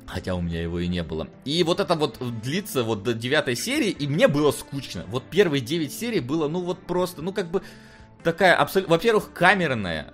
Хотя 0.07 0.35
у 0.35 0.43
меня 0.43 0.63
его 0.63 0.79
и 0.79 0.87
не 0.87 1.03
было. 1.03 1.29
И 1.45 1.65
вот 1.65 1.81
это 1.81 1.95
вот 1.97 2.19
длится 2.43 2.85
вот 2.85 3.03
до 3.03 3.15
девятой 3.15 3.57
серии, 3.57 3.91
и 3.91 4.07
мне 4.07 4.29
было 4.29 4.53
скучно. 4.53 5.05
Вот 5.09 5.25
первые 5.25 5.61
девять 5.61 5.93
серий 5.93 6.21
было, 6.21 6.47
ну 6.47 6.61
вот 6.61 6.87
просто, 6.87 7.23
ну 7.23 7.33
как 7.33 7.51
бы 7.51 7.63
такая 8.23 8.55
абсолютно... 8.55 8.93
Во-первых, 8.93 9.33
камерная, 9.33 10.13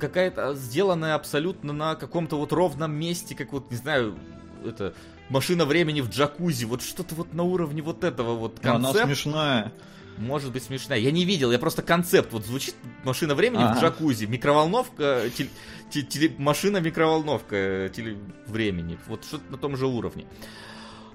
какая-то 0.00 0.54
сделанная 0.54 1.14
абсолютно 1.14 1.72
на 1.72 1.94
каком-то 1.94 2.36
вот 2.36 2.52
ровном 2.52 2.92
месте, 2.92 3.34
как 3.34 3.52
вот, 3.52 3.70
не 3.70 3.76
знаю, 3.76 4.18
это 4.64 4.94
машина 5.28 5.64
времени 5.64 6.00
в 6.00 6.08
джакузи, 6.10 6.64
вот 6.64 6.82
что-то 6.82 7.14
вот 7.14 7.34
на 7.34 7.42
уровне 7.42 7.82
вот 7.82 8.04
этого 8.04 8.34
вот 8.34 8.60
концепта. 8.60 9.02
Она 9.02 9.06
смешная. 9.06 9.72
Может 10.16 10.52
быть 10.52 10.62
смешная. 10.62 10.98
Я 10.98 11.10
не 11.10 11.24
видел, 11.24 11.50
я 11.50 11.58
просто 11.58 11.82
концепт. 11.82 12.32
Вот 12.32 12.44
звучит 12.44 12.74
машина 13.02 13.34
времени 13.34 13.62
в 13.62 13.80
джакузи, 13.80 14.26
микроволновка, 14.26 15.28
теле, 15.36 15.50
теле, 15.90 16.34
машина 16.38 16.78
микроволновка 16.78 17.90
теле, 17.94 18.16
времени. 18.46 18.98
Вот 19.08 19.24
что-то 19.24 19.50
на 19.50 19.58
том 19.58 19.76
же 19.76 19.86
уровне. 19.86 20.26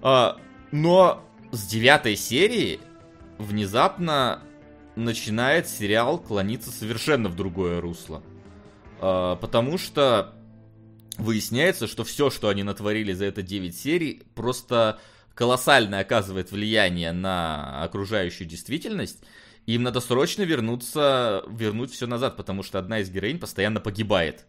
А, 0.02 0.38
но 0.72 1.24
с 1.52 1.66
девятой 1.66 2.16
серии 2.16 2.80
внезапно 3.38 4.42
начинает 4.96 5.68
сериал 5.68 6.18
клониться 6.20 6.72
совершенно 6.72 7.30
в 7.30 7.36
другое 7.36 7.80
русло. 7.80 8.22
А, 9.00 9.38
потому 9.38 9.78
что 9.78 10.36
выясняется, 11.20 11.88
что 11.88 12.04
все, 12.04 12.30
что 12.30 12.50
они 12.50 12.64
натворили 12.64 13.14
за 13.14 13.26
это 13.26 13.42
9 13.42 13.76
серий, 13.76 14.24
просто 14.36 15.00
колоссальное 15.36 16.02
оказывает 16.02 16.52
влияние 16.52 17.12
на 17.12 17.84
окружающую 17.84 18.48
действительность. 18.48 19.20
Им 19.66 19.84
надо 19.84 20.00
срочно 20.00 20.42
вернуться, 20.44 21.44
вернуть 21.48 21.92
все 21.92 22.08
назад, 22.08 22.38
потому 22.38 22.64
что 22.64 22.80
одна 22.80 23.00
из 23.00 23.10
героинь 23.10 23.40
постоянно 23.40 23.80
погибает. 23.80 24.46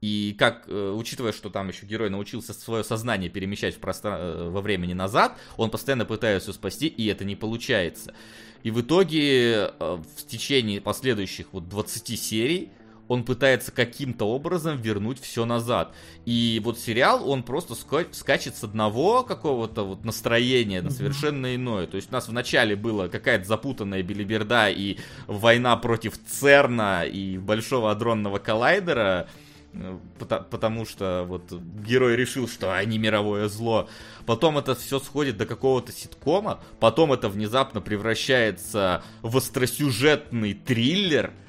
И 0.00 0.36
как, 0.38 0.64
э, 0.68 0.92
учитывая, 0.94 1.32
что 1.32 1.48
там 1.48 1.68
еще 1.68 1.86
герой 1.86 2.10
научился 2.10 2.52
свое 2.52 2.84
сознание 2.84 3.30
перемещать 3.30 3.74
в 3.74 3.78
простран... 3.78 4.20
Э, 4.20 4.48
во 4.50 4.60
времени 4.60 4.92
назад, 4.92 5.38
он 5.56 5.70
постоянно 5.70 6.04
пытается 6.04 6.52
спасти, 6.52 6.88
и 6.88 7.06
это 7.06 7.24
не 7.24 7.36
получается. 7.36 8.14
И 8.62 8.70
в 8.70 8.82
итоге 8.82 9.54
э, 9.54 9.68
в 9.78 10.26
течение 10.26 10.80
последующих 10.82 11.46
вот 11.52 11.70
20 11.70 12.20
серий 12.20 12.70
он 13.08 13.24
пытается 13.24 13.70
каким-то 13.70 14.24
образом 14.24 14.80
вернуть 14.80 15.20
все 15.20 15.44
назад. 15.44 15.94
И 16.24 16.60
вот 16.64 16.78
сериал, 16.78 17.28
он 17.28 17.42
просто 17.42 17.74
ска- 17.74 18.12
скачет 18.12 18.56
с 18.56 18.64
одного 18.64 19.22
какого-то 19.22 19.84
вот 19.84 20.04
настроения 20.04 20.80
на 20.80 20.90
совершенно 20.90 21.54
иное. 21.54 21.86
То 21.86 21.96
есть 21.96 22.10
у 22.10 22.12
нас 22.12 22.28
вначале 22.28 22.76
была 22.76 23.08
какая-то 23.08 23.44
запутанная 23.44 24.02
билиберда 24.02 24.70
и 24.70 24.98
война 25.26 25.76
против 25.76 26.14
Церна 26.26 27.04
и 27.04 27.36
Большого 27.36 27.90
Адронного 27.90 28.38
Коллайдера, 28.38 29.28
э, 29.74 29.98
потому 30.18 30.86
что 30.86 31.26
вот 31.28 31.52
герой 31.52 32.16
решил, 32.16 32.48
что 32.48 32.74
они 32.74 32.96
мировое 32.96 33.48
зло. 33.48 33.86
Потом 34.24 34.56
это 34.56 34.74
все 34.74 34.98
сходит 34.98 35.36
до 35.36 35.44
какого-то 35.44 35.92
ситкома, 35.92 36.62
потом 36.80 37.12
это 37.12 37.28
внезапно 37.28 37.82
превращается 37.82 39.02
в 39.20 39.36
остросюжетный 39.36 40.54
триллер– 40.54 41.34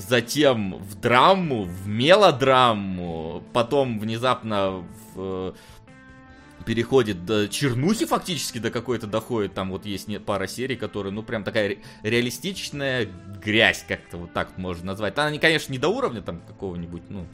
затем 0.00 0.76
в 0.76 0.94
драму, 1.00 1.64
в 1.64 1.86
мелодраму, 1.88 3.42
потом 3.52 3.98
внезапно 3.98 4.84
в, 5.14 5.16
э, 5.16 5.52
переходит 6.64 7.24
до 7.24 7.48
чернухи 7.48 8.06
фактически 8.06 8.58
до 8.58 8.70
какой-то 8.70 9.06
доходит. 9.06 9.54
Там 9.54 9.70
вот 9.70 9.86
есть 9.86 10.08
пара 10.24 10.46
серий, 10.46 10.76
которые, 10.76 11.12
ну, 11.12 11.22
прям 11.22 11.44
такая 11.44 11.78
реалистичная 12.02 13.08
грязь, 13.42 13.84
как-то 13.86 14.18
вот 14.18 14.32
так 14.32 14.56
можно 14.58 14.86
назвать. 14.86 15.16
Она, 15.18 15.36
конечно, 15.38 15.72
не 15.72 15.78
до 15.78 15.88
уровня 15.88 16.22
там 16.22 16.40
какого-нибудь, 16.46 17.02
ну, 17.08 17.26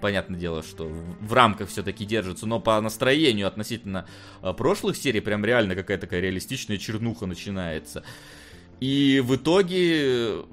понятное 0.00 0.38
дело, 0.38 0.62
что 0.62 0.88
в 0.88 1.32
рамках 1.32 1.68
все-таки 1.68 2.04
держится, 2.04 2.46
но 2.46 2.60
по 2.60 2.80
настроению 2.80 3.46
относительно 3.46 4.06
э, 4.42 4.52
прошлых 4.54 4.96
серий 4.96 5.20
прям 5.20 5.44
реально 5.44 5.74
какая-то 5.74 6.06
такая 6.06 6.20
реалистичная 6.20 6.78
чернуха 6.78 7.26
начинается. 7.26 8.02
И 8.80 9.22
в 9.24 9.36
итоге 9.36 10.44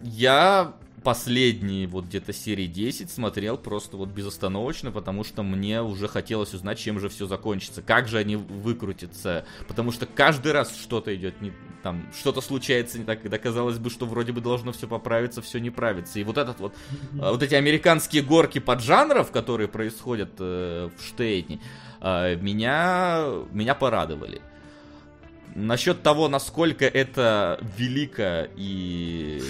я 0.00 0.74
последние 1.02 1.86
вот 1.86 2.06
где-то 2.06 2.32
серии 2.32 2.66
10 2.66 3.10
смотрел 3.10 3.56
просто 3.56 3.96
вот 3.96 4.08
безостановочно, 4.10 4.90
потому 4.92 5.24
что 5.24 5.42
мне 5.42 5.82
уже 5.82 6.08
хотелось 6.08 6.54
узнать, 6.54 6.78
чем 6.78 7.00
же 7.00 7.08
все 7.08 7.26
закончится, 7.26 7.82
как 7.82 8.08
же 8.08 8.18
они 8.18 8.36
выкрутятся, 8.36 9.44
потому 9.68 9.92
что 9.92 10.06
каждый 10.06 10.52
раз 10.52 10.74
что-то 10.76 11.14
идет 11.14 11.40
не 11.40 11.52
там, 11.82 12.06
что-то 12.18 12.40
случается 12.40 12.98
не 12.98 13.04
так, 13.04 13.22
когда 13.22 13.38
казалось 13.38 13.78
бы, 13.78 13.90
что 13.90 14.06
вроде 14.06 14.32
бы 14.32 14.40
должно 14.40 14.72
все 14.72 14.86
поправиться, 14.86 15.40
все 15.40 15.58
не 15.58 15.70
правится. 15.70 16.18
И 16.18 16.24
вот 16.24 16.36
этот 16.36 16.60
вот, 16.60 16.74
mm-hmm. 16.74 17.30
вот 17.30 17.42
эти 17.42 17.54
американские 17.54 18.22
горки 18.22 18.58
поджанров, 18.58 19.30
которые 19.30 19.68
происходят 19.68 20.32
э, 20.38 20.90
в 20.96 21.02
Штейне, 21.02 21.60
э, 22.02 22.36
меня, 22.36 23.24
меня 23.52 23.74
порадовали. 23.74 24.42
Насчет 25.54 26.02
того, 26.02 26.28
насколько 26.28 26.84
это 26.84 27.58
велико 27.76 28.48
и 28.56 29.42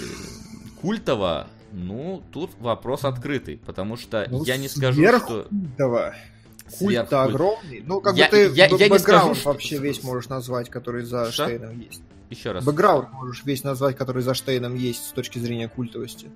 культово, 0.81 1.47
ну, 1.71 2.23
тут 2.31 2.51
вопрос 2.59 3.05
открытый, 3.05 3.57
потому 3.57 3.97
что 3.97 4.27
ну, 4.29 4.43
я 4.43 4.57
не 4.57 4.67
скажу, 4.67 5.01
что... 5.01 5.47
Культово. 5.49 6.15
Культ-то 6.79 7.23
огромный. 7.23 7.83
Ну, 7.85 8.01
как 8.01 8.15
я, 8.15 8.25
бы 8.25 8.31
ты 8.31 8.37
я, 8.53 8.67
я 8.67 8.89
не 8.89 8.99
скажу, 8.99 9.33
вообще 9.43 9.75
что... 9.75 9.83
весь 9.83 10.03
можешь 10.03 10.29
назвать, 10.29 10.69
который 10.69 11.03
за 11.03 11.31
что? 11.31 11.45
Штейном 11.45 11.79
есть. 11.79 12.01
Еще 12.29 12.51
раз. 12.53 12.63
Бэкграунд 12.63 13.11
можешь 13.11 13.43
весь 13.43 13.63
назвать, 13.63 13.97
который 13.97 14.23
за 14.23 14.33
Штейном 14.33 14.75
есть 14.75 15.09
с 15.09 15.11
точки 15.11 15.37
зрения 15.39 15.67
культовости. 15.67 16.29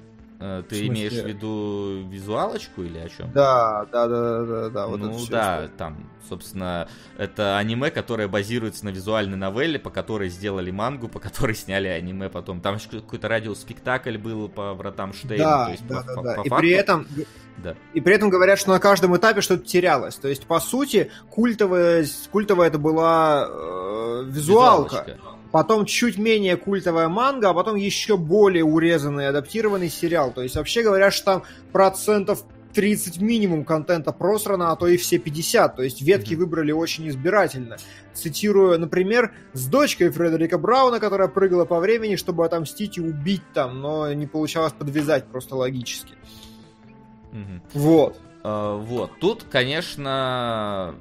Э, 0.46 0.64
ты 0.68 0.86
имеешь 0.88 1.14
в 1.14 1.26
виду 1.26 2.08
визуалочку 2.08 2.84
или 2.84 3.00
о 3.00 3.10
чем? 3.10 3.32
Да, 3.32 3.88
да, 3.91 4.08
да, 4.08 4.46
да, 4.46 4.70
да. 4.70 4.88
Вот 4.88 5.00
ну 5.00 5.10
да, 5.12 5.18
история. 5.18 5.72
там, 5.76 6.10
собственно, 6.30 6.88
это 7.18 7.58
аниме, 7.58 7.89
которое 7.89 8.28
базируется 8.28 8.86
на 8.86 8.89
визуальной 8.89 9.38
новелле, 9.38 9.80
по 9.80 9.89
которой 9.89 10.30
сделали 10.30 10.70
мангу, 10.70 11.08
по 11.08 11.20
которой 11.20 11.56
сняли 11.56 11.88
аниме 11.88 12.30
потом. 12.30 12.62
Там 12.62 12.76
еще 12.76 12.89
какой-то 12.89 13.28
радиоспектакль 13.28 14.18
был 14.18 14.48
по 14.48 14.76
вратам 14.76 15.14
Штейна. 15.14 15.43
Да, 15.43 15.66
то 15.66 15.72
есть 15.72 15.88
да, 15.88 16.02
по, 16.02 16.06
да, 16.06 16.14
по, 16.14 16.22
да. 16.22 16.36
По 16.36 16.41
и 16.41 16.50
факту... 16.50 16.62
при 16.62 16.72
этом 16.72 17.08
да. 17.58 17.74
И 17.93 18.02
при 18.02 18.14
этом 18.14 18.30
говорят, 18.30 18.60
что 18.60 18.70
на 18.70 18.80
каждом 18.80 19.16
этапе 19.16 19.39
что-то 19.41 19.66
терялось. 19.66 20.16
То 20.16 20.28
есть, 20.28 20.46
по 20.46 20.60
сути, 20.60 21.10
культовая, 21.30 22.06
культовая 22.30 22.68
это 22.68 22.78
была 22.78 23.48
э, 23.50 24.24
визуалка. 24.28 25.06
Визуалочка 25.08 25.35
потом 25.56 25.86
чуть 25.86 26.18
менее 26.18 26.58
культовая 26.58 27.08
манга, 27.08 27.51
а 27.51 27.53
потом 27.53 27.78
еще 27.78 28.18
более 28.18 28.66
урезанный, 28.66 29.30
адаптированный 29.30 29.88
сериал. 29.88 30.34
То 30.34 30.41
есть 30.41 30.58
вообще 30.58 30.84
говорят, 30.84 31.14
что 31.14 31.26
там 31.26 31.43
процентов 31.72 32.43
30 32.74 33.22
минимум 33.22 33.64
контента 33.64 34.12
просрано, 34.12 34.74
а 34.74 34.76
то 34.76 34.86
и 34.86 34.97
все 34.97 35.18
50. 35.18 35.78
То 35.78 35.82
есть 35.82 36.01
ветки 36.01 36.34
mm-hmm. 36.34 36.36
выбрали 36.36 36.74
очень 36.74 37.08
избирательно. 37.08 37.78
Цитирую, 38.14 38.78
например, 38.78 39.34
с 39.53 39.68
дочкой 39.68 40.10
Фредерика 40.10 40.58
Брауна, 40.58 40.99
которая 40.99 41.30
прыгала 41.30 41.64
по 41.64 41.80
времени, 41.80 42.18
чтобы 42.18 42.45
отомстить 42.45 42.97
и 42.97 43.01
убить 43.01 43.43
там, 43.53 43.80
но 43.80 44.12
не 44.12 44.28
получалось 44.28 44.74
подвязать 44.74 45.24
просто 45.28 45.56
логически. 45.56 46.16
Mm-hmm. 47.32 47.62
Вот. 47.76 48.18
Uh, 48.43 48.82
вот. 48.82 49.12
Тут, 49.22 49.45
конечно, 49.49 50.95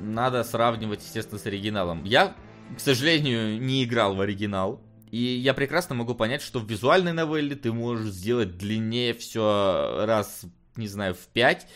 надо 0.00 0.42
сравнивать, 0.42 1.04
естественно, 1.04 1.38
с 1.38 1.46
оригиналом. 1.46 2.02
Я 2.02 2.34
к 2.76 2.80
сожалению, 2.80 3.60
не 3.60 3.84
играл 3.84 4.14
в 4.14 4.20
оригинал. 4.20 4.80
И 5.10 5.18
я 5.18 5.52
прекрасно 5.52 5.94
могу 5.94 6.14
понять, 6.14 6.40
что 6.40 6.58
в 6.58 6.66
визуальной 6.66 7.12
новелле 7.12 7.54
ты 7.54 7.70
можешь 7.70 8.08
сделать 8.12 8.56
длиннее 8.56 9.12
все 9.12 10.04
раз, 10.06 10.44
не 10.76 10.88
знаю, 10.88 11.14
в 11.14 11.26
5. 11.34 11.66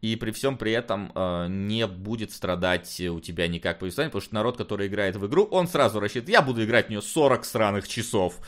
и 0.00 0.16
при 0.16 0.30
всем 0.30 0.56
при 0.56 0.72
этом 0.72 1.12
э, 1.14 1.46
не 1.48 1.86
будет 1.86 2.32
страдать 2.32 3.00
у 3.00 3.20
тебя 3.20 3.48
никак 3.48 3.80
повествование, 3.80 4.10
потому 4.10 4.22
что 4.22 4.34
народ, 4.34 4.56
который 4.56 4.86
играет 4.86 5.16
в 5.16 5.26
игру, 5.26 5.44
он 5.44 5.68
сразу 5.68 6.00
рассчитывает, 6.00 6.30
я 6.30 6.42
буду 6.42 6.64
играть 6.64 6.86
в 6.86 6.90
нее 6.90 7.02
40 7.02 7.44
сраных 7.44 7.86
часов. 7.86 8.38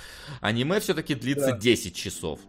Аниме 0.40 0.80
все-таки 0.80 1.14
длится 1.14 1.50
да. 1.50 1.58
10 1.58 1.94
часов. 1.94 2.40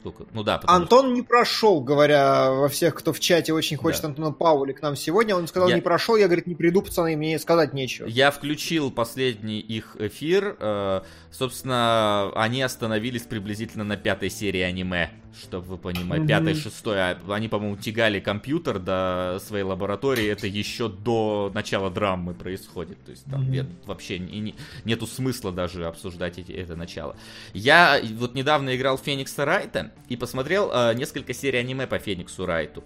Сколько? 0.00 0.24
Ну 0.32 0.42
да. 0.42 0.60
Антон 0.64 1.06
что... 1.06 1.14
не 1.14 1.22
прошел, 1.22 1.80
говоря 1.80 2.50
во 2.50 2.68
всех, 2.68 2.94
кто 2.94 3.12
в 3.12 3.20
чате 3.20 3.52
очень 3.52 3.76
хочет 3.76 4.02
да. 4.02 4.08
Антона 4.08 4.32
Паули 4.32 4.72
к 4.72 4.80
нам 4.80 4.96
сегодня. 4.96 5.36
Он 5.36 5.46
сказал, 5.46 5.68
я... 5.68 5.74
не 5.74 5.82
прошел, 5.82 6.16
я, 6.16 6.26
говорит, 6.26 6.46
не 6.46 6.54
приду, 6.54 6.80
пацаны, 6.80 7.16
мне 7.16 7.38
сказать 7.38 7.74
нечего. 7.74 8.06
Я 8.06 8.30
включил 8.30 8.90
последний 8.90 9.60
их 9.60 9.96
эфир. 9.98 10.56
Э, 10.58 11.02
собственно, 11.30 12.32
они 12.34 12.62
остановились 12.62 13.22
приблизительно 13.22 13.84
на 13.84 13.98
пятой 13.98 14.30
серии 14.30 14.60
аниме 14.60 15.10
чтобы 15.38 15.66
вы 15.66 15.78
понимали, 15.78 16.26
пятый, 16.26 16.54
шестой, 16.54 17.00
а 17.00 17.18
они, 17.28 17.48
по-моему, 17.48 17.76
тягали 17.76 18.20
компьютер 18.20 18.78
до 18.78 19.40
своей 19.44 19.64
лаборатории, 19.64 20.26
это 20.26 20.46
еще 20.46 20.88
до 20.88 21.50
начала 21.54 21.90
драмы 21.90 22.34
происходит, 22.34 23.02
то 23.04 23.10
есть 23.10 23.24
там 23.24 23.50
нет, 23.50 23.66
вообще 23.86 24.18
не, 24.18 24.54
нету 24.84 25.06
смысла 25.06 25.52
даже 25.52 25.86
обсуждать 25.86 26.38
эти, 26.38 26.52
это 26.52 26.76
начало. 26.76 27.16
Я 27.54 28.00
вот 28.16 28.34
недавно 28.34 28.74
играл 28.76 28.98
Феникса 28.98 29.44
Райта 29.44 29.89
и 30.08 30.16
посмотрел 30.16 30.70
э, 30.72 30.94
несколько 30.94 31.34
серий 31.34 31.58
аниме 31.58 31.86
по 31.86 31.98
Фениксу 31.98 32.46
Райту, 32.46 32.84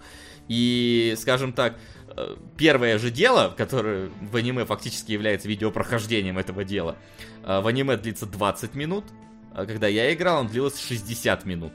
и, 0.49 1.15
скажем 1.19 1.53
так, 1.53 1.77
э, 2.17 2.37
первое 2.57 2.99
же 2.99 3.11
дело, 3.11 3.55
которое 3.57 4.11
в 4.21 4.37
аниме 4.37 4.65
фактически 4.65 5.13
является 5.13 5.49
видеопрохождением 5.49 6.39
этого 6.39 6.65
дела, 6.65 6.97
э, 7.45 7.61
в 7.61 7.67
аниме 7.67 7.97
длится 7.97 8.27
20 8.27 8.75
минут, 8.75 9.05
а 9.53 9.67
когда 9.67 9.89
я 9.89 10.13
играл, 10.13 10.41
он 10.41 10.49
длился 10.49 10.81
60 10.87 11.45
минут. 11.45 11.75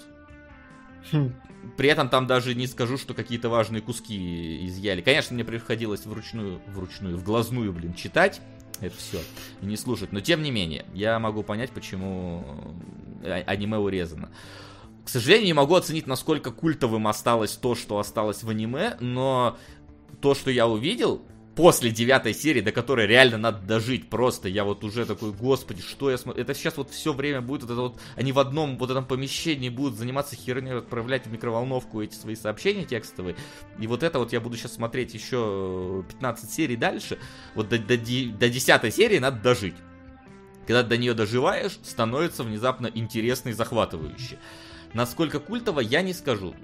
Хм. 1.12 1.34
При 1.78 1.90
этом 1.90 2.10
там 2.10 2.28
даже 2.28 2.56
не 2.56 2.68
скажу, 2.68 2.98
что 2.98 3.14
какие-то 3.14 3.50
важные 3.50 3.82
куски 3.82 4.66
изъяли. 4.66 5.02
Конечно, 5.02 5.34
мне 5.34 5.44
приходилось 5.44 6.06
вручную, 6.06 6.62
вручную, 6.68 7.18
в 7.18 7.24
глазную, 7.24 7.74
блин, 7.74 7.94
читать 7.94 8.42
это 8.82 8.96
все 8.96 9.20
и 9.62 9.66
не 9.66 9.78
слушать. 9.78 10.12
Но 10.12 10.22
тем 10.22 10.42
не 10.42 10.52
менее, 10.52 10.86
я 10.94 11.20
могу 11.20 11.44
понять, 11.44 11.72
почему 11.72 12.44
а, 13.24 13.44
аниме 13.46 13.78
урезано. 13.78 14.30
К 15.10 15.12
сожалению, 15.12 15.48
не 15.48 15.54
могу 15.54 15.74
оценить, 15.74 16.06
насколько 16.06 16.52
культовым 16.52 17.08
осталось 17.08 17.54
то, 17.54 17.74
что 17.74 17.98
осталось 17.98 18.44
в 18.44 18.50
аниме, 18.50 18.96
но 19.00 19.58
то, 20.22 20.36
что 20.36 20.52
я 20.52 20.68
увидел, 20.68 21.24
после 21.56 21.90
девятой 21.90 22.36
серии, 22.36 22.62
до 22.62 22.72
которой 22.72 23.08
реально 23.08 23.40
надо 23.40 23.58
дожить 23.66 24.08
просто. 24.08 24.50
Я 24.50 24.64
вот 24.66 24.84
уже 24.84 25.08
такой, 25.08 25.32
господи, 25.32 25.82
что 25.82 26.12
я 26.12 26.20
смотрю. 26.20 26.44
Это 26.44 26.54
сейчас 26.54 26.78
вот 26.78 26.92
все 26.92 27.12
время 27.12 27.42
будет 27.42 27.64
вот 27.64 27.72
это 27.72 27.82
вот, 27.82 28.00
они 28.18 28.32
в 28.32 28.38
одном 28.38 28.78
вот 28.78 28.92
этом 28.92 29.04
помещении 29.04 29.70
будут 29.70 29.98
заниматься 29.98 30.36
херней, 30.36 30.78
отправлять 30.78 31.26
в 31.26 31.32
микроволновку 31.32 32.04
эти 32.04 32.14
свои 32.14 32.36
сообщения 32.36 32.86
текстовые. 32.86 33.36
И 33.80 33.88
вот 33.88 34.04
это 34.04 34.20
вот 34.20 34.32
я 34.32 34.40
буду 34.40 34.58
сейчас 34.58 34.74
смотреть 34.74 35.16
еще 35.16 36.06
15 36.08 36.52
серий 36.52 36.76
дальше. 36.76 37.18
Вот 37.56 37.70
до, 37.70 37.80
до, 37.80 37.98
до 37.98 38.50
10 38.50 38.94
серии 38.94 39.18
надо 39.18 39.42
дожить. 39.42 39.76
Когда 40.68 40.84
до 40.84 40.98
нее 40.98 41.16
доживаешь, 41.16 41.80
становится 41.82 42.44
внезапно 42.44 42.92
интересно 42.94 43.50
и 43.50 43.54
захватывающе. 43.54 44.38
Насколько 44.94 45.40
культово, 45.40 45.80
я 45.80 46.02
не 46.02 46.14
скажу. 46.14 46.56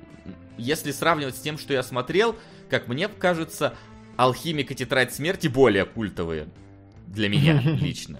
Если 0.57 0.91
сравнивать 0.91 1.36
с 1.36 1.41
тем, 1.41 1.57
что 1.57 1.73
я 1.73 1.84
смотрел, 1.84 2.36
как 2.69 2.88
мне 2.88 3.07
кажется, 3.07 3.76
Алхимик 4.17 4.71
и 4.71 4.76
Тетрадь 4.76 5.13
Смерти 5.13 5.47
более 5.47 5.86
культовые. 5.86 6.47
Для 7.07 7.30
меня 7.30 7.61
лично. 7.63 8.19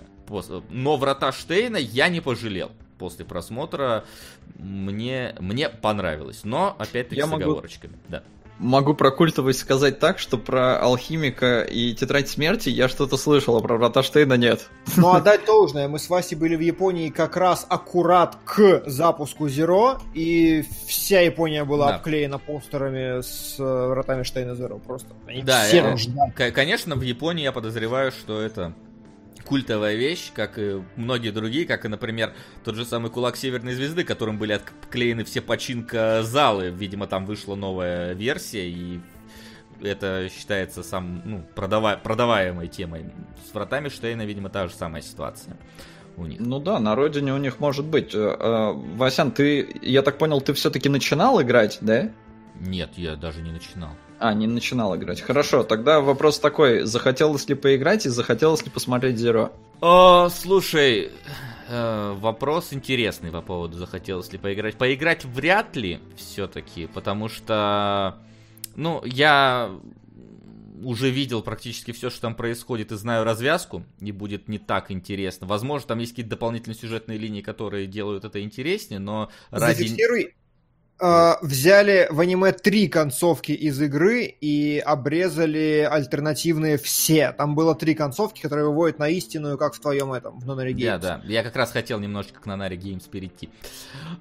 Но 0.70 0.98
Врата 0.98 1.32
Штейна 1.32 1.78
я 1.78 2.10
не 2.10 2.22
пожалел. 2.22 2.72
После 2.98 3.26
просмотра 3.26 4.06
мне, 4.56 5.36
мне 5.40 5.70
понравилось. 5.70 6.42
Но, 6.44 6.76
опять-таки, 6.80 7.20
я 7.20 7.28
с 7.28 7.32
оговорочками. 7.32 7.94
Могу... 7.94 8.04
Да. 8.08 8.24
Могу 8.60 8.94
про 8.94 9.12
культовость 9.12 9.60
сказать 9.60 10.00
так, 10.00 10.18
что 10.18 10.38
про 10.38 10.80
алхимика 10.80 11.62
и 11.62 11.94
тетрадь 11.94 12.30
смерти 12.30 12.70
я 12.70 12.88
что-то 12.88 13.18
слышал, 13.18 13.58
а 13.58 13.62
про 13.62 13.76
врата 13.78 14.02
Штейна 14.02 14.36
нет. 14.36 14.70
Ну, 14.96 15.14
отдать 15.14 15.46
должное. 15.46 15.88
Мы 15.90 16.00
с 16.00 16.10
Васей 16.10 16.38
были 16.38 16.56
в 16.56 16.62
Японии 16.62 17.10
как 17.10 17.36
раз 17.36 17.66
аккурат 17.68 18.38
к 18.46 18.84
запуску 18.86 19.48
Zero, 19.48 20.00
и 20.14 20.64
вся 20.88 21.20
Япония 21.22 21.66
была 21.66 21.88
да. 21.90 21.96
обклеена 21.96 22.40
постерами 22.40 23.22
с 23.22 23.56
э, 23.60 23.88
вратами 23.88 24.24
Штейна 24.24 24.52
Zero 24.52 24.80
просто. 24.80 25.10
Они 25.28 25.42
да, 25.42 25.64
все 25.66 25.78
я, 25.78 26.52
конечно, 26.52 26.96
в 26.96 27.02
Японии 27.02 27.44
я 27.44 27.52
подозреваю, 27.52 28.12
что 28.12 28.42
это 28.42 28.74
культовая 29.46 29.96
вещь, 29.96 30.32
как 30.34 30.58
и 30.58 30.82
многие 30.96 31.32
другие, 31.32 31.66
как 31.66 31.86
и, 31.86 31.88
например, 31.88 32.34
тот 32.64 32.76
же 32.76 32.86
самый 32.86 33.12
кулак 33.12 33.38
Северной 33.38 33.74
Звезды, 33.74 34.04
которым 34.04 34.38
были 34.38 34.54
отклеены 34.54 35.24
все 35.24 35.42
починка 35.42 36.22
залы. 36.24 36.70
Видимо, 36.70 37.08
там 37.08 37.26
вышла 37.26 37.56
новая 37.56 38.14
версия, 38.14 38.70
и 38.70 39.00
это 39.82 40.30
считается 40.36 40.84
сам, 40.84 41.22
ну, 41.26 41.46
продава... 41.56 42.00
продаваемой 42.02 42.68
темой. 42.68 43.06
С 43.50 43.54
вратами 43.54 43.90
Штейна, 43.90 44.26
видимо, 44.26 44.50
та 44.50 44.68
же 44.68 44.74
самая 44.74 45.02
ситуация 45.02 45.58
у 46.18 46.26
них. 46.26 46.40
Ну 46.40 46.60
да, 46.60 46.80
на 46.80 46.96
родине 46.96 47.34
у 47.34 47.38
них 47.38 47.60
может 47.60 47.86
быть. 47.86 48.14
Э, 48.14 48.36
э, 48.40 48.72
Васян, 48.96 49.32
ты, 49.32 49.78
я 49.82 50.02
так 50.02 50.18
понял, 50.18 50.42
ты 50.42 50.54
все-таки 50.54 50.90
начинал 50.90 51.42
играть, 51.42 51.78
да? 51.82 52.12
Нет, 52.60 52.92
я 52.98 53.16
даже 53.16 53.42
не 53.42 53.52
начинал. 53.52 53.92
А, 54.20 54.34
не 54.34 54.48
начинал 54.48 54.96
играть. 54.96 55.22
Хорошо, 55.22 55.64
тогда 55.64 56.00
вопрос 56.00 56.40
такой. 56.40 56.84
Захотелось 56.84 57.48
ли 57.50 57.56
поиграть 57.56 58.06
и 58.06 58.10
захотелось 58.10 58.64
ли 58.64 58.72
посмотреть 58.72 59.18
Zero? 59.18 59.52
О, 59.82 60.30
слушай, 60.30 61.12
э, 61.68 62.14
вопрос 62.18 62.72
интересный 62.72 63.32
по 63.32 63.42
поводу 63.42 63.78
захотелось 63.78 64.32
ли 64.32 64.38
поиграть. 64.38 64.78
Поиграть 64.78 65.26
вряд 65.26 65.76
ли 65.76 66.00
все-таки, 66.16 66.88
потому 66.88 67.28
что, 67.28 68.18
ну, 68.76 69.04
я 69.04 69.70
уже 70.82 71.10
видел 71.10 71.42
практически 71.42 71.92
все, 71.92 72.10
что 72.10 72.22
там 72.22 72.36
происходит, 72.36 72.92
и 72.92 72.96
знаю 72.96 73.26
развязку, 73.26 73.84
и 74.00 74.12
будет 74.12 74.48
не 74.48 74.60
так 74.60 74.92
интересно. 74.92 75.48
Возможно, 75.48 75.90
там 75.90 76.00
есть 76.00 76.14
какие-то 76.14 76.32
дополнительные 76.32 76.78
сюжетные 76.78 77.18
линии, 77.18 77.42
которые 77.42 77.88
делают 77.88 78.24
это 78.24 78.42
интереснее, 78.42 79.00
но 79.00 79.30
ради... 79.52 79.96
Э, 80.98 81.34
взяли 81.42 82.08
в 82.10 82.22
аниме 82.22 82.54
три 82.54 82.88
концовки 82.88 83.52
из 83.52 83.82
игры 83.82 84.24
и 84.24 84.82
обрезали 84.86 85.86
альтернативные 85.90 86.78
все. 86.78 87.34
Там 87.34 87.54
было 87.54 87.76
три 87.76 87.96
концовки, 87.96 88.42
которые 88.42 88.68
выводят 88.68 88.98
на 88.98 89.10
истинную, 89.10 89.58
как 89.58 89.74
в 89.74 89.80
твоем 89.80 90.14
этом, 90.14 90.40
в 90.40 90.50
Nonary 90.50 90.72
Games. 90.72 91.00
Да, 91.00 91.18
да. 91.18 91.22
Я 91.26 91.44
как 91.44 91.58
раз 91.58 91.72
хотел 91.72 92.00
немножечко 92.00 92.40
к 92.40 92.48
Nonary 92.48 92.78
Games 92.78 93.10
перейти. 93.10 93.50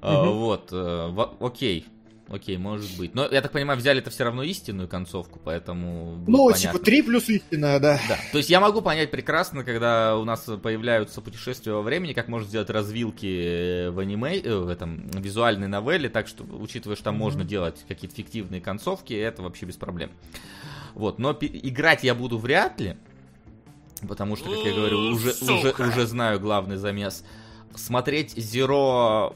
Uh, 0.03 0.33
вот. 0.33 0.72
Uh, 0.72 1.37
окей. 1.39 1.87
Окей, 2.29 2.57
может 2.57 2.97
быть. 2.97 3.14
Но, 3.14 3.27
я 3.27 3.43
так 3.43 3.53
понимаю, 3.53 3.79
взяли 3.79 4.01
это 4.01 4.11
все 4.11 4.25
равно 4.25 4.43
истинную 4.43 4.89
концовку, 4.89 5.39
поэтому... 5.45 6.25
Ну, 6.27 6.47
понятно. 6.51 6.72
типа 6.72 6.79
3 6.79 7.03
плюс 7.03 7.29
истинная, 7.29 7.79
да. 7.79 8.01
Да, 8.09 8.18
то 8.33 8.39
есть 8.39 8.49
я 8.49 8.61
могу 8.61 8.81
понять 8.81 9.11
прекрасно, 9.11 9.62
когда 9.62 10.16
у 10.16 10.25
нас 10.25 10.41
появляются 10.62 11.20
путешествия 11.20 11.72
во 11.72 11.83
времени, 11.83 12.14
как 12.14 12.29
можно 12.29 12.49
сделать 12.49 12.70
развилки 12.70 13.89
в 13.89 13.99
аниме, 13.99 14.39
э, 14.39 14.57
в 14.57 14.68
этом 14.68 15.07
визуальной 15.11 15.68
новелле, 15.68 16.09
так 16.09 16.27
что, 16.27 16.45
учитывая, 16.45 16.97
что 16.97 17.05
там 17.05 17.16
mm-hmm. 17.16 17.18
можно 17.18 17.45
делать 17.45 17.85
какие-то 17.87 18.16
фиктивные 18.16 18.62
концовки, 18.62 19.12
это 19.12 19.43
вообще 19.43 19.66
без 19.66 19.77
проблем. 19.77 20.11
Вот, 20.95 21.18
но 21.18 21.37
играть 21.41 22.05
я 22.05 22.14
буду 22.14 22.39
вряд 22.39 22.81
ли, 22.81 22.97
потому 24.09 24.37
что, 24.37 24.49
как 24.49 24.64
я 24.64 24.72
говорю, 24.72 24.99
уже, 25.12 25.33
уже, 25.43 25.75
уже 25.79 26.07
знаю 26.07 26.41
главный 26.41 26.77
замес. 26.77 27.22
Смотреть 27.75 28.35
Zero 28.39 29.35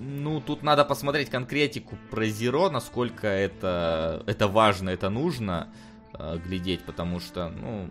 ну, 0.00 0.40
тут 0.40 0.62
надо 0.62 0.84
посмотреть 0.84 1.28
конкретику 1.30 1.96
про 2.10 2.26
Зеро, 2.26 2.70
насколько 2.70 3.26
это, 3.26 4.22
это 4.26 4.48
важно, 4.48 4.88
это 4.90 5.10
нужно 5.10 5.68
э, 6.14 6.38
глядеть, 6.38 6.82
потому 6.84 7.20
что, 7.20 7.50
ну, 7.50 7.90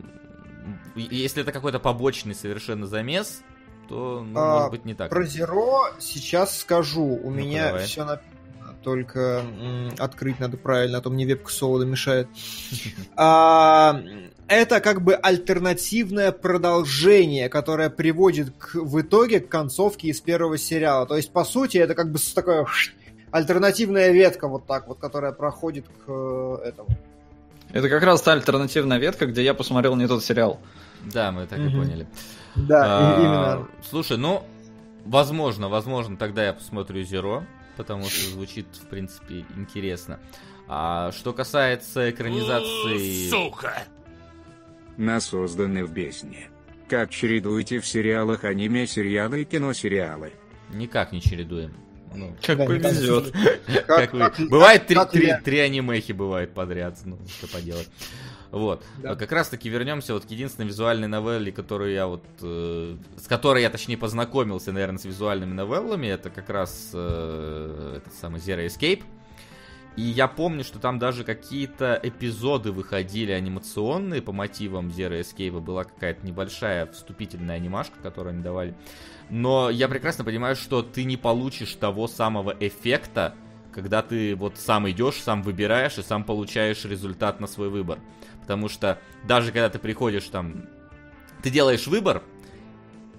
если 0.96 1.44
это 1.44 1.52
какой-то 1.52 1.80
побочный 1.80 2.34
совершенно 2.34 2.88
замес, 2.88 3.44
то, 3.88 4.26
ну, 4.28 4.40
а, 4.40 4.56
может 4.56 4.72
быть, 4.72 4.86
не 4.86 4.96
так. 4.96 5.10
Про 5.10 5.24
Зеро 5.24 5.90
сейчас 6.00 6.60
скажу. 6.60 7.04
У 7.04 7.30
ну 7.30 7.36
меня 7.38 7.68
давай. 7.68 7.86
все 7.86 8.06
написано, 8.06 8.76
только 8.84 9.44
м- 9.44 9.94
открыть 10.00 10.40
надо 10.40 10.58
правильно, 10.58 10.98
а 10.98 11.02
то 11.02 11.10
мне 11.10 11.26
вебка 11.26 11.52
солода 11.52 11.86
мешает. 11.86 12.28
А, 13.16 14.02
это 14.50 14.82
как 14.82 15.04
бы 15.04 15.14
альтернативное 15.14 16.32
продолжение, 16.32 17.50
которое 17.50 17.90
приводит 17.90 18.52
к, 18.58 18.76
в 18.76 19.00
итоге 19.00 19.40
к 19.40 19.48
концовке 19.48 20.08
из 20.08 20.20
первого 20.20 20.58
сериала. 20.58 21.06
То 21.06 21.16
есть, 21.16 21.32
по 21.32 21.46
сути, 21.46 21.78
это 21.78 21.94
как 21.94 22.12
бы 22.12 22.20
такая 22.34 22.66
альтернативная 23.32 24.12
ветка 24.12 24.48
вот 24.48 24.66
так 24.66 24.88
вот, 24.88 25.00
которая 25.00 25.32
проходит 25.34 25.86
к 25.88 26.10
э, 26.10 26.58
этому. 26.66 26.90
Это 27.72 27.90
как 27.90 28.02
раз 28.02 28.22
та 28.24 28.34
альтернативная 28.34 28.98
ветка, 28.98 29.28
где 29.28 29.44
я 29.44 29.54
посмотрел 29.54 29.96
не 29.96 30.08
тот 30.08 30.24
сериал. 30.24 30.60
Да, 31.14 31.32
мы 31.32 31.46
так 31.46 31.60
и 31.60 31.70
поняли. 31.70 32.08
Да, 32.56 32.84
а, 32.84 33.20
именно. 33.20 33.68
Слушай, 33.88 34.18
ну, 34.18 34.44
возможно, 35.06 35.70
возможно, 35.70 36.18
тогда 36.18 36.44
я 36.44 36.54
посмотрю 36.54 37.02
Zero, 37.04 37.44
потому 37.78 38.06
что 38.06 38.32
звучит, 38.32 38.66
в 38.74 38.88
принципе, 38.88 39.46
интересно. 39.56 40.20
А 40.68 41.12
что 41.12 41.34
касается 41.34 42.10
экранизации... 42.10 43.30
Сука! 43.30 43.84
На 45.00 45.20
созданы 45.22 45.86
в 45.86 45.92
бездне. 45.92 46.50
Как 46.90 47.10
чередуете 47.10 47.80
в 47.80 47.88
сериалах 47.88 48.44
аниме 48.44 48.86
сериалы 48.86 49.42
и 49.42 49.46
киносериалы? 49.46 50.34
Никак 50.74 51.12
не 51.12 51.22
чередуем. 51.22 51.74
Ну, 52.14 52.36
как 52.42 52.58
да, 52.58 52.66
повезет. 52.66 53.34
Как, 53.88 54.12
как, 54.12 54.40
бывает 54.50 54.88
три, 54.88 54.98
три, 55.12 55.34
три 55.44 55.60
анимехи 55.60 56.12
бывает 56.12 56.54
подряд, 56.54 56.98
ну, 57.06 57.18
что 57.28 57.48
поделать. 57.48 57.88
Вот. 58.52 58.84
Да. 58.98 59.16
Как 59.16 59.32
раз 59.32 59.50
таки 59.50 59.70
вернемся 59.70 60.14
вот 60.14 60.26
к 60.26 60.32
единственной 60.32 60.66
визуальной 60.66 61.08
новелле, 61.08 61.52
которую 61.52 61.94
я 61.94 62.08
вот... 62.08 62.24
Э, 62.42 62.98
с 63.16 63.28
которой 63.28 63.62
я, 63.62 63.70
точнее, 63.70 63.98
познакомился, 63.98 64.72
наверное, 64.72 64.98
с 64.98 65.06
визуальными 65.06 65.54
новеллами. 65.54 66.08
Это 66.08 66.32
как 66.32 66.50
раз 66.50 66.90
э, 66.94 67.98
этот 67.98 68.14
самый 68.16 68.42
Zero 68.42 68.66
Escape. 68.66 69.04
И 69.96 70.02
я 70.02 70.28
помню, 70.28 70.64
что 70.64 70.80
там 70.80 70.98
даже 70.98 71.24
какие-то 71.24 72.00
эпизоды 72.02 72.72
выходили 72.72 73.32
анимационные 73.32 74.22
по 74.22 74.32
мотивам 74.32 74.90
Zero 74.90 75.20
Escape. 75.20 75.60
Была 75.60 75.84
какая-то 75.84 76.26
небольшая 76.26 76.86
вступительная 76.88 77.58
анимашка, 77.58 78.00
которую 78.02 78.34
они 78.34 78.42
давали. 78.42 78.76
Но 79.30 79.70
я 79.70 79.90
прекрасно 79.90 80.24
понимаю, 80.24 80.56
что 80.56 80.82
ты 80.82 81.04
не 81.04 81.18
получишь 81.18 81.74
того 81.74 82.08
самого 82.08 82.56
эффекта, 82.60 83.36
когда 83.74 84.02
ты 84.02 84.36
вот 84.36 84.58
сам 84.58 84.90
идешь, 84.90 85.16
сам 85.16 85.44
выбираешь 85.44 85.98
и 85.98 86.04
сам 86.04 86.24
получаешь 86.24 86.86
результат 86.86 87.40
на 87.40 87.48
свой 87.48 87.70
выбор. 87.70 88.00
Потому 88.42 88.70
что 88.70 89.00
даже 89.28 89.52
когда 89.52 89.70
ты 89.70 89.80
приходишь 89.80 90.26
там, 90.26 90.66
ты 91.44 91.50
делаешь 91.50 91.88
выбор, 91.88 92.24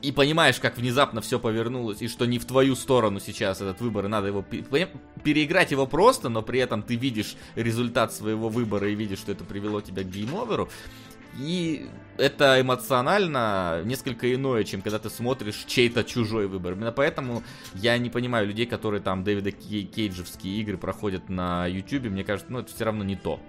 и 0.03 0.13
понимаешь, 0.13 0.59
как 0.61 0.77
внезапно 0.79 1.21
все 1.21 1.39
повернулось, 1.39 2.03
и 2.03 2.09
что 2.09 2.27
не 2.27 2.39
в 2.39 2.45
твою 2.45 2.75
сторону 2.75 3.21
сейчас 3.21 3.61
этот 3.61 3.81
выбор, 3.81 4.07
и 4.07 4.09
надо 4.09 4.29
его 4.29 4.43
переиграть 4.43 5.71
его 5.71 5.87
просто, 5.87 6.29
но 6.29 6.43
при 6.43 6.61
этом 6.61 6.83
ты 6.83 6.97
видишь 6.97 7.37
результат 7.55 8.13
своего 8.13 8.49
выбора 8.49 8.89
и 8.89 8.95
видишь, 8.95 9.19
что 9.19 9.33
это 9.33 9.45
привело 9.45 9.81
тебя 9.81 10.03
к 10.03 10.07
game 10.07 10.32
over 10.32 10.56
у. 10.56 10.69
И 11.39 11.87
это 12.17 12.61
эмоционально 12.61 13.83
несколько 13.85 14.35
иное, 14.35 14.65
чем 14.65 14.83
когда 14.83 14.99
ты 14.99 15.09
смотришь 15.11 15.65
чей-то 15.67 16.03
чужой 16.03 16.49
выбор. 16.49 16.73
Именно 16.73 16.91
поэтому 16.91 17.45
я 17.75 17.97
не 17.99 18.11
понимаю 18.11 18.49
людей, 18.49 18.67
которые 18.67 19.01
там 19.01 19.23
Дэвида 19.23 19.53
Кейджевские 19.53 20.61
игры 20.61 20.77
проходят 20.77 21.29
на 21.29 21.67
YouTube. 21.69 22.11
Мне 22.11 22.25
кажется, 22.25 22.53
ну 22.53 22.59
это 22.59 22.75
все 22.75 22.85
равно 22.85 23.05
не 23.05 23.15
то. 23.15 23.41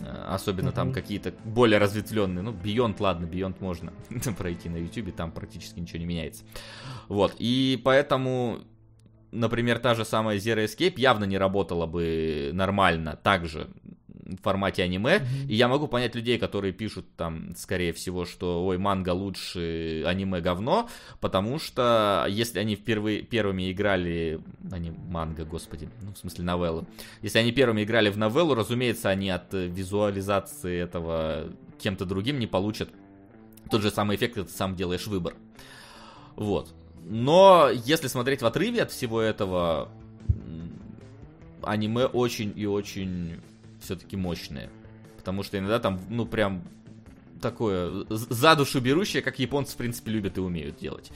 Э, 0.00 0.26
особенно 0.28 0.72
там 0.72 0.92
какие-то 0.92 1.32
более 1.44 1.78
разветвленные. 1.78 2.42
Ну, 2.42 2.52
Beyond, 2.52 2.96
ладно, 3.00 3.26
Beyond 3.26 3.56
можно 3.60 3.92
пройти 4.38 4.68
на 4.68 4.76
YouTube, 4.76 5.14
там 5.14 5.32
практически 5.32 5.80
ничего 5.80 5.98
не 5.98 6.06
меняется. 6.06 6.44
Вот, 7.08 7.34
и 7.38 7.80
поэтому, 7.84 8.60
например, 9.32 9.78
та 9.78 9.94
же 9.94 10.04
самая 10.04 10.38
Zero 10.38 10.64
Escape 10.64 10.98
явно 10.98 11.24
не 11.24 11.38
работала 11.38 11.86
бы 11.86 12.50
нормально 12.52 13.18
так 13.22 13.46
же 13.46 13.68
в 13.99 13.99
формате 14.38 14.82
аниме. 14.82 15.16
Mm-hmm. 15.16 15.48
И 15.48 15.54
я 15.54 15.68
могу 15.68 15.88
понять 15.88 16.14
людей, 16.14 16.38
которые 16.38 16.72
пишут 16.72 17.06
там, 17.16 17.54
скорее 17.56 17.92
всего, 17.92 18.24
что 18.24 18.64
ой, 18.64 18.78
манга 18.78 19.10
лучше, 19.10 20.04
аниме 20.06 20.40
говно, 20.40 20.88
потому 21.20 21.58
что 21.58 22.26
если 22.28 22.58
они 22.58 22.76
впервые 22.76 23.22
первыми 23.22 23.70
играли, 23.72 24.40
они 24.70 24.90
манга, 24.90 25.44
господи, 25.44 25.88
ну 26.02 26.12
в 26.12 26.18
смысле 26.18 26.44
новеллы, 26.44 26.86
если 27.22 27.38
они 27.38 27.52
первыми 27.52 27.84
играли 27.84 28.10
в 28.10 28.18
новеллу, 28.18 28.54
разумеется, 28.54 29.08
они 29.08 29.30
от 29.30 29.52
визуализации 29.52 30.78
этого 30.78 31.50
кем-то 31.78 32.04
другим 32.04 32.38
не 32.38 32.46
получат 32.46 32.90
тот 33.70 33.82
же 33.82 33.90
самый 33.90 34.16
эффект, 34.16 34.34
ты 34.34 34.44
сам 34.46 34.74
делаешь 34.74 35.06
выбор. 35.06 35.34
Вот. 36.36 36.74
Но 37.04 37.70
если 37.70 38.08
смотреть 38.08 38.42
в 38.42 38.46
отрыве 38.46 38.82
от 38.82 38.90
всего 38.90 39.20
этого, 39.20 39.88
аниме 41.62 42.06
очень 42.06 42.52
и 42.56 42.66
очень 42.66 43.40
все-таки 43.80 44.16
мощные. 44.16 44.70
Потому 45.16 45.42
что 45.42 45.58
иногда 45.58 45.78
там, 45.78 46.00
ну, 46.08 46.26
прям 46.26 46.62
такое 47.40 48.06
за 48.08 48.54
душу 48.54 48.80
берущее, 48.80 49.22
как 49.22 49.38
японцы, 49.38 49.74
в 49.74 49.76
принципе, 49.76 50.10
любят 50.10 50.38
и 50.38 50.40
умеют 50.40 50.78
делать. 50.78 51.10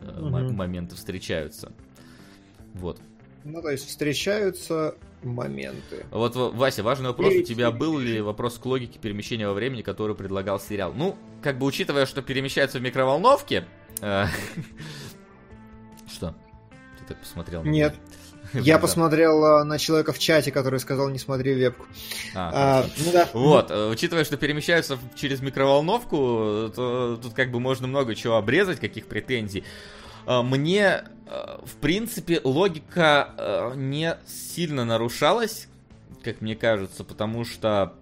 Угу. 0.00 0.52
Моменты 0.52 0.96
встречаются. 0.96 1.72
Вот. 2.74 3.00
Ну, 3.44 3.62
то 3.62 3.70
есть 3.70 3.86
встречаются 3.86 4.96
моменты. 5.22 6.04
Вот, 6.10 6.34
Вася, 6.34 6.82
важный 6.82 7.08
вопрос 7.08 7.32
у 7.34 7.42
тебя 7.42 7.70
был 7.70 7.98
ли 7.98 8.20
вопрос 8.20 8.58
к 8.58 8.66
логике 8.66 8.98
перемещения 8.98 9.46
во 9.46 9.54
времени, 9.54 9.82
который 9.82 10.16
предлагал 10.16 10.58
сериал? 10.58 10.92
Ну, 10.94 11.16
как 11.42 11.58
бы 11.58 11.66
учитывая, 11.66 12.06
что 12.06 12.22
перемещаются 12.22 12.78
в 12.78 12.82
микроволновке... 12.82 13.64
Э, 14.00 14.26
что? 16.12 16.34
Ты 16.98 17.04
так 17.06 17.20
посмотрел? 17.20 17.62
Нет. 17.64 17.94
Я 18.54 18.78
посмотрел 18.78 19.44
а, 19.44 19.64
на 19.64 19.78
человека 19.78 20.12
в 20.12 20.18
чате, 20.18 20.50
который 20.50 20.80
сказал, 20.80 21.08
не 21.08 21.18
смотри 21.18 21.54
вебку. 21.54 21.86
А, 22.34 22.82
а, 22.84 22.86
ну 23.04 23.12
да. 23.12 23.28
Вот, 23.32 23.70
э, 23.70 23.88
учитывая, 23.88 24.24
что 24.24 24.36
перемещаются 24.36 24.98
через 25.14 25.40
микроволновку, 25.40 26.70
то 26.74 27.18
тут 27.22 27.34
как 27.34 27.50
бы 27.50 27.60
можно 27.60 27.86
много 27.86 28.14
чего 28.14 28.36
обрезать, 28.36 28.80
каких 28.80 29.06
претензий. 29.06 29.64
Мне, 30.26 31.04
э, 31.26 31.58
в 31.64 31.76
принципе, 31.80 32.40
логика 32.42 33.30
э, 33.38 33.72
не 33.76 34.16
сильно 34.26 34.84
нарушалась, 34.84 35.68
как 36.24 36.40
мне 36.40 36.56
кажется, 36.56 37.04
потому 37.04 37.44
что 37.44 37.94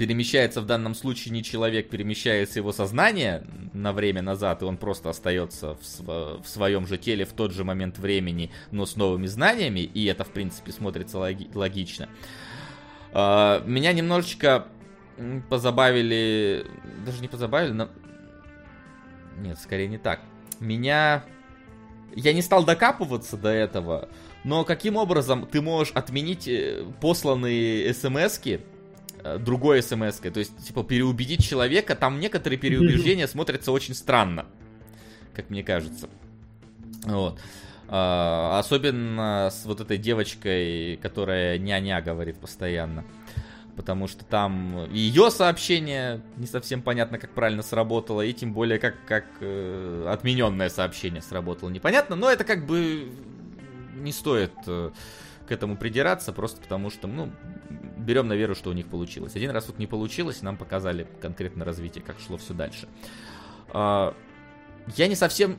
перемещается 0.00 0.62
в 0.62 0.64
данном 0.64 0.94
случае 0.94 1.30
не 1.34 1.42
человек, 1.42 1.90
перемещается 1.90 2.58
его 2.58 2.72
сознание 2.72 3.44
на 3.74 3.92
время 3.92 4.22
назад, 4.22 4.62
и 4.62 4.64
он 4.64 4.78
просто 4.78 5.10
остается 5.10 5.74
в, 5.74 5.84
св- 5.84 6.42
в 6.42 6.48
своем 6.48 6.86
же 6.86 6.96
теле 6.96 7.26
в 7.26 7.34
тот 7.34 7.52
же 7.52 7.64
момент 7.64 7.98
времени, 7.98 8.50
но 8.70 8.86
с 8.86 8.96
новыми 8.96 9.26
знаниями, 9.26 9.80
и 9.80 10.06
это, 10.06 10.24
в 10.24 10.30
принципе, 10.30 10.72
смотрится 10.72 11.18
логи- 11.18 11.50
логично. 11.54 12.08
Uh, 13.12 13.62
меня 13.68 13.92
немножечко 13.92 14.68
позабавили, 15.50 16.64
даже 17.04 17.20
не 17.20 17.28
позабавили, 17.28 17.72
но... 17.72 17.90
Нет, 19.36 19.58
скорее 19.58 19.88
не 19.88 19.98
так. 19.98 20.20
Меня... 20.60 21.24
Я 22.16 22.32
не 22.32 22.40
стал 22.40 22.64
докапываться 22.64 23.36
до 23.36 23.50
этого, 23.50 24.08
но 24.44 24.64
каким 24.64 24.96
образом 24.96 25.46
ты 25.46 25.60
можешь 25.60 25.92
отменить 25.92 26.48
э, 26.48 26.86
посланные 27.02 27.92
смс-ки, 27.92 28.62
Э, 28.62 28.69
другой 29.38 29.82
смс 29.82 30.20
-кой. 30.20 30.30
То 30.30 30.40
есть, 30.40 30.66
типа, 30.66 30.82
переубедить 30.84 31.42
человека, 31.42 31.94
там 31.94 32.20
некоторые 32.20 32.58
переубеждения 32.58 33.26
смотрятся 33.28 33.72
очень 33.72 33.94
странно, 33.94 34.46
как 35.34 35.50
мне 35.50 35.62
кажется. 35.62 36.08
Вот. 37.04 37.40
А, 37.92 38.58
особенно 38.60 39.48
с 39.50 39.64
вот 39.64 39.80
этой 39.80 39.98
девочкой, 39.98 40.96
которая 41.02 41.58
ня-ня 41.58 42.00
говорит 42.00 42.38
постоянно. 42.38 43.04
Потому 43.74 44.06
что 44.06 44.24
там 44.24 44.92
ее 44.92 45.30
сообщение 45.30 46.20
не 46.36 46.46
совсем 46.46 46.82
понятно, 46.82 47.18
как 47.18 47.30
правильно 47.30 47.62
сработало, 47.62 48.22
и 48.22 48.32
тем 48.32 48.52
более, 48.52 48.78
как, 48.78 48.94
как 49.06 49.24
э, 49.40 50.06
отмененное 50.08 50.68
сообщение 50.68 51.22
сработало 51.22 51.70
непонятно, 51.70 52.14
но 52.14 52.30
это 52.30 52.44
как 52.44 52.66
бы 52.66 53.10
не 53.94 54.12
стоит 54.12 54.52
э, 54.66 54.90
к 55.46 55.52
этому 55.52 55.76
придираться, 55.76 56.32
просто 56.32 56.60
потому 56.60 56.90
что, 56.90 57.08
ну, 57.08 57.32
берем 58.00 58.28
на 58.28 58.34
веру, 58.34 58.54
что 58.54 58.70
у 58.70 58.72
них 58.72 58.86
получилось. 58.86 59.36
Один 59.36 59.50
раз 59.50 59.66
вот 59.68 59.78
не 59.78 59.86
получилось, 59.86 60.42
нам 60.42 60.56
показали 60.56 61.06
конкретно 61.20 61.64
развитие, 61.64 62.02
как 62.02 62.16
шло 62.20 62.36
все 62.36 62.54
дальше. 62.54 62.88
А, 63.68 64.14
я 64.96 65.08
не 65.08 65.14
совсем... 65.14 65.56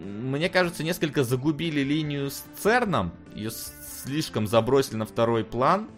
Мне 0.00 0.48
кажется, 0.48 0.84
несколько 0.84 1.24
загубили 1.24 1.80
линию 1.80 2.30
с 2.30 2.44
Церном. 2.56 3.12
Ее 3.34 3.50
слишком 3.50 4.46
забросили 4.46 4.96
на 4.96 5.06
второй 5.06 5.44
план 5.44 5.88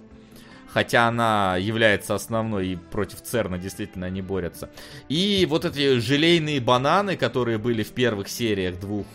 хотя 0.75 1.07
она 1.07 1.57
является 1.57 2.17
основной 2.17 2.67
и 2.71 2.77
против 2.77 3.23
Церна 3.23 3.59
действительно 3.59 4.07
они 4.07 4.23
борются. 4.23 4.71
И 5.09 5.47
вот 5.49 5.65
эти 5.65 6.01
желейные 6.01 6.61
бананы, 6.61 7.17
которые 7.17 7.59
были 7.59 7.85
в 7.85 7.93
первых 7.93 8.29
сериях 8.29 8.81
двух, 8.81 9.07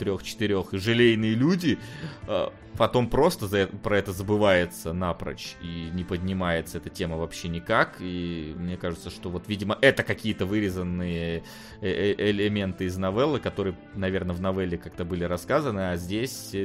трех, 0.00 0.24
четырех, 0.24 0.74
и 0.74 0.78
желейные 0.78 1.36
люди, 1.36 1.78
э, 2.26 2.48
потом 2.76 3.08
просто 3.08 3.46
за, 3.46 3.68
про 3.68 3.98
это 3.98 4.12
забывается 4.12 4.92
напрочь 4.92 5.54
и 5.62 5.88
не 5.92 6.02
поднимается 6.02 6.78
эта 6.78 6.90
тема 6.90 7.16
вообще 7.16 7.46
никак. 7.46 7.98
И 8.00 8.52
мне 8.56 8.76
кажется, 8.76 9.10
что 9.10 9.30
вот, 9.30 9.44
видимо, 9.46 9.78
это 9.80 10.02
какие-то 10.02 10.46
вырезанные 10.46 11.44
э, 11.80 11.88
э, 11.88 12.30
элементы 12.30 12.86
из 12.86 12.96
новеллы, 12.96 13.38
которые, 13.38 13.76
наверное, 13.94 14.34
в 14.34 14.40
новелле 14.40 14.78
как-то 14.78 15.04
были 15.04 15.22
рассказаны, 15.22 15.92
а 15.92 15.96
здесь 15.96 16.56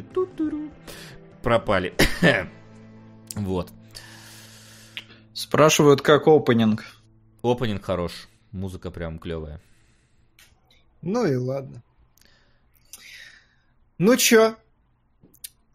пропали. 1.43 1.93
вот. 3.35 3.69
Спрашивают, 5.39 6.01
как 6.01 6.27
опенинг. 6.27 6.83
Опенинг 7.41 7.85
хорош. 7.85 8.27
Музыка 8.51 8.91
прям 8.91 9.19
клевая. 9.19 9.61
Ну 11.01 11.25
и 11.25 11.33
ладно. 11.37 11.81
Ну 13.97 14.17
чё? 14.17 14.57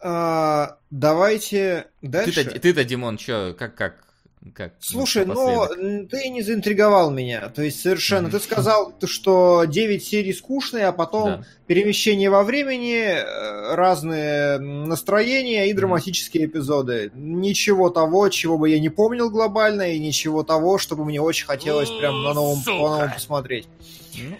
А, 0.00 0.76
давайте 0.90 1.90
дальше. 2.02 2.44
Ты-то, 2.44 2.60
ты-то 2.60 2.84
Димон, 2.84 3.16
чё, 3.16 3.54
как, 3.58 3.74
как, 3.74 4.03
как 4.52 4.74
Слушай, 4.78 5.24
ну, 5.24 5.66
ты 6.10 6.28
не 6.28 6.42
заинтриговал 6.42 7.10
меня. 7.10 7.48
То 7.48 7.62
есть 7.62 7.80
совершенно. 7.80 8.26
Mm-hmm. 8.26 8.30
Ты 8.32 8.40
сказал, 8.40 8.94
что 9.04 9.64
9 9.64 10.04
серий 10.04 10.34
скучные, 10.34 10.86
а 10.86 10.92
потом 10.92 11.24
да. 11.24 11.44
перемещение 11.66 12.28
во 12.28 12.42
времени, 12.42 12.94
э, 12.94 13.74
разные 13.74 14.58
настроения 14.58 15.70
и 15.70 15.72
драматические 15.72 16.44
mm-hmm. 16.44 16.50
эпизоды. 16.50 17.10
Ничего 17.14 17.88
того, 17.88 18.28
чего 18.28 18.58
бы 18.58 18.68
я 18.68 18.78
не 18.80 18.90
помнил 18.90 19.30
глобально, 19.30 19.94
и 19.94 19.98
ничего 19.98 20.42
того, 20.42 20.76
чтобы 20.76 21.04
мне 21.06 21.20
очень 21.20 21.46
хотелось 21.46 21.90
прям 21.90 22.22
на 22.22 22.34
новом, 22.34 22.62
по 22.62 22.70
новому 22.70 23.12
посмотреть. 23.14 23.66
Mm-hmm. 24.12 24.36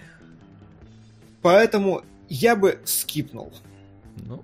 Поэтому 1.41 2.03
я 2.29 2.55
бы 2.55 2.79
скипнул. 2.85 3.53
Ну, 4.17 4.43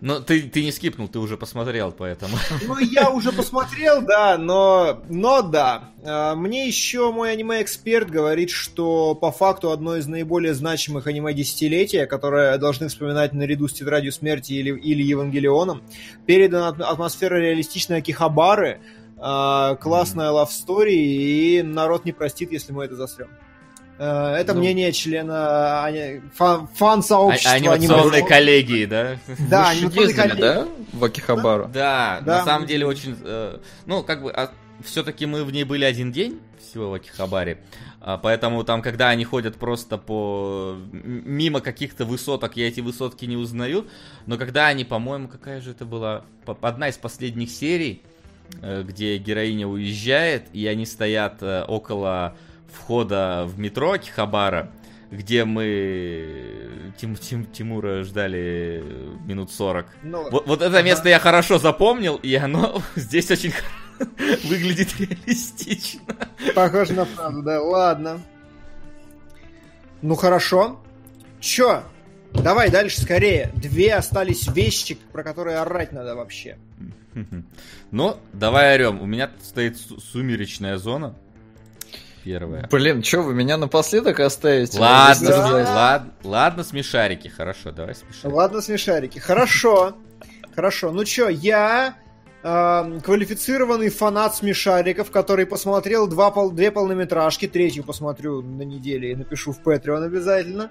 Но 0.00 0.20
ты, 0.20 0.42
ты 0.42 0.62
не 0.62 0.70
скипнул, 0.70 1.08
ты 1.08 1.18
уже 1.18 1.36
посмотрел, 1.36 1.90
поэтому. 1.90 2.36
Ну, 2.66 2.78
я 2.78 3.10
уже 3.10 3.32
посмотрел, 3.32 4.02
да, 4.02 4.38
но, 4.38 5.02
но 5.08 5.42
да. 5.42 5.90
А, 6.04 6.36
мне 6.36 6.68
еще 6.68 7.10
мой 7.10 7.32
аниме-эксперт 7.32 8.08
говорит, 8.08 8.50
что 8.50 9.16
по 9.16 9.32
факту 9.32 9.72
одно 9.72 9.96
из 9.96 10.06
наиболее 10.06 10.54
значимых 10.54 11.08
аниме 11.08 11.34
десятилетия, 11.34 12.06
которое 12.06 12.58
должны 12.58 12.88
вспоминать 12.88 13.32
наряду 13.32 13.66
с 13.66 13.72
Тетрадью 13.72 14.12
смерти 14.12 14.52
или, 14.52 14.78
или 14.78 15.02
Евангелионом, 15.02 15.82
передана 16.26 16.68
атмосфера 16.68 17.36
реалистичной 17.36 17.98
Акихабары, 17.98 18.80
а, 19.16 19.74
классная 19.76 20.30
love 20.30 20.50
story, 20.50 20.94
и 20.94 21.62
народ 21.62 22.04
не 22.04 22.12
простит, 22.12 22.52
если 22.52 22.72
мы 22.72 22.84
это 22.84 22.94
засрем. 22.94 23.28
Э, 23.98 24.34
это 24.36 24.54
ну, 24.54 24.60
мнение 24.60 24.92
члена 24.92 25.90
фан, 26.34 26.68
фан-сообщества. 26.68 27.50
А, 27.50 27.54
анимационной 27.54 28.24
коллегии, 28.24 28.84
да? 28.86 29.18
Да, 29.50 29.70
анимационной 29.70 30.14
коллегии. 30.14 30.40
да? 30.40 30.68
В 30.92 31.04
Акихабару? 31.04 31.64
Да, 31.72 32.20
да, 32.22 32.38
на 32.38 32.44
самом 32.44 32.66
деле 32.66 32.86
очень... 32.86 33.16
Э, 33.24 33.58
ну, 33.86 34.04
как 34.04 34.22
бы, 34.22 34.30
а, 34.30 34.52
все-таки 34.84 35.26
мы 35.26 35.44
в 35.44 35.50
ней 35.50 35.64
были 35.64 35.84
один 35.84 36.12
день 36.12 36.40
всего 36.60 36.90
в 36.90 36.94
Акихабаре. 36.94 37.58
А, 38.00 38.18
поэтому 38.18 38.62
там, 38.62 38.82
когда 38.82 39.08
они 39.08 39.24
ходят 39.24 39.56
просто 39.56 39.98
по 39.98 40.76
мимо 40.92 41.60
каких-то 41.60 42.04
высоток, 42.04 42.56
я 42.56 42.68
эти 42.68 42.80
высотки 42.80 43.24
не 43.24 43.36
узнаю. 43.36 43.88
Но 44.26 44.38
когда 44.38 44.68
они, 44.68 44.84
по-моему, 44.84 45.26
какая 45.26 45.60
же 45.60 45.72
это 45.72 45.84
была 45.84 46.24
одна 46.60 46.88
из 46.88 46.96
последних 46.96 47.50
серий, 47.50 48.02
э, 48.62 48.84
где 48.84 49.16
героиня 49.18 49.66
уезжает, 49.66 50.44
и 50.52 50.68
они 50.68 50.86
стоят 50.86 51.42
около 51.42 52.36
входа 52.72 53.44
в 53.46 53.58
метро 53.58 53.96
Кихабара, 53.96 54.70
где 55.10 55.44
мы 55.44 56.92
Тим, 56.98 57.16
Тим, 57.16 57.46
Тимура 57.46 58.02
ждали 58.04 58.84
минут 59.26 59.50
40. 59.50 59.86
Ну, 60.02 60.30
вот, 60.30 60.46
вот 60.46 60.62
это 60.62 60.82
место 60.82 61.08
я 61.08 61.18
хорошо 61.18 61.58
запомнил, 61.58 62.16
и 62.16 62.34
оно 62.34 62.82
здесь 62.96 63.30
очень 63.30 63.52
выглядит 64.44 64.88
реалистично. 64.98 66.00
Похоже 66.54 66.94
на 66.94 67.04
правду, 67.06 67.42
да? 67.42 67.62
Ладно. 67.62 68.20
Ну 70.02 70.14
хорошо. 70.14 70.80
Чё? 71.40 71.82
Давай 72.32 72.70
дальше 72.70 73.00
скорее. 73.00 73.50
Две 73.54 73.94
остались 73.94 74.46
вещи, 74.48 74.98
про 75.12 75.24
которые 75.24 75.58
орать 75.58 75.92
надо 75.92 76.14
вообще. 76.14 76.58
Ну, 77.90 78.16
давай 78.32 78.74
орем. 78.74 79.00
У 79.00 79.06
меня 79.06 79.30
стоит 79.42 79.76
сумеречная 79.78 80.76
зона 80.76 81.16
первое. 82.28 82.68
Блин, 82.70 83.02
что 83.02 83.22
вы 83.22 83.34
меня 83.34 83.56
напоследок 83.56 84.20
оставите? 84.20 84.78
Ладно, 84.78 85.28
да. 85.28 85.48
ладно, 85.48 86.12
ладно, 86.24 86.64
смешарики, 86.64 87.28
хорошо, 87.28 87.72
давай 87.72 87.94
смешарики. 87.94 88.34
Ладно, 88.34 88.60
смешарики, 88.60 89.18
хорошо, 89.18 89.96
хорошо. 90.54 90.92
Ну 90.92 91.04
чё, 91.04 91.30
я 91.30 91.94
э, 92.42 93.00
квалифицированный 93.02 93.88
фанат 93.88 94.36
смешариков, 94.36 95.10
который 95.10 95.46
посмотрел 95.46 96.06
два, 96.06 96.30
пол, 96.30 96.50
две 96.50 96.70
полнометражки, 96.70 97.48
третью 97.48 97.82
посмотрю 97.82 98.42
на 98.42 98.62
неделе 98.62 99.12
и 99.12 99.16
напишу 99.16 99.52
в 99.52 99.62
Patreon 99.66 100.04
обязательно. 100.04 100.70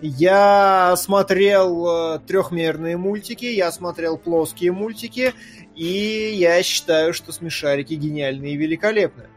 Я 0.00 0.96
смотрел 0.96 1.86
э, 1.86 2.18
трехмерные 2.26 2.96
мультики, 2.96 3.44
я 3.44 3.70
смотрел 3.70 4.18
плоские 4.18 4.72
мультики, 4.72 5.34
и 5.76 6.34
я 6.34 6.60
считаю, 6.64 7.14
что 7.14 7.30
смешарики 7.30 7.94
гениальные 7.94 8.54
и 8.54 8.56
великолепные. 8.56 9.28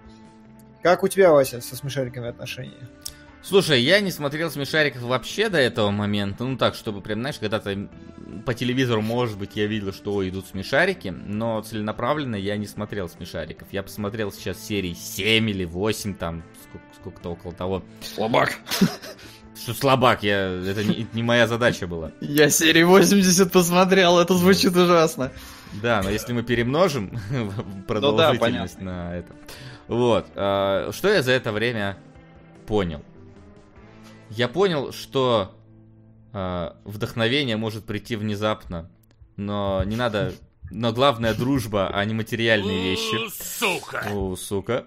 Как 0.81 1.03
у 1.03 1.07
тебя, 1.07 1.31
Вася, 1.31 1.61
со 1.61 1.75
смешариками 1.75 2.29
отношения? 2.29 2.87
Слушай, 3.41 3.81
я 3.81 4.01
не 4.01 4.11
смотрел 4.11 4.51
смешариков 4.51 5.01
вообще 5.01 5.49
до 5.49 5.57
этого 5.57 5.91
момента. 5.91 6.43
Ну 6.43 6.57
так, 6.57 6.75
чтобы 6.75 7.01
прям, 7.01 7.19
знаешь, 7.19 7.39
когда-то 7.39 7.87
по 8.45 8.53
телевизору, 8.53 9.01
может 9.01 9.37
быть, 9.37 9.55
я 9.55 9.65
видел, 9.65 9.93
что 9.93 10.27
идут 10.27 10.47
смешарики, 10.47 11.07
но 11.09 11.61
целенаправленно 11.61 12.35
я 12.35 12.57
не 12.57 12.67
смотрел 12.67 13.09
смешариков. 13.09 13.67
Я 13.71 13.83
посмотрел 13.83 14.31
сейчас 14.31 14.59
серии 14.59 14.93
7 14.93 15.49
или 15.49 15.65
8, 15.65 16.15
там, 16.15 16.43
сколько, 16.63 16.85
сколько-то 16.95 17.29
около 17.29 17.53
того. 17.53 17.83
Слабак. 18.01 18.55
Что 19.61 19.73
слабак, 19.73 20.23
я, 20.23 20.47
это 20.65 20.85
не, 20.85 21.05
не 21.11 21.21
моя 21.21 21.45
задача 21.45 21.85
была. 21.85 22.11
Я 22.21 22.49
серии 22.49 22.83
80 22.83 23.51
посмотрел, 23.51 24.17
это 24.17 24.33
звучит 24.33 24.75
ужасно. 24.75 25.31
Да, 25.81 26.01
но 26.01 26.09
если 26.09 26.31
мы 26.33 26.43
перемножим 26.43 27.17
продолжительность 27.87 28.77
ну 28.79 28.85
да, 28.85 28.91
на 28.91 29.15
это. 29.17 29.33
Вот. 29.89 30.27
А, 30.35 30.91
что 30.93 31.09
я 31.09 31.21
за 31.21 31.31
это 31.33 31.51
время 31.51 31.97
понял? 32.67 33.03
Я 34.29 34.47
понял, 34.47 34.93
что 34.93 35.55
а, 36.31 36.77
вдохновение 36.85 37.57
может 37.57 37.85
прийти 37.85 38.15
внезапно, 38.15 38.89
но 39.35 39.83
не 39.83 39.97
надо... 39.97 40.33
Но 40.71 40.93
главное 40.93 41.33
дружба, 41.33 41.89
а 41.91 42.05
не 42.05 42.13
материальные 42.13 42.91
вещи. 42.91 43.17
Сука! 43.31 44.07
О, 44.11 44.35
сука. 44.35 44.85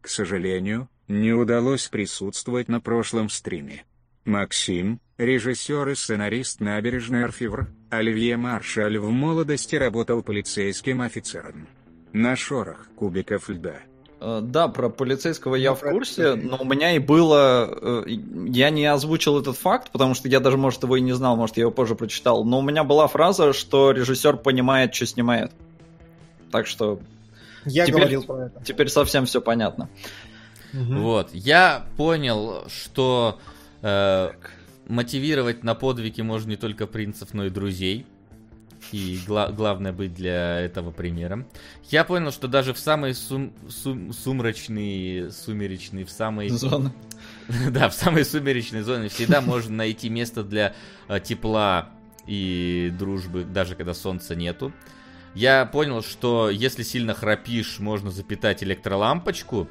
К 0.00 0.08
сожалению, 0.08 0.88
не 1.06 1.32
удалось 1.32 1.86
присутствовать 1.88 2.68
на 2.68 2.80
прошлом 2.80 3.28
стриме. 3.28 3.84
Максим, 4.24 5.00
режиссер 5.18 5.90
и 5.90 5.94
сценарист 5.94 6.60
«Набережной 6.60 7.24
Арфивр», 7.24 7.68
Оливье 7.90 8.38
Маршаль 8.38 8.96
в 8.98 9.10
молодости 9.10 9.76
работал 9.76 10.22
полицейским 10.22 11.02
офицером. 11.02 11.68
На 12.14 12.34
шорох 12.34 12.88
кубиков 12.96 13.50
льда 13.50 13.82
да, 14.40 14.68
про 14.68 14.88
полицейского 14.88 15.56
я 15.56 15.70
ну, 15.70 15.76
в 15.76 15.80
курсе, 15.80 16.34
но 16.34 16.58
у 16.60 16.64
меня 16.64 16.92
и 16.92 16.98
было... 17.00 18.04
Э, 18.04 18.04
я 18.06 18.70
не 18.70 18.86
озвучил 18.86 19.40
этот 19.40 19.56
факт, 19.56 19.90
потому 19.90 20.14
что 20.14 20.28
я 20.28 20.38
даже, 20.38 20.56
может, 20.56 20.82
его 20.84 20.96
и 20.96 21.00
не 21.00 21.12
знал, 21.12 21.36
может, 21.36 21.56
я 21.56 21.62
его 21.62 21.72
позже 21.72 21.94
прочитал, 21.94 22.44
но 22.44 22.60
у 22.60 22.62
меня 22.62 22.84
была 22.84 23.08
фраза, 23.08 23.52
что 23.52 23.90
режиссер 23.90 24.36
понимает, 24.36 24.94
что 24.94 25.06
снимает. 25.06 25.50
Так 26.52 26.66
что... 26.66 27.00
Я 27.64 27.86
теперь, 27.86 28.00
говорил 28.00 28.22
про 28.22 28.46
это. 28.46 28.64
Теперь 28.64 28.88
совсем 28.88 29.26
все 29.26 29.40
понятно. 29.40 29.88
Угу. 30.72 31.00
Вот, 31.00 31.30
я 31.32 31.86
понял, 31.96 32.64
что 32.68 33.40
э, 33.82 34.30
мотивировать 34.86 35.64
на 35.64 35.74
подвиги 35.74 36.20
можно 36.22 36.50
не 36.50 36.56
только 36.56 36.86
принцев, 36.86 37.34
но 37.34 37.46
и 37.46 37.50
друзей 37.50 38.06
и 38.90 39.20
гла- 39.26 39.50
главное 39.52 39.92
быть 39.92 40.14
для 40.14 40.60
этого 40.60 40.90
примером. 40.90 41.46
Я 41.90 42.04
понял, 42.04 42.32
что 42.32 42.48
даже 42.48 42.74
в 42.74 42.78
самые 42.78 43.14
сум- 43.14 43.52
сум- 43.68 44.12
сумрачные, 44.12 45.30
сумеречные, 45.30 46.04
в 46.04 46.10
самые... 46.10 46.50
Зоны. 46.56 46.92
да, 47.70 47.88
в 47.88 47.94
самые 47.94 48.24
сумеречные 48.24 48.82
зоны 48.82 49.08
всегда 49.08 49.40
можно 49.40 49.76
найти 49.76 50.08
место 50.08 50.42
для 50.42 50.74
э, 51.08 51.20
тепла 51.20 51.90
и 52.26 52.92
дружбы, 52.98 53.44
даже 53.44 53.74
когда 53.74 53.94
солнца 53.94 54.34
нету. 54.34 54.72
Я 55.34 55.64
понял, 55.64 56.02
что 56.02 56.50
если 56.50 56.82
сильно 56.82 57.14
храпишь, 57.14 57.78
можно 57.78 58.10
запитать 58.10 58.62
электролампочку. 58.62 59.68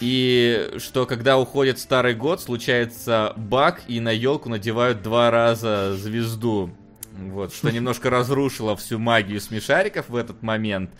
И 0.00 0.72
что 0.78 1.04
когда 1.04 1.38
уходит 1.38 1.78
старый 1.78 2.14
год, 2.14 2.40
случается 2.40 3.34
баг, 3.36 3.82
и 3.86 4.00
на 4.00 4.10
елку 4.10 4.48
надевают 4.48 5.02
два 5.02 5.30
раза 5.30 5.94
звезду 5.96 6.70
вот, 7.16 7.54
что 7.54 7.70
немножко 7.70 8.10
разрушило 8.10 8.76
всю 8.76 8.98
магию 8.98 9.40
смешариков 9.40 10.08
в 10.08 10.16
этот 10.16 10.42
момент. 10.42 10.90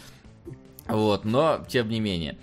Вот, 0.87 1.25
но 1.25 1.65
тем 1.69 1.89
не 1.89 2.01
менее. 2.01 2.39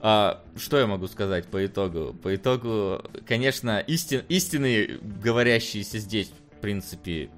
А, 0.00 0.42
что 0.56 0.78
я 0.78 0.86
могу 0.86 1.06
сказать 1.06 1.46
по 1.46 1.64
итогу? 1.64 2.14
По 2.14 2.34
итогу, 2.34 3.02
конечно, 3.26 3.78
истин, 3.80 4.24
истины, 4.28 4.98
говорящиеся 5.00 5.98
здесь, 5.98 6.32
в 6.56 6.60
принципе, 6.60 7.30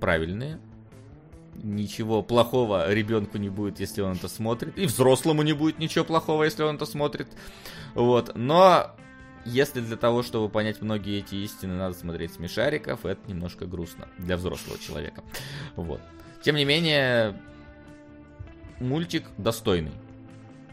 правильные. 0.00 0.58
Ничего 1.54 2.22
плохого 2.22 2.92
ребенку 2.92 3.38
не 3.38 3.50
будет, 3.50 3.80
если 3.80 4.02
он 4.02 4.12
это 4.12 4.28
смотрит. 4.28 4.76
И 4.78 4.86
взрослому 4.86 5.42
не 5.42 5.52
будет 5.52 5.78
ничего 5.78 6.04
плохого, 6.04 6.44
если 6.44 6.62
он 6.62 6.76
это 6.76 6.86
смотрит. 6.86 7.28
Вот. 7.94 8.32
Но 8.34 8.96
если 9.44 9.80
для 9.80 9.96
того, 9.96 10.22
чтобы 10.22 10.48
понять 10.48 10.82
многие 10.82 11.18
эти 11.18 11.36
истины, 11.36 11.74
надо 11.74 11.94
смотреть 11.94 12.34
смешариков, 12.34 13.06
это 13.06 13.20
немножко 13.28 13.66
грустно 13.66 14.08
для 14.18 14.36
взрослого 14.36 14.78
человека. 14.78 15.22
Вот. 15.76 16.00
Тем 16.42 16.56
не 16.56 16.64
менее, 16.64 17.40
мультик 18.80 19.24
достойный. 19.38 19.92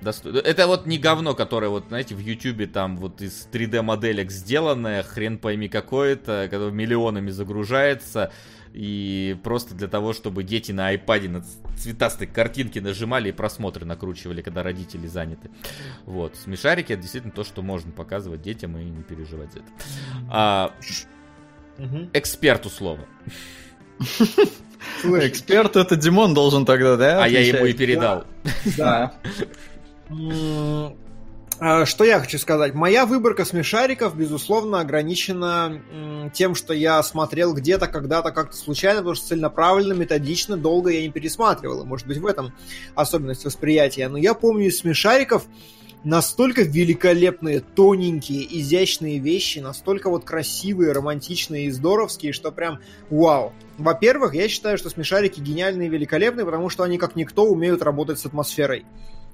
Досто... 0.02 0.30
Это 0.30 0.68
вот 0.68 0.86
не 0.86 0.98
говно, 0.98 1.34
которое 1.34 1.70
вот, 1.70 1.86
знаете, 1.88 2.14
в 2.14 2.20
Ютубе 2.20 2.68
там 2.68 2.98
вот 2.98 3.22
из 3.22 3.48
3D 3.52 3.82
моделек 3.82 4.32
сделанное, 4.32 5.04
хрен 5.04 5.40
пойми 5.40 5.70
какое-то, 5.70 6.48
которое 6.52 6.72
миллионами 6.72 7.32
загружается, 7.32 8.32
и 8.74 9.38
просто 9.44 9.76
для 9.76 9.88
того, 9.88 10.14
чтобы 10.14 10.44
дети 10.44 10.72
на 10.72 10.88
айпаде 10.88 11.30
на 11.30 11.44
цветастой 11.78 12.28
картинке 12.28 12.82
нажимали 12.82 13.30
и 13.30 13.32
просмотры 13.32 13.86
накручивали, 13.86 14.42
когда 14.42 14.64
родители 14.64 15.08
заняты. 15.08 15.50
Вот. 16.06 16.36
Смешарики 16.36 16.94
это 16.94 17.02
действительно 17.02 17.34
то, 17.34 17.44
что 17.44 17.62
можно 17.62 17.92
показывать 17.92 18.42
детям 18.42 18.78
и 18.78 18.84
не 18.84 19.04
переживать 19.04 19.54
за 19.54 19.60
это. 19.60 19.68
А, 20.30 20.74
эксперту 22.14 22.70
слово. 22.70 23.06
Эксперт 25.04 25.76
это 25.76 25.96
Димон 25.96 26.34
должен 26.34 26.66
тогда, 26.66 26.96
да? 26.98 27.24
А 27.24 27.28
я 27.28 27.42
ему 27.42 27.66
и 27.66 27.74
передал. 27.74 28.26
Да. 28.78 29.14
А, 31.60 31.86
что 31.88 32.04
я 32.04 32.20
хочу 32.20 32.38
сказать? 32.38 32.76
Моя 32.76 33.08
выборка 33.08 33.44
смешариков, 33.44 34.16
безусловно, 34.16 34.80
ограничена 34.80 35.82
тем, 36.34 36.54
что 36.54 36.74
я 36.74 37.02
смотрел 37.02 37.54
где-то, 37.54 37.88
когда-то, 37.88 38.32
как-то 38.32 38.56
случайно, 38.56 39.00
потому 39.00 39.16
что 39.16 39.28
целенаправленно, 39.28 39.94
методично, 39.94 40.56
долго 40.56 40.92
я 40.92 41.02
не 41.02 41.10
пересматривал. 41.10 41.82
И, 41.82 41.86
может 41.86 42.06
быть, 42.06 42.18
в 42.18 42.26
этом 42.28 42.54
особенность 42.94 43.44
восприятия. 43.44 44.08
Но 44.08 44.18
я 44.18 44.36
помню 44.36 44.68
из 44.68 44.80
смешариков 44.80 45.48
настолько 46.04 46.62
великолепные, 46.62 47.60
тоненькие, 47.60 48.60
изящные 48.60 49.18
вещи, 49.18 49.58
настолько 49.58 50.12
вот 50.12 50.26
красивые, 50.26 50.92
романтичные 50.92 51.66
и 51.66 51.72
здоровские, 51.72 52.34
что 52.34 52.52
прям 52.52 52.80
вау. 53.10 53.52
Во-первых, 53.80 54.36
я 54.36 54.48
считаю, 54.48 54.78
что 54.78 54.92
смешарики 54.92 55.40
гениальные 55.40 55.88
и 55.88 55.92
великолепные, 55.92 56.46
потому 56.46 56.70
что 56.70 56.84
они 56.84 57.00
как 57.00 57.16
никто 57.16 57.46
умеют 57.46 57.82
работать 57.82 58.20
с 58.20 58.28
атмосферой. 58.28 58.86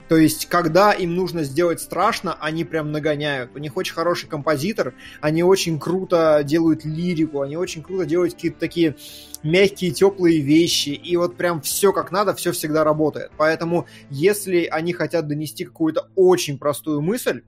То 0.09 0.17
есть, 0.17 0.47
когда 0.47 0.91
им 0.91 1.15
нужно 1.15 1.43
сделать 1.43 1.79
страшно, 1.79 2.35
они 2.39 2.63
прям 2.63 2.91
нагоняют. 2.91 3.51
У 3.55 3.59
них 3.59 3.77
очень 3.77 3.93
хороший 3.93 4.27
композитор, 4.27 4.93
они 5.21 5.43
очень 5.43 5.79
круто 5.79 6.41
делают 6.43 6.85
лирику, 6.85 7.41
они 7.41 7.57
очень 7.57 7.83
круто 7.83 8.05
делают 8.05 8.33
какие-то 8.33 8.59
такие 8.59 8.95
мягкие, 9.43 9.91
теплые 9.91 10.39
вещи. 10.39 10.89
И 10.89 11.15
вот 11.17 11.37
прям 11.37 11.61
все 11.61 11.93
как 11.93 12.11
надо, 12.11 12.33
все 12.33 12.51
всегда 12.51 12.83
работает. 12.83 13.31
Поэтому, 13.37 13.87
если 14.09 14.65
они 14.65 14.93
хотят 14.93 15.27
донести 15.27 15.65
какую-то 15.65 16.09
очень 16.15 16.57
простую 16.57 17.01
мысль, 17.01 17.43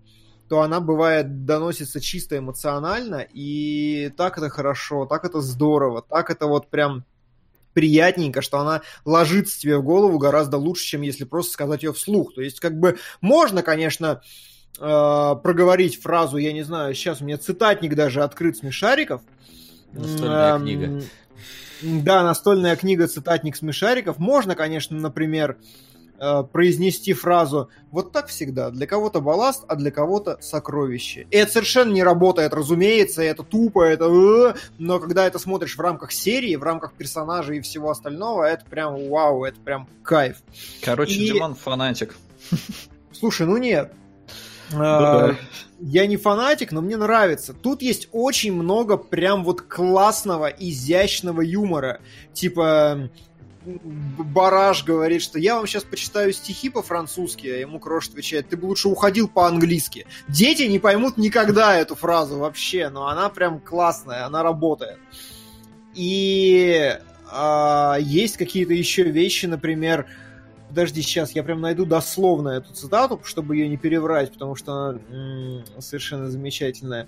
то 0.47 0.61
она 0.61 0.79
бывает 0.79 1.45
доносится 1.45 1.99
чисто 1.99 2.37
эмоционально, 2.37 3.25
и 3.33 4.13
так 4.15 4.37
это 4.37 4.49
хорошо, 4.49 5.05
так 5.05 5.25
это 5.25 5.41
здорово, 5.41 6.03
так 6.07 6.29
это 6.29 6.45
вот 6.45 6.69
прям 6.69 7.03
приятненько, 7.75 8.41
что 8.41 8.57
она 8.57 8.81
ложится 9.05 9.59
тебе 9.59 9.77
в 9.77 9.83
голову 9.83 10.17
гораздо 10.17 10.57
лучше, 10.57 10.85
чем 10.85 11.03
если 11.03 11.25
просто 11.25 11.53
сказать 11.53 11.83
ее 11.83 11.93
вслух. 11.93 12.33
То 12.33 12.41
есть, 12.41 12.59
как 12.59 12.79
бы, 12.79 12.97
можно, 13.21 13.61
конечно, 13.61 14.21
э, 14.79 15.35
проговорить 15.43 16.01
фразу, 16.01 16.37
я 16.37 16.53
не 16.53 16.63
знаю, 16.63 16.95
сейчас 16.95 17.21
у 17.21 17.25
меня 17.25 17.37
цитатник 17.37 17.93
даже 17.93 18.23
открыт 18.23 18.57
смешариков. 18.57 19.21
Настольная 19.91 20.55
эм, 20.55 20.63
книга. 20.63 21.01
Да, 21.81 22.23
настольная 22.23 22.75
книга 22.75 23.05
«Цитатник 23.07 23.55
смешариков». 23.55 24.17
Можно, 24.17 24.55
конечно, 24.55 24.97
например, 24.97 25.57
Э, 25.57 25.94
произнести 26.51 27.13
фразу 27.13 27.69
«вот 27.91 28.11
так 28.11 28.27
всегда, 28.27 28.69
для 28.69 28.87
кого-то 28.87 29.21
балласт, 29.21 29.63
а 29.67 29.75
для 29.75 29.91
кого-то 29.91 30.37
сокровище». 30.41 31.27
И 31.31 31.37
это 31.37 31.51
совершенно 31.51 31.91
не 31.91 32.03
работает, 32.03 32.53
разумеется, 32.53 33.21
это 33.21 33.43
тупо, 33.43 33.83
это... 33.83 34.05
Э, 34.05 34.53
но 34.77 34.99
когда 34.99 35.25
это 35.27 35.39
смотришь 35.39 35.77
в 35.77 35.81
рамках 35.81 36.11
серии, 36.11 36.55
в 36.55 36.63
рамках 36.63 36.93
персонажей 36.93 37.57
и 37.57 37.61
всего 37.61 37.89
остального, 37.89 38.43
это 38.43 38.65
прям 38.65 39.09
вау, 39.09 39.43
это 39.43 39.59
прям 39.59 39.87
кайф. 40.03 40.37
Короче, 40.81 41.15
и... 41.15 41.27
Диман 41.27 41.55
фанатик. 41.55 42.15
Слушай, 43.11 43.47
ну 43.47 43.57
нет. 43.57 43.93
Ну 44.71 45.35
я 45.79 46.07
не 46.07 46.17
фанатик, 46.17 46.71
но 46.71 46.81
мне 46.81 46.97
нравится. 46.97 47.53
Тут 47.53 47.81
есть 47.81 48.07
очень 48.11 48.53
много 48.53 48.97
прям 48.97 49.43
вот 49.43 49.61
классного, 49.61 50.47
изящного 50.47 51.41
юмора. 51.41 51.99
Типа, 52.33 53.09
Бараш 53.65 54.83
говорит, 54.83 55.21
что 55.21 55.39
я 55.39 55.55
вам 55.55 55.67
сейчас 55.67 55.83
почитаю 55.83 56.31
стихи 56.33 56.69
по-французски, 56.69 57.47
а 57.47 57.57
ему 57.57 57.79
Крош 57.79 58.09
отвечает, 58.09 58.49
ты 58.49 58.57
бы 58.57 58.65
лучше 58.65 58.87
уходил 58.87 59.27
по-английски. 59.27 60.05
Дети 60.27 60.63
не 60.63 60.79
поймут 60.79 61.17
никогда 61.17 61.75
эту 61.75 61.95
фразу 61.95 62.37
вообще, 62.37 62.89
но 62.89 63.07
она 63.07 63.29
прям 63.29 63.59
классная, 63.59 64.25
она 64.25 64.43
работает. 64.43 64.99
И 65.93 66.97
а, 67.31 67.97
есть 67.99 68.37
какие-то 68.37 68.73
еще 68.73 69.03
вещи, 69.03 69.45
например, 69.45 70.05
подожди, 70.69 71.01
сейчас 71.01 71.31
я 71.31 71.43
прям 71.43 71.61
найду 71.61 71.85
дословно 71.85 72.49
эту 72.49 72.73
цитату, 72.73 73.21
чтобы 73.23 73.55
ее 73.55 73.67
не 73.67 73.77
переврать, 73.77 74.31
потому 74.31 74.55
что 74.55 74.73
она 74.73 74.99
м- 75.09 75.65
совершенно 75.79 76.29
замечательная. 76.29 77.07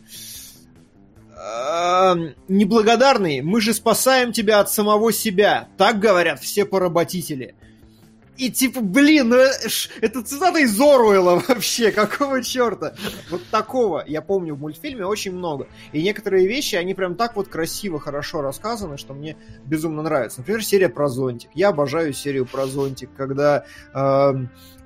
Неблагодарный, 2.47 3.41
мы 3.41 3.61
же 3.61 3.73
спасаем 3.73 4.31
тебя 4.31 4.59
от 4.59 4.71
самого 4.71 5.13
себя. 5.13 5.67
Так 5.77 5.99
говорят 5.99 6.39
все 6.39 6.65
поработители. 6.65 7.55
И 8.37 8.51
типа, 8.51 8.81
блин, 8.81 9.29
ну 9.29 9.37
это 10.01 10.23
цитата 10.23 10.59
из 10.59 10.79
Оруэлла 10.79 11.41
вообще, 11.47 11.91
какого 11.91 12.43
черта? 12.43 12.93
Вот 13.31 13.41
такого, 13.49 14.03
я 14.05 14.21
помню, 14.21 14.53
в 14.53 14.59
мультфильме 14.59 15.05
очень 15.05 15.33
много. 15.33 15.67
И 15.91 16.03
некоторые 16.03 16.47
вещи, 16.47 16.75
они 16.75 16.93
прям 16.93 17.15
так 17.15 17.35
вот 17.35 17.47
красиво, 17.47 17.99
хорошо 17.99 18.41
рассказаны, 18.41 18.97
что 18.97 19.13
мне 19.13 19.37
безумно 19.65 20.03
нравится. 20.03 20.41
Например, 20.41 20.63
серия 20.63 20.89
про 20.89 21.09
зонтик. 21.09 21.49
Я 21.55 21.69
обожаю 21.69 22.13
серию 22.13 22.45
про 22.45 22.67
зонтик, 22.67 23.09
когда 23.17 23.65
э, 23.93 24.33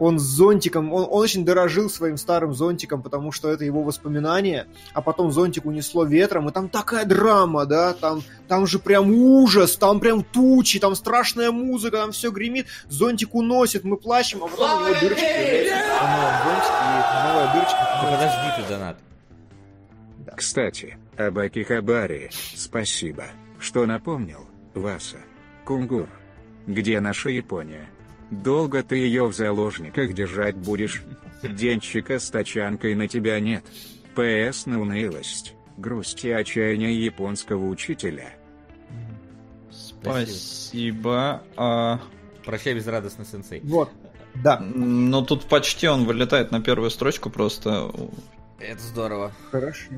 он 0.01 0.17
с 0.17 0.23
зонтиком, 0.23 0.91
он, 0.91 1.03
он 1.03 1.07
очень 1.11 1.45
дорожил 1.45 1.87
своим 1.87 2.17
старым 2.17 2.55
зонтиком, 2.55 3.03
потому 3.03 3.31
что 3.31 3.51
это 3.51 3.63
его 3.63 3.83
воспоминания, 3.83 4.65
а 4.93 5.01
потом 5.01 5.31
зонтик 5.31 5.65
унесло 5.65 6.05
ветром, 6.05 6.49
и 6.49 6.51
там 6.51 6.69
такая 6.69 7.05
драма, 7.05 7.67
да, 7.67 7.93
там, 7.93 8.23
там 8.47 8.65
же 8.65 8.79
прям 8.79 9.11
ужас, 9.13 9.75
там 9.77 9.99
прям 9.99 10.23
тучи, 10.23 10.79
там 10.79 10.95
страшная 10.95 11.51
музыка, 11.51 11.97
там 11.97 12.11
все 12.13 12.31
гремит, 12.31 12.65
зонтик 12.89 13.35
уносит, 13.35 13.83
мы 13.83 13.95
плачем, 13.95 14.43
а 14.43 14.47
потом 14.47 14.81
у 14.81 14.87
него 14.87 14.99
дырочка 14.99 15.21
появляется 15.21 15.93
на 16.01 16.43
зонтике, 16.43 16.73
и 17.13 17.27
новая 17.27 17.53
дырочка. 17.53 17.77
Подожди 18.01 18.47
ты, 18.57 18.73
донат. 18.73 18.97
Да. 20.25 20.31
Кстати, 20.35 20.97
об 21.15 21.37
Акихабаре, 21.37 22.31
спасибо, 22.55 23.25
что 23.59 23.85
напомнил, 23.85 24.47
Васа. 24.73 25.17
Кунгур. 25.63 26.09
Где 26.65 26.99
наша 26.99 27.29
Япония? 27.29 27.87
Долго 28.31 28.81
ты 28.81 28.95
ее 28.95 29.27
в 29.27 29.35
заложниках 29.35 30.13
держать 30.13 30.55
будешь? 30.55 31.03
Денчика 31.43 32.17
с 32.17 32.29
тачанкой 32.29 32.95
на 32.95 33.07
тебя 33.07 33.39
нет. 33.39 33.63
ПС 34.15 34.65
на 34.65 34.81
унылость, 34.81 35.53
грусть 35.77 36.23
и 36.23 36.31
отчаяние 36.31 37.03
японского 37.03 37.67
учителя. 37.67 38.33
Спасибо. 39.69 41.43
А... 41.57 41.99
Прощай, 42.45 42.73
безрадостный 42.73 43.25
сенсей. 43.25 43.61
Вот. 43.63 43.89
Да. 44.35 44.59
Но 44.59 45.23
тут 45.23 45.45
почти 45.45 45.87
он 45.87 46.05
вылетает 46.05 46.51
на 46.51 46.61
первую 46.61 46.89
строчку 46.89 47.29
просто. 47.29 47.91
Это 48.59 48.81
здорово. 48.81 49.31
Хорошо. 49.51 49.91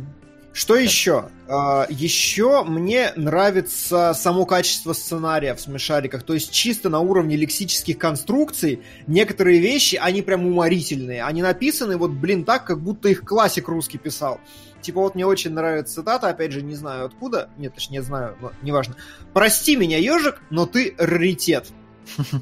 Что 0.53 0.75
еще? 0.75 1.29
А, 1.47 1.87
еще 1.89 2.63
мне 2.63 3.11
нравится 3.15 4.13
само 4.15 4.45
качество 4.45 4.93
сценария 4.93 5.55
в 5.55 5.59
смешариках. 5.59 6.21
То 6.21 6.35
есть 6.35 6.51
чисто 6.51 6.89
на 6.89 6.99
уровне 6.99 7.35
лексических 7.35 7.97
конструкций 7.97 8.83
некоторые 9.07 9.59
вещи, 9.59 9.95
они 9.95 10.21
прям 10.21 10.45
уморительные. 10.45 11.23
Они 11.23 11.41
написаны 11.41 11.97
вот, 11.97 12.11
блин, 12.11 12.45
так, 12.45 12.65
как 12.65 12.79
будто 12.79 13.09
их 13.09 13.25
классик 13.25 13.67
русский 13.67 13.97
писал. 13.97 14.39
Типа 14.81 15.01
вот 15.01 15.15
мне 15.15 15.25
очень 15.25 15.51
нравится 15.51 15.95
цитата, 15.95 16.27
опять 16.27 16.51
же, 16.51 16.61
не 16.61 16.75
знаю 16.75 17.05
откуда. 17.05 17.49
Нет, 17.57 17.73
точнее, 17.73 18.03
знаю, 18.03 18.37
но 18.39 18.51
неважно. 18.61 18.95
«Прости 19.33 19.75
меня, 19.75 19.97
ежик, 19.97 20.41
но 20.51 20.67
ты 20.67 20.93
раритет». 20.99 21.71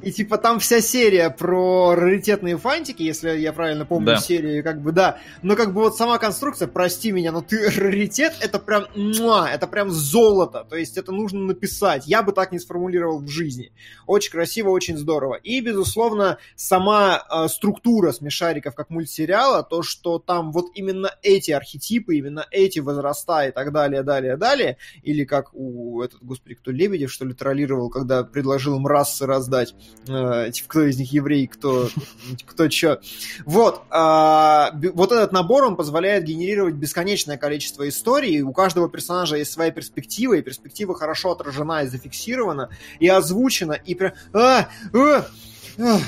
И 0.01 0.11
типа 0.11 0.37
там 0.37 0.59
вся 0.59 0.81
серия 0.81 1.29
про 1.29 1.95
раритетные 1.95 2.57
фантики, 2.57 3.03
если 3.03 3.37
я 3.37 3.53
правильно 3.53 3.85
помню 3.85 4.07
да. 4.07 4.17
серию, 4.17 4.63
как 4.63 4.81
бы 4.81 4.91
да. 4.91 5.19
Но 5.41 5.55
как 5.55 5.73
бы 5.73 5.81
вот 5.81 5.95
сама 5.95 6.17
конструкция, 6.17 6.67
прости 6.67 7.11
меня, 7.11 7.31
но 7.31 7.41
ты 7.41 7.69
раритет, 7.77 8.33
это 8.41 8.59
прям, 8.59 8.85
муа, 8.95 9.49
это 9.49 9.67
прям 9.67 9.89
золото. 9.89 10.65
То 10.69 10.75
есть 10.75 10.97
это 10.97 11.11
нужно 11.11 11.41
написать. 11.41 12.07
Я 12.07 12.23
бы 12.23 12.31
так 12.31 12.51
не 12.51 12.59
сформулировал 12.59 13.19
в 13.19 13.27
жизни. 13.27 13.71
Очень 14.07 14.31
красиво, 14.31 14.69
очень 14.69 14.97
здорово. 14.97 15.35
И, 15.35 15.61
безусловно, 15.61 16.37
сама 16.55 17.23
э, 17.29 17.47
структура 17.47 18.11
смешариков 18.11 18.75
как 18.75 18.89
мультсериала, 18.89 19.63
то, 19.63 19.83
что 19.83 20.19
там 20.19 20.51
вот 20.51 20.67
именно 20.73 21.11
эти 21.21 21.51
архетипы, 21.51 22.15
именно 22.15 22.45
эти 22.51 22.79
возраста 22.79 23.47
и 23.47 23.51
так 23.51 23.71
далее, 23.71 24.03
далее, 24.03 24.37
далее. 24.37 24.77
Или 25.03 25.25
как 25.25 25.53
у 25.53 26.01
этот, 26.01 26.21
господи, 26.21 26.55
кто 26.55 26.71
Лебедев, 26.71 27.11
что 27.11 27.25
ли, 27.25 27.33
троллировал, 27.33 27.89
когда 27.89 28.23
предложил 28.23 28.77
им 28.77 28.87
расы 28.87 29.25
раз 29.25 29.47
раздать. 29.51 29.75
Э, 30.07 30.49
типа, 30.51 30.67
кто 30.67 30.81
из 30.83 30.97
них 30.97 31.11
еврей, 31.11 31.47
кто, 31.47 31.89
кто 32.45 32.69
что. 32.69 33.01
Вот. 33.45 33.83
Э, 33.91 34.69
вот 34.93 35.11
этот 35.11 35.31
набор, 35.31 35.65
он 35.65 35.75
позволяет 35.75 36.23
генерировать 36.23 36.75
бесконечное 36.75 37.37
количество 37.37 37.87
историй. 37.87 38.41
У 38.41 38.53
каждого 38.53 38.89
персонажа 38.89 39.37
есть 39.37 39.51
своя 39.51 39.71
перспектива, 39.71 40.33
и 40.35 40.41
перспектива 40.41 40.95
хорошо 40.95 41.31
отражена 41.31 41.83
и 41.83 41.87
зафиксирована, 41.87 42.69
и 42.99 43.07
озвучена, 43.07 43.73
и 43.73 43.95
прям... 43.95 44.13
А, 44.33 44.69
а, 44.93 45.25
а, 45.77 45.99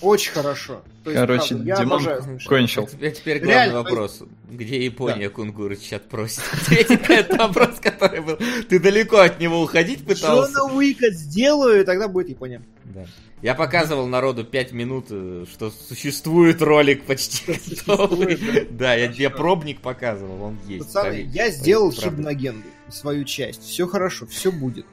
очень 0.00 0.32
хорошо. 0.32 0.82
есть, 1.04 1.16
Короче, 1.16 1.54
правда, 1.56 1.76
Димон 1.76 2.38
кончил. 2.46 2.88
А 3.00 3.10
теперь 3.10 3.38
главный 3.38 3.54
Реально, 3.54 3.82
вопрос. 3.82 4.20
Есть... 4.20 4.32
Где 4.50 4.84
Япония, 4.84 5.28
да. 5.28 5.34
Кунгуры 5.34 5.76
чат 5.76 6.08
просит 6.08 6.42
ответить 6.52 7.08
на 7.08 7.12
этот 7.14 7.38
вопрос, 7.38 7.80
который 7.80 8.20
был. 8.20 8.38
Ты 8.68 8.78
далеко 8.78 9.18
от 9.18 9.40
него 9.40 9.62
уходить 9.62 10.04
пытался? 10.04 10.52
Джона 10.52 10.74
Уика 10.74 11.10
сделаю, 11.10 11.82
и 11.82 11.84
тогда 11.84 12.08
будет 12.08 12.28
Япония. 12.28 12.62
Да. 12.84 13.06
Я 13.42 13.56
показывал 13.56 14.06
народу 14.06 14.44
5 14.44 14.72
минут, 14.72 15.06
э, 15.10 15.46
что 15.52 15.70
существует 15.70 16.62
ролик 16.62 17.04
почти 17.04 17.58
готовый. 17.86 18.38
Да, 18.70 18.94
я, 18.94 19.10
я 19.10 19.30
пробник 19.30 19.80
показывал, 19.80 20.42
он 20.42 20.58
есть. 20.68 20.86
Пацаны, 20.86 21.28
я 21.32 21.50
сделал 21.50 21.90
хибногенду, 21.90 22.62
свою 22.88 23.24
часть. 23.24 23.64
Все 23.64 23.88
хорошо, 23.88 24.26
все 24.26 24.52
будет. 24.52 24.86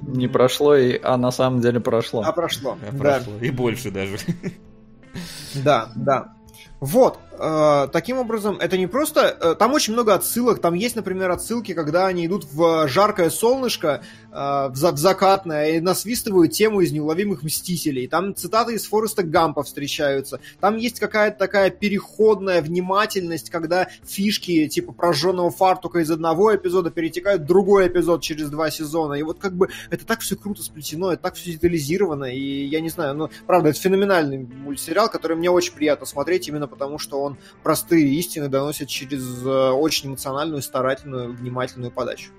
Не 0.00 0.28
прошло, 0.28 0.74
и, 0.76 0.98
а 1.02 1.16
на 1.16 1.30
самом 1.30 1.60
деле 1.60 1.80
прошло. 1.80 2.22
А 2.24 2.32
прошло. 2.32 2.78
А 2.82 2.92
да. 2.92 2.98
прошло. 2.98 3.36
И 3.40 3.50
больше 3.50 3.90
даже. 3.90 4.18
Да, 5.54 5.90
да. 5.94 6.32
Вот. 6.80 7.18
Э, 7.38 7.88
таким 7.92 8.18
образом, 8.18 8.58
это 8.60 8.76
не 8.76 8.86
просто... 8.86 9.36
Э, 9.40 9.54
там 9.58 9.72
очень 9.72 9.92
много 9.92 10.14
отсылок. 10.14 10.60
Там 10.60 10.74
есть, 10.74 10.96
например, 10.96 11.30
отсылки, 11.30 11.72
когда 11.74 12.06
они 12.06 12.26
идут 12.26 12.44
в 12.52 12.86
жаркое 12.88 13.30
солнышко, 13.30 14.02
э, 14.30 14.34
в, 14.34 14.74
закатное, 14.74 15.72
и 15.72 15.80
насвистывают 15.80 16.52
тему 16.52 16.80
из 16.80 16.92
«Неуловимых 16.92 17.42
мстителей». 17.42 18.06
Там 18.06 18.34
цитаты 18.34 18.74
из 18.74 18.86
Фореста 18.86 19.22
Гампа 19.22 19.62
встречаются. 19.62 20.40
Там 20.60 20.76
есть 20.76 21.00
какая-то 21.00 21.38
такая 21.38 21.70
переходная 21.70 22.60
внимательность, 22.60 23.50
когда 23.50 23.88
фишки 24.04 24.68
типа 24.68 24.92
прожженного 24.92 25.50
фартука 25.50 26.00
из 26.00 26.10
одного 26.10 26.54
эпизода 26.54 26.90
перетекают 26.90 27.42
в 27.42 27.46
другой 27.46 27.88
эпизод 27.88 28.22
через 28.22 28.50
два 28.50 28.70
сезона. 28.70 29.14
И 29.14 29.22
вот 29.22 29.38
как 29.38 29.54
бы 29.54 29.68
это 29.90 30.06
так 30.06 30.20
все 30.20 30.36
круто 30.36 30.62
сплетено, 30.62 31.12
это 31.12 31.22
так 31.22 31.34
все 31.34 31.52
детализировано, 31.52 32.24
и 32.26 32.64
я 32.66 32.80
не 32.80 32.88
знаю, 32.88 33.14
ну, 33.14 33.30
правда, 33.46 33.70
это 33.70 33.80
феноменальный 33.80 34.38
мультсериал, 34.38 35.08
который 35.08 35.36
мне 35.36 35.50
очень 35.50 35.74
приятно 35.74 36.06
смотреть, 36.06 36.48
именно 36.48 36.66
потому 36.66 36.98
что 36.98 37.22
он 37.22 37.31
простые 37.62 38.14
истины 38.14 38.48
доносит 38.48 38.88
через 38.88 39.44
э, 39.44 39.70
очень 39.70 40.10
эмоциональную, 40.10 40.62
старательную, 40.62 41.32
внимательную 41.32 41.90
подачу. 41.90 42.30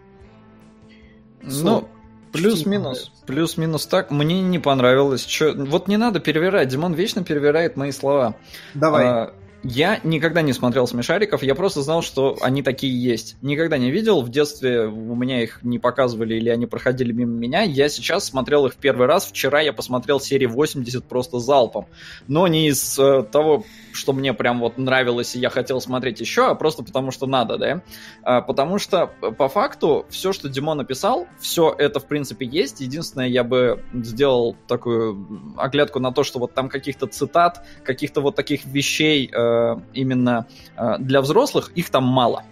Ну, 1.41 1.90
плюс-минус. 2.32 3.11
Плюс-минус 3.26 3.86
так. 3.88 4.11
Мне 4.11 4.41
не 4.41 4.60
понравилось. 4.60 5.24
Чё... 5.24 5.53
Вот 5.56 5.88
не 5.88 5.98
надо 5.98 6.20
перевирать. 6.20 6.70
Димон 6.70 6.94
вечно 6.94 7.24
перевирает 7.24 7.76
мои 7.76 7.91
слова. 7.91 8.36
Давай. 8.74 9.06
А, 9.06 9.34
я 9.64 10.02
никогда 10.03 10.41
не 10.41 10.52
смотрел 10.52 10.88
«Смешариков», 10.88 11.41
я 11.41 11.56
просто 11.56 11.81
знал, 11.81 12.02
что 12.02 12.38
они 12.41 12.61
такие 12.61 13.02
есть. 13.02 13.38
Никогда 13.41 13.77
не 13.77 13.91
видел, 13.91 14.22
в 14.22 14.30
детстве 14.30 14.88
у 14.88 15.15
меня 15.15 15.41
их 15.41 15.64
не 15.64 15.80
показывали 15.80 16.35
или 16.35 16.49
они 16.49 16.65
проходили 16.65 17.14
мимо 17.14 17.31
меня. 17.31 17.61
Я 17.61 17.88
сейчас 17.88 18.26
смотрел 18.26 18.65
их 18.65 18.73
в 18.73 18.77
первый 18.77 19.07
раз. 19.07 19.26
Вчера 19.26 19.61
я 19.61 19.72
посмотрел 19.72 20.19
серии 20.19 20.48
80 20.48 21.06
просто 21.06 21.40
залпом. 21.40 21.88
Но 22.27 22.48
не 22.48 22.68
из 22.68 22.99
э, 22.99 23.23
того, 23.23 23.64
что 23.94 24.11
мне 24.11 24.34
прям 24.34 24.60
вот 24.60 24.77
нравилось 24.77 25.35
и 25.35 25.40
я 25.40 25.49
хотел 25.49 25.80
смотреть 25.80 26.19
еще, 26.19 26.48
а 26.48 26.56
просто 26.56 26.84
потому 26.84 27.11
что 27.11 27.26
надо, 27.26 27.57
да? 27.57 27.81
А, 28.23 28.41
потому 28.41 28.80
что 28.80 29.07
по 29.07 29.48
факту 29.48 30.06
все, 30.10 30.34
что 30.34 30.49
Димон 30.49 30.77
написал, 30.77 31.27
все 31.40 31.73
это 31.77 32.02
в 32.02 32.06
принципе 32.06 32.45
есть. 32.45 32.81
Единственное, 32.81 33.27
я 33.27 33.45
бы 33.45 33.81
сделал 33.94 34.57
такую 34.68 35.56
оглядку 35.57 35.99
на 35.99 36.11
то, 36.11 36.23
что 36.23 36.40
вот 36.40 36.53
там 36.53 36.68
каких-то 36.68 37.07
цитат, 37.07 37.65
каких-то 37.85 38.19
вот 38.19 38.35
таких 38.35 38.65
вещей 38.65 39.30
э, 39.31 39.52
Э, 39.52 39.52
именно 39.93 40.47
э, 40.77 40.97
для 40.99 41.21
взрослых, 41.21 41.71
их 41.75 41.89
там 41.89 42.03
мало. 42.03 42.43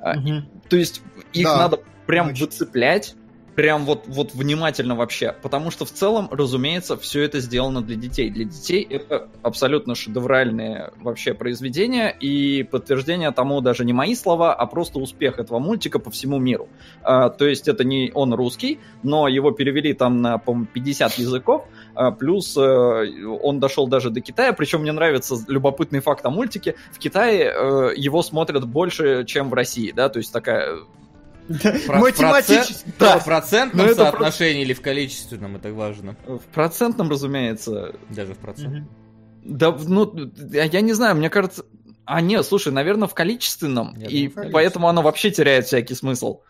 Угу. 0.00 0.68
То 0.68 0.76
есть 0.76 1.02
их 1.32 1.44
да, 1.44 1.56
надо 1.56 1.80
прям 2.06 2.28
очень. 2.28 2.44
выцеплять, 2.44 3.14
прям 3.56 3.86
вот, 3.86 4.04
вот 4.06 4.34
внимательно 4.34 4.94
вообще, 4.94 5.34
потому 5.42 5.70
что 5.70 5.84
в 5.86 5.90
целом, 5.90 6.28
разумеется, 6.30 6.96
все 6.96 7.22
это 7.22 7.40
сделано 7.40 7.80
для 7.80 7.96
детей. 7.96 8.30
Для 8.30 8.44
детей 8.44 8.86
это 8.88 9.28
абсолютно 9.42 9.94
шедевральное 9.94 10.92
вообще 11.00 11.32
произведение, 11.32 12.14
и 12.20 12.62
подтверждение 12.62 13.32
тому 13.32 13.60
даже 13.62 13.84
не 13.84 13.94
мои 13.94 14.14
слова, 14.14 14.54
а 14.54 14.66
просто 14.66 14.98
успех 14.98 15.38
этого 15.38 15.58
мультика 15.58 15.98
по 15.98 16.10
всему 16.10 16.38
миру. 16.38 16.68
А, 17.02 17.30
то 17.30 17.46
есть 17.46 17.66
это 17.66 17.82
не 17.82 18.12
он 18.14 18.34
русский, 18.34 18.78
но 19.02 19.26
его 19.26 19.50
перевели 19.50 19.94
там 19.94 20.20
на, 20.20 20.38
по 20.38 20.54
50 20.72 21.14
языков, 21.14 21.66
плюс 22.18 22.56
э, 22.56 22.60
он 22.60 23.60
дошел 23.60 23.88
даже 23.88 24.10
до 24.10 24.20
Китая, 24.20 24.52
причем 24.52 24.82
мне 24.82 24.92
нравится 24.92 25.36
любопытный 25.48 26.00
факт 26.00 26.24
о 26.26 26.30
мультике, 26.30 26.74
в 26.92 26.98
Китае 26.98 27.52
э, 27.54 27.92
его 27.96 28.22
смотрят 28.22 28.66
больше, 28.66 29.24
чем 29.24 29.50
в 29.50 29.54
России, 29.54 29.92
да, 29.92 30.08
то 30.08 30.18
есть 30.18 30.32
такая 30.32 30.78
Математически. 31.48 32.92
Да. 32.98 33.18
В 33.18 33.24
процентном 33.24 33.94
соотношении 33.94 34.62
или 34.62 34.72
в 34.72 34.80
количественном, 34.80 35.56
это 35.56 35.72
важно. 35.72 36.16
В 36.26 36.42
процентном, 36.52 37.08
разумеется. 37.08 37.94
Даже 38.10 38.34
в 38.34 38.38
процентном. 38.38 38.88
Да, 39.44 39.70
ну, 39.70 40.12
я 40.50 40.80
не 40.80 40.92
знаю, 40.92 41.14
мне 41.14 41.30
кажется... 41.30 41.64
А 42.04 42.20
нет, 42.20 42.44
слушай, 42.44 42.72
наверное, 42.72 43.08
в 43.08 43.14
количественном, 43.14 43.94
я 43.96 44.06
и 44.06 44.28
думаю, 44.28 44.52
поэтому 44.52 44.88
оно 44.88 45.02
вообще 45.02 45.30
теряет 45.30 45.66
всякий 45.66 45.94
смысл. 45.94 46.40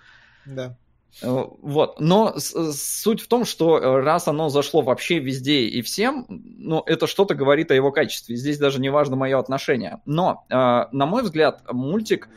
Да. 0.44 0.76
Э, 1.22 1.44
вот. 1.62 2.00
Но 2.00 2.34
суть 2.38 3.20
в 3.20 3.28
том, 3.28 3.44
что 3.44 3.78
э, 3.78 4.00
раз 4.00 4.28
оно 4.28 4.48
зашло 4.48 4.82
вообще 4.82 5.18
везде 5.18 5.66
и 5.66 5.82
всем, 5.82 6.26
ну, 6.28 6.82
это 6.86 7.06
что-то 7.06 7.34
говорит 7.34 7.70
о 7.70 7.74
его 7.74 7.90
качестве. 7.92 8.36
Здесь 8.36 8.58
даже 8.58 8.80
не 8.80 8.90
важно 8.90 9.16
мое 9.16 9.38
отношение. 9.38 10.00
Но, 10.04 10.44
э, 10.48 10.54
на 10.54 11.06
мой 11.06 11.22
взгляд, 11.22 11.62
мультик 11.70 12.28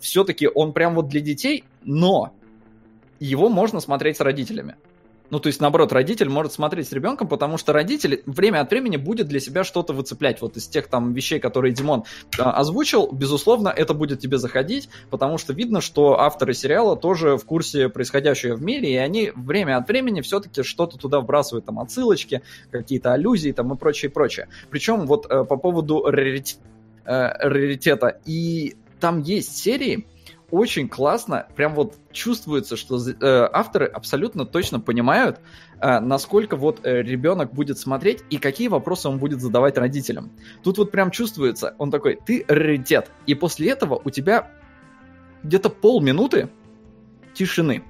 все-таки 0.00 0.48
он 0.48 0.72
прям 0.72 0.94
вот 0.94 1.08
для 1.08 1.20
детей, 1.20 1.64
но 1.82 2.32
его 3.18 3.48
можно 3.48 3.80
смотреть 3.80 4.16
с 4.16 4.20
родителями. 4.20 4.76
Ну, 5.34 5.40
то 5.40 5.48
есть, 5.48 5.60
наоборот, 5.60 5.92
родитель 5.92 6.28
может 6.28 6.52
смотреть 6.52 6.86
с 6.86 6.92
ребенком, 6.92 7.26
потому 7.26 7.58
что 7.58 7.72
родитель 7.72 8.22
время 8.24 8.60
от 8.60 8.70
времени 8.70 8.96
будет 8.96 9.26
для 9.26 9.40
себя 9.40 9.64
что-то 9.64 9.92
выцеплять. 9.92 10.40
Вот 10.40 10.56
из 10.56 10.68
тех 10.68 10.86
там 10.86 11.12
вещей, 11.12 11.40
которые 11.40 11.74
Димон 11.74 12.04
а, 12.38 12.52
озвучил, 12.52 13.10
безусловно, 13.10 13.68
это 13.68 13.94
будет 13.94 14.20
тебе 14.20 14.38
заходить, 14.38 14.88
потому 15.10 15.36
что 15.36 15.52
видно, 15.52 15.80
что 15.80 16.20
авторы 16.20 16.54
сериала 16.54 16.96
тоже 16.96 17.36
в 17.36 17.44
курсе 17.46 17.88
происходящего 17.88 18.54
в 18.54 18.62
мире, 18.62 18.92
и 18.92 18.96
они 18.96 19.32
время 19.34 19.76
от 19.76 19.88
времени 19.88 20.20
все-таки 20.20 20.62
что-то 20.62 20.98
туда 20.98 21.18
вбрасывают, 21.18 21.64
там, 21.64 21.80
отсылочки, 21.80 22.42
какие-то 22.70 23.12
аллюзии 23.12 23.50
там 23.50 23.74
и 23.74 23.76
прочее, 23.76 24.12
прочее. 24.12 24.46
Причем 24.70 25.04
вот 25.04 25.26
э, 25.28 25.42
по 25.42 25.56
поводу 25.56 26.06
э, 26.06 26.12
раритета, 27.04 28.20
и 28.24 28.76
там 29.00 29.20
есть 29.20 29.56
серии, 29.56 30.06
очень 30.54 30.88
классно, 30.88 31.48
прям 31.56 31.74
вот 31.74 31.96
чувствуется, 32.12 32.76
что 32.76 32.96
э, 32.96 33.48
авторы 33.52 33.86
абсолютно 33.86 34.46
точно 34.46 34.78
понимают, 34.78 35.40
э, 35.80 35.98
насколько 35.98 36.54
вот 36.54 36.78
э, 36.84 37.02
ребенок 37.02 37.52
будет 37.52 37.76
смотреть 37.76 38.22
и 38.30 38.38
какие 38.38 38.68
вопросы 38.68 39.08
он 39.08 39.18
будет 39.18 39.40
задавать 39.40 39.76
родителям. 39.76 40.30
Тут 40.62 40.78
вот 40.78 40.92
прям 40.92 41.10
чувствуется, 41.10 41.74
он 41.78 41.90
такой, 41.90 42.20
ты 42.24 42.44
раритет, 42.46 43.10
и 43.26 43.34
после 43.34 43.70
этого 43.70 44.00
у 44.04 44.10
тебя 44.10 44.52
где-то 45.42 45.70
полминуты 45.70 46.48
тишины. 47.34 47.82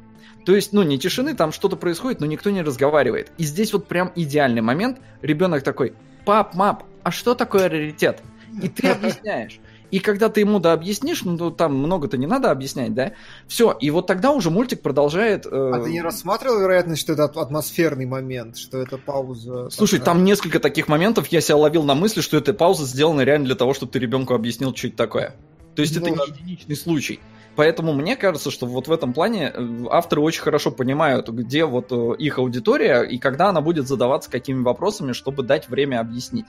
То 0.46 0.54
есть, 0.54 0.72
ну, 0.72 0.82
не 0.82 0.98
тишины, 0.98 1.34
там 1.34 1.52
что-то 1.52 1.76
происходит, 1.76 2.20
но 2.20 2.26
никто 2.26 2.48
не 2.48 2.62
разговаривает. 2.62 3.30
И 3.36 3.44
здесь 3.44 3.74
вот 3.74 3.88
прям 3.88 4.10
идеальный 4.14 4.62
момент. 4.62 5.00
Ребенок 5.20 5.62
такой, 5.62 5.92
пап, 6.24 6.54
мап, 6.54 6.84
а 7.02 7.10
что 7.10 7.34
такое 7.34 7.68
раритет? 7.68 8.22
И 8.62 8.68
ты 8.68 8.88
объясняешь. 8.90 9.60
И 9.94 10.00
когда 10.00 10.28
ты 10.28 10.40
ему 10.40 10.58
да 10.58 10.72
объяснишь, 10.72 11.22
ну 11.22 11.52
там 11.52 11.76
много-то 11.76 12.16
не 12.16 12.26
надо 12.26 12.50
объяснять, 12.50 12.94
да, 12.94 13.12
все, 13.46 13.70
и 13.70 13.92
вот 13.92 14.08
тогда 14.08 14.32
уже 14.32 14.50
мультик 14.50 14.82
продолжает... 14.82 15.46
Э... 15.46 15.70
А 15.72 15.84
ты 15.84 15.92
не 15.92 16.02
рассматривал 16.02 16.58
вероятность, 16.58 17.00
что 17.00 17.12
это 17.12 17.26
атмосферный 17.26 18.04
момент, 18.04 18.56
что 18.56 18.78
это 18.78 18.98
пауза? 18.98 19.70
Слушай, 19.70 20.00
такая... 20.00 20.16
там 20.16 20.24
несколько 20.24 20.58
таких 20.58 20.88
моментов, 20.88 21.28
я 21.28 21.40
себя 21.40 21.58
ловил 21.58 21.84
на 21.84 21.94
мысли, 21.94 22.22
что 22.22 22.36
эта 22.36 22.52
пауза 22.52 22.86
сделана 22.86 23.20
реально 23.20 23.46
для 23.46 23.54
того, 23.54 23.72
чтобы 23.72 23.92
ты 23.92 24.00
ребенку 24.00 24.34
объяснил, 24.34 24.74
что 24.74 24.88
это 24.88 24.96
такое. 24.96 25.36
То 25.76 25.82
есть 25.82 25.96
ну, 26.00 26.04
это 26.04 26.10
не 26.10 26.26
единичный 26.26 26.74
случай. 26.74 27.20
Поэтому 27.54 27.92
мне 27.92 28.16
кажется, 28.16 28.50
что 28.50 28.66
вот 28.66 28.88
в 28.88 28.92
этом 28.92 29.12
плане 29.12 29.52
э, 29.54 29.84
авторы 29.90 30.22
очень 30.22 30.42
хорошо 30.42 30.72
понимают, 30.72 31.28
где 31.28 31.64
вот 31.64 31.92
э, 31.92 32.16
их 32.18 32.38
аудитория 32.38 33.02
и 33.02 33.18
когда 33.18 33.50
она 33.50 33.60
будет 33.60 33.86
задаваться 33.86 34.28
какими 34.28 34.60
вопросами, 34.64 35.12
чтобы 35.12 35.44
дать 35.44 35.68
время 35.68 36.00
объяснить. 36.00 36.46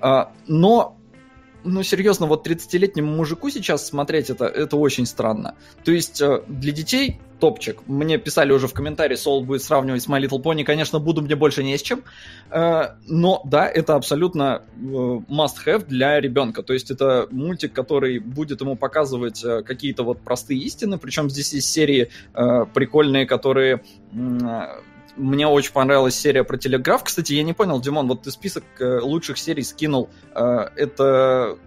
А, 0.00 0.32
но 0.48 0.97
ну, 1.64 1.82
серьезно, 1.82 2.26
вот 2.26 2.46
30-летнему 2.46 3.16
мужику 3.16 3.50
сейчас 3.50 3.86
смотреть 3.86 4.30
это, 4.30 4.46
это 4.46 4.76
очень 4.76 5.06
странно. 5.06 5.54
То 5.84 5.92
есть 5.92 6.20
э, 6.20 6.42
для 6.46 6.72
детей 6.72 7.20
топчик. 7.40 7.80
Мне 7.86 8.18
писали 8.18 8.52
уже 8.52 8.66
в 8.66 8.72
комментарии, 8.72 9.14
Сол 9.14 9.44
будет 9.44 9.62
сравнивать 9.62 10.02
с 10.02 10.08
My 10.08 10.20
Little 10.20 10.42
Pony. 10.42 10.64
Конечно, 10.64 10.98
буду, 10.98 11.22
мне 11.22 11.36
больше 11.36 11.62
не 11.62 11.76
с 11.76 11.82
чем. 11.82 12.04
Э, 12.50 12.94
но 13.06 13.42
да, 13.44 13.68
это 13.68 13.96
абсолютно 13.96 14.62
э, 14.76 14.78
must-have 14.78 15.86
для 15.86 16.20
ребенка. 16.20 16.62
То 16.62 16.72
есть 16.72 16.90
это 16.90 17.26
мультик, 17.30 17.72
который 17.72 18.18
будет 18.18 18.60
ему 18.60 18.76
показывать 18.76 19.44
какие-то 19.64 20.04
вот 20.04 20.20
простые 20.20 20.60
истины. 20.60 20.98
Причем 20.98 21.28
здесь 21.28 21.52
есть 21.52 21.70
серии 21.70 22.10
прикольные, 22.34 23.26
которые 23.26 23.82
мне 25.18 25.46
очень 25.46 25.72
понравилась 25.72 26.14
серия 26.14 26.44
про 26.44 26.56
телеграф. 26.56 27.04
Кстати, 27.04 27.34
я 27.34 27.42
не 27.42 27.52
понял, 27.52 27.80
Димон, 27.80 28.08
вот 28.08 28.22
ты 28.22 28.30
список 28.30 28.64
э, 28.78 29.00
лучших 29.00 29.38
серий 29.38 29.64
скинул. 29.64 30.08
Э, 30.34 30.68
это 30.76 31.58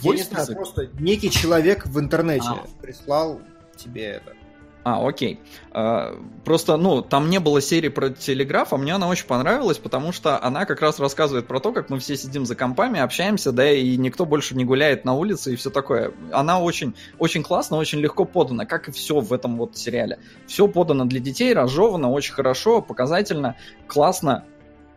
твой 0.00 0.16
я 0.16 0.22
не 0.22 0.24
список? 0.24 0.44
знаю, 0.44 0.56
просто 0.56 0.88
некий 0.98 1.30
человек 1.30 1.86
в 1.86 1.98
интернете 1.98 2.48
а. 2.48 2.64
прислал 2.80 3.40
тебе 3.76 4.02
это. 4.04 4.34
А, 4.82 5.06
окей. 5.06 5.40
А, 5.72 6.18
просто, 6.44 6.76
ну, 6.76 7.02
там 7.02 7.28
не 7.28 7.38
было 7.38 7.60
серии 7.60 7.88
про 7.88 8.10
телеграф, 8.10 8.72
а 8.72 8.78
мне 8.78 8.94
она 8.94 9.08
очень 9.08 9.26
понравилась, 9.26 9.78
потому 9.78 10.12
что 10.12 10.42
она 10.42 10.64
как 10.64 10.80
раз 10.80 10.98
рассказывает 10.98 11.46
про 11.46 11.60
то, 11.60 11.72
как 11.72 11.90
мы 11.90 11.98
все 11.98 12.16
сидим 12.16 12.46
за 12.46 12.54
компами, 12.54 12.98
общаемся, 12.98 13.52
да, 13.52 13.70
и 13.70 13.96
никто 13.96 14.24
больше 14.24 14.56
не 14.56 14.64
гуляет 14.64 15.04
на 15.04 15.14
улице 15.14 15.52
и 15.52 15.56
все 15.56 15.70
такое. 15.70 16.12
Она 16.32 16.60
очень, 16.60 16.94
очень 17.18 17.42
классно, 17.42 17.76
очень 17.76 18.00
легко 18.00 18.24
подана, 18.24 18.64
как 18.64 18.88
и 18.88 18.92
все 18.92 19.20
в 19.20 19.32
этом 19.32 19.58
вот 19.58 19.76
сериале. 19.76 20.18
Все 20.46 20.66
подано 20.66 21.04
для 21.04 21.20
детей, 21.20 21.52
разжевано, 21.52 22.10
очень 22.10 22.32
хорошо, 22.32 22.80
показательно, 22.80 23.56
классно, 23.86 24.44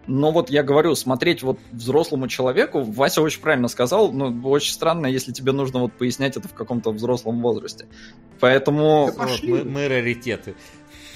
но 0.05 0.31
вот 0.31 0.49
я 0.49 0.63
говорю, 0.63 0.95
смотреть 0.95 1.43
вот 1.43 1.59
взрослому 1.71 2.27
человеку, 2.27 2.81
Вася 2.81 3.21
очень 3.21 3.41
правильно 3.41 3.67
сказал, 3.67 4.11
ну, 4.11 4.41
очень 4.49 4.73
странно, 4.73 5.07
если 5.07 5.31
тебе 5.31 5.51
нужно 5.51 5.79
вот 5.79 5.93
пояснять 5.93 6.35
это 6.35 6.47
в 6.47 6.53
каком-то 6.53 6.91
взрослом 6.91 7.41
возрасте. 7.41 7.87
Поэтому... 8.39 9.11
Да 9.15 9.25
вот, 9.25 9.43
мы, 9.43 9.63
мы 9.63 9.87
раритеты. 9.87 10.55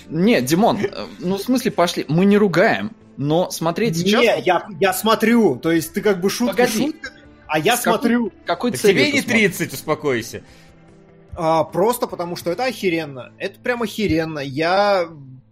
Нет, 0.09 0.45
Димон, 0.45 0.77
э, 0.77 1.05
ну, 1.19 1.37
в 1.37 1.41
смысле, 1.41 1.71
пошли. 1.71 2.05
Мы 2.07 2.25
не 2.25 2.37
ругаем, 2.37 2.95
но 3.17 3.49
смотреть 3.49 3.97
сейчас... 3.97 4.21
Не, 4.21 4.41
я, 4.41 4.67
я 4.79 4.93
смотрю, 4.93 5.57
то 5.57 5.71
есть 5.71 5.93
ты 5.93 6.01
как 6.01 6.21
бы 6.21 6.29
шутка 6.29 6.55
Погоди. 6.55 6.85
шутками, 6.85 7.19
А 7.47 7.59
я 7.59 7.75
смотрю... 7.75 8.31
Какой 8.45 8.71
Тебе 8.71 9.11
не 9.11 9.21
30, 9.21 9.73
успокойся. 9.73 10.43
А, 11.35 11.65
просто 11.65 12.07
потому, 12.07 12.35
что 12.37 12.51
это 12.51 12.63
охеренно. 12.63 13.33
Это 13.37 13.59
прям 13.59 13.83
охеренно. 13.83 14.39
Я 14.39 15.09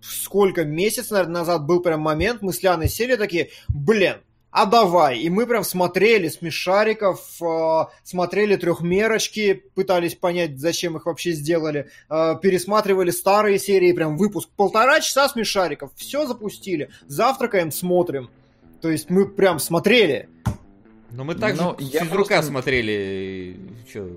сколько, 0.07 0.63
месяц, 0.63 1.09
наверное, 1.11 1.39
назад 1.39 1.65
был 1.65 1.81
прям 1.81 2.01
момент, 2.01 2.41
мы 2.41 2.53
с 2.53 2.61
Ляной 2.63 2.89
сели 2.89 3.15
такие, 3.15 3.49
блин, 3.67 4.17
а 4.55 4.65
давай. 4.65 5.19
И 5.19 5.29
мы 5.29 5.47
прям 5.47 5.65
смотрели 5.65 6.29
смешариков, 6.29 7.19
э, 7.41 7.85
смотрели 8.03 8.55
трехмерочки, 8.55 9.63
пытались 9.75 10.15
понять, 10.15 10.59
зачем 10.59 10.95
их 10.95 11.07
вообще 11.07 11.33
сделали, 11.33 11.89
э, 12.09 12.35
пересматривали 12.41 13.11
старые 13.11 13.59
серии, 13.59 13.91
прям 13.91 14.15
выпуск 14.15 14.47
полтора 14.55 15.01
часа 15.01 15.27
смешариков, 15.27 15.91
все 15.95 16.25
запустили, 16.25 16.89
завтракаем, 17.05 17.69
смотрим. 17.69 18.29
То 18.81 18.89
есть 18.89 19.09
мы 19.09 19.27
прям 19.27 19.59
смотрели. 19.59 20.29
Но 21.11 21.25
мы 21.25 21.35
также 21.35 21.61
ну, 21.61 21.75
я 21.79 22.05
физрука 22.05 22.35
просто... 22.35 22.51
смотрели. 22.51 23.57
Че? 23.91 24.07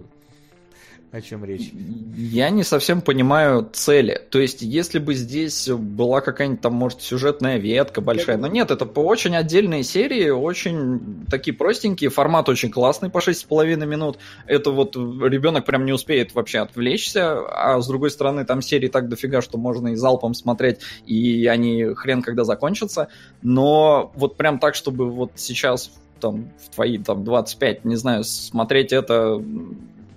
О 1.11 1.23
чем 1.23 1.43
речь? 1.43 1.73
Я 2.17 2.51
не 2.51 2.63
совсем 2.63 3.01
понимаю 3.01 3.67
цели. 3.73 4.21
То 4.29 4.39
есть, 4.39 4.61
если 4.61 4.99
бы 4.99 5.15
здесь 5.15 5.69
была 5.71 6.21
какая-нибудь 6.21 6.61
там, 6.61 6.75
может, 6.75 7.01
сюжетная 7.01 7.57
ветка 7.57 8.03
большая, 8.03 8.37
но 8.37 8.47
нет, 8.47 8.71
это 8.71 8.85
по 8.85 9.01
очень 9.01 9.35
отдельные 9.35 9.85
серии, 9.85 10.29
очень 10.29 11.25
такие 11.31 11.57
простенькие, 11.57 12.11
формат 12.11 12.51
очень 12.51 12.71
классный 12.71 13.09
по 13.09 13.19
6,5 13.19 13.87
минут. 13.87 14.19
Это 14.47 14.71
вот 14.71 14.97
ребенок 14.97 15.65
прям 15.65 15.87
не 15.87 15.93
успеет 15.93 16.35
вообще 16.35 16.59
отвлечься, 16.59 17.39
а 17.49 17.81
с 17.81 17.89
другой 17.89 18.11
стороны, 18.11 18.45
там 18.45 18.61
серии 18.61 18.89
так 18.89 19.09
дофига, 19.09 19.41
что 19.41 19.57
можно 19.57 19.89
и 19.89 19.95
залпом 19.95 20.35
смотреть, 20.35 20.81
и 21.07 21.47
они 21.47 21.85
хрен 21.95 22.21
когда 22.21 22.45
закончатся. 22.45 23.09
Но 23.41 24.13
вот 24.15 24.37
прям 24.37 24.59
так, 24.59 24.75
чтобы 24.75 25.11
вот 25.11 25.33
сейчас 25.37 25.91
там 26.21 26.51
в 26.63 26.75
твои 26.75 26.99
там 26.99 27.25
25, 27.25 27.87
не 27.87 27.97
знаю, 27.97 28.25
смотреть 28.25 28.93
это 28.93 29.43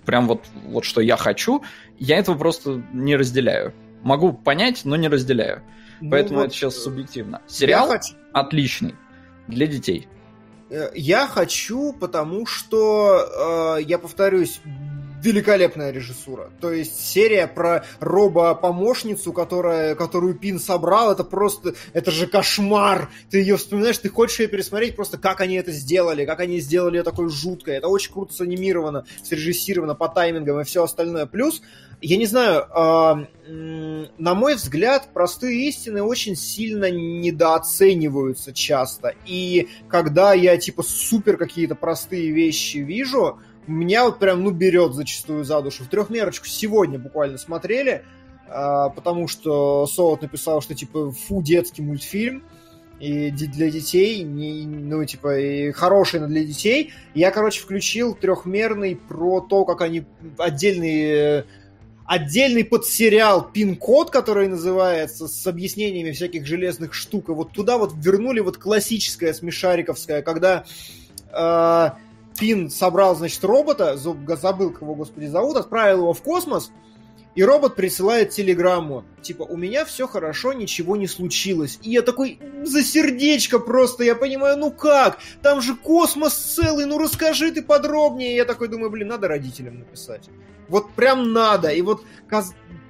прям 0.06 0.28
вот, 0.28 0.46
вот 0.66 0.86
что 0.86 1.02
я 1.02 1.18
хочу, 1.18 1.64
я 2.00 2.18
этого 2.18 2.38
просто 2.38 2.84
не 2.94 3.16
разделяю. 3.16 3.74
Могу 4.04 4.34
понять, 4.34 4.82
но 4.84 4.96
не 4.96 5.08
разделяю. 5.08 5.62
Ну 6.00 6.12
Поэтому 6.12 6.40
вот, 6.40 6.48
это 6.48 6.54
сейчас 6.56 6.76
субъективно. 6.76 7.42
Сериал 7.48 7.90
хочу... 7.90 8.16
отличный 8.34 8.96
для 9.48 9.68
детей. 9.68 10.08
Э, 10.70 10.90
я 10.96 11.28
хочу, 11.28 11.94
потому 11.94 12.46
что, 12.46 13.78
э, 13.78 13.84
я 13.84 14.00
повторюсь, 14.00 14.62
великолепная 15.22 15.92
режиссура. 15.92 16.52
То 16.60 16.72
есть 16.72 17.00
серия 17.00 17.48
про 17.48 17.86
робо-помощницу, 18.00 19.34
которая, 19.34 19.96
которую 19.96 20.36
Пин 20.36 20.60
собрал, 20.60 21.12
это 21.12 21.24
просто, 21.24 21.76
это 21.94 22.12
же 22.12 22.28
кошмар. 22.28 23.10
Ты 23.30 23.40
ее 23.40 23.58
вспоминаешь, 23.58 23.98
ты 23.98 24.10
хочешь 24.10 24.40
ее 24.40 24.48
пересмотреть, 24.48 24.96
просто 24.96 25.18
как 25.18 25.42
они 25.42 25.56
это 25.56 25.72
сделали, 25.72 26.26
как 26.26 26.40
они 26.40 26.60
сделали 26.60 26.98
ее 26.98 27.04
такой 27.04 27.30
жуткой. 27.30 27.76
Это 27.76 27.88
очень 27.88 28.12
круто 28.12 28.34
санимировано, 28.34 29.06
срежиссировано 29.24 29.96
по 29.96 30.10
таймингам 30.10 30.60
и 30.60 30.64
все 30.64 30.84
остальное. 30.84 31.26
Плюс, 31.26 31.62
я 32.02 32.18
не 32.18 32.26
знаю, 32.26 32.66
э, 32.66 34.06
на 34.18 34.34
мой 34.34 34.56
взгляд, 34.56 35.10
простые 35.14 35.68
истины 35.68 36.02
очень 36.02 36.36
сильно 36.36 36.90
недооцениваются 36.90 38.54
часто. 38.54 39.14
И 39.26 39.70
когда 39.88 40.34
я, 40.34 40.58
типа, 40.58 40.84
супер 40.84 41.38
какие-то 41.38 41.76
простые 41.76 42.32
вещи 42.32 42.78
вижу, 42.78 43.40
меня 43.68 44.06
вот 44.06 44.20
прям, 44.20 44.44
ну, 44.44 44.52
берет 44.52 44.94
зачастую 44.94 45.44
за 45.44 45.62
душу. 45.62 45.84
В 45.84 45.88
трехмерочку 45.88 46.46
сегодня 46.46 47.00
буквально 47.00 47.38
смотрели, 47.38 48.04
а, 48.48 48.90
потому 48.90 49.28
что 49.28 49.88
Солод 49.88 50.22
написал, 50.22 50.62
что, 50.62 50.76
типа, 50.76 51.12
фу, 51.12 51.42
детский 51.42 51.82
мультфильм, 51.82 52.44
и 53.00 53.32
для 53.32 53.72
детей, 53.72 54.22
не, 54.22 54.64
ну, 54.66 55.04
типа, 55.06 55.40
и 55.40 55.72
хороший, 55.72 56.20
но 56.20 56.28
для 56.28 56.44
детей. 56.44 56.94
Я, 57.16 57.32
короче, 57.32 57.60
включил 57.62 58.14
трехмерный 58.14 58.96
про 58.96 59.42
то, 59.42 59.66
как 59.66 59.82
они 59.82 60.04
отдельные 60.38 61.46
отдельный 62.06 62.66
подсериал 62.66 63.50
пин-код, 63.52 64.12
который 64.12 64.50
называется, 64.50 65.30
с 65.30 65.48
объяснениями 65.48 66.12
всяких 66.12 66.46
железных 66.46 66.94
штук. 66.94 67.30
И 67.30 67.32
вот 67.32 67.54
туда 67.54 67.78
вот 67.78 67.94
вернули 67.96 68.42
вот 68.42 68.58
классическое 68.58 69.32
смешариковское, 69.32 70.22
когда 70.22 70.66
э, 71.32 71.90
Пин 72.42 72.72
собрал, 72.72 73.16
значит, 73.16 73.44
робота, 73.44 73.96
забыл, 73.96 74.72
кого, 74.72 74.96
господи, 74.96 75.28
зовут, 75.28 75.58
отправил 75.58 76.00
его 76.00 76.14
в 76.14 76.24
космос, 76.24 76.72
и 77.36 77.44
робот 77.44 77.76
присылает 77.76 78.32
телеграмму, 78.32 79.06
типа, 79.22 79.44
у 79.44 79.56
меня 79.56 79.86
все 79.86 80.08
хорошо, 80.08 80.52
ничего 80.52 80.96
не 80.96 81.06
случилось. 81.06 81.78
И 81.84 81.92
я 81.92 82.02
такой, 82.02 82.40
за 82.64 82.82
сердечко 82.82 83.60
просто, 83.60 84.04
я 84.04 84.16
понимаю, 84.16 84.58
ну 84.58 84.72
как? 84.72 85.20
Там 85.44 85.62
же 85.62 85.76
космос 85.76 86.34
целый, 86.34 86.86
ну 86.88 86.98
расскажи 86.98 87.52
ты 87.52 87.62
подробнее. 87.62 88.34
И 88.34 88.38
я 88.38 88.46
такой 88.46 88.70
думаю, 88.70 88.90
блин, 88.90 89.10
надо 89.10 89.28
родителям 89.28 89.78
написать. 89.78 90.28
Вот 90.68 90.92
прям 90.94 91.34
надо. 91.34 91.70
И 91.70 91.84
вот 91.84 92.04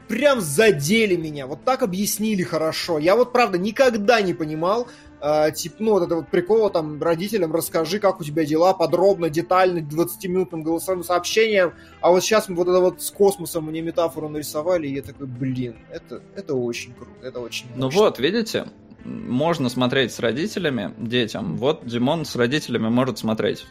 прям 0.08 0.40
задели 0.40 1.18
меня, 1.18 1.46
вот 1.46 1.66
так 1.66 1.84
объяснили 1.84 2.44
хорошо. 2.44 3.00
Я 3.00 3.18
вот, 3.18 3.34
правда, 3.34 3.58
никогда 3.58 4.22
не 4.22 4.34
понимал, 4.34 4.88
э, 5.22 5.52
типа, 5.52 5.76
ну, 5.80 5.92
вот 5.92 6.04
это 6.04 6.16
вот 6.16 6.28
прикол, 6.28 6.70
там, 6.70 7.02
родителям 7.02 7.54
расскажи, 7.54 8.00
как 8.00 8.20
у 8.20 8.24
тебя 8.24 8.46
дела, 8.46 8.74
подробно, 8.74 9.30
детально, 9.30 9.80
20-минутным 9.80 10.64
голосовым 10.64 11.04
сообщением, 11.04 11.74
а 12.02 12.12
вот 12.12 12.24
сейчас 12.24 12.50
вот 12.50 12.68
это 12.68 12.80
вот 12.80 13.02
с 13.02 13.12
космосом 13.12 13.66
мне 13.66 13.82
метафору 13.82 14.30
нарисовали, 14.30 14.88
и 14.88 14.96
я 14.96 15.02
такой, 15.02 15.28
блин, 15.28 15.76
это, 15.92 16.22
это 16.36 16.56
очень 16.56 16.94
круто, 16.94 17.12
это 17.22 17.40
очень 17.40 17.68
Ну 17.76 17.90
вот, 17.90 18.20
видите, 18.20 18.66
можно 19.06 19.70
смотреть 19.70 20.12
с 20.12 20.20
родителями, 20.20 20.94
детям, 20.98 21.58
вот 21.58 21.86
Димон 21.86 22.26
с 22.26 22.36
родителями 22.36 22.90
может 22.90 23.20
смотреть. 23.20 23.66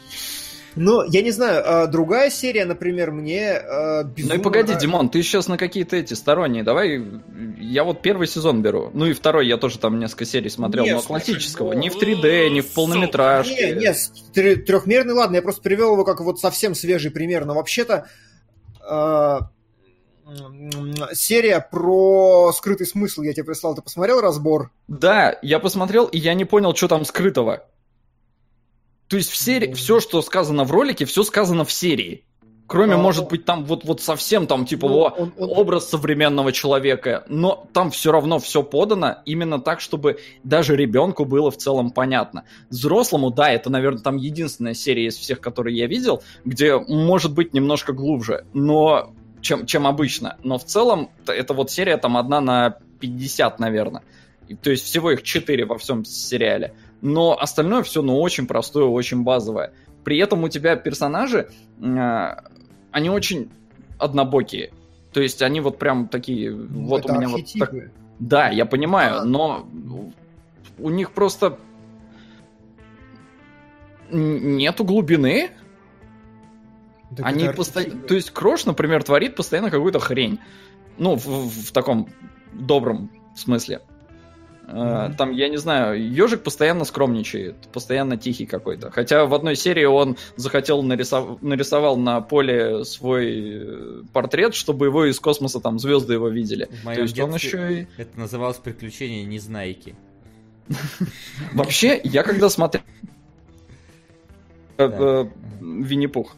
Но 0.77 1.05
я 1.05 1.23
не 1.23 1.31
знаю, 1.31 1.63
а, 1.65 1.87
другая 1.87 2.31
серия, 2.31 2.65
например, 2.65 3.11
мне 3.11 3.61
безумно... 4.05 4.35
Ну 4.35 4.41
и 4.41 4.43
погоди, 4.43 4.75
Димон, 4.75 5.09
ты 5.09 5.23
сейчас 5.23 5.49
на 5.49 5.59
какие-то 5.59 5.97
эти 5.97 6.15
сторонние, 6.15 6.63
давай, 6.63 7.05
я 7.59 7.85
вот 7.85 8.03
первый 8.03 8.27
сезон 8.27 8.63
беру, 8.63 8.91
ну 8.95 9.07
и 9.07 9.13
второй 9.13 9.47
я 9.47 9.57
тоже 9.57 9.79
там 9.79 9.99
несколько 9.99 10.25
серий 10.25 10.51
смотрел, 10.51 10.85
нет, 10.85 10.97
но 10.97 11.03
классического, 11.03 11.73
ну, 11.73 11.79
не 11.79 11.91
в 11.91 12.01
3D, 12.01 12.51
не 12.51 12.61
в 12.61 12.69
полнометражке. 12.73 13.75
Нет, 13.75 14.11
нет, 14.35 14.65
трехмерный, 14.65 15.15
ладно, 15.15 15.37
я 15.37 15.43
просто 15.43 15.63
привел 15.63 15.95
его 15.95 16.05
как 16.05 16.21
вот 16.21 16.41
совсем 16.41 16.75
свежий 16.75 17.11
пример, 17.11 17.45
но 17.45 17.55
вообще-то 17.55 18.07
э, 18.89 19.39
серия 21.13 21.61
про 21.61 22.53
скрытый 22.53 22.87
смысл 22.87 23.23
я 23.23 23.33
тебе 23.33 23.45
прислал, 23.45 23.75
ты 23.75 23.83
посмотрел 23.83 24.21
разбор? 24.21 24.71
Да, 24.89 25.39
я 25.43 25.59
посмотрел, 25.59 26.07
и 26.07 26.19
я 26.19 26.35
не 26.35 26.45
понял, 26.45 26.75
что 26.75 26.89
там 26.89 27.05
скрытого. 27.05 27.65
То 29.11 29.17
есть 29.17 29.31
в 29.31 29.37
серии, 29.37 29.73
все, 29.75 29.99
что 29.99 30.23
сказано 30.23 30.63
в 30.63 30.71
ролике, 30.71 31.05
все 31.05 31.25
сказано 31.25 31.65
в 31.65 31.73
серии. 31.73 32.25
Кроме, 32.69 32.95
а, 32.95 32.99
может 32.99 33.29
быть, 33.29 33.45
там 33.45 33.65
вот, 33.65 33.85
вот 33.85 34.01
совсем 34.01 34.47
там, 34.47 34.65
типа, 34.65 34.89
ну, 34.89 34.99
он, 35.01 35.33
он... 35.37 35.51
образ 35.51 35.91
современного 35.91 36.53
человека. 36.53 37.25
Но 37.29 37.67
там 37.73 37.91
все 37.91 38.13
равно 38.13 38.39
все 38.39 38.63
подано 38.63 39.17
именно 39.25 39.59
так, 39.61 39.81
чтобы 39.81 40.21
даже 40.45 40.77
ребенку 40.77 41.25
было 41.25 41.51
в 41.51 41.57
целом 41.57 41.91
понятно. 41.91 42.45
Взрослому, 42.69 43.33
да, 43.33 43.51
это, 43.51 43.69
наверное, 43.69 44.01
там 44.01 44.17
единственная 44.17 44.75
серия 44.75 45.07
из 45.07 45.17
всех, 45.17 45.41
которые 45.41 45.77
я 45.77 45.89
видел, 45.89 46.23
где 46.45 46.79
может 46.79 47.35
быть 47.35 47.53
немножко 47.53 47.93
глубже, 47.93 48.45
но 48.53 49.13
чем, 49.41 49.67
чем 49.67 49.89
обычно. 49.89 50.37
Но 50.45 50.57
в 50.57 50.65
целом 50.65 51.11
это 51.27 51.53
вот 51.53 51.73
серия 51.73 51.97
там 51.97 52.17
одна 52.17 52.41
на 52.41 52.77
50, 53.01 53.59
наверное. 53.59 54.05
То 54.63 54.71
есть 54.71 54.85
всего 54.85 55.11
их 55.11 55.25
4 55.25 55.65
во 55.65 55.79
всем 55.79 56.05
сериале 56.05 56.75
но 57.03 57.39
остальное 57.39 57.83
все, 57.83 58.03
ну, 58.03 58.21
очень 58.21 58.47
простое, 58.47 58.85
очень 58.85 59.23
базовое. 59.23 59.73
При 60.05 60.19
этом 60.19 60.43
у 60.45 60.49
тебя 60.49 60.77
персонажи, 60.77 61.51
э, 61.81 62.37
они 62.91 63.11
очень 63.11 63.51
однобокие. 63.99 64.73
То 65.13 65.21
есть 65.21 65.43
они 65.43 65.61
вот 65.61 65.79
прям 65.79 66.09
такие, 66.09 66.51
ну, 66.51 66.87
вот 66.87 67.09
у 67.09 67.15
меня 67.15 67.29
вот 67.29 67.43
так... 67.59 67.73
Да, 68.19 68.49
я 68.49 68.67
понимаю, 68.67 69.21
а... 69.21 69.25
но 69.25 69.67
у 70.79 70.91
них 70.91 71.13
просто 71.13 71.59
нету 74.11 74.85
глубины. 74.85 75.51
Так 77.17 77.27
они 77.27 77.49
постоянно... 77.49 78.03
То 78.03 78.15
есть 78.15 78.31
Крош, 78.31 78.67
например, 78.67 79.03
творит 79.03 79.37
постоянно 79.37 79.71
какую-то 79.71 79.99
хрень. 79.99 80.39
Ну, 80.99 81.17
в, 81.17 81.27
в 81.27 81.73
таком 81.73 82.09
добром 82.53 83.11
смысле. 83.35 83.81
Mm-hmm. 84.71 85.17
Там, 85.17 85.33
я 85.33 85.49
не 85.49 85.57
знаю, 85.57 86.01
ежик 86.01 86.43
постоянно 86.43 86.85
скромничает, 86.85 87.57
постоянно 87.73 88.17
тихий 88.17 88.47
какой-то. 88.47 88.91
Хотя 88.91 89.27
в 89.27 89.35
одной 89.35 89.57
серии 89.57 89.85
он 89.85 90.17
захотел 90.37 90.83
нарисов... 90.83 91.43
нарисовал 91.43 91.97
на 91.97 92.21
поле 92.21 92.85
свой 92.85 93.63
э, 93.63 94.03
портрет, 94.13 94.55
чтобы 94.55 94.87
его 94.87 95.07
из 95.07 95.19
космоса 95.19 95.61
там 95.61 95.79
звезды 95.79 96.15
его 96.15 96.29
видели. 96.29 96.69
В 96.83 96.85
моем 96.85 96.97
То 96.97 97.03
есть 97.03 97.19
он 97.19 97.35
еще 97.35 97.81
и... 97.81 97.87
Это 97.97 98.19
называлось 98.19 98.59
приключение 98.59 99.25
Незнайки. 99.25 99.97
Вообще, 101.53 102.01
я 102.05 102.23
когда 102.23 102.49
смотрел 102.49 102.83
э, 104.79 105.27
Винни-Пух. 105.61 106.37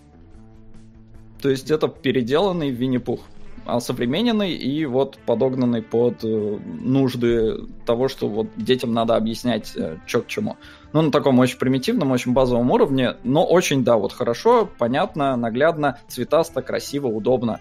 То 1.41 1.51
есть 1.51 1.71
это 1.71 1.89
переделанный 1.89 2.71
Винни-Пух. 2.71 3.21
Осовремененный 3.64 4.52
и 4.52 4.84
вот 4.86 5.18
подогнанный 5.26 5.82
под 5.82 6.24
э, 6.24 6.59
нужды 6.80 7.66
того, 7.86 8.09
что 8.09 8.28
вот 8.28 8.48
детям 8.56 8.93
надо 8.93 9.16
объяснять, 9.16 9.72
э, 9.76 9.98
что 10.06 10.22
к 10.22 10.26
чему. 10.26 10.56
Ну, 10.93 11.02
на 11.02 11.10
таком 11.10 11.39
очень 11.39 11.59
примитивном, 11.59 12.10
очень 12.10 12.32
базовом 12.32 12.70
уровне, 12.70 13.16
но 13.24 13.44
очень, 13.44 13.84
да, 13.84 13.97
вот 13.97 14.12
хорошо, 14.12 14.68
понятно, 14.78 15.36
наглядно, 15.36 15.98
цветасто, 16.09 16.62
красиво, 16.62 17.06
удобно. 17.06 17.60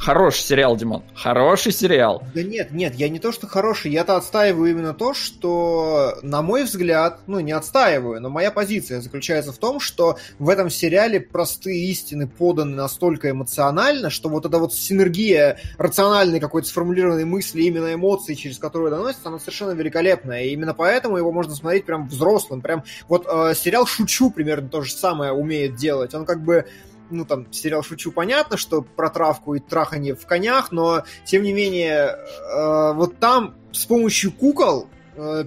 Хороший 0.00 0.40
сериал, 0.40 0.78
Димон. 0.78 1.02
Хороший 1.14 1.72
сериал. 1.72 2.22
Да 2.34 2.42
нет, 2.42 2.72
нет, 2.72 2.94
я 2.94 3.10
не 3.10 3.18
то, 3.18 3.32
что 3.32 3.46
хороший, 3.46 3.90
я-то 3.90 4.16
отстаиваю 4.16 4.70
именно 4.70 4.94
то, 4.94 5.12
что, 5.12 6.18
на 6.22 6.40
мой 6.40 6.64
взгляд, 6.64 7.20
ну, 7.26 7.38
не 7.40 7.52
отстаиваю, 7.52 8.18
но 8.22 8.30
моя 8.30 8.50
позиция 8.50 9.02
заключается 9.02 9.52
в 9.52 9.58
том, 9.58 9.78
что 9.78 10.16
в 10.38 10.48
этом 10.48 10.70
сериале 10.70 11.20
простые 11.20 11.84
истины 11.90 12.26
поданы 12.26 12.74
настолько 12.74 13.28
эмоционально, 13.28 14.08
что 14.08 14.30
вот 14.30 14.46
эта 14.46 14.58
вот 14.58 14.72
синергия 14.72 15.58
рациональной 15.76 16.40
какой-то 16.40 16.68
сформулированной 16.68 17.26
мысли, 17.26 17.64
именно 17.64 17.92
эмоций, 17.92 18.36
через 18.36 18.56
которую 18.56 18.90
доносится, 18.90 19.28
она 19.28 19.38
совершенно 19.38 19.72
великолепная. 19.72 20.44
И 20.44 20.52
именно 20.52 20.72
поэтому 20.72 21.18
его 21.18 21.30
можно 21.30 21.54
смотреть 21.54 21.84
прям 21.84 22.08
взрослым. 22.08 22.62
Прям 22.62 22.84
вот 23.06 23.26
э, 23.30 23.52
сериал 23.54 23.84
«Шучу» 23.84 24.30
примерно 24.30 24.70
то 24.70 24.80
же 24.80 24.92
самое 24.92 25.32
умеет 25.32 25.76
делать. 25.76 26.14
Он 26.14 26.24
как 26.24 26.42
бы 26.42 26.64
ну, 27.10 27.24
там, 27.24 27.52
сериал 27.52 27.82
«Шучу» 27.82 28.12
понятно, 28.12 28.56
что 28.56 28.82
про 28.82 29.10
травку 29.10 29.54
и 29.54 29.60
трахание 29.60 30.14
в 30.14 30.26
конях, 30.26 30.72
но, 30.72 31.04
тем 31.24 31.42
не 31.42 31.52
менее, 31.52 32.16
э, 32.16 32.92
вот 32.94 33.18
там 33.18 33.54
с 33.72 33.86
помощью 33.86 34.32
кукол 34.32 34.88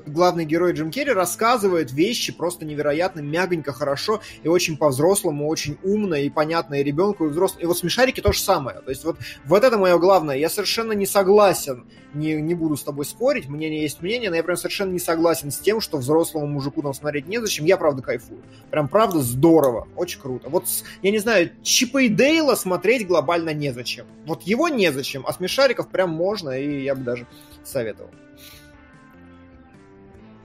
главный 0.05 0.45
герой 0.45 0.73
Джим 0.73 0.91
Керри 0.91 1.11
рассказывает 1.11 1.91
вещи 1.91 2.31
просто 2.31 2.65
невероятно 2.65 3.21
мягонько, 3.21 3.73
хорошо 3.73 4.21
и 4.43 4.47
очень 4.47 4.77
по-взрослому, 4.77 5.47
очень 5.47 5.77
умно 5.83 6.15
и 6.15 6.29
понятно 6.29 6.75
и 6.75 6.83
ребенку, 6.83 7.25
и 7.25 7.29
взрослому. 7.29 7.63
И 7.63 7.65
вот 7.65 7.77
смешарики 7.77 8.21
то 8.21 8.31
же 8.31 8.39
самое. 8.39 8.81
То 8.81 8.89
есть 8.89 9.03
вот, 9.03 9.17
вот 9.45 9.63
это 9.63 9.77
мое 9.77 9.97
главное. 9.97 10.37
Я 10.37 10.49
совершенно 10.49 10.93
не 10.93 11.05
согласен, 11.05 11.85
не, 12.13 12.35
не 12.35 12.53
буду 12.53 12.77
с 12.77 12.83
тобой 12.83 13.05
спорить, 13.05 13.47
мнение 13.47 13.81
есть 13.81 14.01
мнение, 14.01 14.29
но 14.29 14.35
я 14.35 14.43
прям 14.43 14.57
совершенно 14.57 14.91
не 14.91 14.99
согласен 14.99 15.51
с 15.51 15.57
тем, 15.57 15.81
что 15.81 15.97
взрослому 15.97 16.47
мужику 16.47 16.81
там 16.81 16.93
смотреть 16.93 17.27
незачем. 17.27 17.65
Я 17.65 17.77
правда 17.77 18.01
кайфую. 18.01 18.41
Прям 18.69 18.87
правда 18.87 19.19
здорово, 19.19 19.87
очень 19.95 20.21
круто. 20.21 20.49
Вот, 20.49 20.65
я 21.01 21.11
не 21.11 21.19
знаю, 21.19 21.51
Чипа 21.63 22.03
и 22.03 22.09
Дейла 22.09 22.55
смотреть 22.55 23.07
глобально 23.07 23.53
незачем. 23.53 24.05
Вот 24.25 24.43
его 24.43 24.69
незачем, 24.69 25.25
а 25.27 25.33
смешариков 25.33 25.89
прям 25.89 26.11
можно, 26.11 26.51
и 26.51 26.83
я 26.83 26.95
бы 26.95 27.03
даже 27.03 27.27
советовал. 27.63 28.09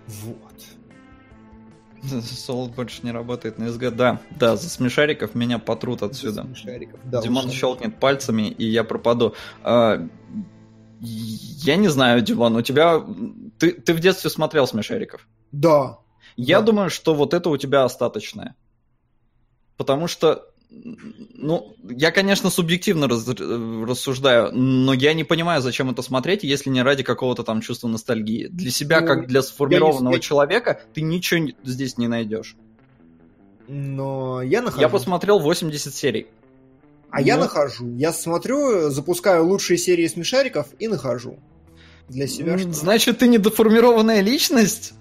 Вот. 0.08 0.64
Солод 2.22 2.74
больше 2.74 3.00
не 3.02 3.10
работает 3.10 3.58
на 3.58 3.70
СГ. 3.70 3.90
Да, 3.90 4.20
да, 4.30 4.56
за 4.56 4.70
смешариков 4.70 5.34
меня 5.34 5.58
потрут 5.58 6.02
отсюда. 6.02 6.42
За 6.42 6.48
смешариков, 6.48 7.00
да. 7.04 7.20
Димон 7.20 7.50
щелкнет 7.50 7.98
пальцами, 7.98 8.48
и 8.48 8.64
я 8.64 8.84
пропаду. 8.84 9.34
А, 9.62 10.06
я 11.00 11.76
не 11.76 11.88
знаю, 11.88 12.20
Димон, 12.22 12.56
у 12.56 12.62
тебя... 12.62 13.04
Ты, 13.58 13.72
ты 13.72 13.94
в 13.94 14.00
детстве 14.00 14.30
смотрел 14.30 14.66
смешариков? 14.66 15.26
Да. 15.52 15.98
Я 16.36 16.60
да. 16.60 16.66
думаю, 16.66 16.90
что 16.90 17.14
вот 17.14 17.34
это 17.34 17.50
у 17.50 17.56
тебя 17.56 17.84
остаточное. 17.84 18.54
Потому 19.76 20.06
что 20.08 20.50
ну, 20.70 21.74
я, 21.82 22.10
конечно, 22.10 22.50
субъективно 22.50 23.08
раз, 23.08 23.26
рассуждаю, 23.26 24.54
но 24.54 24.92
я 24.92 25.14
не 25.14 25.24
понимаю, 25.24 25.62
зачем 25.62 25.90
это 25.90 26.02
смотреть, 26.02 26.44
если 26.44 26.68
не 26.68 26.82
ради 26.82 27.02
какого-то 27.02 27.42
там 27.42 27.62
чувства 27.62 27.88
ностальгии. 27.88 28.48
Для 28.48 28.70
себя, 28.70 29.00
ну, 29.00 29.06
как 29.06 29.26
для 29.26 29.42
сформированного 29.42 30.14
не... 30.14 30.20
человека, 30.20 30.80
ты 30.92 31.00
ничего 31.00 31.52
здесь 31.64 31.96
не 31.96 32.06
найдешь. 32.06 32.54
Но 33.66 34.42
я 34.42 34.60
нахожу. 34.62 34.80
Я 34.80 34.88
посмотрел 34.88 35.38
80 35.38 35.94
серий. 35.94 36.26
А 37.10 37.20
ну... 37.20 37.26
я 37.26 37.36
нахожу. 37.38 37.88
Я 37.96 38.12
смотрю, 38.12 38.90
запускаю 38.90 39.46
лучшие 39.46 39.78
серии 39.78 40.06
смешариков 40.06 40.68
и 40.78 40.88
нахожу. 40.88 41.38
Для 42.08 42.26
себя. 42.26 42.58
Что... 42.58 42.72
Значит, 42.72 43.18
ты 43.18 43.28
недоформированная 43.28 44.20
личность? 44.20 44.94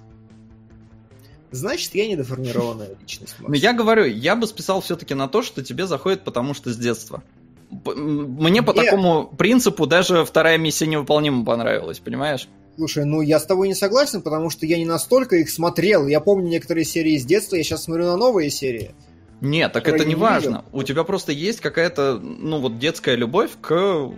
Значит, 1.52 1.96
я 1.96 2.08
недоформированная 2.08 2.96
личность. 3.00 3.36
Ну, 3.40 3.54
я 3.54 3.74
говорю, 3.74 4.06
я 4.06 4.36
бы 4.36 4.48
списал 4.48 4.82
все-таки 4.82 5.14
на 5.14 5.28
то, 5.28 5.42
что 5.42 5.64
тебе 5.64 5.88
заходит, 5.88 6.24
потому 6.24 6.54
что 6.54 6.72
с 6.72 6.78
детства. 6.78 7.24
Мне 7.70 8.64
по 8.64 8.74
такому 8.74 9.28
принципу 9.28 9.88
даже 9.88 10.24
вторая 10.24 10.58
миссия 10.58 10.88
невыполнима 10.88 11.44
понравилась, 11.44 12.00
понимаешь? 12.00 12.48
Слушай, 12.78 13.06
ну 13.06 13.22
я 13.22 13.40
с 13.40 13.46
тобой 13.46 13.68
не 13.68 13.76
согласен, 13.76 14.22
потому 14.22 14.50
что 14.50 14.66
я 14.66 14.78
не 14.78 14.86
настолько 14.86 15.38
их 15.38 15.50
смотрел. 15.50 16.08
Я 16.08 16.20
помню 16.20 16.48
некоторые 16.48 16.86
серии 16.86 17.18
с 17.18 17.26
детства, 17.26 17.56
я 17.56 17.64
сейчас 17.64 17.84
смотрю 17.84 18.06
на 18.06 18.18
новые 18.18 18.50
серии. 18.50 18.94
Нет, 19.42 19.74
так 19.74 19.88
это 19.88 20.06
не 20.06 20.16
важно. 20.16 20.64
У 20.72 20.84
тебя 20.84 21.04
просто 21.04 21.32
есть 21.32 21.60
какая-то, 21.60 22.20
ну 22.20 22.60
вот, 22.60 22.80
детская 22.80 23.16
любовь 23.16 23.52
к 23.60 24.12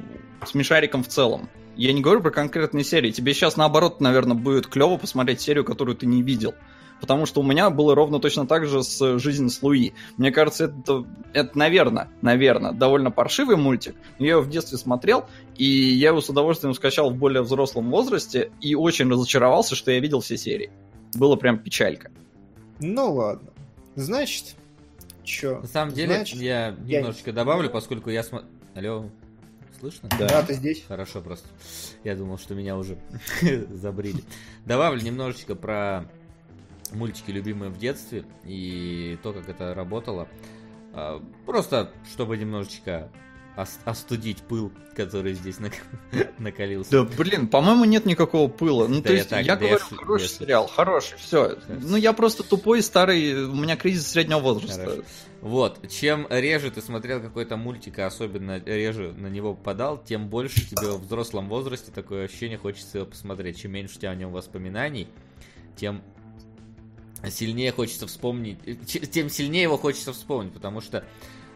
смешарикам 0.46 1.04
в 1.04 1.08
целом. 1.08 1.50
Я 1.76 1.94
не 1.94 2.02
говорю 2.02 2.22
про 2.22 2.32
конкретные 2.32 2.84
серии. 2.84 3.12
Тебе 3.12 3.34
сейчас, 3.34 3.56
наоборот, 3.56 4.02
наверное, 4.02 4.36
будет 4.36 4.68
клево 4.68 4.98
посмотреть 4.98 5.42
серию, 5.42 5.64
которую 5.64 5.96
ты 5.96 6.06
не 6.06 6.22
видел 6.22 6.54
потому 7.00 7.26
что 7.26 7.42
у 7.42 7.44
меня 7.44 7.70
было 7.70 7.96
ровно 7.96 8.20
точно 8.20 8.48
так 8.48 8.66
же 8.66 8.84
с 8.84 9.20
«Жизнь 9.20 9.50
с 9.50 9.62
Луи». 9.62 9.94
Мне 10.18 10.32
кажется, 10.32 10.66
это, 10.66 11.06
это 11.34 11.58
наверное, 11.58 12.10
наверное, 12.22 12.72
довольно 12.72 13.12
паршивый 13.12 13.56
мультик. 13.56 13.96
Я 14.18 14.32
его 14.32 14.42
в 14.42 14.50
детстве 14.50 14.78
смотрел, 14.78 15.26
и 15.56 15.66
я 15.66 16.10
его 16.10 16.22
с 16.22 16.30
удовольствием 16.30 16.74
скачал 16.74 17.10
в 17.12 17.16
более 17.16 17.42
взрослом 17.42 17.90
возрасте, 17.90 18.52
и 18.62 18.76
очень 18.76 19.10
разочаровался, 19.10 19.76
что 19.76 19.92
я 19.92 20.00
видел 20.00 20.22
все 20.22 20.38
серии. 20.38 20.72
Было 21.14 21.36
прям 21.36 21.60
печалька. 21.60 22.12
Ну 22.80 23.14
ладно. 23.14 23.50
Значит, 23.96 24.56
чё? 25.24 25.60
На 25.62 25.68
самом 25.68 25.94
деле, 25.94 26.16
Значит, 26.16 26.40
я 26.40 26.76
немножечко 26.86 27.32
я... 27.32 27.36
добавлю, 27.36 27.70
поскольку 27.70 28.10
я 28.10 28.24
смотрю... 28.24 28.48
Алло, 28.76 29.10
слышно? 29.80 30.10
Да. 30.18 30.28
да, 30.28 30.44
ты 30.44 30.54
здесь. 30.54 30.84
Хорошо, 30.88 31.22
просто. 31.22 31.48
Я 32.04 32.16
думал, 32.16 32.38
что 32.38 32.56
меня 32.56 32.78
уже 32.78 32.98
забрили. 33.72 34.24
Добавлю 34.66 35.02
немножечко 35.02 35.56
про 35.56 36.06
мультики 36.92 37.32
любимые 37.32 37.72
в 37.72 37.78
детстве 37.78 38.26
и 38.46 39.18
то, 39.24 39.34
как 39.34 39.50
это 39.50 39.74
работало. 39.74 40.28
А, 40.94 41.22
просто, 41.46 41.92
чтобы 42.12 42.38
немножечко 42.38 43.12
остудить 43.86 44.42
пыл, 44.44 44.72
который 44.96 45.34
здесь 45.34 45.58
накалился. 46.38 46.92
Да, 46.92 47.04
блин, 47.04 47.48
по-моему, 47.48 47.86
нет 47.86 48.06
никакого 48.06 48.48
пыла. 48.48 48.88
Ну, 48.88 49.02
да 49.02 49.10
то 49.10 49.14
есть, 49.14 49.32
я, 49.32 49.38
так, 49.38 49.46
я 49.46 49.56
говорю, 49.56 49.74
я 49.74 49.98
хороший 49.98 50.24
я... 50.24 50.30
сериал, 50.30 50.68
хороший, 50.68 51.18
все. 51.18 51.58
Ну, 51.68 51.98
я 51.98 52.14
просто 52.14 52.44
тупой, 52.44 52.82
старый, 52.82 53.46
у 53.46 53.56
меня 53.56 53.76
кризис 53.76 54.08
среднего 54.08 54.40
возраста. 54.40 54.82
Хорошо. 54.82 55.04
Вот, 55.42 55.90
чем 55.90 56.28
реже 56.30 56.72
ты 56.72 56.82
смотрел 56.82 57.22
какой-то 57.22 57.58
мультик, 57.58 58.00
а 58.00 58.08
особенно 58.08 58.62
реже 58.64 59.14
на 59.14 59.28
него 59.28 59.54
попадал, 59.54 59.98
тем 59.98 60.28
больше 60.28 60.68
тебе 60.68 60.92
в 60.92 61.02
взрослом 61.06 61.48
возрасте 61.50 61.92
такое 61.92 62.26
ощущение 62.26 62.58
хочется 62.58 63.00
его 63.00 63.08
посмотреть. 63.08 63.60
Чем 63.60 63.72
меньше 63.72 63.98
у 63.98 64.00
тебя 64.00 64.12
о 64.12 64.16
нем 64.16 64.32
воспоминаний, 64.32 65.08
тем 65.76 66.02
сильнее 67.30 67.72
хочется 67.72 68.08
вспомнить, 68.08 68.60
э, 68.66 68.76
тем 68.76 69.30
сильнее 69.30 69.64
его 69.64 69.78
хочется 69.78 70.14
вспомнить, 70.14 70.54
потому 70.54 70.82
что 70.82 71.04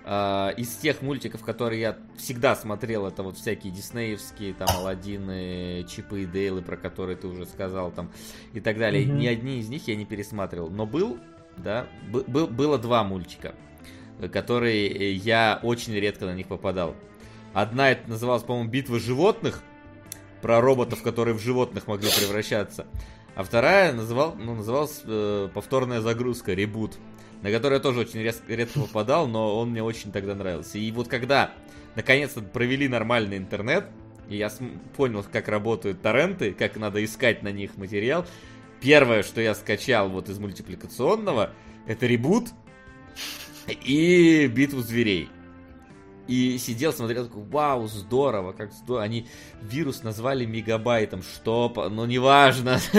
э, 0.06 0.54
из 0.58 0.76
тех 0.76 1.02
мультиков, 1.02 1.44
которые 1.44 1.82
я 1.82 1.98
всегда 2.18 2.56
смотрел, 2.56 3.08
это 3.08 3.24
вот 3.24 3.38
всякие 3.38 3.72
диснеевские, 3.72 4.54
там, 4.54 4.68
Алладины, 4.70 5.86
Чипы 5.90 6.24
и 6.24 6.26
Дейлы, 6.26 6.62
про 6.62 6.78
которые 6.78 7.16
ты 7.16 7.28
уже 7.28 7.46
сказал, 7.46 7.92
там, 7.92 8.12
и 8.54 8.60
так 8.60 8.78
далее. 8.78 9.06
Mm-hmm. 9.06 9.18
Ни 9.18 9.28
одни 9.28 9.60
из 9.60 9.70
них 9.70 9.88
я 9.88 9.96
не 9.96 10.06
пересматривал. 10.06 10.70
Но 10.70 10.86
был, 10.86 11.18
да, 11.58 11.88
был, 12.10 12.48
было 12.48 12.78
два 12.78 13.04
мультика, 13.04 13.56
которые 14.32 15.14
я 15.16 15.60
очень 15.64 15.94
редко 15.94 16.26
на 16.26 16.34
них 16.34 16.48
попадал. 16.48 16.96
Одна 17.54 17.92
это 17.92 18.10
называлась, 18.10 18.44
по-моему, 18.44 18.70
«Битва 18.70 19.00
животных», 19.00 19.64
про 20.44 20.60
роботов, 20.60 21.02
которые 21.02 21.34
в 21.34 21.40
животных 21.40 21.88
могли 21.88 22.10
превращаться. 22.10 22.86
А 23.36 23.44
вторая 23.44 23.94
называл, 23.94 24.36
ну, 24.36 24.56
называлась 24.56 25.02
э, 25.06 25.50
повторная 25.54 26.02
загрузка, 26.02 26.54
ребут, 26.54 26.98
на 27.42 27.52
который 27.52 27.76
я 27.76 27.80
тоже 27.80 28.02
очень 28.02 28.22
рез- 28.22 28.44
редко 28.48 28.82
попадал, 28.82 29.28
но 29.28 29.58
он 29.60 29.72
мне 29.72 29.82
очень 29.82 30.12
тогда 30.12 30.36
нравился. 30.36 30.78
И 30.78 30.92
вот 30.92 31.08
когда 31.08 31.52
наконец-то 31.96 32.42
провели 32.42 32.88
нормальный 32.88 33.38
интернет, 33.38 33.86
и 34.30 34.38
я 34.38 34.52
понял, 34.96 35.26
как 35.30 35.48
работают 35.48 36.02
торренты, 36.02 36.54
как 36.54 36.78
надо 36.78 37.04
искать 37.04 37.42
на 37.42 37.52
них 37.52 37.76
материал, 37.78 38.26
первое, 38.80 39.24
что 39.24 39.42
я 39.42 39.56
скачал 39.56 40.10
вот 40.10 40.30
из 40.30 40.38
мультипликационного, 40.38 41.52
это 41.88 42.06
ребут 42.06 42.50
и 43.68 44.48
битву 44.48 44.82
зверей. 44.82 45.30
И 46.28 46.58
сидел, 46.58 46.94
смотрел, 46.94 47.26
такой, 47.26 47.44
вау, 47.44 47.88
здорово, 47.88 48.54
как 48.54 48.72
здорово. 48.72 49.04
Они 49.04 49.28
вирус 49.62 50.04
назвали 50.04 50.46
мегабайтом, 50.46 51.22
что, 51.22 51.72
ну 51.92 52.06
неважно, 52.06 52.80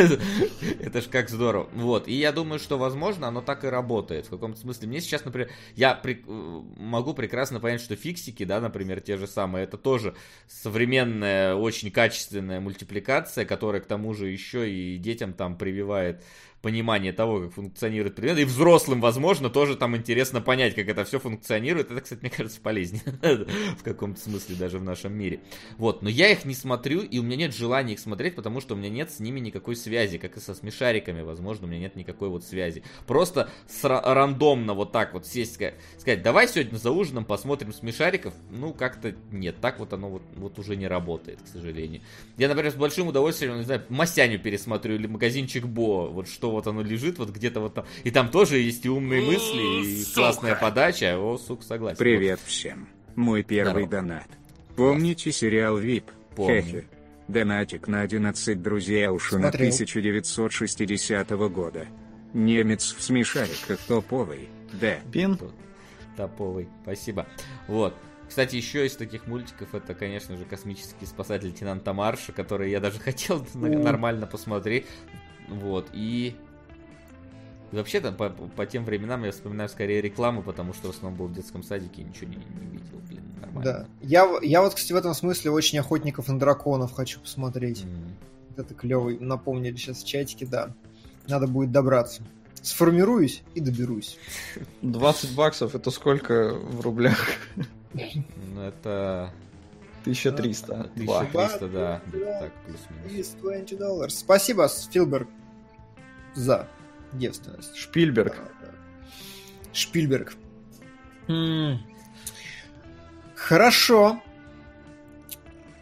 это 0.80 1.00
ж 1.00 1.04
как 1.04 1.30
здорово. 1.30 1.68
Вот, 1.74 2.06
и 2.06 2.12
я 2.12 2.32
думаю, 2.32 2.58
что, 2.58 2.76
возможно, 2.76 3.28
оно 3.28 3.40
так 3.40 3.64
и 3.64 3.68
работает 3.68 4.26
в 4.26 4.30
каком-то 4.30 4.60
смысле. 4.60 4.88
Мне 4.88 5.00
сейчас, 5.00 5.24
например, 5.24 5.50
я 5.74 5.94
при... 5.94 6.22
могу 6.26 7.14
прекрасно 7.14 7.60
понять, 7.60 7.80
что 7.80 7.96
фиксики, 7.96 8.44
да, 8.44 8.60
например, 8.60 9.00
те 9.00 9.16
же 9.16 9.26
самые, 9.26 9.64
это 9.64 9.78
тоже 9.78 10.14
современная, 10.46 11.54
очень 11.54 11.90
качественная 11.90 12.60
мультипликация, 12.60 13.46
которая 13.46 13.80
к 13.80 13.86
тому 13.86 14.12
же 14.12 14.28
еще 14.28 14.70
и 14.70 14.98
детям 14.98 15.32
там 15.32 15.56
прививает 15.56 16.22
понимание 16.64 17.12
того, 17.12 17.40
как 17.40 17.52
функционирует 17.52 18.14
предмет. 18.14 18.38
И 18.38 18.44
взрослым, 18.44 19.02
возможно, 19.02 19.50
тоже 19.50 19.76
там 19.76 19.98
интересно 19.98 20.40
понять, 20.40 20.74
как 20.74 20.88
это 20.88 21.04
все 21.04 21.20
функционирует. 21.20 21.90
Это, 21.90 22.00
кстати, 22.00 22.20
мне 22.22 22.30
кажется, 22.30 22.58
полезнее 22.58 23.02
в 23.78 23.82
каком-то 23.82 24.18
смысле 24.18 24.56
даже 24.56 24.78
в 24.78 24.82
нашем 24.82 25.12
мире. 25.12 25.40
Вот, 25.76 26.00
но 26.00 26.08
я 26.08 26.30
их 26.30 26.46
не 26.46 26.54
смотрю, 26.54 27.02
и 27.02 27.18
у 27.18 27.22
меня 27.22 27.36
нет 27.36 27.54
желания 27.54 27.92
их 27.92 27.98
смотреть, 28.00 28.34
потому 28.34 28.62
что 28.62 28.72
у 28.72 28.78
меня 28.78 28.88
нет 28.88 29.10
с 29.10 29.20
ними 29.20 29.40
никакой 29.40 29.76
связи, 29.76 30.16
как 30.16 30.38
и 30.38 30.40
со 30.40 30.54
смешариками, 30.54 31.20
возможно, 31.20 31.66
у 31.66 31.68
меня 31.68 31.80
нет 31.80 31.96
никакой 31.96 32.30
вот 32.30 32.44
связи. 32.44 32.82
Просто 33.06 33.50
рандомно 33.82 34.72
вот 34.72 34.90
так 34.90 35.12
вот 35.12 35.26
сесть, 35.26 35.52
сказать, 35.98 36.22
давай 36.22 36.48
сегодня 36.48 36.78
за 36.78 36.92
ужином 36.92 37.26
посмотрим 37.26 37.74
смешариков, 37.74 38.32
ну, 38.50 38.72
как-то 38.72 39.14
нет, 39.32 39.56
так 39.60 39.78
вот 39.78 39.92
оно 39.92 40.08
вот, 40.08 40.22
вот 40.36 40.58
уже 40.58 40.76
не 40.76 40.86
работает, 40.86 41.42
к 41.42 41.46
сожалению. 41.46 42.00
Я, 42.38 42.48
например, 42.48 42.72
с 42.72 42.76
большим 42.76 43.08
удовольствием, 43.08 43.58
не 43.58 43.64
знаю, 43.64 43.82
Масяню 43.90 44.38
пересмотрю 44.38 44.94
или 44.94 45.06
магазинчик 45.06 45.66
Бо, 45.66 46.08
вот 46.08 46.26
что 46.26 46.53
вот 46.54 46.66
оно 46.66 46.82
лежит 46.82 47.18
вот 47.18 47.30
где-то 47.30 47.60
вот 47.60 47.74
там. 47.74 47.84
И 48.02 48.10
там 48.10 48.30
тоже 48.30 48.58
есть 48.58 48.84
и 48.86 48.88
умные 48.88 49.20
мысли, 49.20 49.84
и 49.84 50.02
сука. 50.02 50.20
классная 50.20 50.54
подача. 50.56 51.18
О, 51.18 51.36
сука, 51.36 51.64
согласен. 51.64 51.98
Привет 51.98 52.40
вот. 52.40 52.48
всем. 52.48 52.88
Мой 53.14 53.42
первый 53.42 53.86
Здорово. 53.86 53.90
донат. 53.90 54.28
Помните 54.76 55.30
сериал 55.30 55.78
VIP? 55.78 56.04
Помню. 56.34 56.62
Хе-хе. 56.62 56.84
Донатик 57.28 57.88
на 57.88 58.02
11 58.02 58.60
друзья 58.60 59.12
Ушина 59.12 59.48
1960 59.48 61.30
года. 61.50 61.86
Немец 62.34 62.94
в 62.98 63.02
смешариках 63.02 63.78
топовый. 63.86 64.48
Да. 64.72 64.96
Пин. 65.12 65.38
Топовый. 66.16 66.68
Спасибо. 66.82 67.26
Вот. 67.68 67.94
Кстати, 68.28 68.56
еще 68.56 68.86
из 68.86 68.96
таких 68.96 69.26
мультиков 69.26 69.74
это, 69.74 69.94
конечно 69.94 70.36
же, 70.36 70.44
космический 70.44 71.06
спасатель 71.06 71.48
лейтенанта 71.48 71.92
Марша, 71.92 72.32
который 72.32 72.70
я 72.70 72.80
даже 72.80 72.98
хотел 73.00 73.46
нормально 73.54 74.26
посмотреть. 74.26 74.86
Вот, 75.48 75.88
и 75.92 76.36
Вообще-то 77.74 78.12
по, 78.12 78.30
по 78.30 78.66
тем 78.66 78.84
временам 78.84 79.24
я 79.24 79.32
вспоминаю 79.32 79.68
скорее 79.68 80.00
рекламу, 80.00 80.42
потому 80.42 80.72
что 80.74 80.88
в 80.88 80.90
основном 80.90 81.18
был 81.18 81.26
в 81.26 81.34
детском 81.34 81.64
садике 81.64 82.02
и 82.02 82.04
ничего 82.04 82.30
не, 82.30 82.36
не 82.36 82.70
видел, 82.70 82.98
блин, 83.08 83.24
нормально. 83.40 83.64
Да. 83.72 83.86
Я, 84.00 84.30
я 84.42 84.62
вот, 84.62 84.74
кстати, 84.74 84.92
в 84.92 84.96
этом 84.96 85.12
смысле 85.12 85.50
очень 85.50 85.78
охотников 85.80 86.28
на 86.28 86.38
драконов 86.38 86.92
хочу 86.92 87.18
посмотреть. 87.18 87.82
Mm. 87.82 88.12
Это 88.58 88.74
клевый, 88.74 89.18
напомнили 89.18 89.74
сейчас 89.74 90.04
в 90.04 90.06
чатике, 90.06 90.46
да. 90.46 90.72
Надо 91.26 91.48
будет 91.48 91.72
добраться. 91.72 92.22
Сформируюсь 92.62 93.42
и 93.54 93.60
доберусь. 93.60 94.18
20 94.82 95.34
баксов 95.34 95.74
это 95.74 95.90
сколько 95.90 96.54
в 96.54 96.80
рублях? 96.80 97.26
Ну, 97.92 98.60
это 98.60 99.32
1300. 100.04 100.90
1300, 100.96 101.68
да. 101.68 102.02
да. 102.12 102.40
Так, 102.40 102.52
плюс-минус. 102.66 103.34
20 103.40 103.78
долларов. 103.78 104.12
Спасибо, 104.12 104.68
Спилберг, 104.68 105.28
за 106.34 106.68
девственность. 107.12 107.74
Шпильберг. 107.76 108.36
Шпильберг. 109.72 110.36
Хорошо. 113.34 114.22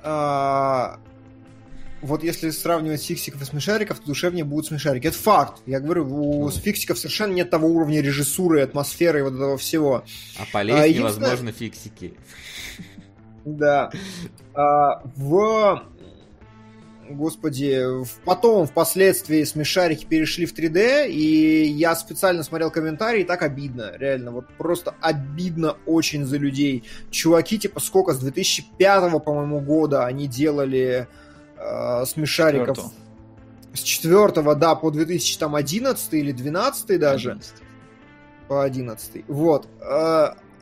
А, 0.04 0.98
вот 2.00 2.24
если 2.24 2.50
сравнивать 2.50 3.04
фиксиков 3.04 3.40
и 3.42 3.44
смешариков, 3.44 4.00
то 4.00 4.06
душевнее 4.06 4.44
будут 4.44 4.66
смешарики. 4.66 5.06
Это 5.06 5.16
факт. 5.16 5.62
Я 5.66 5.78
говорю, 5.78 6.06
у 6.12 6.50
фиксиков 6.50 6.98
совершенно 6.98 7.32
нет 7.32 7.50
того 7.50 7.68
уровня 7.68 8.00
режиссуры, 8.00 8.60
атмосферы 8.62 9.20
и 9.20 9.22
вот 9.22 9.34
этого 9.34 9.56
всего. 9.56 10.04
А 10.38 10.44
полезнее, 10.52 11.00
а, 11.00 11.04
возможно, 11.04 11.52
фиксики. 11.52 12.14
Да. 13.44 13.90
А, 14.54 15.02
в 15.16 15.82
господи, 17.12 17.84
потом, 18.24 18.66
впоследствии 18.66 19.44
смешарики 19.44 20.04
перешли 20.04 20.46
в 20.46 20.54
3D, 20.54 21.08
и 21.08 21.64
я 21.64 21.94
специально 21.94 22.42
смотрел 22.42 22.70
комментарии, 22.70 23.22
и 23.22 23.24
так 23.24 23.42
обидно, 23.42 23.92
реально, 23.96 24.32
вот 24.32 24.46
просто 24.56 24.94
обидно 25.00 25.76
очень 25.86 26.24
за 26.24 26.38
людей. 26.38 26.84
Чуваки, 27.10 27.58
типа, 27.58 27.80
сколько, 27.80 28.12
с 28.12 28.18
2005, 28.18 29.22
по-моему, 29.24 29.60
года 29.60 30.06
они 30.06 30.26
делали 30.26 31.08
э, 31.56 32.04
смешариков. 32.06 32.76
Четвертого. 32.76 32.92
С 33.74 33.80
четвертого, 33.80 34.54
да, 34.54 34.74
по 34.74 34.90
2011 34.90 36.14
или 36.14 36.32
12 36.32 37.00
даже. 37.00 37.30
11. 37.30 37.54
По 38.48 38.64
11. 38.64 39.24
Вот. 39.28 39.66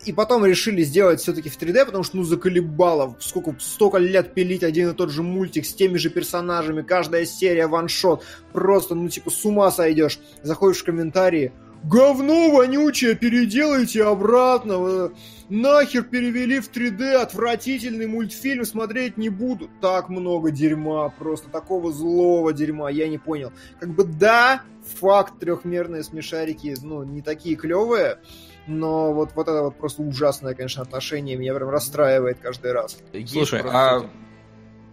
Э, 0.00 0.06
и 0.06 0.12
потом 0.12 0.44
решили 0.44 0.82
сделать 0.82 1.20
все-таки 1.20 1.48
в 1.48 1.58
3D, 1.58 1.84
потому 1.84 2.04
что, 2.04 2.16
ну, 2.16 2.24
заколебало. 2.24 3.16
Сколько, 3.20 3.54
столько 3.58 3.98
лет 3.98 4.34
пилить 4.34 4.62
один 4.62 4.90
и 4.90 4.94
тот 4.94 5.10
же 5.10 5.22
мультик 5.22 5.64
с 5.64 5.74
теми 5.74 5.98
же 5.98 6.10
персонажами, 6.10 6.82
каждая 6.82 7.26
серия 7.26 7.66
ваншот. 7.66 8.24
Просто, 8.52 8.94
ну, 8.94 9.08
типа, 9.08 9.30
с 9.30 9.44
ума 9.44 9.70
сойдешь. 9.70 10.18
Заходишь 10.42 10.80
в 10.80 10.84
комментарии, 10.84 11.52
говно 11.84 12.50
вонючее, 12.50 13.14
переделайте 13.14 14.04
обратно. 14.04 15.12
Нахер 15.48 16.04
перевели 16.04 16.60
в 16.60 16.70
3D, 16.70 17.14
отвратительный 17.14 18.06
мультфильм, 18.06 18.64
смотреть 18.64 19.16
не 19.16 19.28
буду. 19.28 19.68
Так 19.80 20.08
много 20.08 20.50
дерьма, 20.50 21.08
просто 21.10 21.50
такого 21.50 21.92
злого 21.92 22.52
дерьма, 22.52 22.90
я 22.90 23.08
не 23.08 23.18
понял. 23.18 23.52
Как 23.80 23.90
бы 23.90 24.04
да, 24.04 24.62
факт, 25.00 25.40
трехмерные 25.40 26.04
смешарики, 26.04 26.76
ну, 26.82 27.02
не 27.02 27.20
такие 27.20 27.56
клевые, 27.56 28.18
но 28.66 29.12
вот, 29.12 29.32
вот 29.34 29.48
это 29.48 29.62
вот 29.62 29.76
просто 29.76 30.02
ужасное, 30.02 30.54
конечно, 30.54 30.82
отношение 30.82 31.36
меня 31.36 31.54
прям 31.54 31.68
расстраивает 31.70 32.38
каждый 32.38 32.72
раз. 32.72 32.98
Есть 33.12 33.32
Слушай, 33.32 33.62
а 33.64 34.08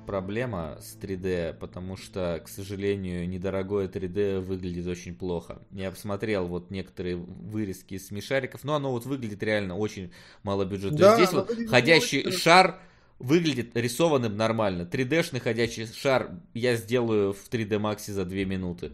проблема 0.08 0.78
с 0.80 0.98
3D, 0.98 1.54
потому 1.54 1.98
что, 1.98 2.42
к 2.44 2.48
сожалению, 2.48 3.28
недорогое 3.30 3.88
3D 3.88 4.40
выглядит 4.40 4.88
очень 4.88 5.14
плохо. 5.14 5.62
Я 5.72 5.92
посмотрел 5.92 6.48
вот 6.48 6.72
некоторые 6.72 7.18
вырезки 7.18 7.96
из 7.96 8.08
смешариков, 8.08 8.64
но 8.64 8.76
оно 8.76 8.92
вот 8.92 9.06
выглядит 9.06 9.44
реально 9.44 9.76
очень 9.76 10.12
мало 10.42 10.66
бюджета. 10.66 10.96
Да, 10.96 11.16
здесь 11.16 11.34
вот 11.34 11.52
ходящий 11.70 12.26
очень... 12.26 12.32
шар 12.32 12.80
выглядит 13.20 13.76
рисованным 13.76 14.36
нормально. 14.38 14.88
3D-шный 14.90 15.40
ходячий 15.40 15.88
шар 15.88 16.32
я 16.54 16.76
сделаю 16.76 17.34
в 17.34 17.50
3D 17.50 17.80
Max 17.80 18.10
за 18.12 18.26
2 18.26 18.38
минуты 18.46 18.94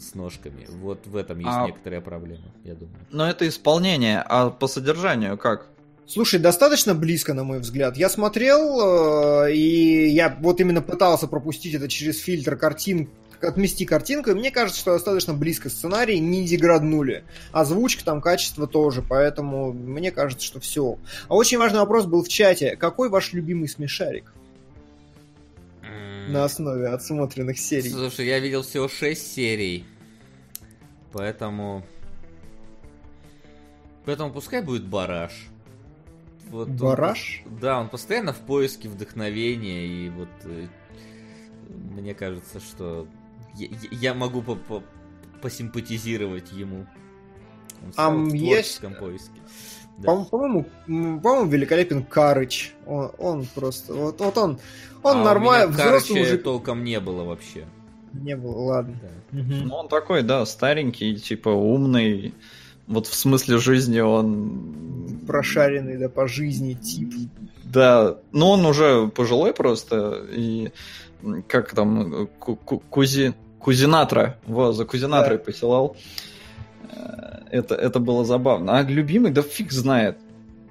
с 0.00 0.14
ножками. 0.14 0.66
Вот 0.80 1.06
в 1.06 1.16
этом 1.16 1.38
есть 1.38 1.50
а... 1.52 1.66
некоторая 1.66 2.00
проблема, 2.00 2.44
я 2.64 2.74
думаю. 2.74 2.96
Но 3.10 3.28
это 3.28 3.48
исполнение, 3.48 4.22
а 4.26 4.50
по 4.50 4.66
содержанию 4.66 5.36
как? 5.38 5.66
Слушай, 6.06 6.38
достаточно 6.38 6.94
близко, 6.94 7.32
на 7.32 7.44
мой 7.44 7.60
взгляд. 7.60 7.96
Я 7.96 8.10
смотрел, 8.10 9.46
э, 9.46 9.54
и 9.54 10.08
я 10.08 10.36
вот 10.40 10.60
именно 10.60 10.82
пытался 10.82 11.26
пропустить 11.26 11.74
это 11.74 11.88
через 11.88 12.18
фильтр 12.18 12.56
картин, 12.56 13.08
отмести 13.40 13.86
картинку, 13.86 14.30
и 14.30 14.34
мне 14.34 14.50
кажется, 14.50 14.80
что 14.80 14.92
достаточно 14.92 15.32
близко 15.32 15.70
сценарий, 15.70 16.18
не 16.18 16.44
деграднули. 16.44 17.24
Озвучка 17.52 18.04
там, 18.04 18.20
качество 18.20 18.66
тоже, 18.66 19.02
поэтому 19.02 19.72
мне 19.72 20.10
кажется, 20.10 20.44
что 20.44 20.60
все. 20.60 20.98
А 21.28 21.34
очень 21.34 21.58
важный 21.58 21.80
вопрос 21.80 22.04
был 22.04 22.22
в 22.22 22.28
чате. 22.28 22.76
Какой 22.76 23.08
ваш 23.08 23.32
любимый 23.32 23.68
смешарик? 23.68 24.32
На 26.28 26.44
основе 26.44 26.88
отсмотренных 26.88 27.58
серий. 27.58 27.90
Слушай, 27.90 28.26
я 28.26 28.38
видел 28.38 28.62
всего 28.62 28.88
6 28.88 29.32
серий. 29.34 29.84
Поэтому... 31.12 31.84
Поэтому 34.04 34.32
пускай 34.32 34.62
будет 34.62 34.84
Бараш. 34.84 35.32
Вот 36.50 36.68
Бараш? 36.68 37.42
Он, 37.46 37.58
да, 37.58 37.80
он 37.80 37.88
постоянно 37.88 38.32
в 38.32 38.40
поиске 38.40 38.88
вдохновения, 38.88 39.86
и 39.86 40.10
вот 40.10 40.28
э, 40.44 40.66
мне 41.68 42.14
кажется, 42.14 42.60
что 42.60 43.08
я, 43.54 43.68
я 43.90 44.14
могу 44.14 44.42
по 44.42 44.52
-по 44.52 44.82
посимпатизировать 45.40 46.52
ему. 46.52 46.86
Он 47.82 47.90
в 47.90 48.30
творческом 48.30 48.90
есть... 48.90 49.00
поиске. 49.00 49.40
Да. 49.98 50.24
По-моему, 50.24 50.66
по-моему, 50.86 51.46
великолепен 51.46 52.02
Карыч. 52.04 52.72
Он, 52.86 53.10
он 53.18 53.46
просто, 53.54 53.94
вот, 53.94 54.20
вот 54.20 54.38
он, 54.38 54.58
он 55.02 55.18
а 55.18 55.24
нормально, 55.24 55.68
взрослый 55.68 56.22
уже 56.22 56.38
толком 56.38 56.82
не 56.82 56.98
было 57.00 57.24
вообще. 57.24 57.64
Не 58.12 58.36
было, 58.36 58.58
ладно. 58.58 58.98
Да. 59.02 59.40
Угу. 59.40 59.54
Ну, 59.64 59.74
он 59.74 59.88
такой, 59.88 60.22
да, 60.22 60.44
старенький, 60.46 61.16
типа 61.16 61.48
умный. 61.48 62.34
Вот 62.86 63.06
в 63.06 63.14
смысле 63.14 63.58
жизни 63.58 64.00
он... 64.00 65.20
Прошаренный, 65.26 65.96
да, 65.96 66.08
по 66.08 66.28
жизни 66.28 66.74
тип. 66.74 67.12
Да, 67.64 68.18
но 68.32 68.52
он 68.52 68.66
уже 68.66 69.08
пожилой 69.08 69.54
просто, 69.54 70.26
и 70.30 70.70
как 71.48 71.74
там, 71.74 72.28
кузи, 72.38 73.34
кузинатра, 73.58 74.38
во, 74.46 74.72
за 74.72 74.84
кузинатрой 74.84 75.38
да. 75.38 75.44
посылал 75.44 75.96
это, 77.50 77.74
это 77.74 78.00
было 78.00 78.24
забавно. 78.24 78.78
А 78.78 78.82
любимый, 78.82 79.30
да 79.30 79.42
фиг 79.42 79.72
знает. 79.72 80.18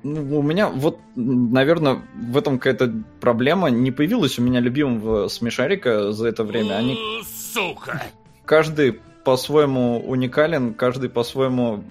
Ну, 0.03 0.39
у 0.39 0.41
меня 0.41 0.67
вот, 0.67 0.99
наверное, 1.15 2.01
в 2.13 2.37
этом 2.37 2.57
какая-то 2.57 2.93
проблема. 3.21 3.69
Не 3.69 3.91
появилась 3.91 4.37
у 4.37 4.41
меня 4.41 4.59
любимого 4.59 5.29
смешарика 5.29 6.11
за 6.11 6.27
это 6.27 6.43
время. 6.43 6.75
Они... 6.75 6.97
Сука! 7.53 8.03
Каждый 8.43 8.99
по-своему 9.23 10.01
уникален, 10.05 10.73
каждый 10.73 11.09
по-своему 11.09 11.83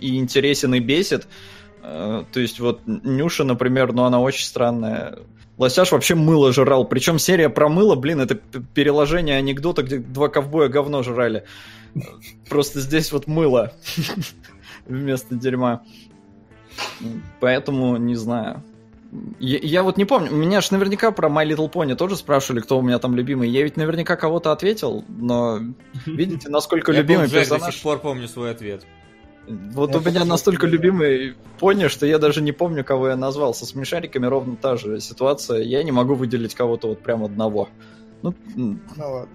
и 0.00 0.16
интересен, 0.16 0.74
и 0.74 0.80
бесит. 0.80 1.28
Э, 1.82 2.24
то 2.32 2.40
есть 2.40 2.60
вот 2.60 2.80
Нюша, 2.86 3.44
например, 3.44 3.92
ну 3.92 4.04
она 4.04 4.20
очень 4.20 4.44
странная. 4.44 5.18
Лосяш 5.58 5.92
вообще 5.92 6.14
мыло 6.14 6.52
жрал. 6.52 6.86
Причем 6.86 7.18
серия 7.18 7.50
про 7.50 7.68
мыло, 7.68 7.96
блин, 7.96 8.20
это 8.20 8.36
переложение 8.36 9.36
анекдота, 9.36 9.82
где 9.82 9.98
два 9.98 10.28
ковбоя 10.28 10.68
говно 10.68 11.02
жрали. 11.02 11.44
Просто 12.48 12.80
здесь 12.80 13.12
вот 13.12 13.26
мыло 13.26 13.72
вместо 14.86 15.34
дерьма. 15.34 15.82
Поэтому 17.40 17.96
не 17.96 18.14
знаю. 18.14 18.62
Я, 19.40 19.58
я 19.62 19.82
вот 19.82 19.96
не 19.96 20.04
помню, 20.04 20.30
меня 20.30 20.60
же 20.60 20.68
наверняка 20.72 21.12
про 21.12 21.28
My 21.28 21.48
Little 21.48 21.72
Pony 21.72 21.94
тоже 21.94 22.16
спрашивали, 22.16 22.60
кто 22.60 22.78
у 22.78 22.82
меня 22.82 22.98
там 22.98 23.14
любимый. 23.14 23.48
Я 23.48 23.62
ведь 23.62 23.76
наверняка 23.76 24.16
кого-то 24.16 24.52
ответил, 24.52 25.04
но 25.08 25.60
видите, 26.04 26.50
насколько 26.50 26.92
любимый 26.92 27.30
персонаж... 27.30 27.60
Я 27.60 27.66
до 27.66 27.72
сих 27.72 27.82
пор 27.82 27.98
помню 28.00 28.28
свой 28.28 28.50
ответ. 28.50 28.84
Вот 29.46 29.94
у 29.94 30.00
меня 30.00 30.26
настолько 30.26 30.66
любимый 30.66 31.34
пони, 31.58 31.88
что 31.88 32.04
я 32.04 32.18
даже 32.18 32.42
не 32.42 32.52
помню, 32.52 32.84
кого 32.84 33.08
я 33.08 33.16
назвал. 33.16 33.54
Со 33.54 33.64
смешариками 33.64 34.26
ровно 34.26 34.56
та 34.56 34.76
же 34.76 35.00
ситуация. 35.00 35.62
Я 35.62 35.82
не 35.82 35.92
могу 35.92 36.14
выделить 36.14 36.54
кого-то 36.54 36.88
вот 36.88 37.02
прям 37.02 37.24
одного. 37.24 37.70
Ну, 38.20 38.34
ну 38.54 38.78
ладно. 38.98 39.28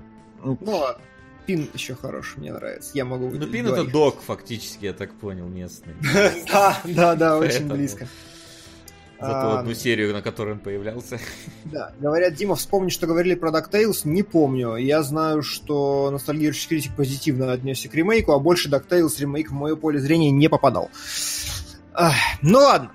Ну, 0.44 0.58
ну 0.62 0.78
ладно. 0.78 1.02
Пин 1.46 1.70
еще 1.74 1.96
хороший, 1.96 2.40
мне 2.40 2.54
нравится. 2.54 2.92
Я 2.94 3.06
могу 3.06 3.30
Ну, 3.30 3.48
Пин 3.48 3.68
это 3.68 3.84
док, 3.84 4.22
фактически, 4.22 4.86
я 4.86 4.94
так 4.94 5.14
понял, 5.14 5.48
местный. 5.48 5.94
Да, 6.52 6.80
да, 6.84 7.16
да, 7.16 7.38
очень 7.38 7.68
близко. 7.68 8.08
За 9.20 9.30
ту 9.30 9.36
а, 9.36 9.60
одну 9.60 9.74
серию, 9.74 10.12
на 10.12 10.22
которой 10.22 10.54
он 10.54 10.60
появлялся. 10.60 11.20
Да, 11.66 11.94
говорят, 12.00 12.36
Дима, 12.36 12.56
вспомни, 12.56 12.90
что 12.90 13.08
говорили 13.08 13.36
про 13.36 13.52
DuckTales, 13.52 14.02
не 14.04 14.24
помню. 14.24 14.76
Я 14.76 15.02
знаю, 15.02 15.44
что 15.44 16.10
ностальгирующий 16.12 16.68
критик 16.68 16.96
позитивно 16.96 17.52
отнесся 17.52 17.88
к 17.90 17.96
ремейку, 17.96 18.34
а 18.34 18.40
больше 18.40 18.70
DuckTales 18.70 19.20
ремейк 19.20 19.50
в 19.50 19.54
мое 19.54 19.76
поле 19.76 20.00
зрения 20.00 20.32
не 20.32 20.50
попадал. 20.50 20.90
Ну 22.42 22.60
ладно. 22.60 22.92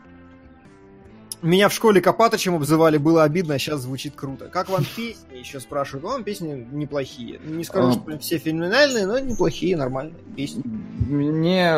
Меня 1.40 1.68
в 1.68 1.72
школе 1.72 2.00
Копаточем 2.00 2.56
обзывали, 2.56 2.96
было 2.96 3.22
обидно, 3.22 3.54
а 3.54 3.58
сейчас 3.58 3.82
звучит 3.82 4.14
круто. 4.16 4.46
Как 4.46 4.68
вам 4.68 4.84
песни? 4.96 5.36
Еще 5.36 5.60
спрашивают. 5.60 6.04
Вам 6.04 6.24
песни 6.24 6.66
неплохие. 6.72 7.38
Не 7.44 7.64
скажу, 7.64 7.88
а... 7.88 7.92
что 7.92 8.18
все 8.18 8.38
феноменальные, 8.38 9.06
но 9.06 9.18
неплохие, 9.18 9.76
нормальные 9.76 10.20
песни. 10.36 10.62
Мне 10.64 11.76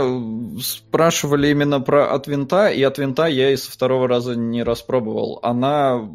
спрашивали 0.60 1.48
именно 1.48 1.80
про 1.80 2.12
от 2.12 2.26
винта, 2.26 2.68
и 2.68 2.82
от 2.82 2.98
винта 2.98 3.26
я 3.26 3.50
и 3.50 3.56
со 3.56 3.70
второго 3.70 4.08
раза 4.08 4.34
не 4.34 4.62
распробовал. 4.62 5.40
Она, 5.42 6.08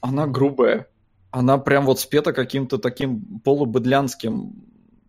она 0.00 0.26
грубая. 0.26 0.86
Она 1.32 1.58
прям 1.58 1.84
вот 1.86 2.00
спета 2.00 2.32
каким-то 2.32 2.78
таким 2.78 3.40
полубыдлянским 3.44 4.54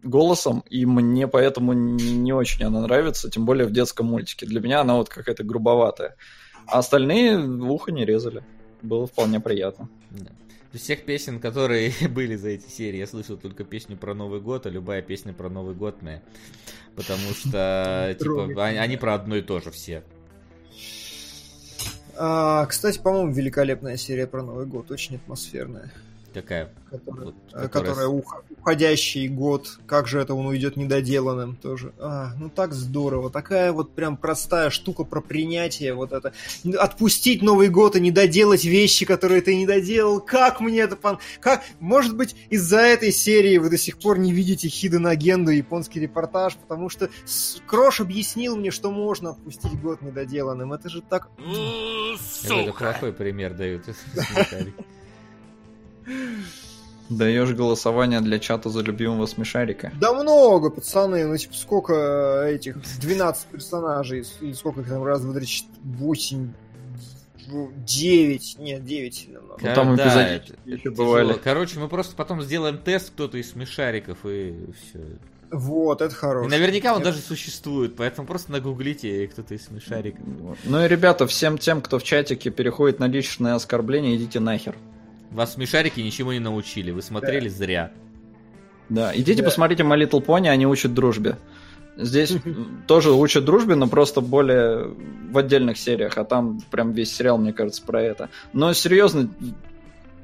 голосом, 0.03 0.63
и 0.69 0.85
мне 0.85 1.27
поэтому 1.27 1.73
не 1.73 2.33
очень 2.33 2.65
она 2.65 2.81
нравится, 2.81 3.29
тем 3.29 3.45
более 3.45 3.67
в 3.67 3.71
детском 3.71 4.07
мультике. 4.07 4.45
Для 4.45 4.59
меня 4.59 4.81
она 4.81 4.95
вот 4.95 5.09
какая-то 5.09 5.43
грубоватая. 5.43 6.15
А 6.67 6.79
остальные 6.79 7.37
ухо 7.37 7.91
не 7.91 8.05
резали. 8.05 8.43
Было 8.81 9.07
вполне 9.07 9.39
приятно. 9.39 9.89
Да. 10.11 10.31
Из 10.73 10.81
всех 10.81 11.05
песен, 11.05 11.39
которые 11.39 11.91
были 12.09 12.35
за 12.35 12.49
эти 12.49 12.69
серии, 12.69 12.97
я 12.97 13.07
слышал 13.07 13.37
только 13.37 13.63
песню 13.63 13.97
про 13.97 14.13
Новый 14.13 14.41
год, 14.41 14.65
а 14.65 14.69
любая 14.69 15.01
песня 15.01 15.33
про 15.33 15.49
Новый 15.49 15.75
год 15.75 16.01
моя. 16.01 16.21
Потому 16.95 17.33
что, 17.33 18.15
типа, 18.19 18.65
они 18.65 18.97
про 18.97 19.15
одно 19.15 19.37
и 19.37 19.41
то 19.41 19.59
же 19.59 19.71
все. 19.71 20.03
А, 22.15 22.65
кстати, 22.65 22.99
по-моему, 22.99 23.31
великолепная 23.31 23.95
серия 23.95 24.27
про 24.27 24.41
Новый 24.41 24.65
год, 24.65 24.91
очень 24.91 25.15
атмосферная. 25.15 25.91
Какая? 26.41 26.69
Которая, 26.91 27.25
вот, 27.25 27.35
которая... 27.51 27.69
которая 27.69 28.07
уходящий 28.07 29.27
год, 29.27 29.79
как 29.87 30.07
же 30.07 30.19
это 30.19 30.35
он 30.35 30.45
уйдет 30.45 30.77
недоделанным 30.77 31.55
тоже. 31.55 31.93
А, 31.97 32.33
ну 32.37 32.49
так 32.49 32.73
здорово. 32.73 33.31
Такая 33.31 33.71
вот 33.71 33.95
прям 33.95 34.17
простая 34.17 34.69
штука 34.69 35.03
про 35.03 35.19
принятие 35.19 35.95
вот 35.95 36.11
это. 36.11 36.33
Отпустить 36.77 37.41
Новый 37.41 37.69
год 37.69 37.95
и 37.95 37.99
не 37.99 38.11
доделать 38.11 38.65
вещи, 38.65 39.05
которые 39.05 39.41
ты 39.41 39.55
не 39.55 39.65
доделал. 39.65 40.21
Как 40.21 40.59
мне 40.59 40.81
это 40.81 40.95
пон... 40.95 41.17
Как? 41.39 41.63
Может 41.79 42.15
быть, 42.15 42.35
из-за 42.51 42.81
этой 42.81 43.11
серии 43.11 43.57
вы 43.57 43.71
до 43.71 43.77
сих 43.77 43.97
пор 43.97 44.19
не 44.19 44.31
видите 44.31 44.67
Хиден 44.67 45.07
Агенду, 45.07 45.49
японский 45.49 45.99
репортаж, 45.99 46.55
потому 46.55 46.89
что 46.89 47.09
Крош 47.65 47.99
объяснил 47.99 48.55
мне, 48.55 48.69
что 48.69 48.91
можно 48.91 49.31
отпустить 49.31 49.81
год 49.81 50.03
недоделанным. 50.03 50.71
Это 50.71 50.87
же 50.87 51.01
так... 51.01 51.29
Сука! 52.19 52.53
Это 52.53 52.73
плохой 52.73 53.13
пример 53.13 53.55
дают. 53.55 53.85
Даешь 57.09 57.51
голосование 57.53 58.19
для 58.19 58.37
чата 58.37 58.69
за 58.69 58.81
любимого 58.81 59.25
смешарика? 59.27 59.93
Да 59.99 60.13
много, 60.13 60.69
пацаны. 60.69 61.25
Ну, 61.25 61.37
типа, 61.37 61.53
сколько 61.53 62.43
этих 62.45 62.77
12 62.99 63.47
персонажей? 63.47 64.25
Или 64.41 64.51
сколько 64.53 64.81
их 64.81 64.89
там? 64.89 65.03
Раз, 65.03 65.21
два, 65.21 65.33
три, 65.33 65.45
четыре, 65.45 65.79
восемь, 65.83 66.49
девять. 67.85 68.57
Нет, 68.59 68.83
девять. 68.83 69.29
Ну, 69.29 69.73
там 69.73 69.95
да, 69.95 70.37
эпизоды 70.37 70.59
еще 70.65 70.91
бывали. 70.91 71.33
Короче, 71.41 71.79
мы 71.79 71.87
просто 71.87 72.15
потом 72.15 72.41
сделаем 72.41 72.77
тест, 72.77 73.11
кто-то 73.11 73.37
из 73.37 73.51
смешариков, 73.51 74.17
и 74.25 74.53
все. 74.75 74.99
Вот, 75.49 76.01
это 76.01 76.13
хорошо. 76.13 76.45
И 76.45 76.51
наверняка 76.51 76.93
он 76.93 77.01
это... 77.01 77.11
даже 77.11 77.21
существует, 77.21 77.95
поэтому 77.95 78.27
просто 78.27 78.51
нагуглите 78.51 79.27
кто-то 79.27 79.53
из 79.53 79.65
смешариков. 79.65 80.25
Ну 80.65 80.83
и, 80.83 80.87
ребята, 80.89 81.25
всем 81.25 81.57
тем, 81.57 81.81
кто 81.81 81.99
в 81.99 82.03
чатике 82.03 82.49
переходит 82.49 82.99
на 82.99 83.07
личное 83.07 83.55
оскорбление, 83.55 84.17
идите 84.17 84.41
нахер. 84.41 84.75
Вас 85.31 85.53
смешарики 85.53 85.99
ничего 85.99 86.33
не 86.33 86.39
научили, 86.39 86.91
вы 86.91 87.01
смотрели 87.01 87.49
да. 87.49 87.55
зря. 87.55 87.91
Да, 88.89 89.11
идите 89.13 89.41
да. 89.41 89.49
посмотрите 89.49 89.83
My 89.83 90.01
Little 90.01 90.23
Pony, 90.25 90.47
они 90.47 90.65
учат 90.65 90.93
дружбе. 90.93 91.37
Здесь 91.97 92.35
тоже 92.87 93.11
учат 93.11 93.43
дружбе, 93.43 93.75
но 93.75 93.87
просто 93.87 94.21
более 94.21 94.95
в 95.29 95.37
отдельных 95.37 95.77
сериях, 95.77 96.17
а 96.17 96.23
там 96.23 96.61
прям 96.71 96.93
весь 96.93 97.13
сериал, 97.13 97.37
мне 97.37 97.53
кажется, 97.53 97.81
про 97.81 98.01
это. 98.01 98.29
Но 98.53 98.71
серьезно, 98.73 99.29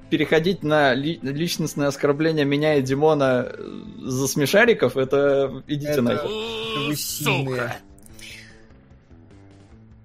переходить 0.09 0.63
на 0.63 0.93
ли, 0.93 1.19
личностное 1.21 1.87
оскорбление 1.87 2.45
меня 2.45 2.75
и 2.75 2.81
Димона 2.81 3.51
за 3.99 4.27
смешариков, 4.27 4.95
это 4.95 5.63
идите 5.67 5.91
это... 5.91 6.01
нахер. 6.01 6.29
Вы 6.87 6.95
сильные. 6.95 7.73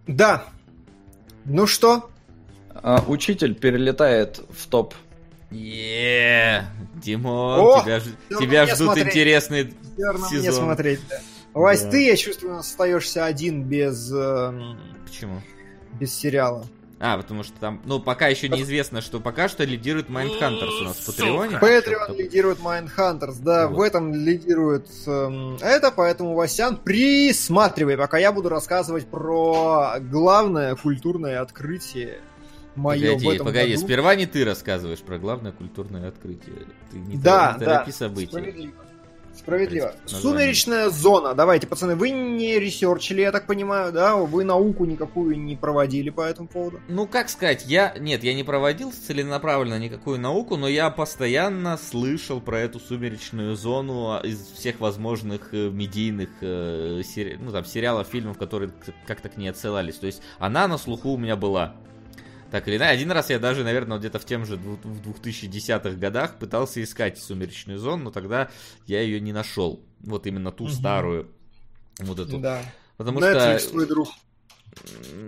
Да. 0.06 0.44
Ну 1.44 1.66
что, 1.66 2.10
учитель 3.06 3.54
перелетает 3.54 4.40
в 4.50 4.66
топ. 4.66 4.94
Еее, 5.50 6.66
Димон, 6.96 7.60
О, 7.60 7.82
тебя, 7.82 8.00
тебя 8.38 8.66
ждут 8.66 8.88
смотреть. 8.88 9.06
интересные 9.06 9.72
сезоны. 9.96 10.38
мне 10.40 10.52
смотреть, 10.52 11.00
да. 11.08 11.16
Вась, 11.54 11.82
да. 11.82 11.90
ты, 11.90 12.06
я 12.06 12.16
чувствую, 12.16 12.58
остаешься 12.58 13.24
один 13.24 13.64
без... 13.64 14.12
Э, 14.12 14.52
Почему? 15.06 15.40
Без 15.98 16.14
сериала. 16.14 16.66
А, 17.00 17.16
потому 17.16 17.44
что 17.44 17.52
там, 17.60 17.80
ну, 17.84 18.00
пока 18.00 18.26
еще 18.26 18.48
неизвестно, 18.48 19.00
что 19.00 19.20
пока 19.20 19.48
что 19.48 19.62
лидирует 19.64 20.08
Mindhunters 20.08 20.80
у 20.80 20.84
нас 20.84 20.96
в 20.96 21.06
Патреоне. 21.06 21.56
Patreon 21.56 22.16
лидирует 22.16 22.58
Mindhunters, 22.58 23.36
да, 23.40 23.68
вот. 23.68 23.76
в 23.76 23.80
этом 23.80 24.12
лидирует 24.12 24.88
э, 25.06 25.56
это, 25.60 25.92
поэтому, 25.92 26.34
Васян, 26.34 26.76
присматривай, 26.76 27.96
пока 27.96 28.18
я 28.18 28.32
буду 28.32 28.48
рассказывать 28.48 29.06
про 29.06 29.94
главное 30.00 30.74
культурное 30.74 31.40
открытие 31.40 32.20
мое 32.78 33.12
погоди, 33.12 33.26
в 33.26 33.30
этом 33.30 33.46
погоди, 33.46 33.74
году. 33.74 33.84
сперва 33.86 34.14
не 34.14 34.26
ты 34.26 34.44
рассказываешь 34.44 35.00
про 35.00 35.18
главное 35.18 35.52
культурное 35.52 36.08
открытие. 36.08 36.54
Ты 36.90 36.98
не 36.98 37.16
да, 37.16 37.56
торопи, 37.58 37.90
да, 37.90 37.96
события. 37.96 38.30
Справедливо. 38.30 38.72
Справедливо. 39.38 39.94
Сумеречная 40.04 40.90
зона. 40.90 41.32
Давайте, 41.32 41.68
пацаны, 41.68 41.94
вы 41.94 42.10
не 42.10 42.58
ресерчили, 42.58 43.20
я 43.20 43.30
так 43.30 43.46
понимаю, 43.46 43.92
да? 43.92 44.16
Вы 44.16 44.42
науку 44.42 44.84
никакую 44.84 45.38
не 45.38 45.54
проводили 45.54 46.10
по 46.10 46.22
этому 46.22 46.48
поводу? 46.48 46.80
Ну, 46.88 47.06
как 47.06 47.28
сказать, 47.28 47.64
я... 47.66 47.94
Нет, 48.00 48.24
я 48.24 48.34
не 48.34 48.42
проводил 48.42 48.92
целенаправленно 48.92 49.78
никакую 49.78 50.18
науку, 50.18 50.56
но 50.56 50.66
я 50.66 50.90
постоянно 50.90 51.76
слышал 51.78 52.40
про 52.40 52.58
эту 52.58 52.80
сумеречную 52.80 53.54
зону 53.54 54.18
из 54.24 54.40
всех 54.40 54.80
возможных 54.80 55.54
э, 55.54 55.70
медийных 55.70 56.30
э, 56.40 57.02
ну, 57.38 57.52
там, 57.52 57.64
сериалов, 57.64 58.08
фильмов, 58.08 58.38
которые 58.38 58.72
как-то 59.06 59.28
к 59.28 59.36
ней 59.36 59.48
отсылались. 59.48 59.96
То 59.96 60.06
есть 60.06 60.20
она 60.40 60.66
на 60.66 60.78
слуху 60.78 61.10
у 61.10 61.16
меня 61.16 61.36
была. 61.36 61.76
Так 62.50 62.66
или 62.66 62.76
иначе, 62.76 62.92
один 62.92 63.12
раз 63.12 63.30
я 63.30 63.38
даже, 63.38 63.62
наверное, 63.62 63.98
где-то 63.98 64.18
в 64.18 64.24
тем 64.24 64.46
же 64.46 64.56
в 64.56 65.08
2010-х 65.08 65.90
годах 65.96 66.38
пытался 66.38 66.82
искать 66.82 67.18
сумеречную 67.18 67.78
зону, 67.78 68.04
но 68.04 68.10
тогда 68.10 68.48
я 68.86 69.02
ее 69.02 69.20
не 69.20 69.32
нашел. 69.32 69.84
Вот 70.00 70.26
именно 70.26 70.50
ту 70.50 70.64
угу. 70.64 70.72
старую. 70.72 71.28
Вот 71.98 72.18
эту. 72.18 72.38
Да. 72.38 72.62
Потому 72.96 73.20
Netflix, 73.20 73.58
что... 73.60 73.70
твой 73.70 73.86
друг. 73.86 74.08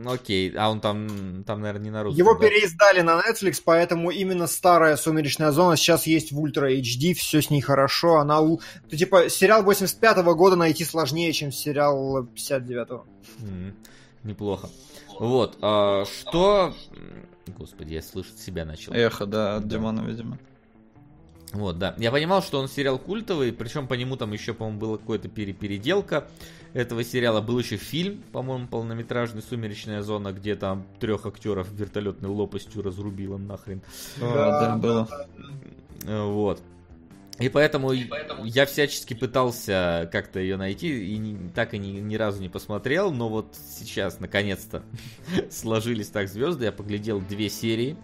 Окей, 0.06 0.52
а 0.56 0.70
он 0.70 0.80
там, 0.80 1.44
там, 1.44 1.60
наверное, 1.60 1.84
не 1.84 1.90
на 1.90 2.02
русском. 2.02 2.18
Его 2.18 2.34
да? 2.34 2.46
переиздали 2.46 3.00
на 3.00 3.20
Netflix, 3.20 3.60
поэтому 3.64 4.10
именно 4.10 4.46
старая 4.46 4.96
«Сумеречная 4.96 5.50
зона» 5.50 5.76
сейчас 5.76 6.06
есть 6.06 6.32
в 6.32 6.38
Ультра 6.38 6.72
HD, 6.72 7.14
все 7.14 7.42
с 7.42 7.50
ней 7.50 7.60
хорошо. 7.60 8.16
Она, 8.16 8.40
типа, 8.90 9.28
сериал 9.28 9.64
85-го 9.64 10.34
года 10.34 10.56
найти 10.56 10.84
сложнее, 10.84 11.32
чем 11.32 11.52
сериал 11.52 12.24
59-го. 12.24 13.06
Mm, 13.40 13.74
неплохо. 14.24 14.70
Вот, 15.20 15.58
а, 15.60 16.06
что... 16.06 16.72
Господи, 17.46 17.92
я 17.92 18.00
слышать 18.00 18.38
себя 18.38 18.64
начал. 18.64 18.94
Эхо, 18.94 19.26
да, 19.26 19.56
от 19.56 19.68
да. 19.68 19.76
Димона, 19.76 20.00
видимо. 20.00 20.38
Вот, 21.52 21.78
да. 21.78 21.94
Я 21.98 22.10
понимал, 22.10 22.42
что 22.42 22.58
он 22.58 22.68
сериал 22.68 22.98
культовый, 22.98 23.52
причем 23.52 23.86
по 23.86 23.92
нему 23.92 24.16
там 24.16 24.32
еще, 24.32 24.54
по-моему, 24.54 24.80
была 24.80 24.96
какая-то 24.96 25.28
пере 25.28 25.52
переделка. 25.52 26.26
этого 26.72 27.04
сериала 27.04 27.42
был 27.42 27.58
еще 27.58 27.76
фильм, 27.76 28.22
по-моему, 28.32 28.66
полнометражный 28.66 29.42
«Сумеречная 29.42 30.00
зона», 30.00 30.32
где 30.32 30.54
там 30.54 30.86
трех 31.00 31.26
актеров 31.26 31.70
вертолетной 31.70 32.30
лопастью 32.30 32.80
разрубило 32.82 33.36
нахрен. 33.36 33.82
Да, 34.18 34.60
да, 34.60 34.76
было. 34.76 35.08
Вот. 36.06 36.62
И 37.40 37.48
поэтому, 37.48 37.92
и 37.92 38.04
поэтому 38.04 38.44
я 38.44 38.66
всячески 38.66 39.14
пытался 39.14 40.08
как-то 40.12 40.40
ее 40.40 40.58
найти 40.58 41.06
и 41.06 41.16
не, 41.16 41.48
так 41.50 41.72
и 41.72 41.78
ни, 41.78 41.98
ни 41.98 42.16
разу 42.16 42.40
не 42.40 42.50
посмотрел, 42.50 43.12
но 43.12 43.30
вот 43.30 43.56
сейчас 43.78 44.20
наконец-то 44.20 44.82
сложились 45.50 46.08
так 46.08 46.28
звезды, 46.28 46.66
я 46.66 46.72
поглядел 46.72 47.20
две 47.20 47.48
серии. 47.48 47.96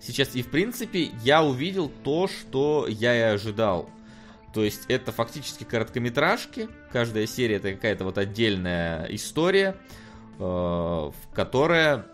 Сейчас 0.00 0.34
и 0.34 0.42
в 0.42 0.50
принципе 0.50 1.10
я 1.22 1.44
увидел 1.44 1.88
то, 2.02 2.26
что 2.26 2.86
я 2.88 3.16
и 3.16 3.34
ожидал. 3.34 3.88
То 4.52 4.64
есть 4.64 4.82
это 4.88 5.12
фактически 5.12 5.62
короткометражки, 5.62 6.68
каждая 6.90 7.26
серия 7.26 7.56
это 7.56 7.72
какая-то 7.74 8.04
вот 8.04 8.18
отдельная 8.18 9.06
история, 9.06 9.76
э, 10.40 11.10
которая 11.32 12.06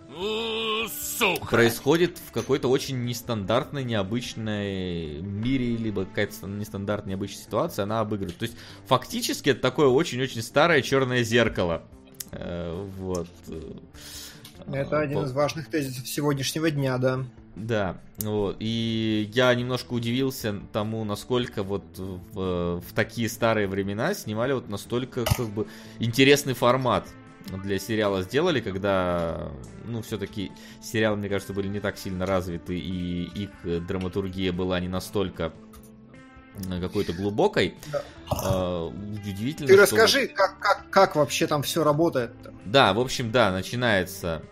Сука. 1.19 1.47
происходит 1.47 2.19
в 2.19 2.33
какой-то 2.33 2.69
очень 2.69 3.05
нестандартной, 3.05 3.85
необычной 3.85 5.21
мире, 5.21 5.77
либо 5.77 6.05
какая-то 6.05 6.47
нестандартная, 6.47 7.11
необычная 7.11 7.45
ситуация, 7.45 7.83
она 7.85 8.01
обыгрывает. 8.01 8.39
То 8.39 8.45
есть, 8.45 8.57
фактически, 8.87 9.51
это 9.51 9.61
такое 9.61 9.89
очень-очень 9.89 10.43
старое 10.43 10.83
черное 10.83 11.23
зеркало. 11.23 11.83
Э, 12.33 12.87
вот. 12.99 13.29
Это 14.73 15.01
один 15.01 15.25
из 15.25 15.33
важных 15.33 15.69
тезисов 15.69 16.07
сегодняшнего 16.07 16.71
дня, 16.71 16.99
да. 16.99 17.25
Да, 17.57 18.01
вот. 18.19 18.57
И 18.61 19.31
я 19.35 19.55
немножко 19.55 19.93
удивился 19.93 20.61
тому, 20.73 21.05
насколько 21.05 21.63
вот 21.63 21.85
в, 21.97 22.81
в 22.81 22.93
такие 22.95 23.29
старые 23.29 23.67
времена 23.67 24.15
снимали 24.15 24.53
вот 24.53 24.69
настолько 24.69 25.25
как 25.25 25.49
бы 25.49 25.67
интересный 25.99 26.55
формат 26.55 27.09
для 27.57 27.79
сериала 27.79 28.23
сделали, 28.23 28.61
когда, 28.61 29.51
ну, 29.85 30.03
все-таки 30.03 30.53
сериалы, 30.83 31.17
мне 31.17 31.29
кажется, 31.29 31.53
были 31.53 31.69
не 31.69 31.81
так 31.81 31.97
сильно 31.97 32.27
развиты, 32.27 32.79
и 32.79 33.25
их 33.25 33.87
драматургия 33.87 34.53
была 34.53 34.79
не 34.81 34.89
настолько 34.89 35.53
э, 36.57 36.81
какой-то 36.81 37.13
глубокой. 37.13 37.75
Да. 37.91 38.03
А, 38.31 38.87
удивительно. 38.87 39.69
Ты 39.69 39.77
расскажи, 39.77 40.21
вот... 40.21 40.33
как, 40.33 40.59
как, 40.59 40.91
как 40.91 41.17
вообще 41.17 41.47
там 41.47 41.63
все 41.63 41.83
работает? 41.83 42.33
-то? 42.43 42.55
Да, 42.65 42.93
в 42.93 43.01
общем, 43.01 43.31
да, 43.31 43.51
начинается. 43.51 44.43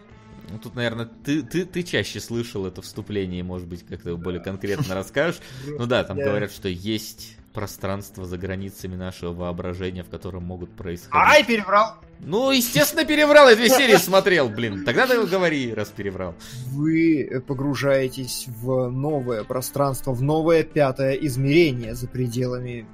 Ну, 0.48 0.58
тут, 0.58 0.76
наверное, 0.76 1.06
ты, 1.06 1.42
ты, 1.42 1.64
ты 1.64 1.82
чаще 1.82 2.20
слышал 2.20 2.66
это 2.66 2.80
вступление, 2.80 3.42
может 3.42 3.66
быть, 3.66 3.84
как-то 3.84 4.16
более 4.16 4.40
конкретно 4.40 4.94
расскажешь. 4.94 5.40
Ну 5.66 5.86
да, 5.86 6.04
там 6.04 6.16
говорят, 6.16 6.52
что 6.52 6.68
есть 6.68 7.36
пространство 7.52 8.26
за 8.26 8.38
границами 8.38 8.94
нашего 8.96 9.32
воображения, 9.32 10.04
в 10.04 10.08
котором 10.08 10.44
могут 10.44 10.76
происходить. 10.76 11.14
Ай, 11.14 11.42
переврал! 11.44 11.96
Ну, 12.20 12.50
естественно, 12.50 13.04
переврал, 13.04 13.48
я 13.48 13.56
две 13.56 13.68
серии 13.70 13.96
смотрел, 13.96 14.48
блин. 14.48 14.84
Тогда 14.84 15.06
ты 15.06 15.22
говори, 15.26 15.72
раз 15.74 15.88
переврал. 15.88 16.34
Вы 16.66 17.42
погружаетесь 17.46 18.46
в 18.48 18.88
новое 18.88 19.44
пространство, 19.44 20.12
в 20.12 20.22
новое 20.22 20.62
пятое 20.62 21.12
измерение 21.14 21.94
за 21.94 22.08
пределами 22.08 22.86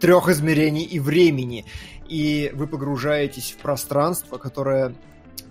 трех 0.00 0.28
измерений 0.28 0.84
и 0.84 0.98
времени. 0.98 1.64
И 2.08 2.50
вы 2.54 2.66
погружаетесь 2.66 3.54
в 3.56 3.62
пространство, 3.62 4.36
которое 4.36 4.94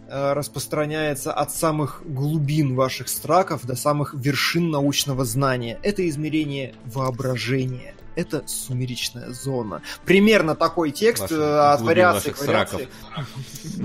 э, 0.08 0.34
распространяется 0.34 1.32
от 1.34 1.52
самых 1.52 2.04
глубин 2.06 2.76
ваших 2.76 3.08
страков 3.08 3.66
до 3.66 3.76
самых 3.76 4.14
вершин 4.14 4.70
научного 4.70 5.26
знания. 5.26 5.80
Это 5.82 6.08
измерение 6.08 6.76
воображения 6.86 7.96
это 8.16 8.44
сумеречная 8.48 9.32
зона. 9.32 9.82
Примерно 10.06 10.56
такой 10.56 10.92
текст 10.92 11.24
Ваши, 11.24 11.36
э, 11.36 11.74
от 11.74 11.82
вариации 11.82 12.32
к 12.32 12.40
вариации. 12.40 12.90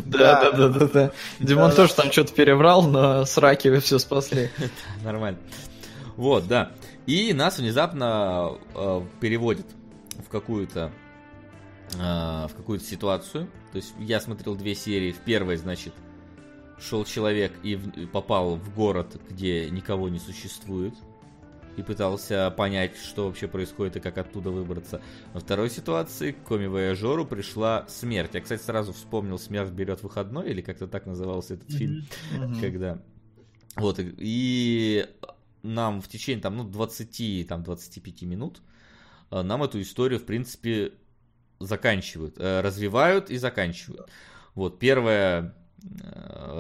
Да, 0.05 0.51
да, 0.51 0.69
да, 0.69 0.86
да, 0.86 1.12
Димон 1.39 1.73
тоже 1.73 1.94
там 1.94 2.11
что-то 2.11 2.32
переврал, 2.32 2.82
но 2.82 3.24
сраки 3.24 3.69
вы 3.69 3.81
все 3.81 3.98
спасли. 3.98 4.51
Нормально. 5.05 5.39
Вот, 6.16 6.47
да. 6.47 6.73
И 7.07 7.32
нас 7.32 7.59
внезапно 7.59 8.59
э, 8.74 9.03
переводят 9.20 9.66
в 10.27 10.28
какую-то 10.28 10.90
э, 11.94 11.98
в 11.98 12.53
какую-то 12.57 12.85
ситуацию. 12.85 13.48
То 13.73 13.77
есть 13.77 13.94
я 13.98 14.20
смотрел 14.20 14.55
две 14.57 14.74
серии. 14.74 15.12
В 15.12 15.19
первой, 15.19 15.57
значит, 15.57 15.94
шел 16.81 17.05
человек 17.05 17.53
и 17.62 17.77
попал 18.12 18.57
в 18.57 18.74
город, 18.74 19.20
где 19.28 19.70
никого 19.70 20.09
не 20.09 20.19
существует 20.19 20.94
и 21.77 21.82
пытался 21.82 22.51
понять, 22.51 22.97
что 22.97 23.27
вообще 23.27 23.48
происходит 23.48 23.97
и 23.97 24.01
как 24.01 24.19
оттуда 24.19 24.51
выбраться. 24.51 25.01
Во 25.32 25.40
второй 25.40 25.70
ситуации 25.70 26.32
к 26.32 26.43
коми-вояжеру 26.44 27.27
пришла 27.27 27.86
смерть. 27.89 28.35
Я, 28.35 28.40
кстати, 28.40 28.62
сразу 28.62 28.93
вспомнил 28.93 29.39
«Смерть 29.39 29.70
берет 29.70 30.03
выходной», 30.03 30.51
или 30.51 30.62
как-то 30.62 30.86
так 30.86 31.07
назывался 31.07 31.55
этот 31.55 31.70
фильм, 31.70 32.07
когда... 32.61 33.03
Вот, 33.77 34.01
и 34.01 35.07
нам 35.62 36.01
в 36.01 36.09
течение 36.09 36.40
там, 36.40 36.57
ну, 36.57 36.65
20, 36.65 37.47
там, 37.47 37.62
25 37.62 38.23
минут 38.23 38.62
э, 39.31 39.43
нам 39.43 39.62
эту 39.62 39.82
историю, 39.82 40.19
в 40.19 40.24
принципе, 40.24 40.93
заканчивают, 41.59 42.36
э, 42.39 42.62
развивают 42.62 43.31
и 43.31 43.36
заканчивают. 43.36 44.09
Вот, 44.55 44.78
первая 44.78 45.55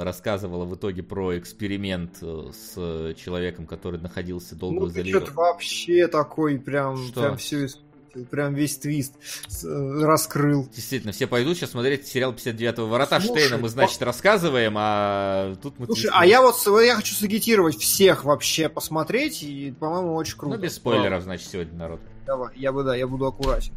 рассказывала 0.02 0.64
в 0.64 0.74
итоге 0.76 1.02
про 1.02 1.38
эксперимент 1.38 2.18
э, 2.22 2.50
с 2.52 3.14
человеком, 3.14 3.66
который 3.66 4.00
находился 4.00 4.54
долго 4.54 4.80
ну, 4.80 4.86
заливе. 4.86 5.18
Что-то 5.18 5.32
вообще 5.32 6.06
такой 6.06 6.58
прям, 6.58 6.96
Что? 6.98 7.22
прям 7.22 7.36
все 7.36 7.68
прям 8.30 8.54
весь 8.54 8.78
твист 8.78 9.14
э, 9.62 10.00
раскрыл. 10.02 10.68
Действительно, 10.74 11.12
все 11.12 11.26
пойдут 11.26 11.56
сейчас 11.56 11.72
смотреть 11.72 12.06
сериал 12.06 12.32
59-го 12.32 12.86
ворота 12.86 13.20
Слушай, 13.20 13.40
Штейна, 13.40 13.58
мы, 13.58 13.68
значит, 13.68 13.98
по... 13.98 14.06
рассказываем, 14.06 14.74
а 14.76 15.54
тут 15.62 15.78
мы... 15.78 15.86
Слушай, 15.86 16.10
а 16.12 16.24
я 16.24 16.40
вот 16.40 16.56
я 16.82 16.96
хочу 16.96 17.14
сагитировать 17.14 17.76
всех 17.76 18.24
вообще 18.24 18.68
посмотреть, 18.68 19.42
и, 19.42 19.74
по-моему, 19.78 20.14
очень 20.14 20.38
круто. 20.38 20.56
Ну, 20.56 20.62
без 20.62 20.76
спойлеров, 20.76 21.22
значит, 21.22 21.48
сегодня, 21.50 21.78
народ. 21.78 22.00
Давай, 22.26 22.50
я 22.56 22.72
бы, 22.72 22.82
да, 22.84 22.96
я 22.96 23.06
буду 23.06 23.26
аккуратен. 23.26 23.72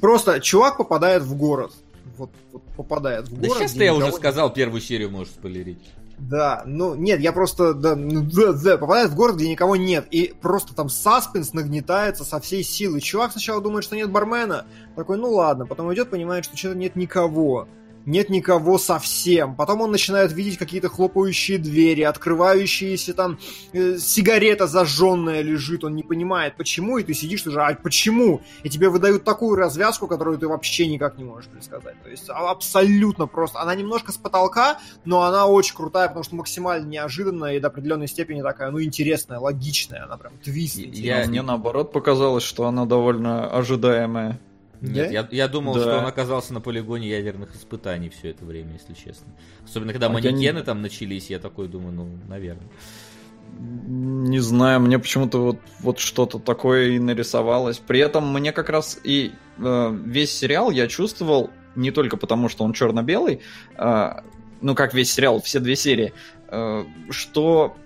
Просто 0.00 0.40
чувак 0.40 0.76
попадает 0.76 1.22
в 1.22 1.36
город, 1.36 1.72
вот, 2.16 2.30
вот 2.52 2.62
попадает 2.76 3.28
в 3.28 3.34
город. 3.34 3.42
Да 3.42 3.48
сейчас-то 3.48 3.84
я 3.84 3.94
уже 3.94 4.12
сказал, 4.12 4.52
первую 4.52 4.80
серию 4.80 5.10
можешь 5.10 5.32
спойлерить. 5.32 5.78
Да, 6.18 6.62
ну 6.66 6.96
нет, 6.96 7.20
я 7.20 7.32
просто 7.32 7.74
да, 7.74 7.94
ну, 7.94 8.22
да, 8.22 8.52
да, 8.52 8.76
попадает 8.76 9.10
в 9.10 9.14
город, 9.14 9.36
где 9.36 9.48
никого 9.48 9.76
нет, 9.76 10.06
и 10.10 10.34
просто 10.40 10.74
там 10.74 10.88
саспенс 10.88 11.52
нагнетается 11.52 12.24
со 12.24 12.40
всей 12.40 12.64
силы. 12.64 13.00
Чувак 13.00 13.32
сначала 13.32 13.62
думает, 13.62 13.84
что 13.84 13.94
нет 13.94 14.10
бармена, 14.10 14.66
такой, 14.96 15.16
ну 15.16 15.30
ладно, 15.30 15.64
потом 15.64 15.92
идет, 15.94 16.10
понимает, 16.10 16.44
что 16.44 16.56
что-то 16.56 16.76
нет 16.76 16.96
никого 16.96 17.68
нет 18.08 18.30
никого 18.30 18.78
совсем. 18.78 19.54
Потом 19.54 19.82
он 19.82 19.90
начинает 19.90 20.32
видеть 20.32 20.58
какие-то 20.58 20.88
хлопающие 20.88 21.58
двери, 21.58 22.02
открывающиеся 22.02 23.14
там, 23.14 23.38
э, 23.72 23.98
сигарета 23.98 24.66
зажженная 24.66 25.42
лежит, 25.42 25.84
он 25.84 25.94
не 25.94 26.02
понимает, 26.02 26.56
почему, 26.56 26.98
и 26.98 27.04
ты 27.04 27.14
сидишь 27.14 27.46
уже, 27.46 27.60
а 27.60 27.74
почему? 27.74 28.40
И 28.62 28.70
тебе 28.70 28.88
выдают 28.88 29.24
такую 29.24 29.56
развязку, 29.56 30.06
которую 30.06 30.38
ты 30.38 30.48
вообще 30.48 30.86
никак 30.86 31.18
не 31.18 31.24
можешь 31.24 31.50
предсказать. 31.50 32.02
То 32.02 32.08
есть 32.08 32.28
а, 32.30 32.50
абсолютно 32.50 33.26
просто. 33.26 33.60
Она 33.60 33.74
немножко 33.74 34.10
с 34.10 34.16
потолка, 34.16 34.78
но 35.04 35.22
она 35.22 35.46
очень 35.46 35.76
крутая, 35.76 36.08
потому 36.08 36.24
что 36.24 36.34
максимально 36.36 36.86
неожиданная 36.86 37.56
и 37.56 37.60
до 37.60 37.68
определенной 37.68 38.08
степени 38.08 38.42
такая, 38.42 38.70
ну, 38.70 38.82
интересная, 38.82 39.38
логичная, 39.38 40.04
она 40.04 40.16
прям 40.16 40.32
твист. 40.38 40.78
Я, 40.78 41.26
мне 41.26 41.42
наоборот 41.42 41.92
показалось, 41.92 42.42
что 42.42 42.66
она 42.66 42.86
довольно 42.86 43.50
ожидаемая. 43.50 44.40
Нет, 44.80 45.08
да? 45.08 45.12
я, 45.12 45.28
я 45.30 45.48
думал, 45.48 45.74
да. 45.74 45.80
что 45.80 45.98
он 45.98 46.06
оказался 46.06 46.54
на 46.54 46.60
полигоне 46.60 47.08
ядерных 47.08 47.54
испытаний 47.54 48.10
все 48.10 48.30
это 48.30 48.44
время, 48.44 48.74
если 48.74 48.94
честно. 48.94 49.26
Особенно, 49.64 49.92
когда 49.92 50.06
а 50.06 50.10
манекены 50.10 50.58
не... 50.58 50.62
там 50.62 50.82
начались, 50.82 51.30
я 51.30 51.38
такой 51.38 51.68
думаю, 51.68 51.92
ну, 51.92 52.08
наверное. 52.28 52.68
Не 53.58 54.38
знаю, 54.40 54.80
мне 54.80 54.98
почему-то 54.98 55.38
вот, 55.38 55.58
вот 55.80 55.98
что-то 55.98 56.38
такое 56.38 56.90
и 56.90 56.98
нарисовалось. 56.98 57.78
При 57.78 57.98
этом 57.98 58.32
мне 58.32 58.52
как 58.52 58.68
раз 58.68 58.98
и 59.02 59.32
э, 59.58 59.98
весь 60.04 60.32
сериал 60.32 60.70
я 60.70 60.86
чувствовал, 60.86 61.50
не 61.74 61.90
только 61.90 62.16
потому, 62.16 62.48
что 62.48 62.64
он 62.64 62.72
черно-белый, 62.72 63.40
э, 63.76 64.10
ну 64.60 64.74
как 64.74 64.94
весь 64.94 65.12
сериал, 65.12 65.40
все 65.40 65.60
две 65.60 65.76
серии, 65.76 66.12
э, 66.48 66.84
что 67.10 67.76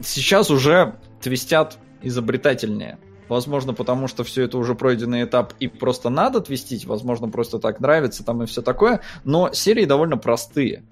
сейчас 0.00 0.50
уже 0.50 0.94
твистят 1.20 1.78
изобретательнее. 2.02 2.98
Возможно, 3.32 3.72
потому 3.72 4.08
что 4.08 4.24
все 4.24 4.42
это 4.42 4.58
уже 4.58 4.74
пройденный 4.74 5.24
этап 5.24 5.54
и 5.58 5.66
просто 5.66 6.10
надо 6.10 6.42
твистить, 6.42 6.84
возможно, 6.84 7.30
просто 7.30 7.58
так 7.58 7.80
нравится 7.80 8.22
там 8.22 8.42
и 8.42 8.46
все 8.46 8.60
такое, 8.60 9.00
но 9.24 9.50
серии 9.54 9.86
довольно 9.86 10.18
простые. 10.18 10.82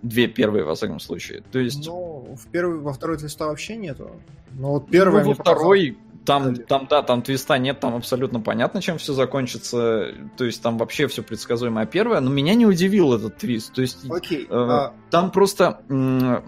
Две 0.00 0.26
первые, 0.26 0.64
во 0.64 0.74
всяком 0.74 0.98
случае. 0.98 1.42
То 1.52 1.58
есть... 1.58 1.86
Ну, 1.86 2.36
в 2.38 2.46
первой, 2.48 2.78
во 2.78 2.94
второй 2.94 3.18
твиста 3.18 3.48
вообще 3.48 3.76
нету. 3.76 4.12
Но 4.52 4.72
вот 4.72 4.88
первая 4.88 5.24
ну, 5.24 5.30
во 5.30 5.34
второй, 5.34 5.98
там, 6.24 6.56
там, 6.56 6.86
да, 6.88 7.02
там 7.02 7.20
твиста 7.20 7.58
нет, 7.58 7.80
там 7.80 7.94
абсолютно 7.96 8.40
понятно, 8.40 8.80
чем 8.80 8.96
все 8.96 9.12
закончится. 9.12 10.14
То 10.38 10.44
есть 10.44 10.62
там 10.62 10.78
вообще 10.78 11.06
все 11.06 11.22
предсказуемо. 11.22 11.82
А 11.82 11.86
первое, 11.86 12.20
но 12.20 12.30
меня 12.30 12.54
не 12.54 12.64
удивил 12.64 13.12
этот 13.12 13.36
твист. 13.36 13.74
То 13.74 13.82
есть 13.82 14.10
Окей, 14.10 14.44
э, 14.44 14.48
а... 14.50 14.94
там 15.10 15.30
просто, 15.30 15.82
э, 15.90 16.40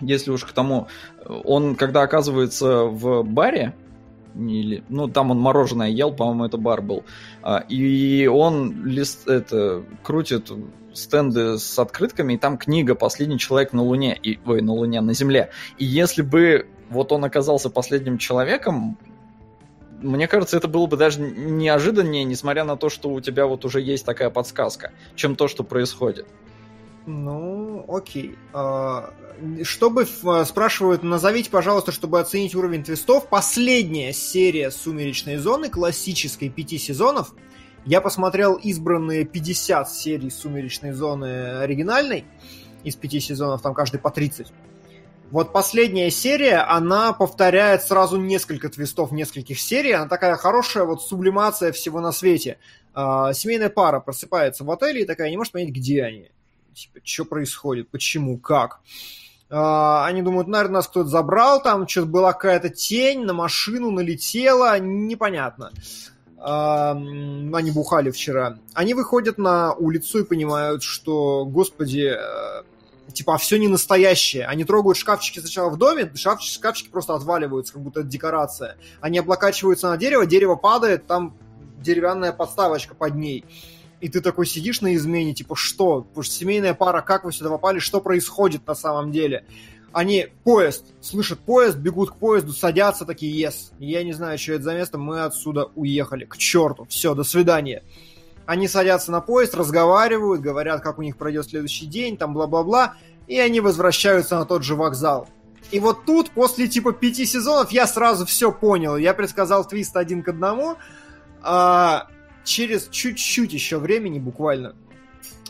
если 0.00 0.30
уж 0.30 0.44
к 0.44 0.52
тому, 0.52 0.86
он 1.24 1.74
когда 1.74 2.02
оказывается 2.02 2.84
в 2.84 3.24
баре, 3.24 3.74
или, 4.36 4.84
ну, 4.88 5.08
там 5.08 5.30
он 5.30 5.38
мороженое 5.38 5.88
ел, 5.88 6.12
по-моему, 6.12 6.44
это 6.44 6.56
бар 6.58 6.82
был. 6.82 7.04
А, 7.42 7.58
и 7.68 8.26
он 8.26 8.84
лист, 8.84 9.28
это, 9.28 9.84
крутит 10.02 10.50
стенды 10.92 11.58
с 11.58 11.78
открытками, 11.78 12.34
и 12.34 12.38
там 12.38 12.58
книга 12.58 12.94
«Последний 12.94 13.38
человек 13.38 13.72
на 13.72 13.82
Луне», 13.82 14.18
и, 14.20 14.38
ой, 14.46 14.62
на 14.62 14.72
Луне, 14.72 15.00
на 15.00 15.14
Земле. 15.14 15.50
И 15.78 15.84
если 15.84 16.22
бы 16.22 16.68
вот 16.90 17.12
он 17.12 17.24
оказался 17.24 17.70
последним 17.70 18.18
человеком, 18.18 18.98
мне 20.00 20.28
кажется, 20.28 20.56
это 20.56 20.68
было 20.68 20.86
бы 20.86 20.96
даже 20.96 21.20
неожиданнее, 21.20 22.24
несмотря 22.24 22.64
на 22.64 22.76
то, 22.76 22.88
что 22.88 23.10
у 23.10 23.20
тебя 23.20 23.46
вот 23.46 23.64
уже 23.64 23.80
есть 23.80 24.04
такая 24.04 24.30
подсказка, 24.30 24.92
чем 25.14 25.36
то, 25.36 25.48
что 25.48 25.64
происходит. 25.64 26.26
Ну, 27.06 27.84
окей. 27.88 28.36
А, 28.52 29.14
чтобы, 29.62 30.06
а, 30.24 30.44
спрашивают, 30.44 31.04
назовите, 31.04 31.50
пожалуйста, 31.50 31.92
чтобы 31.92 32.18
оценить 32.18 32.56
уровень 32.56 32.82
твистов, 32.82 33.28
последняя 33.28 34.12
серия 34.12 34.72
«Сумеречной 34.72 35.36
зоны», 35.36 35.70
классической 35.70 36.48
пяти 36.48 36.78
сезонов. 36.78 37.32
Я 37.84 38.00
посмотрел 38.00 38.54
избранные 38.54 39.24
50 39.24 39.88
серий 39.88 40.30
«Сумеречной 40.30 40.90
зоны» 40.90 41.58
оригинальной, 41.58 42.24
из 42.82 42.96
пяти 42.96 43.20
сезонов, 43.20 43.62
там 43.62 43.72
каждый 43.72 44.00
по 44.00 44.10
30. 44.10 44.48
Вот 45.30 45.52
последняя 45.52 46.10
серия, 46.10 46.58
она 46.58 47.12
повторяет 47.12 47.82
сразу 47.82 48.16
несколько 48.16 48.68
твистов 48.68 49.12
нескольких 49.12 49.60
серий. 49.60 49.92
Она 49.92 50.08
такая 50.08 50.36
хорошая 50.36 50.84
вот 50.84 51.02
сублимация 51.02 51.72
всего 51.72 52.00
на 52.00 52.10
свете. 52.10 52.58
А, 52.94 53.32
семейная 53.32 53.70
пара 53.70 54.00
просыпается 54.00 54.64
в 54.64 54.70
отеле 54.70 55.02
и 55.02 55.04
такая 55.04 55.30
не 55.30 55.36
может 55.36 55.52
понять, 55.52 55.70
где 55.70 56.02
они. 56.04 56.30
Типа, 56.76 57.00
что 57.02 57.24
происходит, 57.24 57.88
почему, 57.88 58.36
как. 58.36 58.80
А, 59.48 60.04
они 60.04 60.20
думают, 60.20 60.46
наверное, 60.46 60.74
нас 60.74 60.88
кто-то 60.88 61.08
забрал, 61.08 61.62
там 61.62 61.88
что-то 61.88 62.06
была 62.06 62.34
какая-то 62.34 62.68
тень, 62.68 63.24
на 63.24 63.32
машину 63.32 63.90
налетела, 63.90 64.78
непонятно. 64.78 65.72
А, 66.36 66.90
они 66.90 67.70
бухали 67.70 68.10
вчера. 68.10 68.58
Они 68.74 68.92
выходят 68.92 69.38
на 69.38 69.72
улицу 69.72 70.18
и 70.18 70.24
понимают, 70.24 70.82
что, 70.82 71.46
господи, 71.46 72.14
э, 72.14 72.62
типа, 73.10 73.36
а 73.36 73.38
все 73.38 73.56
не 73.56 73.68
настоящее. 73.68 74.44
Они 74.44 74.64
трогают 74.64 74.98
шкафчики 74.98 75.38
сначала 75.38 75.70
в 75.70 75.78
доме, 75.78 76.12
шкафчики, 76.14 76.56
шкафчики 76.56 76.90
просто 76.90 77.14
отваливаются, 77.14 77.72
как 77.72 77.80
будто 77.80 78.00
это 78.00 78.08
декорация. 78.10 78.76
Они 79.00 79.16
облокачиваются 79.18 79.88
на 79.88 79.96
дерево, 79.96 80.26
дерево 80.26 80.56
падает, 80.56 81.06
там 81.06 81.34
деревянная 81.80 82.34
подставочка 82.34 82.94
под 82.94 83.14
ней. 83.14 83.46
И 84.06 84.08
ты 84.08 84.20
такой 84.20 84.46
сидишь 84.46 84.82
на 84.82 84.94
измене, 84.94 85.34
типа, 85.34 85.56
что? 85.56 86.02
Потому 86.02 86.22
семейная 86.22 86.74
пара, 86.74 87.00
как 87.00 87.24
вы 87.24 87.32
сюда 87.32 87.50
попали, 87.50 87.80
что 87.80 88.00
происходит 88.00 88.64
на 88.64 88.76
самом 88.76 89.10
деле? 89.10 89.44
Они 89.92 90.28
поезд, 90.44 90.84
слышат 91.00 91.40
поезд, 91.40 91.76
бегут 91.76 92.12
к 92.12 92.14
поезду, 92.14 92.52
садятся, 92.52 93.04
такие, 93.04 93.36
yes, 93.36 93.72
я 93.80 94.04
не 94.04 94.12
знаю, 94.12 94.38
что 94.38 94.52
это 94.52 94.62
за 94.62 94.74
место, 94.74 94.96
мы 94.96 95.24
отсюда 95.24 95.70
уехали, 95.74 96.24
к 96.24 96.36
черту, 96.36 96.86
все, 96.88 97.14
до 97.14 97.24
свидания. 97.24 97.82
Они 98.46 98.68
садятся 98.68 99.10
на 99.10 99.20
поезд, 99.20 99.56
разговаривают, 99.56 100.40
говорят, 100.40 100.82
как 100.82 101.00
у 101.00 101.02
них 101.02 101.16
пройдет 101.16 101.46
следующий 101.46 101.86
день, 101.86 102.16
там 102.16 102.32
бла-бла-бла, 102.32 102.94
и 103.26 103.40
они 103.40 103.58
возвращаются 103.58 104.38
на 104.38 104.44
тот 104.44 104.62
же 104.62 104.76
вокзал. 104.76 105.28
И 105.72 105.80
вот 105.80 106.04
тут, 106.04 106.30
после 106.30 106.68
типа 106.68 106.92
пяти 106.92 107.26
сезонов, 107.26 107.72
я 107.72 107.88
сразу 107.88 108.24
все 108.24 108.52
понял. 108.52 108.96
Я 108.96 109.14
предсказал 109.14 109.66
твист 109.66 109.96
один 109.96 110.22
к 110.22 110.28
одному. 110.28 110.76
А, 111.42 112.06
через 112.46 112.88
чуть-чуть 112.88 113.52
еще 113.52 113.78
времени, 113.78 114.18
буквально, 114.18 114.74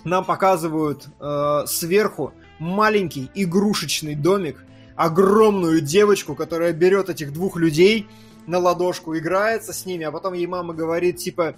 нам 0.04 0.24
показывают 0.24 1.06
э, 1.20 1.62
сверху 1.66 2.32
маленький 2.58 3.30
игрушечный 3.34 4.14
домик, 4.14 4.64
огромную 4.96 5.80
девочку, 5.80 6.34
которая 6.34 6.72
берет 6.72 7.08
этих 7.08 7.32
двух 7.32 7.56
людей 7.56 8.08
на 8.46 8.58
ладошку, 8.58 9.16
играется 9.16 9.72
с 9.72 9.86
ними, 9.86 10.04
а 10.04 10.10
потом 10.10 10.32
ей 10.32 10.46
мама 10.46 10.74
говорит, 10.74 11.18
типа, 11.18 11.56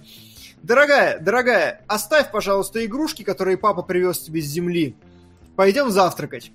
Дорогая, 0.61 1.19
дорогая, 1.19 1.81
оставь, 1.87 2.31
пожалуйста, 2.31 2.85
игрушки, 2.85 3.23
которые 3.23 3.57
папа 3.57 3.81
привез 3.81 4.19
тебе 4.19 4.41
с 4.41 4.45
земли. 4.45 4.95
Пойдем 5.55 5.89
завтракать. 5.89 6.51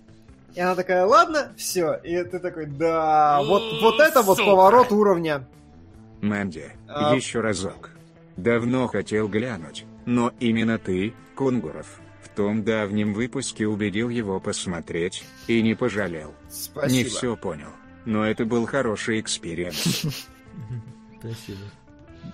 И 0.55 0.61
она 0.61 0.75
такая, 0.75 1.05
ладно, 1.07 1.53
все. 1.57 1.95
И 2.05 2.23
ты 2.25 2.39
такой, 2.39 2.67
да, 2.67 3.43
вот, 3.43 3.63
вот 3.81 4.01
это 4.01 4.23
вот 4.23 4.39
поворот 4.39 4.93
уровня. 4.93 5.49
Мэнди, 6.21 6.71
а... 6.87 7.15
еще 7.15 7.41
разок. 7.41 7.94
Давно 8.37 8.89
хотел 8.89 9.29
глянуть, 9.29 9.85
но 10.07 10.33
именно 10.41 10.79
ты, 10.79 11.15
Кунгуров, 11.37 12.01
в 12.23 12.29
том 12.31 12.65
давнем 12.65 13.15
выпуске 13.15 13.67
убедил 13.67 14.09
его 14.09 14.41
посмотреть, 14.41 15.25
и 15.47 15.63
не 15.63 15.75
пожалел. 15.75 16.35
Спасибо. 16.51 16.93
Не 16.93 17.05
все 17.05 17.37
понял, 17.37 17.71
но 18.05 18.25
это 18.25 18.45
был 18.45 18.67
хороший 18.67 19.21
experience. 19.21 20.03
Спасибо. 21.21 21.61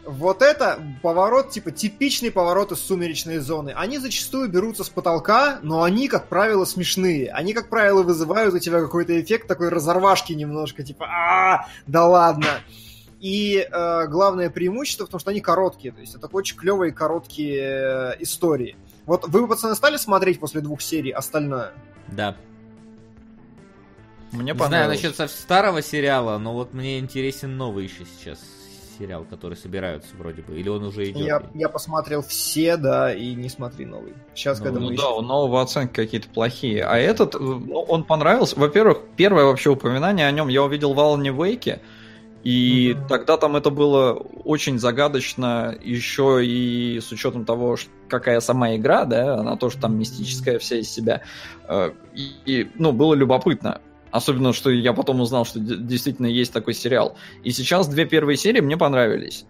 Вот 0.07 0.41
это 0.41 0.83
поворот, 1.03 1.51
типа 1.51 1.71
типичный 1.71 2.31
поворот 2.31 2.73
из 2.73 2.81
сумеречной 2.81 3.39
зоны. 3.39 3.73
Они 3.77 3.99
зачастую 3.99 4.49
берутся 4.49 4.85
с 4.85 4.89
потолка, 4.89 5.59
но 5.63 5.83
они, 5.83 6.09
как 6.09 6.29
правило, 6.29 6.65
смешные. 6.65 7.31
Они, 7.31 7.53
как 7.53 7.69
правило, 7.69 8.03
вызывают 8.03 8.55
у 8.55 8.59
тебя 8.59 8.81
какой-то 8.81 9.21
эффект 9.21 9.47
такой 9.47 9.69
разорвашки 9.69 10.33
немножко, 10.33 10.83
типа 10.83 11.07
а 11.07 11.67
да 11.87 12.07
ладно. 12.07 12.61
И 13.21 13.69
э, 13.71 14.07
главное 14.09 14.49
преимущество 14.49 15.07
в 15.07 15.11
том, 15.11 15.21
что 15.21 15.31
они 15.31 15.41
короткие. 15.41 15.93
То 15.93 16.01
есть 16.01 16.15
это 16.15 16.27
очень 16.33 16.57
клевые 16.57 16.91
короткие 16.91 17.63
э, 17.63 18.17
истории. 18.21 18.77
Вот 19.05 19.29
вы, 19.29 19.47
пацаны, 19.47 19.75
стали 19.75 19.99
смотреть 19.99 20.41
после 20.41 20.63
двух 20.63 20.81
серий 20.81 21.11
остальное? 21.11 21.73
Да. 22.09 22.35
Мне 24.33 24.53
Не 24.53 24.59
знаю 24.59 24.89
насчет 24.89 25.17
старого 25.31 25.83
сериала, 25.83 26.39
но 26.39 26.55
вот 26.55 26.73
мне 26.73 26.99
интересен 26.99 27.57
новый 27.57 27.85
еще 27.85 28.05
сейчас 28.05 28.39
сериал, 28.99 29.25
который 29.25 29.57
собираются 29.57 30.15
вроде 30.17 30.43
бы, 30.43 30.59
или 30.59 30.69
он 30.69 30.85
уже 30.85 31.11
идет? 31.11 31.27
Я, 31.27 31.43
я 31.55 31.69
посмотрел 31.69 32.23
все, 32.23 32.77
да, 32.77 33.13
и 33.13 33.35
не 33.35 33.49
смотри 33.49 33.87
новый. 33.87 34.13
Сейчас, 34.35 34.59
ну, 34.59 34.65
когда 34.65 34.81
ну, 34.81 34.91
мы 34.91 34.97
да, 34.97 35.11
у 35.11 35.23
нового 35.23 35.63
оценки 35.63 35.95
какие-то 35.95 36.29
плохие. 36.29 36.85
А 36.85 36.97
этот, 36.97 37.35
ну, 37.35 37.81
он 37.81 38.05
понравился. 38.05 38.59
Во-первых, 38.59 38.99
первое 39.17 39.45
вообще 39.45 39.71
упоминание 39.71 40.27
о 40.27 40.31
нем 40.31 40.49
я 40.49 40.63
увидел 40.63 40.95
в 40.95 41.01
Алане 41.01 41.33
Вейке, 41.33 41.81
и 42.43 42.93
mm-hmm. 42.93 43.09
тогда 43.09 43.37
там 43.37 43.57
это 43.57 43.71
было 43.71 44.15
очень 44.15 44.79
загадочно, 44.79 45.77
еще 45.83 46.45
и 46.45 46.99
с 47.01 47.13
учетом 47.13 47.45
того, 47.45 47.77
какая 48.09 48.41
сама 48.41 48.77
игра, 48.77 49.05
да, 49.05 49.37
она 49.37 49.57
тоже 49.57 49.77
там 49.77 49.99
мистическая 49.99 50.59
вся 50.59 50.77
из 50.77 50.91
себя. 50.91 51.23
Э, 51.69 51.93
и, 52.15 52.33
и 52.47 52.71
ну, 52.77 52.93
было 52.93 53.15
любопытно. 53.15 53.81
Особенно, 54.11 54.53
что 54.53 54.71
я 54.71 54.93
потом 54.93 55.21
узнал, 55.21 55.45
что 55.45 55.61
действительно 55.61 56.27
есть 56.27 56.53
такой 56.53 56.75
сериал. 56.75 57.17
И 57.45 57.51
сейчас 57.53 57.87
две 57.89 58.07
первые 58.07 58.37
серии 58.37 58.61
мне 58.61 58.77
понравились. 58.77 59.45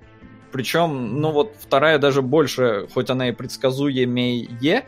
Причем, 0.53 1.21
ну 1.21 1.31
вот 1.31 1.55
вторая 1.59 1.99
даже 1.99 2.23
больше, 2.23 2.89
хоть 2.93 3.09
она 3.09 3.29
и 3.29 3.33
предсказуемее, 3.33 4.85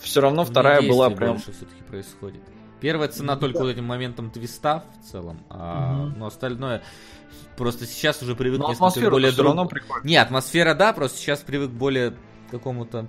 все 0.00 0.20
равно 0.20 0.44
вторая 0.44 0.80
была 0.82 1.10
прям... 1.10 1.32
больше 1.32 1.52
все-таки 1.52 1.82
происходит. 1.82 2.40
Первая 2.80 3.08
цена 3.08 3.34
ну, 3.34 3.40
только 3.40 3.58
да. 3.58 3.64
вот 3.64 3.70
этим 3.70 3.84
моментом 3.84 4.30
твиста 4.30 4.84
в 5.00 5.10
целом, 5.10 5.40
а 5.50 6.06
угу. 6.06 6.18
ну, 6.18 6.26
остальное 6.26 6.82
просто 7.56 7.86
сейчас 7.86 8.22
уже 8.22 8.36
привык 8.36 8.60
Но 8.60 8.70
атмосфера 8.70 9.10
более 9.10 9.32
друг... 9.32 9.46
равно 9.46 9.66
прикольно. 9.66 10.06
Не, 10.06 10.16
атмосфера 10.16 10.74
да, 10.74 10.92
просто 10.92 11.18
сейчас 11.18 11.40
привык 11.40 11.70
более 11.70 12.14
какому-то 12.50 13.08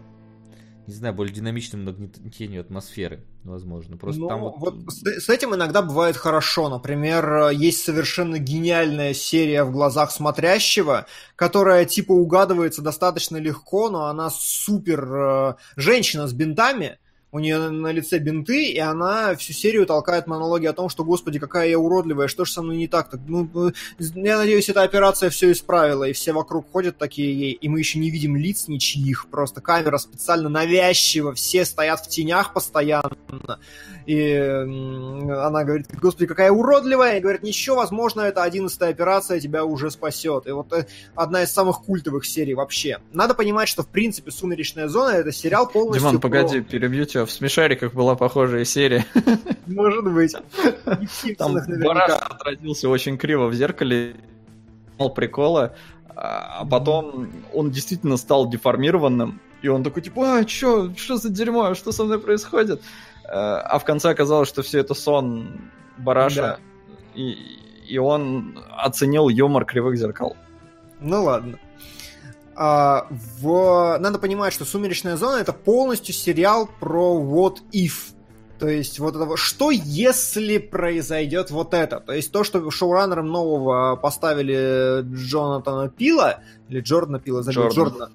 не 0.90 0.96
знаю, 0.96 1.14
более 1.14 1.32
динамичным 1.32 1.86
нагнетению 1.86 2.62
атмосферы, 2.62 3.24
возможно. 3.44 3.96
Просто 3.96 4.22
ну, 4.22 4.28
там 4.28 4.40
вот... 4.40 4.56
вот 4.58 4.92
с, 4.92 5.04
с 5.26 5.30
этим 5.30 5.54
иногда 5.54 5.84
бывает 5.84 6.18
хорошо. 6.18 6.68
Например, 6.68 7.50
есть 7.50 7.84
совершенно 7.84 8.40
гениальная 8.40 9.14
серия 9.14 9.66
в 9.66 9.72
глазах 9.72 10.10
смотрящего, 10.10 11.06
которая 11.36 11.86
типа 11.86 12.14
угадывается 12.14 12.82
достаточно 12.82 13.38
легко, 13.38 13.92
но 13.92 14.06
она 14.06 14.32
супер 14.32 15.14
э, 15.14 15.56
женщина 15.76 16.28
с 16.28 16.34
бинтами, 16.34 16.98
у 17.32 17.40
нее 17.40 17.70
на 17.70 17.92
лице 17.92 18.18
бинты, 18.18 18.72
и 18.72 18.80
она 18.80 19.36
всю 19.36 19.54
серию 19.54 19.86
толкает 19.86 20.26
монологи 20.28 20.66
о 20.66 20.74
том, 20.74 20.90
что, 20.90 21.04
господи, 21.04 21.38
какая 21.38 21.70
я 21.70 21.78
уродливая, 21.78 22.28
что 22.28 22.46
же 22.46 22.52
со 22.52 22.62
мной 22.62 22.78
не 22.78 22.88
так-то. 22.88 23.20
Ну, 23.28 23.50
э, 23.70 23.72
я 24.00 24.38
надеюсь, 24.40 24.70
эта 24.70 24.82
операция 24.82 25.30
все 25.30 25.52
исправила, 25.52 26.06
и 26.06 26.14
все 26.14 26.34
вокруг 26.34 26.72
ходят 26.72 26.98
такие 26.98 27.38
ей, 27.38 27.52
и 27.52 27.70
мы 27.70 27.80
еще 27.80 28.00
не 28.00 28.10
видим 28.10 28.36
лиц 28.36 28.68
ничьих, 28.68 29.28
просто 29.30 29.62
камера 29.62 29.98
специально 29.98 30.50
навязчиво, 30.50 31.34
все 31.34 31.66
стоят 31.66 32.00
в 32.00 32.10
тенях 32.10 32.54
постоянно, 32.54 33.60
и 34.06 34.34
она 34.36 35.64
говорит, 35.64 35.88
господи, 36.00 36.28
какая 36.28 36.52
уродливая, 36.52 37.18
и 37.18 37.22
говорит, 37.22 37.44
ничего, 37.44 37.78
возможно, 37.78 38.22
это 38.22 38.44
одиннадцатая 38.44 38.90
операция 38.90 39.40
тебя 39.40 39.66
уже 39.66 39.92
спасет. 39.92 40.48
И 40.48 40.52
вот 40.52 40.72
э, 40.74 40.86
одна 41.16 41.44
из 41.44 41.52
самых 41.52 41.82
культовых 41.82 42.26
серий 42.26 42.54
вообще. 42.54 43.00
Надо 43.14 43.34
понимать, 43.34 43.70
что, 43.70 43.84
в 43.84 43.88
принципе, 43.88 44.32
«Сумеречная 44.32 44.88
зона»— 44.88 45.10
это 45.12 45.32
сериал 45.32 45.68
полностью... 45.68 46.10
Димон, 46.10 46.22
погоди, 46.22 46.62
перебью 46.62 47.06
тебя 47.06 47.26
в 47.26 47.32
смешариках 47.32 47.94
была 47.94 48.16
похожая 48.16 48.66
серия. 48.66 49.06
Может 49.66 50.06
быть. 50.06 50.36
Там 51.38 51.56
Бараш 51.56 52.12
отразился 52.12 52.90
очень 52.90 53.18
криво 53.18 53.48
в 53.48 53.54
зеркале, 53.54 54.16
прикола, 55.16 55.76
а 56.16 56.66
потом 56.66 57.30
он 57.54 57.72
действительно 57.72 58.18
стал 58.18 58.50
деформированным, 58.50 59.40
и 59.62 59.68
он 59.68 59.84
такой, 59.84 60.02
типа, 60.02 60.40
а, 60.40 60.46
чё, 60.46 60.94
что 60.96 61.18
за 61.18 61.30
дерьмо, 61.30 61.74
что 61.76 61.92
со 61.92 62.04
мной 62.04 62.20
происходит? 62.20 62.82
А 63.32 63.78
в 63.78 63.86
конце 63.86 64.10
оказалось, 64.10 64.50
что 64.50 64.64
все 64.64 64.80
это 64.80 64.94
сон 64.94 65.70
Бараша, 65.98 66.60
и, 67.14 67.36
и 67.88 67.98
он 67.98 68.60
оценил 68.76 69.30
юмор 69.30 69.66
кривых 69.66 69.98
зеркал. 69.98 70.36
Ну 71.00 71.24
ладно. 71.24 71.60
А, 72.56 73.08
в... 73.10 73.98
Надо 74.00 74.20
понимать, 74.20 74.52
что 74.52 74.66
«Сумеречная 74.66 75.16
зона»— 75.16 75.38
это 75.42 75.54
полностью 75.54 76.14
сериал 76.14 76.70
про 76.80 77.18
what 77.22 77.58
if. 77.72 78.14
То 78.58 78.68
есть 78.68 79.00
вот 79.00 79.16
это 79.16 79.38
что 79.38 79.72
если 79.72 80.58
произойдет 80.58 81.52
вот 81.52 81.74
это? 81.74 82.02
То 82.02 82.12
есть 82.12 82.34
то, 82.34 82.44
что 82.44 82.70
шоураннером 82.70 83.28
нового 83.28 83.96
поставили 83.96 85.04
Джонатана 85.04 85.88
Пила, 85.88 86.42
или 86.68 86.82
Джордана 86.82 87.20
Пила, 87.20 87.44
забыл, 87.44 87.70
Джордана. 87.70 87.90
Джордана 87.90 88.12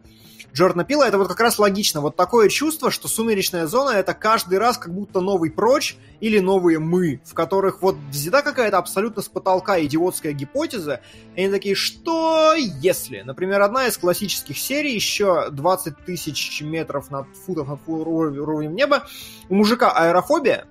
Джордана 0.55 0.85
Пила, 0.85 1.09
это 1.09 1.19
вот 1.19 1.27
как 1.27 1.41
раз 1.41 1.59
логично. 1.59 2.01
Вот 2.01 2.15
такое 2.15 2.49
чувство, 2.49 2.93
что 2.93 3.09
«Сумеречная 3.09 3.67
зона»— 3.67 3.91
это 3.97 4.15
каждый 4.15 4.59
раз 4.59 4.79
как 4.79 4.95
будто 4.95 5.21
новый 5.21 5.51
«Прочь» 5.51 5.97
или 6.21 6.39
новые 6.39 6.79
«Мы», 6.79 7.21
в 7.25 7.35
которых 7.35 7.83
вот 7.83 7.97
взята 8.11 8.41
какая-то 8.43 8.79
абсолютно 8.79 9.21
с 9.21 9.29
потолка 9.29 9.83
идиотская 9.83 10.33
гипотеза, 10.33 11.01
и 11.35 11.43
они 11.43 11.51
такие, 11.53 11.75
что 11.75 12.55
если? 12.55 13.23
Например, 13.23 13.63
одна 13.63 13.89
из 13.89 13.99
классических 13.99 14.57
серий, 14.57 14.95
еще 14.95 15.51
20 15.51 16.05
тысяч 16.05 16.63
метров 16.63 17.11
над 17.11 17.27
футов 17.45 17.67
над 17.67 17.81
уровнем 17.89 18.77
неба, 18.77 19.09
у 19.49 19.57
мужика 19.57 19.91
аэрофобия, 19.91 20.67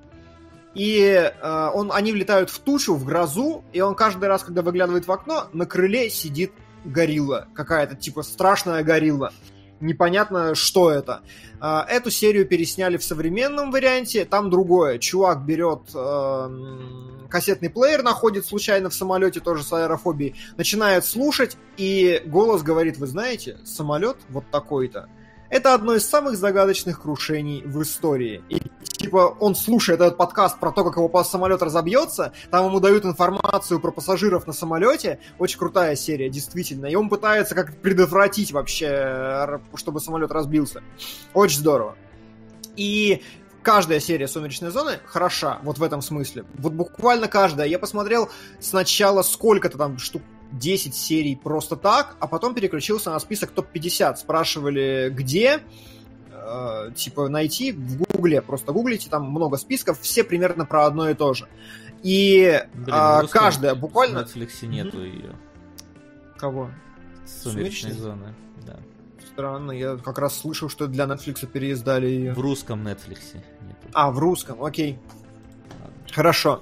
и 0.74 1.02
э, 1.02 1.70
он, 1.74 1.92
они 1.92 2.14
влетают 2.14 2.50
в 2.50 2.60
тучу, 2.60 2.96
в 2.96 3.04
грозу, 3.04 3.66
и 3.74 3.82
он 3.82 3.96
каждый 3.96 4.30
раз, 4.30 4.44
когда 4.44 4.62
выглядывает 4.62 5.08
в 5.08 5.12
окно, 5.12 5.50
на 5.52 5.66
крыле 5.66 6.10
сидит 6.10 6.54
горилла, 6.86 7.48
какая-то 7.54 7.96
типа 7.96 8.24
страшная 8.24 8.82
горилла 8.84 9.34
непонятно, 9.84 10.56
что 10.56 10.90
это. 10.90 11.22
А, 11.60 11.86
эту 11.88 12.10
серию 12.10 12.46
пересняли 12.46 12.98
в 12.98 13.04
современном 13.04 13.72
варианте, 13.72 14.26
там 14.26 14.50
другое. 14.50 14.98
Чувак 14.98 15.46
берет 15.46 15.82
э, 15.94 17.28
кассетный 17.30 17.70
плеер, 17.70 18.04
находит 18.04 18.46
случайно 18.46 18.90
в 18.90 18.94
самолете, 18.94 19.40
тоже 19.40 19.64
с 19.64 19.72
аэрофобией, 19.72 20.36
начинает 20.58 21.06
слушать, 21.06 21.58
и 21.78 22.22
голос 22.26 22.64
говорит, 22.64 22.98
вы 22.98 23.08
знаете, 23.08 23.58
самолет 23.64 24.18
вот 24.30 24.46
такой-то. 24.52 25.10
Это 25.54 25.76
одно 25.76 25.94
из 25.94 26.10
самых 26.10 26.36
загадочных 26.36 27.00
крушений 27.00 27.62
в 27.64 27.80
истории. 27.84 28.44
И 28.50 28.60
типа 28.98 29.38
он 29.40 29.54
слушает 29.54 30.02
этот 30.02 30.18
подкаст 30.18 30.60
про 30.60 30.72
то, 30.72 30.84
как 30.84 30.96
его 30.96 31.24
самолет 31.24 31.62
разобьется, 31.62 32.34
там 32.50 32.66
ему 32.66 32.80
дают 32.80 33.06
информацию 33.06 33.80
про 33.80 33.92
пассажиров 33.92 34.48
на 34.48 34.54
самолете, 34.54 35.20
очень 35.38 35.60
крутая 35.60 35.96
серия, 35.96 36.28
действительно, 36.28 36.88
и 36.88 36.96
он 36.96 37.08
пытается 37.08 37.54
как 37.54 37.78
предотвратить 37.78 38.52
вообще, 38.52 39.60
чтобы 39.76 40.00
самолет 40.00 40.32
разбился. 40.32 40.82
Очень 41.36 41.60
здорово. 41.60 41.98
И 42.76 43.22
каждая 43.62 44.00
серия 44.00 44.28
«Сумеречной 44.28 44.72
зоны» 44.72 45.02
хороша, 45.06 45.60
вот 45.62 45.78
в 45.78 45.84
этом 45.84 46.02
смысле. 46.02 46.46
Вот 46.56 46.74
буквально 46.74 47.28
каждая. 47.28 47.68
Я 47.68 47.78
посмотрел 47.78 48.28
сначала 48.60 49.22
сколько-то 49.22 49.78
там 49.78 50.00
штук 50.00 50.24
10 50.54 50.96
серий 50.96 51.36
просто 51.36 51.76
так, 51.76 52.16
а 52.20 52.28
потом 52.28 52.54
переключился 52.54 53.12
на 53.12 53.20
список 53.20 53.52
топ-50. 53.52 54.16
Спрашивали, 54.18 55.10
где, 55.12 55.60
э, 56.32 56.92
типа 56.96 57.28
найти 57.30 57.72
в 57.72 57.98
Гугле, 57.98 58.42
просто 58.42 58.72
гуглите, 58.72 59.10
там 59.10 59.30
много 59.30 59.58
списков, 59.58 60.00
все 60.00 60.24
примерно 60.24 60.66
про 60.66 60.86
одно 60.86 61.10
и 61.10 61.14
то 61.14 61.34
же. 61.34 61.48
И 62.04 62.62
Блин, 62.74 62.96
э, 62.96 63.28
каждая 63.30 63.76
буквально... 63.76 64.26
В 64.26 64.36
Netflix 64.36 64.66
нету 64.66 64.98
mm-hmm. 64.98 65.16
ее. 65.16 65.36
Кого? 66.38 66.70
Сумеречной 67.26 67.94
зоны, 67.94 68.36
да. 68.66 68.78
Странно, 69.32 69.72
я 69.72 69.98
как 69.98 70.20
раз 70.20 70.38
слышал, 70.38 70.70
что 70.70 70.88
для 70.88 71.06
Netflix 71.06 71.48
переиздали 71.48 72.08
ее. 72.08 72.34
В 72.34 72.40
русском 72.40 72.86
Netflix 72.86 73.36
нету. 73.62 73.88
А, 73.94 74.12
в 74.12 74.20
русском, 74.20 74.64
окей. 74.64 75.00
Ладно. 75.82 75.96
Хорошо. 76.12 76.62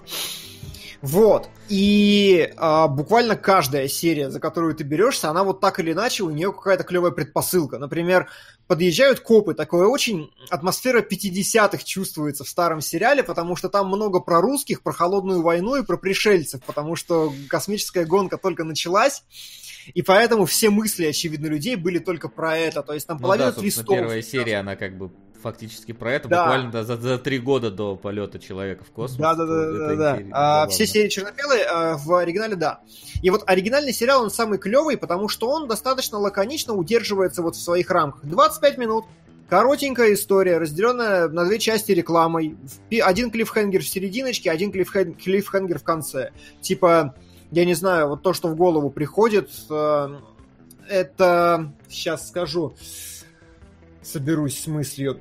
Вот. 1.02 1.50
И 1.68 2.54
а, 2.58 2.88
буквально 2.88 3.36
каждая 3.36 3.88
серия, 3.88 4.30
за 4.30 4.40
которую 4.40 4.76
ты 4.76 4.84
берешься, 4.84 5.30
она 5.30 5.44
вот 5.44 5.60
так 5.60 5.80
или 5.80 5.94
иначе, 5.94 6.24
у 6.24 6.30
нее 6.30 6.54
какая-то 6.54 6.84
клевая 6.84 7.12
предпосылка. 7.12 7.80
Например, 7.80 8.30
подъезжают 8.68 9.20
копы, 9.20 9.56
такое 9.56 9.88
очень 9.88 10.32
атмосфера 10.50 11.02
50-х 11.02 11.80
чувствуется 11.84 12.44
в 12.44 12.50
старом 12.50 12.82
сериале, 12.82 13.24
потому 13.24 13.56
что 13.56 13.68
там 13.70 13.88
много 13.88 14.20
про 14.20 14.42
русских, 14.42 14.84
про 14.84 14.94
холодную 14.94 15.42
войну 15.42 15.76
и 15.78 15.84
про 15.84 15.98
пришельцев, 15.98 16.64
потому 16.64 16.96
что 16.96 17.34
космическая 17.50 18.06
гонка 18.06 18.38
только 18.38 18.64
началась, 18.64 19.24
и 19.94 20.04
поэтому 20.04 20.46
все 20.46 20.70
мысли, 20.70 21.06
очевидно, 21.06 21.48
людей 21.48 21.76
были 21.76 21.98
только 21.98 22.30
про 22.30 22.58
это. 22.58 22.84
То 22.84 22.94
есть 22.94 23.08
там 23.08 23.18
ну 23.18 23.24
половина 23.24 23.52
да, 23.52 23.62
листов. 23.62 23.88
Первая 23.88 24.22
серия, 24.22 24.58
она 24.58 24.76
как 24.76 24.98
бы 24.98 25.12
фактически 25.42 25.92
про 25.92 26.14
это, 26.14 26.28
да. 26.28 26.44
буквально 26.44 26.84
за, 26.84 26.98
за 26.98 27.18
три 27.18 27.40
года 27.40 27.72
до 27.72 27.96
полета 27.96 28.40
человека 28.40 28.84
в 28.84 28.92
космос. 28.92 29.18
Да, 29.18 29.36
да, 29.36 29.46
да, 29.46 29.72
да, 29.72 29.96
да. 29.96 30.20
А, 30.32 30.68
все 30.68 30.86
серии 30.86 31.10
черно-белые 31.10 31.64
а, 31.66 31.98
в 31.98 32.14
оригинале, 32.14 32.56
да. 32.56 32.82
И 33.22 33.30
вот 33.30 33.44
оригинальный 33.46 33.94
сериал, 33.94 34.24
он 34.24 34.32
самый 34.32 34.58
клевый, 34.58 34.98
потому 34.98 35.28
что 35.28 35.50
он 35.50 35.68
достаточно 35.68 36.18
лаконично 36.18 36.74
удерживается 36.74 37.42
вот 37.42 37.56
в 37.56 37.62
своих 37.62 37.90
рамках. 37.90 38.26
25 38.26 38.78
минут, 38.78 39.06
Коротенькая 39.52 40.14
история, 40.14 40.60
разделенная 40.60 41.28
на 41.28 41.44
две 41.44 41.60
части 41.60 41.92
рекламой. 41.92 42.56
Один 43.02 43.30
клиффхенгер 43.30 43.82
в 43.82 43.88
серединочке, 43.88 44.50
один 44.50 44.72
клиффхенгер 44.72 45.78
в 45.78 45.84
конце. 45.84 46.32
Типа, 46.62 47.16
я 47.52 47.66
не 47.66 47.74
знаю, 47.74 48.08
вот 48.08 48.22
то, 48.22 48.32
что 48.32 48.48
в 48.48 48.56
голову 48.56 48.90
приходит, 48.90 49.50
э, 49.70 50.16
это... 50.88 51.74
Сейчас 51.90 52.30
скажу. 52.30 52.74
Соберусь 54.02 54.58
с 54.58 54.68
мыслью 54.68 55.20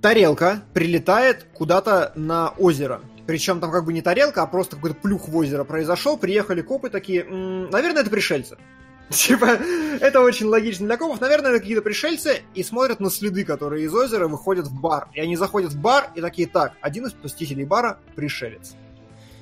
тарелка 0.00 0.62
прилетает 0.74 1.46
куда-то 1.54 2.12
на 2.14 2.50
озеро. 2.50 3.00
Причем 3.26 3.60
там 3.60 3.70
как 3.70 3.84
бы 3.84 3.92
не 3.92 4.00
тарелка, 4.00 4.42
а 4.42 4.46
просто 4.46 4.76
какой-то 4.76 4.96
плюх 4.96 5.28
в 5.28 5.36
озеро 5.36 5.64
произошел. 5.64 6.16
Приехали 6.16 6.62
копы 6.62 6.88
такие, 6.88 7.24
м-м, 7.24 7.70
наверное, 7.70 8.02
это 8.02 8.10
пришельцы. 8.10 8.56
Типа, 9.10 9.58
это 10.00 10.20
очень 10.20 10.46
логично 10.46 10.86
для 10.86 10.96
копов. 10.96 11.20
Наверное, 11.20 11.50
это 11.50 11.60
какие-то 11.60 11.82
пришельцы 11.82 12.42
и 12.54 12.62
смотрят 12.62 13.00
на 13.00 13.10
следы, 13.10 13.44
которые 13.44 13.84
из 13.84 13.94
озера 13.94 14.28
выходят 14.28 14.66
в 14.66 14.80
бар. 14.80 15.08
И 15.14 15.20
они 15.20 15.36
заходят 15.36 15.72
в 15.72 15.80
бар 15.80 16.10
и 16.14 16.20
такие, 16.20 16.48
так, 16.48 16.72
один 16.80 17.06
из 17.06 17.12
посетителей 17.12 17.64
бара– 17.64 17.98
пришелец. 18.14 18.76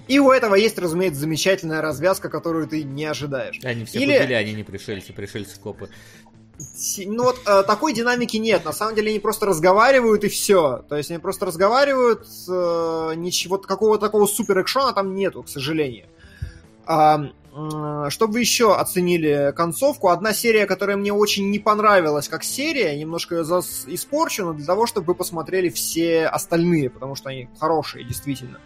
И 0.08 0.20
у 0.20 0.30
этого 0.30 0.54
есть, 0.54 0.78
разумеется, 0.78 1.20
замечательная 1.20 1.80
развязка, 1.80 2.28
которую 2.28 2.68
ты 2.68 2.84
не 2.84 3.04
ожидаешь. 3.04 3.58
Они 3.64 3.84
все 3.84 3.98
Или... 3.98 4.16
купили, 4.16 4.34
они 4.34 4.52
не 4.52 4.62
пришельцы, 4.62 5.12
пришельцы-копы. 5.12 5.88
Ну 7.06 7.24
вот 7.24 7.40
э, 7.46 7.62
такой 7.64 7.92
динамики 7.92 8.36
нет. 8.36 8.64
На 8.64 8.72
самом 8.72 8.94
деле 8.94 9.10
они 9.10 9.18
просто 9.18 9.46
разговаривают 9.46 10.24
и 10.24 10.28
все. 10.28 10.84
То 10.88 10.96
есть 10.96 11.10
они 11.10 11.20
просто 11.20 11.46
разговаривают, 11.46 12.26
э, 12.48 13.12
ничего 13.16 13.58
какого-то 13.58 14.06
такого 14.06 14.26
супер 14.26 14.60
экшона 14.62 14.92
там 14.92 15.14
нету, 15.14 15.42
к 15.42 15.48
сожалению. 15.48 16.06
А, 16.86 17.30
чтобы 18.10 18.34
вы 18.34 18.40
еще 18.40 18.74
оценили 18.74 19.52
концовку, 19.56 20.08
одна 20.08 20.34
серия, 20.34 20.66
которая 20.66 20.98
мне 20.98 21.12
очень 21.12 21.50
не 21.50 21.58
понравилась 21.58 22.28
как 22.28 22.44
серия, 22.44 22.98
немножко 22.98 23.34
ее 23.34 23.44
испорчу, 23.44 24.44
но 24.44 24.52
для 24.52 24.66
того, 24.66 24.86
чтобы 24.86 25.06
вы 25.06 25.14
посмотрели 25.14 25.70
все 25.70 26.26
остальные, 26.26 26.90
потому 26.90 27.14
что 27.14 27.30
они 27.30 27.48
хорошие, 27.58 28.04
действительно. 28.04 28.60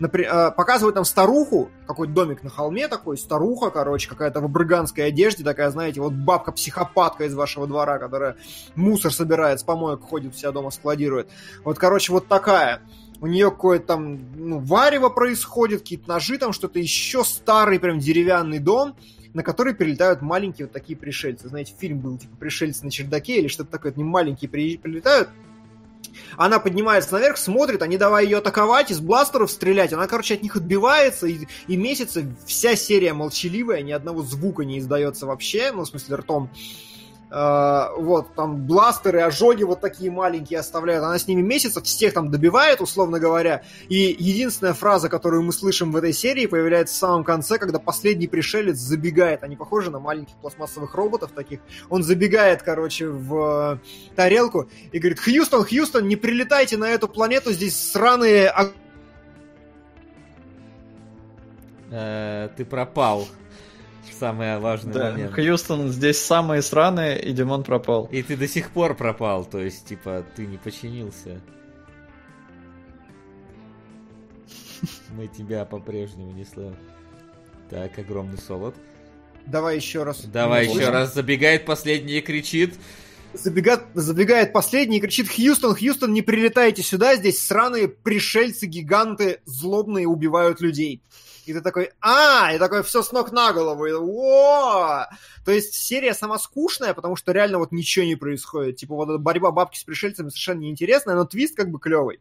Например, 0.00 0.32
э, 0.32 0.50
показывают 0.50 0.94
там 0.94 1.04
старуху, 1.04 1.70
какой-то 1.86 2.12
домик 2.14 2.42
на 2.42 2.48
холме 2.48 2.88
такой, 2.88 3.18
старуха, 3.18 3.70
короче, 3.70 4.08
какая-то 4.08 4.40
в 4.40 4.46
абрыганской 4.46 5.06
одежде, 5.06 5.44
такая, 5.44 5.70
знаете, 5.70 6.00
вот 6.00 6.14
бабка-психопатка 6.14 7.24
из 7.24 7.34
вашего 7.34 7.66
двора, 7.66 7.98
которая 7.98 8.36
мусор 8.74 9.12
собирает, 9.12 9.60
с 9.60 9.62
помоек 9.62 10.00
ходит, 10.00 10.34
вся 10.34 10.52
дома 10.52 10.70
складирует. 10.70 11.28
Вот, 11.64 11.78
короче, 11.78 12.12
вот 12.12 12.28
такая 12.28 12.80
у 13.20 13.26
нее 13.26 13.50
какое-то 13.50 13.86
там 13.88 14.32
ну, 14.34 14.58
варево 14.58 15.10
происходит, 15.10 15.80
какие-то 15.80 16.08
ножи, 16.08 16.38
там 16.38 16.54
что-то 16.54 16.78
еще, 16.78 17.22
старый 17.22 17.78
прям 17.78 17.98
деревянный 17.98 18.58
дом, 18.58 18.96
на 19.34 19.42
который 19.42 19.74
прилетают 19.74 20.22
маленькие 20.22 20.66
вот 20.66 20.72
такие 20.72 20.96
пришельцы. 20.96 21.48
Знаете, 21.48 21.74
фильм 21.78 22.00
был 22.00 22.16
типа 22.16 22.36
«Пришельцы 22.36 22.84
на 22.84 22.90
чердаке» 22.90 23.38
или 23.38 23.48
что-то 23.48 23.70
такое, 23.70 23.92
не 23.94 24.04
маленькие 24.04 24.48
прилетают, 24.48 25.28
она 26.36 26.58
поднимается 26.58 27.12
наверх, 27.12 27.36
смотрит, 27.36 27.82
они 27.82 27.96
давай 27.96 28.24
ее 28.24 28.38
атаковать, 28.38 28.90
из 28.90 29.00
бластеров 29.00 29.50
стрелять. 29.50 29.92
Она, 29.92 30.06
короче, 30.06 30.34
от 30.34 30.42
них 30.42 30.56
отбивается, 30.56 31.26
и, 31.26 31.46
и 31.66 31.76
месяца 31.76 32.24
вся 32.46 32.76
серия 32.76 33.12
молчаливая, 33.12 33.82
ни 33.82 33.92
одного 33.92 34.22
звука 34.22 34.64
не 34.64 34.78
издается 34.78 35.26
вообще, 35.26 35.72
ну, 35.72 35.82
в 35.82 35.86
смысле, 35.88 36.16
ртом. 36.16 36.50
Вот, 37.30 38.34
там 38.34 38.66
бластеры, 38.66 39.20
ожоги 39.20 39.62
вот 39.62 39.80
такие 39.80 40.10
маленькие 40.10 40.58
оставляют. 40.58 41.04
Она 41.04 41.18
с 41.18 41.28
ними 41.28 41.42
месяцев 41.42 41.84
всех 41.84 42.12
там 42.12 42.30
добивает, 42.30 42.80
условно 42.80 43.20
говоря. 43.20 43.62
И 43.88 44.16
единственная 44.18 44.74
фраза, 44.74 45.08
которую 45.08 45.42
мы 45.42 45.52
слышим 45.52 45.92
в 45.92 45.96
этой 45.96 46.12
серии, 46.12 46.46
появляется 46.46 46.94
в 46.94 46.98
самом 46.98 47.24
конце, 47.24 47.58
когда 47.58 47.78
последний 47.78 48.26
пришелец 48.26 48.76
забегает. 48.78 49.44
Они 49.44 49.54
похожи 49.56 49.90
на 49.90 50.00
маленьких 50.00 50.34
пластмассовых 50.36 50.94
роботов 50.94 51.30
таких. 51.34 51.60
Он 51.88 52.02
забегает, 52.02 52.62
короче, 52.62 53.08
в 53.08 53.78
э, 53.80 54.14
тарелку 54.16 54.68
и 54.90 54.98
говорит, 54.98 55.20
Хьюстон, 55.20 55.64
Хьюстон, 55.64 56.08
не 56.08 56.16
прилетайте 56.16 56.76
на 56.76 56.88
эту 56.88 57.08
планету, 57.08 57.52
здесь 57.52 57.92
сраные... 57.92 58.52
Э, 61.90 62.48
ты 62.56 62.64
пропал 62.64 63.28
самый 64.20 64.58
важный 64.58 64.92
да, 64.92 65.10
момент. 65.10 65.34
Хьюстон 65.34 65.88
здесь 65.88 66.18
самые 66.18 66.62
сраные, 66.62 67.20
и 67.20 67.32
Димон 67.32 67.64
пропал. 67.64 68.08
И 68.12 68.22
ты 68.22 68.36
до 68.36 68.46
сих 68.46 68.70
пор 68.70 68.94
пропал, 68.94 69.44
то 69.44 69.58
есть, 69.58 69.86
типа, 69.86 70.24
ты 70.36 70.46
не 70.46 70.58
починился. 70.58 71.40
Мы 75.10 75.26
тебя 75.26 75.64
по-прежнему 75.64 76.32
не 76.32 76.44
слышим. 76.44 76.76
Так, 77.70 77.98
огромный 77.98 78.38
солод. 78.38 78.74
Давай 79.46 79.76
еще 79.76 80.02
раз. 80.02 80.22
Давай 80.24 80.66
еще 80.66 80.90
раз. 80.90 81.14
Забегает 81.14 81.64
последний 81.64 82.18
и 82.18 82.20
кричит. 82.20 82.74
Забегает, 83.32 83.82
забегает 83.94 84.52
последний 84.52 84.98
и 84.98 85.00
кричит 85.00 85.28
Хьюстон, 85.28 85.76
Хьюстон, 85.76 86.12
не 86.12 86.20
прилетайте 86.20 86.82
сюда, 86.82 87.14
здесь 87.14 87.40
сраные 87.40 87.86
пришельцы-гиганты 87.86 89.40
злобные 89.44 90.08
убивают 90.08 90.60
людей. 90.60 91.00
И 91.46 91.52
ты 91.52 91.60
такой, 91.60 91.90
а, 92.00 92.52
и 92.54 92.58
такой, 92.58 92.82
все 92.82 93.02
с 93.02 93.12
ног 93.12 93.32
на 93.32 93.52
голову, 93.52 93.86
и, 93.86 93.92
о! 93.92 95.06
То 95.44 95.52
есть 95.52 95.74
серия 95.74 96.14
сама 96.14 96.38
скучная, 96.38 96.94
потому 96.94 97.16
что 97.16 97.32
реально 97.32 97.58
вот 97.58 97.72
ничего 97.72 98.04
не 98.04 98.16
происходит. 98.16 98.76
Типа 98.76 98.94
вот 98.94 99.08
эта 99.08 99.18
борьба 99.18 99.50
бабки 99.50 99.78
с 99.78 99.84
пришельцами 99.84 100.28
совершенно 100.28 100.60
неинтересная, 100.60 101.14
но 101.14 101.24
твист 101.24 101.56
как 101.56 101.70
бы 101.70 101.78
клевый. 101.78 102.20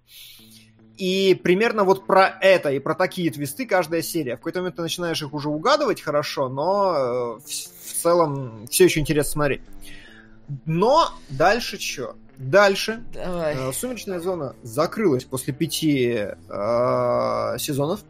И 0.98 1.34
примерно 1.34 1.86
вот 1.86 2.06
про 2.06 2.38
это 2.42 2.72
и 2.72 2.80
про 2.80 2.94
такие 2.94 3.32
твисты 3.32 3.66
каждая 3.66 4.02
серия. 4.02 4.36
В 4.36 4.40
какой-то 4.40 4.60
момент 4.60 4.76
ты 4.76 4.82
начинаешь 4.82 5.22
их 5.22 5.34
уже 5.34 5.48
угадывать 5.48 6.02
хорошо, 6.02 6.50
но 6.50 7.40
в, 7.40 7.46
в 7.46 7.94
целом 8.02 8.68
все 8.68 8.84
еще 8.84 9.00
интересно 9.00 9.32
смотреть. 9.32 9.62
Но 10.66 11.10
дальше 11.30 11.80
что? 11.80 12.16
Дальше 12.38 13.04
Давай. 13.14 13.56
Э, 13.56 13.74
Сумеречная 13.74 14.20
зона 14.20 14.56
закрылась 14.64 15.26
после 15.26 15.54
пяти 15.54 16.28
э, 16.50 17.56
сезонов. 17.58 18.02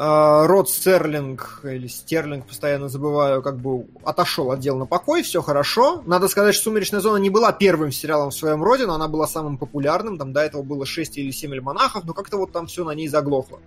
Э, 0.00 0.46
Род 0.46 0.70
Стерлинг, 0.70 1.60
или 1.64 1.88
Стерлинг, 1.88 2.46
постоянно 2.46 2.88
забываю, 2.88 3.42
как 3.42 3.56
бы 3.56 3.88
отошел 4.04 4.52
от 4.52 4.60
дел 4.60 4.78
на 4.78 4.86
покой, 4.86 5.24
все 5.24 5.42
хорошо. 5.42 6.04
Надо 6.06 6.28
сказать, 6.28 6.54
что 6.54 6.64
«Сумеречная 6.64 7.00
зона» 7.00 7.16
не 7.16 7.30
была 7.30 7.50
первым 7.50 7.90
сериалом 7.90 8.30
в 8.30 8.34
своем 8.34 8.62
роде, 8.62 8.86
но 8.86 8.94
она 8.94 9.08
была 9.08 9.26
самым 9.26 9.58
популярным, 9.58 10.16
там 10.16 10.32
до 10.32 10.42
этого 10.42 10.62
было 10.62 10.86
6 10.86 11.18
или 11.18 11.32
7 11.32 11.52
альманахов, 11.52 12.04
но 12.04 12.14
как-то 12.14 12.36
вот 12.36 12.52
там 12.52 12.68
все 12.68 12.84
на 12.84 12.92
ней 12.92 13.08
заглохло. 13.08 13.58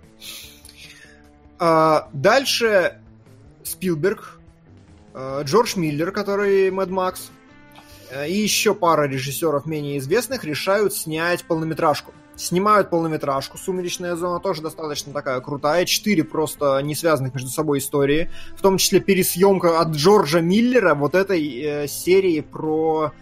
Э, 1.60 2.00
дальше 2.14 2.98
Спилберг, 3.62 4.40
э, 5.12 5.42
Джордж 5.44 5.76
Миллер, 5.76 6.12
который 6.12 6.70
Мэд 6.70 6.88
Макс, 6.88 7.30
и 8.26 8.32
еще 8.32 8.74
пара 8.74 9.02
режиссеров 9.02 9.66
менее 9.66 9.98
известных 9.98 10.44
решают 10.44 10.94
снять 10.94 11.44
полнометражку 11.44 12.14
снимают 12.36 12.90
полнометражку. 12.90 13.58
«Сумеречная 13.58 14.16
зона» 14.16 14.40
тоже 14.40 14.62
достаточно 14.62 15.12
такая 15.12 15.40
крутая. 15.40 15.84
Четыре 15.84 16.24
просто 16.24 16.80
не 16.80 16.94
связанных 16.94 17.34
между 17.34 17.50
собой 17.50 17.78
истории. 17.78 18.30
В 18.56 18.62
том 18.62 18.78
числе 18.78 19.00
пересъемка 19.00 19.80
от 19.80 19.90
Джорджа 19.90 20.40
Миллера 20.40 20.94
вот 20.94 21.14
этой 21.14 21.60
э, 21.60 21.88
серии 21.88 22.40
про 22.40 23.12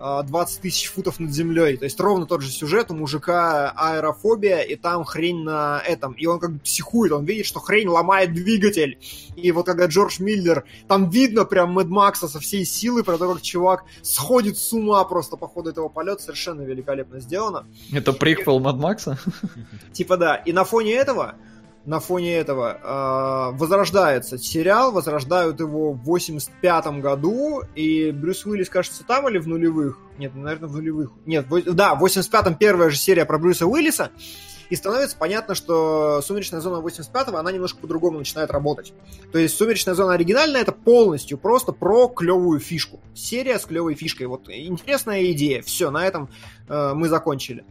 20 0.00 0.58
а, 0.58 0.62
тысяч 0.62 0.90
футов 0.90 1.20
над 1.20 1.30
землей. 1.30 1.76
То 1.76 1.84
есть 1.84 2.00
ровно 2.00 2.24
тот 2.24 2.40
же 2.40 2.50
сюжет, 2.50 2.90
у 2.90 2.94
мужика 2.94 3.70
аэрофобия, 3.76 4.60
и 4.60 4.74
там 4.76 5.04
хрень 5.04 5.42
на 5.42 5.82
этом. 5.86 6.12
И 6.12 6.24
он 6.26 6.40
как 6.40 6.52
бы 6.52 6.58
психует, 6.60 7.12
он 7.12 7.24
видит, 7.26 7.44
что 7.44 7.60
хрень 7.60 7.88
ломает 7.88 8.32
двигатель. 8.32 8.98
И 9.36 9.52
вот 9.52 9.66
когда 9.66 9.86
Джордж 9.86 10.22
Миллер, 10.22 10.64
там 10.88 11.10
видно 11.10 11.44
прям 11.44 11.72
Мэд 11.72 11.88
Макса 11.88 12.28
со 12.28 12.40
всей 12.40 12.64
силы 12.64 13.04
про 13.04 13.18
то, 13.18 13.32
как 13.32 13.42
чувак 13.42 13.84
сходит 14.02 14.56
с 14.56 14.72
ума 14.72 15.04
просто 15.04 15.36
по 15.36 15.46
ходу 15.46 15.70
этого 15.70 15.88
полета, 15.88 16.22
совершенно 16.22 16.62
великолепно 16.62 17.20
сделано. 17.20 17.66
Это 17.92 18.12
приквел 18.14 18.58
Мэд 18.58 18.76
Макса? 18.76 19.18
Типа 19.92 20.16
да. 20.16 20.36
И 20.36 20.52
на 20.52 20.64
фоне 20.64 20.94
этого 20.94 21.34
на 21.90 21.98
фоне 21.98 22.36
этого 22.36 22.78
э, 22.80 23.58
возрождается 23.58 24.38
сериал, 24.38 24.92
возрождают 24.92 25.58
его 25.58 25.90
в 25.90 26.04
85 26.04 27.00
году, 27.00 27.62
и 27.74 28.12
Брюс 28.12 28.46
Уиллис, 28.46 28.68
кажется, 28.68 29.02
там 29.02 29.28
или 29.28 29.38
в 29.38 29.48
нулевых? 29.48 29.98
Нет, 30.16 30.32
наверное, 30.36 30.68
в 30.68 30.76
нулевых. 30.76 31.10
Нет, 31.26 31.46
в, 31.48 31.60
да, 31.74 31.96
в 31.96 32.04
85-м 32.04 32.54
первая 32.54 32.90
же 32.90 32.96
серия 32.96 33.24
про 33.24 33.38
Брюса 33.38 33.66
Уиллиса, 33.66 34.12
и 34.68 34.76
становится 34.76 35.16
понятно, 35.16 35.56
что 35.56 36.22
«Сумеречная 36.22 36.60
зона» 36.60 36.80
85-го, 36.80 37.36
она 37.36 37.50
немножко 37.50 37.80
по-другому 37.80 38.18
начинает 38.18 38.52
работать. 38.52 38.92
То 39.32 39.40
есть 39.40 39.56
«Сумеречная 39.56 39.94
зона» 39.94 40.14
оригинальная— 40.14 40.60
это 40.62 40.70
полностью 40.70 41.38
просто 41.38 41.72
про 41.72 42.06
клевую 42.06 42.60
фишку. 42.60 43.00
Серия 43.16 43.58
с 43.58 43.64
клевой 43.64 43.96
фишкой. 43.96 44.28
Вот 44.28 44.48
интересная 44.48 45.32
идея. 45.32 45.60
Все, 45.62 45.90
на 45.90 46.06
этом 46.06 46.30
э, 46.68 46.92
мы 46.94 47.08
закончили. 47.08 47.64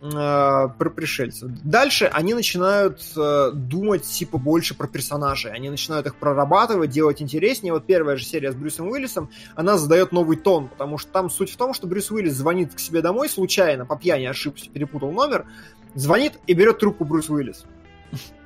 Э, 0.00 0.68
про 0.78 0.90
пришельцев. 0.90 1.50
Дальше 1.64 2.04
они 2.04 2.32
начинают 2.32 3.00
э, 3.16 3.50
думать 3.52 4.04
типа 4.04 4.38
больше 4.38 4.76
про 4.76 4.86
персонажей. 4.86 5.50
Они 5.50 5.70
начинают 5.70 6.06
их 6.06 6.14
прорабатывать, 6.14 6.90
делать 6.90 7.20
интереснее. 7.20 7.72
Вот 7.72 7.84
первая 7.84 8.16
же 8.16 8.24
серия 8.24 8.52
с 8.52 8.54
Брюсом 8.54 8.88
Уиллисом, 8.88 9.28
она 9.56 9.76
задает 9.76 10.12
новый 10.12 10.36
тон, 10.36 10.68
потому 10.68 10.98
что 10.98 11.10
там 11.10 11.28
суть 11.30 11.50
в 11.50 11.56
том, 11.56 11.74
что 11.74 11.88
Брюс 11.88 12.12
Уиллис 12.12 12.34
звонит 12.34 12.74
к 12.74 12.78
себе 12.78 13.02
домой 13.02 13.28
случайно, 13.28 13.86
по 13.86 13.96
пьяни 13.96 14.26
ошибся, 14.26 14.70
перепутал 14.70 15.10
номер, 15.10 15.46
звонит 15.96 16.34
и 16.46 16.54
берет 16.54 16.78
трубку 16.78 17.04
Брюс 17.04 17.28
Уиллис. 17.28 17.64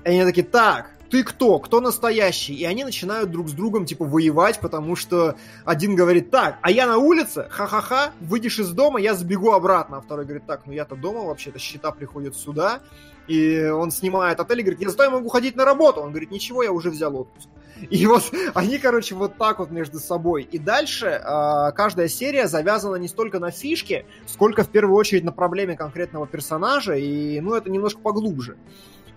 И 0.05 0.09
они 0.09 0.25
такие, 0.25 0.47
так, 0.47 0.91
ты 1.13 1.25
кто? 1.25 1.59
Кто 1.59 1.83
настоящий? 1.83 2.55
И 2.55 2.65
они 2.65 2.85
начинают 2.85 3.31
друг 3.31 3.51
с 3.51 3.53
другом, 3.53 3.85
типа, 3.85 4.07
воевать, 4.07 4.61
потому 4.61 4.97
что 4.97 5.35
один 5.67 5.95
говорит, 5.95 6.31
так, 6.31 6.57
а 6.63 6.71
я 6.71 6.87
на 6.87 6.97
улице, 6.97 7.49
ха-ха-ха, 7.51 8.13
выйдешь 8.21 8.59
из 8.59 8.71
дома, 8.71 8.99
я 8.99 9.13
сбегу 9.15 9.53
обратно. 9.53 9.99
А 9.99 10.01
второй 10.01 10.25
говорит, 10.25 10.47
так, 10.47 10.63
ну 10.65 10.73
я-то 10.73 10.97
дома 10.97 11.21
вообще-то, 11.21 11.59
счета 11.59 11.91
приходят 11.91 12.35
сюда. 12.35 12.81
И 13.29 13.63
он 13.63 13.91
снимает 13.91 14.41
отель 14.41 14.61
и 14.61 14.63
говорит, 14.63 14.81
я 14.81 14.89
зато 14.89 15.05
я 15.05 15.11
могу 15.11 15.29
ходить 15.29 15.55
на 15.55 15.67
работу. 15.67 16.01
Он 16.01 16.13
говорит, 16.13 16.31
ничего, 16.31 16.63
я 16.63 16.73
уже 16.73 16.89
взял 16.89 17.15
отпуск. 17.15 17.47
И 17.91 18.07
вот 18.07 18.33
они, 18.55 18.79
короче, 18.79 19.15
вот 19.15 19.37
так 19.37 19.59
вот 19.59 19.71
между 19.71 19.99
собой. 19.99 20.49
И 20.51 20.59
дальше 20.59 21.09
э, 21.09 21.73
каждая 21.73 22.09
серия 22.09 22.49
завязана 22.49 22.97
не 22.97 23.09
столько 23.09 23.39
на 23.39 23.51
фишке, 23.51 24.07
сколько 24.27 24.65
в 24.65 24.71
первую 24.71 24.97
очередь 24.97 25.25
на 25.25 25.33
проблеме 25.33 25.77
конкретного 25.77 26.27
персонажа. 26.27 26.95
И, 26.95 27.39
ну, 27.41 27.53
это 27.53 27.69
немножко 27.69 28.01
поглубже 28.01 28.57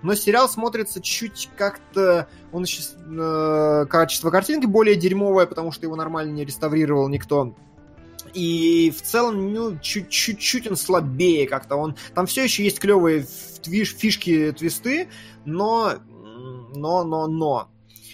но 0.01 0.15
сериал 0.15 0.47
смотрится 0.49 1.01
чуть 1.01 1.49
как-то... 1.57 2.27
Он 2.51 2.63
еще... 2.63 2.81
Э, 3.07 3.85
качество 3.89 4.29
картинки 4.29 4.65
более 4.65 4.95
дерьмовое, 4.95 5.45
потому 5.45 5.71
что 5.71 5.85
его 5.85 5.95
нормально 5.95 6.31
не 6.31 6.45
реставрировал 6.45 7.07
никто. 7.09 7.55
И 8.33 8.91
в 8.95 9.01
целом, 9.01 9.53
ну, 9.53 9.77
чуть-чуть 9.79 10.67
он 10.67 10.75
слабее 10.75 11.47
как-то. 11.47 11.75
Он... 11.75 11.95
Там 12.13 12.25
все 12.25 12.43
еще 12.43 12.63
есть 12.63 12.79
клевые 12.79 13.25
твиш, 13.61 13.95
фишки, 13.95 14.51
твисты, 14.51 15.09
но... 15.45 15.93
Но, 16.75 17.03
но, 17.05 17.27
но. 17.27 17.69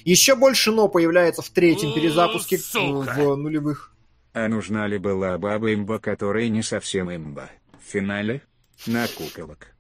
Еще 0.06 0.36
больше 0.36 0.72
но 0.72 0.88
появляется 0.88 1.42
в 1.42 1.50
третьем 1.50 1.94
перезапуске 1.94 2.58
Сука. 2.58 3.14
в 3.18 3.36
нулевых. 3.36 3.94
А 4.34 4.48
нужна 4.48 4.88
ли 4.88 4.98
была 4.98 5.38
баба 5.38 5.74
имба, 5.74 6.00
которая 6.00 6.48
не 6.48 6.64
совсем 6.64 7.14
имба? 7.14 7.50
В 7.80 7.92
финале? 7.92 8.44
На 8.88 9.08
куколок. 9.08 9.71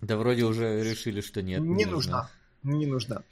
Да 0.00 0.16
вроде 0.16 0.44
уже 0.44 0.82
решили, 0.82 1.20
что 1.20 1.42
нет. 1.42 1.60
Не, 1.60 1.68
не 1.74 1.84
нужна. 1.86 2.30
Не 2.62 2.86
нужна. 2.86 3.22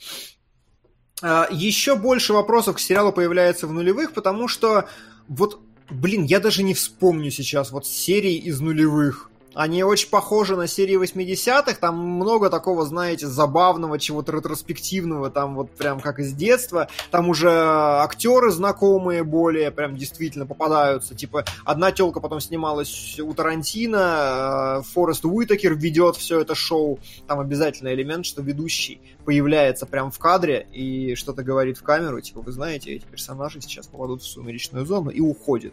А, 1.22 1.48
еще 1.50 1.96
больше 1.96 2.32
вопросов 2.32 2.76
к 2.76 2.80
сериалу 2.80 3.12
появляется 3.12 3.66
в 3.66 3.72
нулевых, 3.72 4.12
потому 4.12 4.48
что 4.48 4.88
вот, 5.28 5.60
блин, 5.90 6.24
я 6.24 6.40
даже 6.40 6.62
не 6.62 6.74
вспомню 6.74 7.30
сейчас 7.30 7.70
вот 7.70 7.86
серии 7.86 8.36
из 8.36 8.60
нулевых. 8.60 9.30
Они 9.54 9.84
очень 9.84 10.08
похожи 10.10 10.56
на 10.56 10.66
серии 10.66 11.00
80-х, 11.00 11.74
там 11.74 11.98
много 11.98 12.50
такого, 12.50 12.84
знаете, 12.84 13.26
забавного, 13.26 13.98
чего-то 13.98 14.32
ретроспективного, 14.32 15.30
там 15.30 15.54
вот 15.54 15.70
прям 15.70 16.00
как 16.00 16.18
из 16.18 16.32
детства. 16.32 16.88
Там 17.10 17.28
уже 17.28 17.50
актеры 17.50 18.50
знакомые 18.50 19.22
более 19.22 19.70
прям 19.70 19.96
действительно 19.96 20.46
попадаются. 20.46 21.14
Типа 21.14 21.44
одна 21.64 21.92
телка 21.92 22.20
потом 22.20 22.40
снималась 22.40 23.18
у 23.20 23.32
Тарантино, 23.32 24.80
э, 24.80 24.82
Форест 24.92 25.24
Уитакер 25.24 25.74
ведет 25.74 26.16
все 26.16 26.40
это 26.40 26.54
шоу. 26.54 26.98
Там 27.26 27.40
обязательный 27.40 27.94
элемент, 27.94 28.26
что 28.26 28.42
ведущий 28.42 29.00
появляется 29.24 29.86
прям 29.86 30.10
в 30.10 30.18
кадре 30.18 30.66
и 30.72 31.14
что-то 31.14 31.42
говорит 31.42 31.78
в 31.78 31.82
камеру, 31.82 32.20
типа, 32.20 32.40
вы 32.40 32.52
знаете, 32.52 32.92
эти 32.92 33.04
персонажи 33.04 33.60
сейчас 33.60 33.86
попадут 33.86 34.22
в 34.22 34.26
сумеречную 34.26 34.84
зону 34.84 35.10
и 35.10 35.20
уходят. 35.20 35.72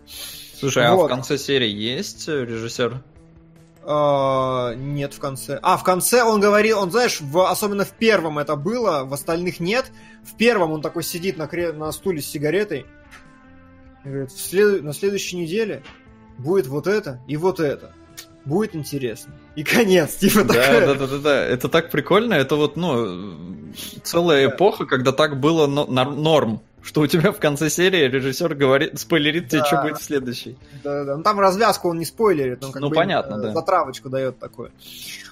Слушай, 0.60 0.90
вот. 0.92 1.04
а 1.04 1.06
в 1.06 1.10
конце 1.10 1.38
серии 1.38 1.70
есть 1.70 2.28
режиссер? 2.28 3.02
Uh, 3.84 4.76
нет 4.76 5.16
в 5.16 5.20
конце. 5.20 5.58
А, 5.64 5.76
в 5.76 5.84
конце 5.84 6.24
он 6.24 6.40
говорил, 6.40 6.78
он, 6.78 6.92
знаешь, 6.92 7.20
в, 7.20 7.50
особенно 7.50 7.84
в 7.84 7.90
первом 7.94 8.38
это 8.38 8.56
было, 8.56 9.06
в 9.06 9.14
остальных 9.14 9.60
нет. 9.60 9.92
В 10.24 10.38
первом 10.38 10.72
он 10.72 10.84
такой 10.84 11.02
сидит 11.04 11.38
на, 11.38 11.48
кре... 11.48 11.74
на 11.74 11.92
стуле 11.92 12.22
с 12.22 12.28
сигаретой 12.28 12.86
и 14.06 14.08
говорит, 14.08 14.32
след... 14.32 14.84
на 14.84 14.94
следующей 14.94 15.38
неделе 15.38 15.82
будет 16.38 16.68
вот 16.68 16.86
это 16.86 17.22
и 17.28 17.38
вот 17.38 17.60
это. 17.60 17.92
Будет 18.46 18.76
интересно. 18.76 19.34
И 19.56 19.64
конец, 19.64 20.16
типа 20.16 20.44
да, 20.44 20.54
такая. 20.54 20.86
Да, 20.86 20.94
да, 20.94 21.08
да, 21.08 21.18
да. 21.18 21.46
Это 21.46 21.68
так 21.68 21.90
прикольно. 21.90 22.36
Это 22.36 22.56
вот, 22.56 22.78
ну, 22.78 23.74
целая 24.04 24.48
эпоха, 24.48 24.86
когда 24.86 25.12
так 25.12 25.40
было 25.40 25.66
норм 25.66 26.62
что 26.82 27.02
у 27.02 27.08
тебя 27.08 27.32
в 27.32 27.40
конце 27.40 27.70
серии 27.70 28.08
режиссер 28.08 28.56
говорит, 28.56 29.00
спойлерит 29.00 29.44
да. 29.44 29.60
тебе, 29.60 29.66
что 29.66 29.82
будет 29.82 29.98
в 30.00 30.04
следующей. 30.04 30.58
Да, 30.84 31.04
да. 31.04 31.18
Ну 31.18 31.24
там 31.24 31.40
развязку 31.40 31.90
он 31.90 32.00
не 32.00 32.06
спойлерит, 32.06 32.64
он 32.64 32.72
как 32.72 32.82
ну, 32.82 32.90
бы 32.90 32.96
понятно, 32.96 33.38
да. 33.38 33.54
затравочку 33.54 34.10
дает 34.10 34.40
такое. 34.40 34.72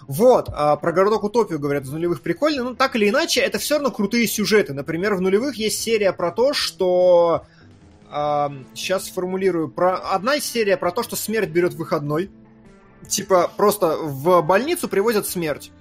Вот, 0.07 0.49
а, 0.51 0.75
про 0.75 0.91
городок 0.91 1.23
Утопию 1.23 1.59
говорят 1.59 1.83
из 1.83 1.91
нулевых 1.91 2.21
прикольно, 2.21 2.63
но 2.63 2.73
так 2.73 2.95
или 2.95 3.09
иначе, 3.09 3.41
это 3.41 3.59
все 3.59 3.75
равно 3.75 3.91
крутые 3.91 4.27
сюжеты. 4.27 4.73
Например, 4.73 5.15
в 5.15 5.21
нулевых 5.21 5.55
есть 5.55 5.81
серия 5.81 6.13
про 6.13 6.31
то, 6.31 6.53
что 6.53 7.45
а, 8.09 8.51
сейчас 8.73 9.05
сформулирую. 9.05 9.69
Про... 9.69 9.97
Одна 9.97 10.39
серия 10.39 10.77
про 10.77 10.91
то, 10.91 11.03
что 11.03 11.15
смерть 11.15 11.49
берет 11.49 11.73
выходной. 11.73 12.31
Типа, 13.07 13.49
просто 13.55 13.97
в 13.97 14.41
больницу 14.41 14.87
привозят 14.87 15.27
смерть. 15.27 15.71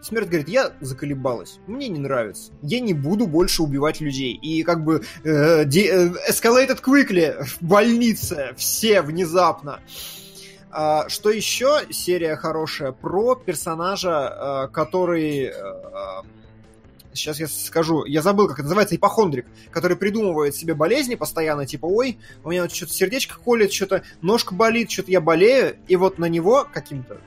Смерть 0.00 0.28
говорит, 0.28 0.48
я 0.48 0.72
заколебалась, 0.80 1.58
мне 1.66 1.88
не 1.88 1.98
нравится, 1.98 2.52
я 2.62 2.80
не 2.80 2.94
буду 2.94 3.26
больше 3.26 3.62
убивать 3.62 4.00
людей. 4.00 4.34
И 4.34 4.62
как 4.62 4.84
бы 4.84 5.02
э, 5.24 5.64
де, 5.64 5.90
э, 5.90 6.08
escalated 6.30 6.80
quickly 6.82 7.42
в 7.60 7.62
больнице, 7.62 8.54
все 8.56 9.02
внезапно. 9.02 9.80
А, 10.70 11.08
что 11.08 11.30
еще 11.30 11.80
серия 11.90 12.36
хорошая 12.36 12.92
про 12.92 13.34
персонажа, 13.34 14.66
э, 14.68 14.72
который 14.72 15.46
э, 15.46 15.52
сейчас 17.12 17.40
я 17.40 17.48
скажу, 17.48 18.04
я 18.04 18.22
забыл, 18.22 18.46
как 18.46 18.58
это 18.58 18.64
называется, 18.64 18.96
ипохондрик, 18.96 19.46
который 19.70 19.96
придумывает 19.96 20.54
себе 20.54 20.74
болезни 20.74 21.16
постоянно, 21.16 21.66
типа, 21.66 21.86
ой, 21.86 22.18
у 22.44 22.50
меня 22.50 22.62
вот 22.62 22.72
что-то 22.72 22.92
сердечко 22.92 23.38
колет, 23.38 23.72
что-то 23.72 24.02
ножка 24.22 24.54
болит, 24.54 24.90
что-то 24.90 25.10
я 25.10 25.20
болею, 25.20 25.76
и 25.88 25.96
вот 25.96 26.18
на 26.18 26.26
него 26.26 26.66
каким-то 26.72 27.18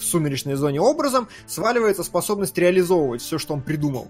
в 0.00 0.04
сумеречной 0.04 0.54
зоне 0.54 0.80
образом 0.80 1.28
сваливается 1.46 2.02
способность 2.02 2.56
реализовывать 2.58 3.22
все, 3.22 3.38
что 3.38 3.54
он 3.54 3.62
придумал. 3.62 4.08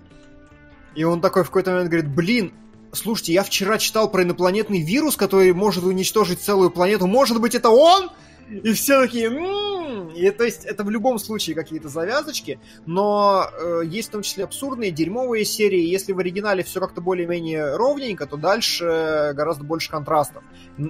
И 0.95 1.05
он 1.05 1.21
такой 1.21 1.45
в 1.45 1.47
какой-то 1.47 1.73
момент 1.73 1.91
говорит, 1.91 2.11
блин, 2.11 2.53
слушайте, 2.93 3.33
я 3.33 3.43
вчера 3.43 3.79
читал 3.79 4.11
про 4.11 4.23
инопланетный 4.23 4.83
вирус, 4.83 5.17
который 5.17 5.53
может 5.53 5.85
уничтожить 5.85 6.41
целую 6.41 6.71
планету, 6.71 7.07
может 7.07 7.41
быть, 7.41 7.55
это 7.55 7.71
он? 7.71 8.11
И 8.51 8.73
все 8.73 9.01
такие, 9.01 9.27
м-м-м". 9.27 10.09
и 10.09 10.29
то 10.33 10.43
есть 10.43 10.65
это 10.65 10.83
в 10.83 10.91
любом 10.91 11.21
случае 11.21 11.55
какие-то 11.55 11.89
завязочки, 11.89 12.59
но 12.85 13.49
э, 13.49 13.83
есть 13.85 14.09
в 14.09 14.11
том 14.11 14.23
числе 14.23 14.43
абсурдные, 14.43 14.91
дерьмовые 14.91 15.45
серии. 15.45 15.87
Если 15.87 16.13
в 16.13 16.19
оригинале 16.19 16.65
все 16.65 16.81
как-то 16.81 17.01
более-менее 17.01 17.77
ровненько, 17.77 18.27
то 18.27 18.37
дальше 18.37 19.33
гораздо 19.35 19.63
больше 19.63 19.89
контрастов. 19.89 20.43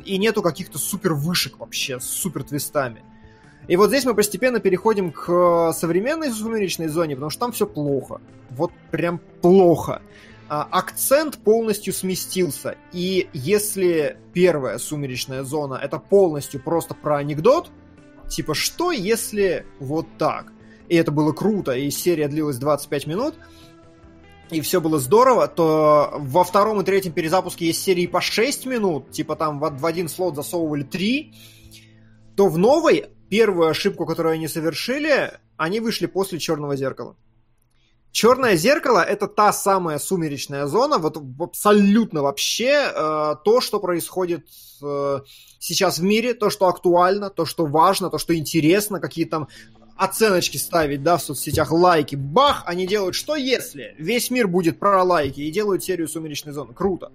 И 0.07 0.17
нету 0.17 0.41
каких-то 0.41 0.79
супер 0.79 1.13
вышек 1.13 1.59
вообще, 1.59 2.01
с 2.01 2.05
супер 2.05 2.45
твистами. 2.45 3.03
И 3.69 3.77
вот 3.77 3.89
здесь 3.89 4.05
мы 4.05 4.15
постепенно 4.15 4.59
переходим 4.59 5.12
к 5.12 5.73
современной 5.73 6.31
сумеречной 6.31 6.89
зоне, 6.89 7.15
потому 7.15 7.31
что 7.31 7.41
там 7.41 7.53
все 7.53 7.66
плохо. 7.66 8.20
Вот 8.51 8.73
прям 8.91 9.20
плохо. 9.41 10.03
А, 10.49 10.66
акцент 10.69 11.39
полностью 11.39 11.93
сместился. 11.93 12.77
И 12.93 13.28
если 13.32 14.19
первая 14.32 14.78
сумеречная 14.78 15.45
зона 15.45 15.74
это 15.74 16.01
полностью 16.01 16.61
просто 16.61 16.95
про 16.95 17.19
анекдот, 17.19 17.70
типа 18.28 18.55
что 18.55 18.91
если 18.91 19.65
вот 19.78 20.07
так? 20.19 20.53
И 20.89 20.97
это 20.97 21.12
было 21.12 21.32
круто, 21.32 21.73
и 21.73 21.89
серия 21.91 22.27
длилась 22.27 22.57
25 22.57 23.07
минут, 23.07 23.37
и 24.51 24.61
все 24.61 24.81
было 24.81 24.99
здорово, 24.99 25.47
то 25.47 26.16
во 26.19 26.43
втором 26.43 26.81
и 26.81 26.85
третьем 26.85 27.12
перезапуске 27.12 27.66
есть 27.66 27.81
серии 27.81 28.09
по 28.09 28.20
6 28.20 28.66
минут, 28.66 29.12
типа 29.12 29.37
там 29.37 29.61
в 29.61 29.87
один 29.87 30.09
слот 30.09 30.35
засовывали 30.35 30.82
3, 30.82 31.32
то 32.35 32.49
в 32.49 32.59
новой 32.59 33.11
первую 33.31 33.69
ошибку, 33.69 34.05
которую 34.05 34.35
они 34.35 34.48
совершили, 34.48 35.32
они 35.57 35.81
вышли 35.81 36.07
после 36.07 36.39
черного 36.39 36.77
зеркала. 36.77 37.16
Черное 38.12 38.57
зеркало 38.57 38.98
это 38.98 39.28
та 39.28 39.52
самая 39.52 39.98
сумеречная 39.98 40.66
зона, 40.66 40.98
вот 40.98 41.16
абсолютно 41.39 42.23
вообще 42.23 42.90
э, 42.93 43.35
то, 43.44 43.61
что 43.61 43.78
происходит 43.78 44.48
э, 44.82 45.20
сейчас 45.61 45.98
в 45.98 46.02
мире, 46.02 46.35
то, 46.35 46.51
что 46.51 46.66
актуально, 46.66 47.31
то, 47.31 47.47
что 47.47 47.66
важно, 47.66 48.11
то, 48.11 48.19
что 48.19 48.36
интересно, 48.36 48.98
какие 48.98 49.27
там 49.27 49.47
оценочки 49.97 50.57
ставить, 50.57 51.05
да, 51.05 51.19
в 51.19 51.23
соцсетях, 51.23 51.70
лайки, 51.70 52.16
бах, 52.16 52.65
они 52.66 52.85
делают, 52.89 53.15
что 53.15 53.36
если? 53.36 53.94
Весь 53.97 54.31
мир 54.31 54.48
будет 54.48 54.81
про 54.81 55.05
лайки 55.05 55.43
и 55.43 55.51
делают 55.52 55.85
серию 55.85 56.09
сумеречной 56.09 56.52
зоны, 56.52 56.74
круто, 56.74 57.12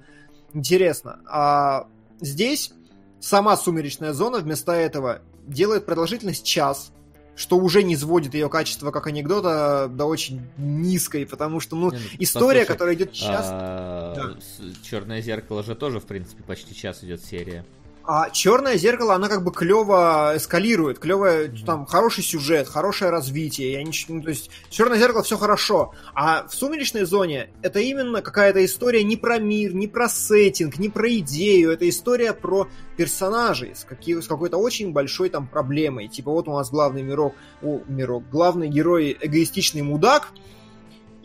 интересно. 0.53 1.19
А 1.27 1.87
здесь 2.21 2.71
сама 3.19 3.57
сумеречная 3.57 4.13
зона 4.13 4.37
вместо 4.37 4.71
этого 4.71 5.21
делает 5.47 5.85
продолжительность 5.85 6.45
час, 6.45 6.91
что 7.35 7.57
уже 7.57 7.83
не 7.83 7.97
сводит 7.97 8.33
ее 8.33 8.49
качество 8.49 8.91
как 8.91 9.07
анекдота 9.07 9.87
до 9.89 10.05
очень 10.05 10.41
низкой, 10.57 11.25
потому 11.25 11.59
что, 11.59 11.75
ну, 11.75 11.91
не, 11.91 11.97
ну 11.97 12.03
история, 12.19 12.61
послушай, 12.61 12.65
которая 12.67 12.95
идет 12.95 13.11
час... 13.11 13.47
А, 13.49 14.13
да. 14.15 14.37
Черное 14.83 15.21
зеркало 15.21 15.63
же 15.63 15.75
тоже, 15.75 15.99
в 15.99 16.05
принципе, 16.05 16.43
почти 16.43 16.73
час 16.73 17.03
идет 17.03 17.23
серия. 17.23 17.65
А 18.07 18.29
черное 18.29 18.77
зеркало, 18.77 19.15
она 19.15 19.29
как 19.29 19.43
бы 19.43 19.51
клево 19.51 20.33
эскалирует, 20.35 20.99
клево, 20.99 21.45
mm-hmm. 21.45 21.65
там, 21.65 21.85
хороший 21.87 22.23
сюжет, 22.23 22.67
хорошее 22.67 23.09
развитие. 23.09 23.73
Я 23.73 23.83
не, 23.83 23.91
ну, 24.09 24.21
то 24.21 24.29
есть, 24.29 24.51
черное 24.69 24.99
зеркало 24.99 25.23
все 25.23 25.37
хорошо. 25.37 25.91
А 26.13 26.47
в 26.47 26.53
сумеречной 26.53 27.05
зоне 27.05 27.49
это 27.63 27.79
именно 27.79 28.21
какая-то 28.21 28.63
история 28.63 29.03
не 29.03 29.17
про 29.17 29.39
мир, 29.39 29.73
не 29.73 29.87
про 29.87 30.07
сеттинг, 30.07 30.77
не 30.77 30.89
про 30.89 31.09
идею. 31.17 31.71
Это 31.71 31.89
история 31.89 32.33
про 32.33 32.67
персонажей 32.95 33.75
с, 33.75 33.83
какие, 33.83 34.19
с 34.19 34.27
какой-то 34.27 34.57
очень 34.57 34.91
большой 34.91 35.29
там 35.29 35.47
проблемой. 35.47 36.07
Типа, 36.07 36.31
вот 36.31 36.47
у 36.47 36.53
нас 36.53 36.69
главный 36.69 37.01
мирок, 37.01 37.33
о, 37.63 37.81
мирок, 37.87 38.23
главный 38.29 38.67
герой 38.67 39.17
эгоистичный 39.19 39.81
мудак, 39.81 40.29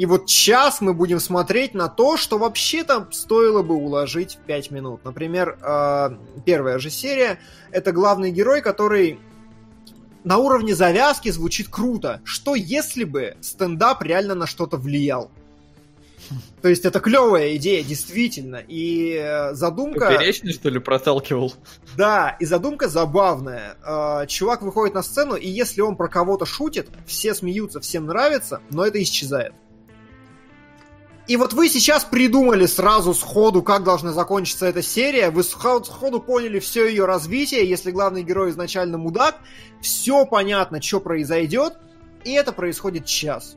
и 0.01 0.07
вот 0.07 0.25
час 0.25 0.81
мы 0.81 0.95
будем 0.95 1.21
смотреть 1.21 1.75
на 1.75 1.87
то, 1.89 2.17
что 2.17 2.39
вообще-то 2.39 3.09
стоило 3.11 3.61
бы 3.61 3.75
уложить 3.75 4.37
в 4.37 4.47
5 4.47 4.71
минут. 4.71 5.05
Например, 5.05 5.59
э, 5.61 6.17
первая 6.47 6.79
же 6.79 6.89
серия— 6.89 7.39
это 7.71 7.93
главный 7.93 8.31
герой, 8.31 8.63
который 8.63 9.19
на 10.25 10.39
уровне 10.39 10.75
завязки 10.75 11.29
звучит 11.29 11.69
круто. 11.69 12.23
Что 12.25 12.55
если 12.55 13.05
бы 13.05 13.37
стендап 13.43 14.03
реально 14.03 14.35
на 14.35 14.47
что-то 14.47 14.79
влиял? 14.79 15.31
То 16.63 16.71
есть 16.71 16.87
это 16.87 16.99
клевая 17.01 17.57
идея, 17.57 17.85
действительно. 17.85 18.65
И 18.67 19.21
э, 19.23 19.53
задумка... 19.53 20.13
Поперечный, 20.13 20.55
что 20.55 20.71
ли, 20.71 20.79
проталкивал? 20.79 21.53
Да, 21.99 22.39
и 22.41 22.47
задумка 22.47 22.89
забавная. 22.89 23.77
Э, 23.85 24.27
чувак 24.27 24.63
выходит 24.63 24.95
на 24.95 25.03
сцену, 25.03 25.35
и 25.35 25.47
если 25.47 25.83
он 25.83 25.95
про 25.95 26.09
кого-то 26.09 26.47
шутит, 26.47 26.89
все 27.05 27.35
смеются, 27.35 27.81
всем 27.81 28.07
нравится, 28.07 28.63
но 28.71 28.87
это 28.87 29.03
исчезает. 29.03 29.53
И 31.31 31.37
вот 31.37 31.53
вы 31.53 31.69
сейчас 31.69 32.05
придумали 32.05 32.67
сразу 32.67 33.15
сходу, 33.15 33.63
как 33.63 33.85
должна 33.85 34.13
закончиться 34.13 34.67
эта 34.67 34.83
серия, 34.83 35.31
вы 35.31 35.45
сходу 35.45 36.19
поняли 36.19 36.59
все 36.59 36.89
ее 36.89 37.05
развитие, 37.05 37.69
если 37.69 37.93
главный 37.93 38.25
герой 38.25 38.51
изначально 38.51 38.99
мудак, 38.99 39.37
все 39.81 40.27
понятно, 40.27 40.83
что 40.83 40.99
произойдет, 40.99 41.75
и 42.25 42.33
это 42.33 42.51
происходит 42.51 43.07
час. 43.07 43.55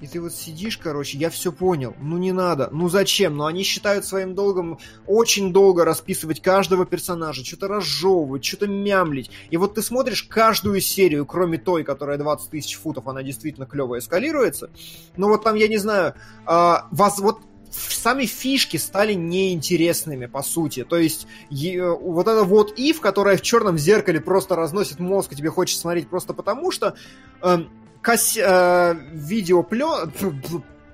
И 0.00 0.06
ты 0.06 0.20
вот 0.20 0.32
сидишь, 0.34 0.76
короче, 0.76 1.16
я 1.16 1.30
все 1.30 1.52
понял. 1.52 1.94
Ну 2.00 2.18
не 2.18 2.32
надо. 2.32 2.68
Ну 2.70 2.88
зачем? 2.88 3.36
Ну 3.36 3.46
они 3.46 3.62
считают 3.62 4.04
своим 4.04 4.34
долгом 4.34 4.78
очень 5.06 5.52
долго 5.52 5.84
расписывать 5.84 6.42
каждого 6.42 6.84
персонажа, 6.84 7.44
что-то 7.44 7.68
разжевывать, 7.68 8.44
что-то 8.44 8.66
мямлить. 8.66 9.30
И 9.50 9.56
вот 9.56 9.74
ты 9.74 9.82
смотришь 9.82 10.22
каждую 10.22 10.80
серию, 10.82 11.24
кроме 11.24 11.56
той, 11.56 11.82
которая 11.82 12.18
20 12.18 12.50
тысяч 12.50 12.76
футов, 12.76 13.08
она 13.08 13.22
действительно 13.22 13.66
клево 13.66 13.98
эскалируется. 13.98 14.70
Но 15.16 15.28
вот 15.28 15.44
там, 15.44 15.56
я 15.56 15.68
не 15.68 15.78
знаю, 15.78 16.14
а, 16.44 16.88
вас 16.90 17.18
вот 17.18 17.40
сами 17.70 18.26
фишки 18.26 18.76
стали 18.76 19.14
неинтересными, 19.14 20.26
по 20.26 20.42
сути. 20.42 20.84
То 20.84 20.96
есть, 20.96 21.26
вот 21.50 22.28
это 22.28 22.44
вот 22.44 22.78
if, 22.78 23.00
которая 23.00 23.36
в 23.36 23.42
черном 23.42 23.78
зеркале 23.78 24.20
просто 24.20 24.56
разносит 24.56 24.98
мозг, 24.98 25.32
и 25.32 25.36
тебе 25.36 25.50
хочется 25.50 25.82
смотреть 25.82 26.08
просто 26.08 26.32
потому, 26.32 26.70
что 26.70 26.96
э, 27.42 27.58
касс... 28.02 28.36
э, 28.36 28.94
видеоплё... 29.12 30.10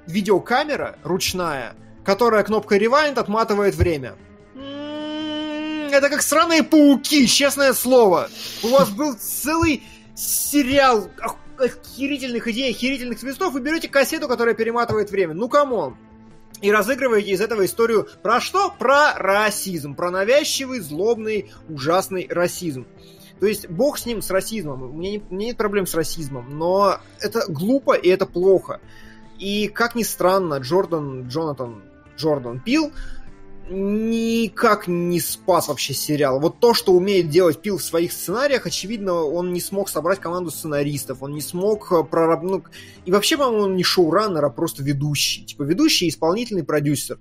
видеокамера 0.06 0.96
ручная, 1.04 1.74
которая 2.04 2.42
кнопкой 2.42 2.78
Rewind 2.78 3.18
отматывает 3.18 3.74
время. 3.74 4.16
М-м-м, 4.54 5.92
это 5.92 6.08
как 6.08 6.22
сраные 6.22 6.62
пауки, 6.62 7.26
честное 7.26 7.72
слово. 7.72 8.28
У 8.62 8.68
вас 8.68 8.90
был 8.90 9.14
целый 9.14 9.82
сериал 10.14 11.08
охерительных 11.58 12.48
идей, 12.48 12.70
охерительных 12.72 13.20
твистов, 13.20 13.52
вы 13.52 13.60
берете 13.60 13.88
кассету, 13.88 14.28
которая 14.28 14.54
перематывает 14.54 15.10
время. 15.10 15.34
Ну, 15.34 15.48
come 15.48 15.76
on. 15.76 15.96
И 16.60 16.70
разыгрываете 16.70 17.30
из 17.30 17.40
этого 17.40 17.64
историю 17.64 18.08
про 18.22 18.40
что? 18.40 18.70
Про 18.78 19.14
расизм. 19.16 19.94
Про 19.94 20.10
навязчивый, 20.10 20.80
злобный, 20.80 21.50
ужасный 21.68 22.26
расизм. 22.30 22.86
То 23.42 23.48
есть 23.48 23.68
бог 23.68 23.98
с 23.98 24.06
ним, 24.06 24.22
с 24.22 24.30
расизмом. 24.30 24.84
У 24.84 24.92
меня, 24.92 25.10
не, 25.10 25.18
у 25.18 25.34
меня 25.34 25.46
нет 25.46 25.56
проблем 25.56 25.84
с 25.84 25.94
расизмом, 25.94 26.56
но 26.56 27.00
это 27.18 27.42
глупо 27.48 27.94
и 27.94 28.08
это 28.08 28.24
плохо. 28.24 28.80
И 29.40 29.66
как 29.66 29.96
ни 29.96 30.04
странно, 30.04 30.58
Джордан, 30.58 31.26
Джонатан, 31.26 31.82
Джордан 32.16 32.60
Пил 32.60 32.92
никак 33.68 34.86
не 34.86 35.18
спас 35.18 35.66
вообще 35.66 35.92
сериал. 35.92 36.38
Вот 36.38 36.60
то, 36.60 36.72
что 36.72 36.92
умеет 36.92 37.30
делать 37.30 37.60
Пил 37.60 37.78
в 37.78 37.82
своих 37.82 38.12
сценариях, 38.12 38.64
очевидно, 38.66 39.24
он 39.24 39.52
не 39.52 39.60
смог 39.60 39.88
собрать 39.88 40.20
команду 40.20 40.52
сценаристов, 40.52 41.20
он 41.20 41.32
не 41.32 41.40
смог 41.40 41.90
э, 41.90 42.04
прораб... 42.04 42.44
ну, 42.44 42.62
и 43.04 43.10
вообще, 43.10 43.36
по-моему, 43.36 43.64
он 43.64 43.74
не 43.74 43.82
шоураннер, 43.82 44.44
а 44.44 44.50
просто 44.50 44.84
ведущий. 44.84 45.44
Типа 45.46 45.64
ведущий 45.64 46.06
и 46.06 46.10
исполнительный 46.10 46.62
продюсер. 46.62 47.18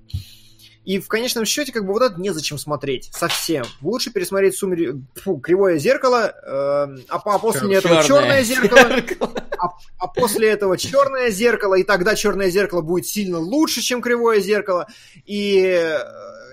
И 0.84 1.00
в 1.00 1.08
конечном 1.08 1.46
счете, 1.46 1.72
как 1.72 1.86
бы 1.86 1.94
вот 1.94 2.02
это 2.02 2.20
незачем 2.20 2.58
смотреть 2.58 3.12
совсем. 3.14 3.66
Лучше 3.82 4.12
пересмотреть 4.12 4.56
сумер... 4.56 4.96
Фу, 5.16 5.38
кривое 5.38 5.78
зеркало, 5.78 6.34
э, 6.44 7.04
а, 7.10 7.22
а 7.24 7.40
после 7.40 7.70
Чер- 7.70 7.78
этого 7.78 8.04
черное 8.04 8.44
зеркало, 8.44 9.30
а, 9.60 9.70
а 10.00 10.08
после 10.08 10.50
этого 10.50 10.78
черное 10.78 11.30
зеркало, 11.30 11.76
и 11.76 11.84
тогда 11.84 12.16
черное 12.16 12.50
зеркало 12.50 12.82
будет 12.82 13.06
сильно 13.06 13.38
лучше, 13.38 13.82
чем 13.82 14.02
кривое 14.02 14.40
зеркало. 14.40 14.88
И 15.26 15.98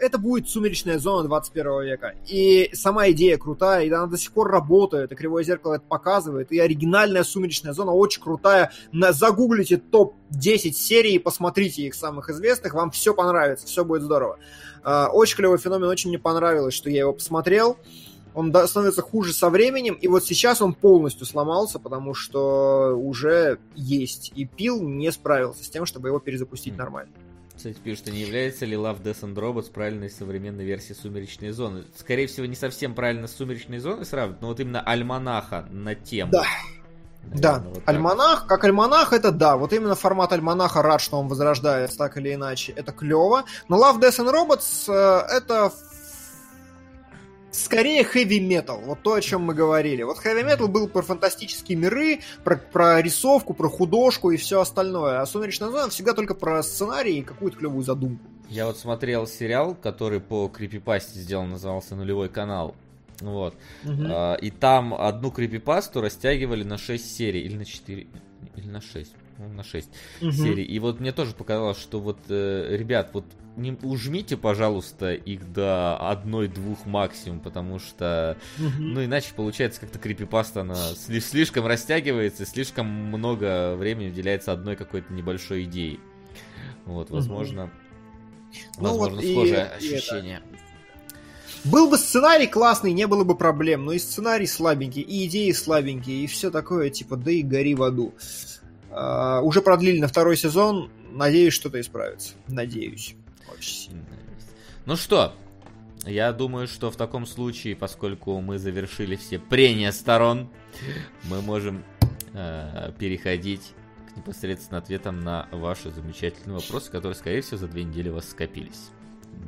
это 0.00 0.18
будет 0.18 0.48
сумеречная 0.48 0.98
зона 0.98 1.26
21 1.26 1.82
века. 1.82 2.14
И 2.26 2.70
сама 2.72 3.10
идея 3.10 3.38
крутая, 3.38 3.84
и 3.84 3.90
она 3.90 4.06
до 4.06 4.18
сих 4.18 4.32
пор 4.32 4.50
работает, 4.50 5.12
и 5.12 5.14
Кривое 5.14 5.44
Зеркало 5.44 5.74
это 5.74 5.84
показывает, 5.86 6.52
и 6.52 6.58
оригинальная 6.58 7.24
сумеречная 7.24 7.72
зона 7.72 7.92
очень 7.92 8.22
крутая. 8.22 8.72
На, 8.92 9.12
загуглите 9.12 9.76
топ-10 9.76 10.72
серий 10.72 11.14
и 11.14 11.18
посмотрите 11.18 11.82
их 11.82 11.94
самых 11.94 12.30
известных, 12.30 12.74
вам 12.74 12.90
все 12.90 13.14
понравится, 13.14 13.66
все 13.66 13.84
будет 13.84 14.02
здорово. 14.02 14.38
А, 14.82 15.08
очень 15.12 15.36
клевый 15.36 15.58
феномен, 15.58 15.88
очень 15.88 16.10
мне 16.10 16.18
понравилось, 16.18 16.74
что 16.74 16.90
я 16.90 17.00
его 17.00 17.12
посмотрел 17.12 17.76
он 18.34 18.54
становится 18.68 19.02
хуже 19.02 19.32
со 19.32 19.50
временем, 19.50 19.94
и 19.94 20.06
вот 20.06 20.24
сейчас 20.24 20.62
он 20.62 20.72
полностью 20.72 21.26
сломался, 21.26 21.80
потому 21.80 22.14
что 22.14 22.94
уже 22.96 23.58
есть, 23.74 24.30
и 24.36 24.44
Пил 24.44 24.80
не 24.80 25.10
справился 25.10 25.64
с 25.64 25.68
тем, 25.68 25.86
чтобы 25.86 26.08
его 26.08 26.20
перезапустить 26.20 26.74
mm. 26.74 26.76
нормально. 26.76 27.10
Кстати, 27.58 27.76
пишут, 27.82 28.06
не 28.06 28.20
является 28.20 28.64
ли 28.66 28.76
Love, 28.76 29.02
Death 29.02 29.22
and 29.22 29.34
Robots 29.34 29.68
правильной 29.68 30.10
современной 30.10 30.64
версией 30.64 30.94
Сумеречной 30.94 31.50
зоны? 31.50 31.82
Скорее 31.96 32.28
всего, 32.28 32.46
не 32.46 32.54
совсем 32.54 32.94
правильно 32.94 33.26
с 33.26 33.34
Сумеречной 33.34 33.80
зоной 33.80 34.06
сравнивать, 34.06 34.40
но 34.40 34.46
вот 34.46 34.60
именно 34.60 34.80
альманаха 34.80 35.66
на 35.68 35.96
тему. 35.96 36.30
Да. 36.30 36.44
Наверное, 37.24 37.42
да, 37.42 37.58
вот 37.68 37.82
альманах, 37.84 38.46
как 38.46 38.62
альманах, 38.62 39.12
это 39.12 39.32
да, 39.32 39.56
вот 39.56 39.72
именно 39.72 39.96
формат 39.96 40.32
альманаха 40.32 40.82
рад, 40.82 41.00
что 41.00 41.18
он 41.18 41.26
возрождается 41.26 41.98
так 41.98 42.16
или 42.16 42.32
иначе, 42.32 42.72
это 42.72 42.92
клево. 42.92 43.44
Но 43.68 43.76
Love, 43.76 44.00
Death 44.00 44.24
and 44.24 44.32
Robots 44.32 44.84
э, 44.86 45.36
это 45.36 45.72
скорее 47.50 48.02
metal, 48.02 48.84
вот 48.84 49.02
то, 49.02 49.14
о 49.14 49.20
чем 49.20 49.42
мы 49.42 49.54
говорили. 49.54 50.02
Вот 50.02 50.18
metal 50.24 50.68
был 50.68 50.88
про 50.88 51.02
фантастические 51.02 51.78
миры, 51.78 52.20
про, 52.44 52.56
про 52.56 53.00
рисовку, 53.02 53.54
про 53.54 53.68
художку 53.68 54.30
и 54.30 54.36
все 54.36 54.60
остальное, 54.60 55.20
а 55.20 55.26
Сумеречная 55.26 55.70
зона 55.70 55.90
всегда 55.90 56.14
только 56.14 56.34
про 56.34 56.62
сценарий 56.62 57.18
и 57.18 57.22
какую-то 57.22 57.58
клевую 57.58 57.82
задумку. 57.82 58.24
Я 58.48 58.66
вот 58.66 58.78
смотрел 58.78 59.26
сериал, 59.26 59.74
который 59.74 60.20
по 60.20 60.48
крипипасте 60.48 61.20
сделан, 61.20 61.50
назывался 61.50 61.94
«Нулевой 61.94 62.28
канал». 62.28 62.74
Вот. 63.20 63.54
Угу. 63.84 64.02
А, 64.08 64.34
и 64.34 64.50
там 64.50 64.94
одну 64.94 65.30
крипипасту 65.30 66.00
растягивали 66.00 66.62
на 66.62 66.78
6 66.78 67.16
серий, 67.16 67.42
или 67.42 67.56
на 67.56 67.64
4, 67.64 68.06
или 68.56 68.68
на 68.68 68.80
6 68.80 69.12
на 69.38 69.62
6 69.62 69.88
угу. 70.20 70.32
серий. 70.32 70.64
И 70.64 70.78
вот 70.78 71.00
мне 71.00 71.12
тоже 71.12 71.32
показалось, 71.32 71.78
что 71.78 72.00
вот, 72.00 72.18
э, 72.28 72.76
ребят, 72.76 73.10
вот 73.12 73.24
не 73.56 73.76
ужмите, 73.82 74.36
пожалуйста, 74.36 75.14
их 75.14 75.52
до 75.52 75.96
одной-двух 75.96 76.86
максимум, 76.86 77.40
потому 77.40 77.78
что, 77.78 78.36
угу. 78.58 78.70
ну, 78.78 79.04
иначе 79.04 79.32
получается 79.34 79.80
как-то 79.80 79.98
крипипаста, 79.98 80.62
она 80.62 80.76
слишком 80.94 81.66
растягивается, 81.66 82.46
слишком 82.46 82.86
много 82.86 83.74
времени 83.76 84.08
уделяется 84.08 84.52
одной 84.52 84.76
какой-то 84.76 85.12
небольшой 85.12 85.64
идее. 85.64 85.98
Вот, 86.84 87.10
возможно, 87.10 87.64
угу. 87.64 87.72
возможно, 88.78 89.16
ну, 89.16 89.16
вот 89.16 89.24
схожее 89.24 89.70
и, 89.80 89.94
ощущение. 89.94 90.42
И 90.54 90.68
был 91.64 91.90
бы 91.90 91.98
сценарий 91.98 92.46
классный, 92.46 92.92
не 92.92 93.06
было 93.06 93.24
бы 93.24 93.36
проблем, 93.36 93.84
но 93.84 93.92
и 93.92 93.98
сценарий 93.98 94.46
слабенький, 94.46 95.02
и 95.02 95.26
идеи 95.26 95.50
слабенькие, 95.52 96.24
и 96.24 96.26
все 96.26 96.50
такое, 96.50 96.90
типа, 96.90 97.16
да 97.16 97.30
и 97.30 97.42
гори 97.42 97.74
в 97.74 97.82
аду. 97.82 98.14
Uh, 98.98 99.42
уже 99.42 99.62
продлили 99.62 100.00
на 100.00 100.08
второй 100.08 100.36
сезон. 100.36 100.90
Надеюсь, 101.12 101.54
что-то 101.54 101.80
исправится. 101.80 102.34
Надеюсь. 102.48 103.14
Очень 103.52 103.74
сильно. 103.74 104.04
Ну 104.86 104.96
что, 104.96 105.34
я 106.04 106.32
думаю, 106.32 106.66
что 106.66 106.90
в 106.90 106.96
таком 106.96 107.26
случае, 107.26 107.76
поскольку 107.76 108.40
мы 108.40 108.58
завершили 108.58 109.14
все 109.14 109.38
прения 109.38 109.92
сторон, 109.92 110.48
мы 111.24 111.42
можем 111.42 111.84
э, 112.32 112.92
переходить 112.98 113.72
к 114.12 114.16
непосредственно 114.16 114.78
ответам 114.78 115.20
на 115.20 115.46
ваши 115.52 115.90
замечательные 115.90 116.58
вопросы, 116.58 116.90
которые, 116.90 117.14
скорее 117.14 117.42
всего, 117.42 117.58
за 117.58 117.68
две 117.68 117.84
недели 117.84 118.08
у 118.08 118.14
вас 118.14 118.28
скопились. 118.30 118.88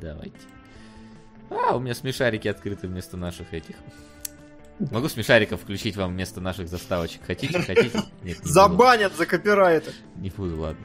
Давайте. 0.00 0.38
А, 1.50 1.76
у 1.76 1.80
меня 1.80 1.94
смешарики 1.94 2.46
открыты 2.46 2.86
вместо 2.86 3.16
наших 3.16 3.52
этих. 3.52 3.74
Могу 4.90 5.08
смешариков 5.08 5.60
включить 5.60 5.96
вам 5.96 6.12
вместо 6.12 6.40
наших 6.40 6.68
заставочек. 6.68 7.20
Хотите? 7.26 7.60
Хотите? 7.60 8.02
Нет, 8.22 8.38
Забанят 8.42 9.12
буду. 9.12 9.18
за 9.18 9.26
копирайты. 9.26 9.92
Не 10.16 10.30
буду, 10.30 10.58
ладно. 10.58 10.84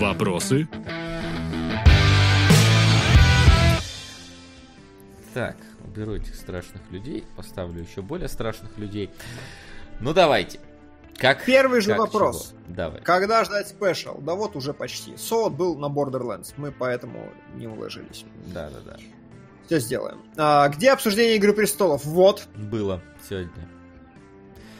Вопросы? 0.00 0.68
Так, 5.34 5.56
уберу 5.84 6.14
этих 6.14 6.34
страшных 6.34 6.82
людей, 6.90 7.24
поставлю 7.36 7.82
еще 7.82 8.02
более 8.02 8.28
страшных 8.28 8.76
людей. 8.78 9.10
Ну 10.00 10.12
давайте. 10.12 10.58
Как, 11.16 11.44
Первый 11.44 11.80
же 11.80 11.90
как, 11.90 11.98
вопрос. 12.00 12.48
Чего? 12.66 12.74
Давай. 12.74 13.00
Когда 13.02 13.44
ждать 13.44 13.68
спешл? 13.68 14.18
Да 14.18 14.34
вот 14.34 14.56
уже 14.56 14.74
почти. 14.74 15.16
Соот 15.16 15.52
был 15.54 15.78
на 15.78 15.86
Borderlands, 15.86 16.52
мы 16.56 16.72
поэтому 16.72 17.30
не 17.54 17.66
уложились. 17.66 18.24
Да, 18.46 18.68
да, 18.70 18.92
да. 18.92 18.96
Все 19.66 19.80
сделаем. 19.80 20.22
А, 20.36 20.68
где 20.68 20.92
обсуждение 20.92 21.36
Игры 21.36 21.52
Престолов? 21.52 22.04
Вот. 22.04 22.46
Было 22.54 23.02
сегодня. 23.28 23.68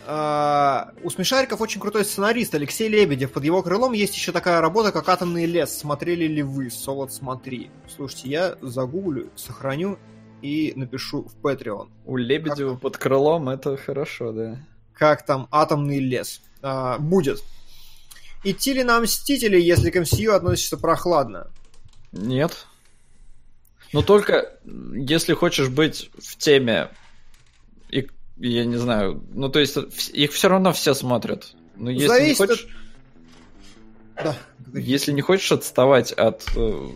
А, 0.07 0.93
у 1.03 1.11
Смешариков 1.11 1.61
очень 1.61 1.81
крутой 1.81 2.05
сценарист 2.05 2.55
Алексей 2.55 2.89
Лебедев. 2.89 3.33
Под 3.33 3.43
его 3.45 3.63
крылом 3.63 3.93
есть 3.93 4.15
еще 4.15 4.31
такая 4.31 4.61
работа, 4.61 4.93
как 4.93 5.09
«Атомный 5.09 5.47
лес». 5.47 5.77
Смотрели 5.77 6.27
ли 6.27 6.43
вы? 6.43 6.71
Солод, 6.71 7.13
смотри. 7.13 7.71
Слушайте, 7.95 8.29
я 8.29 8.57
загуглю, 8.63 9.31
сохраню 9.35 9.99
и 10.43 10.73
напишу 10.77 11.25
в 11.25 11.45
Patreon. 11.45 11.89
У 12.05 12.17
Лебедева 12.17 12.75
как... 12.75 12.81
под 12.83 12.97
крылом 12.99 13.49
это 13.49 13.77
хорошо, 13.77 14.31
да. 14.31 14.59
Как 14.93 15.27
там 15.27 15.49
«Атомный 15.51 15.99
лес». 15.99 16.43
А, 16.63 16.99
будет. 16.99 17.43
Идти 18.45 18.75
ли 18.75 18.85
нам 18.85 19.03
Мстители, 19.03 19.61
если 19.61 19.91
к 19.91 19.97
MCU 19.97 20.31
относится 20.31 20.77
прохладно? 20.77 21.51
Нет. 22.13 22.67
Но 23.93 24.03
только 24.03 24.59
если 24.65 25.35
хочешь 25.35 25.69
быть 25.69 26.11
в 26.19 26.37
теме, 26.37 26.91
и, 27.91 28.09
я 28.37 28.65
не 28.65 28.77
знаю, 28.77 29.25
ну 29.33 29.49
то 29.49 29.59
есть 29.59 29.77
их 30.13 30.33
все 30.33 30.49
равно 30.49 30.73
все 30.73 30.95
смотрят. 30.95 31.55
Но 31.77 31.91
если 31.91 32.07
Зависит 32.09 32.41
не 32.41 32.47
хочешь... 32.47 32.69
От... 34.15 34.25
Да. 34.25 34.37
Если 34.73 35.13
не 35.13 35.21
хочешь 35.21 35.53
отставать 35.53 36.13
от 36.13 36.45
э, 36.57 36.89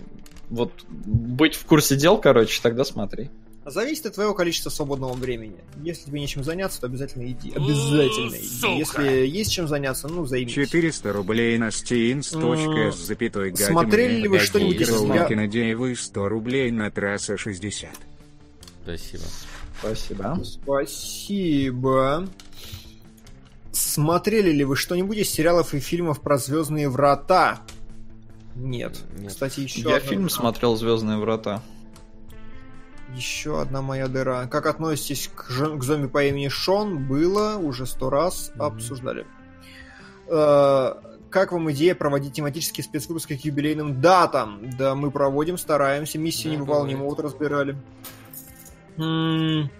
вот 0.49 0.73
быть 0.89 1.55
в 1.55 1.65
курсе 1.65 1.97
дел, 1.97 2.19
короче, 2.19 2.61
тогда 2.62 2.85
смотри. 2.85 3.31
Зависит 3.66 4.07
от 4.07 4.15
твоего 4.15 4.32
количества 4.32 4.70
свободного 4.70 5.12
времени. 5.12 5.59
Если 5.82 6.07
тебе 6.07 6.20
нечем 6.20 6.43
заняться, 6.43 6.81
то 6.81 6.87
обязательно 6.87 7.31
иди. 7.31 7.53
Обязательно 7.55 8.37
иди. 8.37 8.78
Если 8.78 9.27
есть 9.27 9.53
чем 9.53 9.69
заняться, 9.69 10.09
ну, 10.09 10.24
займись. 10.24 10.55
400 10.55 11.12
рублей 11.12 11.59
на 11.59 11.69
steins.s 11.69 12.97
запятой 12.97 13.55
Смотрели 13.57 14.23
ли 14.23 14.28
вы 14.28 14.39
что-нибудь 14.39 14.81
из? 14.81 14.89
Кинодеевы 14.89 15.95
100 15.95 16.28
рублей 16.28 16.70
на 16.70 16.91
трасса 16.91 17.37
60. 17.37 17.91
Спасибо. 18.82 19.23
Спасибо. 19.78 20.43
Спасибо. 20.43 22.28
Смотрели 23.73 24.51
ли 24.51 24.65
вы 24.65 24.77
что-нибудь 24.77 25.19
из 25.19 25.31
сериалов 25.31 25.74
и 25.74 25.81
фильмов 25.81 26.20
про 26.20 26.39
Звездные 26.39 26.89
врата? 26.89 27.61
Нет. 28.57 28.99
Нет. 29.16 29.28
Кстати, 29.28 29.61
еще. 29.61 29.82
Я 29.82 29.97
одна... 29.97 30.09
фильм 30.09 30.31
смотрел 30.31 30.77
Звездные 30.77 31.19
врата. 31.19 31.62
Еще 33.15 33.61
одна 33.61 33.82
моя 33.82 34.09
дыра. 34.09 34.47
Как 34.47 34.66
относитесь 34.66 35.31
к, 35.35 35.51
ж... 35.51 35.77
к 35.77 35.82
зомби 35.82 36.07
по 36.07 36.24
имени 36.24 36.49
Шон? 36.49 37.07
Было, 37.07 37.57
уже 37.57 37.87
сто 37.87 38.09
раз 38.09 38.53
mm-hmm. 38.55 38.66
обсуждали. 38.66 39.27
Э, 40.28 40.95
как 41.28 41.53
вам 41.53 41.70
идея 41.73 41.95
проводить 41.95 42.35
тематические 42.35 42.85
спецвыпуски 42.85 43.37
к 43.37 43.45
юбилейным 43.45 44.01
датам? 44.01 44.70
Да, 44.78 44.95
мы 44.95 45.11
проводим, 45.11 45.59
стараемся. 45.59 46.19
Миссии 46.19 46.49
да, 46.49 46.55
невыполнимы, 46.55 47.05
вот 47.05 47.20
разбирали. 47.20 47.77
М-м- 48.97 49.70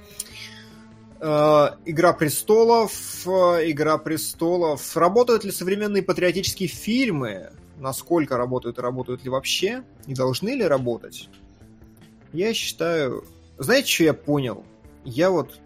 Игра 1.21 2.13
престолов. 2.15 2.93
Э, 3.27 3.71
Игра 3.71 3.99
престолов. 3.99 4.97
Работают 4.97 5.45
ли 5.45 5.53
современные 5.53 6.03
патриотические 6.03 6.69
фильмы? 6.69 7.51
Насколько 7.77 8.37
работают 8.37 8.79
и 8.79 8.83
работают 8.83 9.25
ли 9.25 9.31
вообще? 9.31 9.85
И 10.07 10.15
должны 10.15 10.51
ли 10.51 10.65
работать? 10.65 11.29
Я 12.33 12.55
считаю... 12.55 13.25
Знаете, 13.59 13.93
что 13.93 14.05
я 14.05 14.15
понял? 14.15 14.65
Я 15.05 15.31
вот 15.31 15.59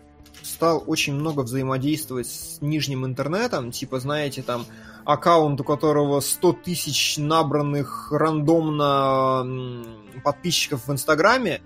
стал 0.43 0.82
очень 0.86 1.15
много 1.15 1.41
взаимодействовать 1.41 2.27
с 2.27 2.61
нижним 2.61 3.05
интернетом, 3.05 3.70
типа, 3.70 4.01
знаете, 4.01 4.43
там, 4.43 4.66
аккаунт, 5.05 5.61
у 5.61 5.65
которого 5.65 6.20
100 6.20 6.53
тысяч 6.65 7.16
набранных 7.19 8.11
рандомно 8.11 9.85
подписчиков 10.23 10.86
в 10.86 10.93
Инстаграме. 10.93 11.61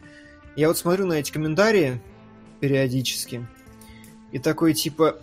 Я 0.57 0.69
вот 0.69 0.79
смотрю 0.79 1.07
на 1.07 1.15
эти 1.15 1.33
комментарии 1.33 2.01
периодически 2.61 3.47
и 4.33 4.39
такой, 4.39 4.75
типа, 4.75 5.16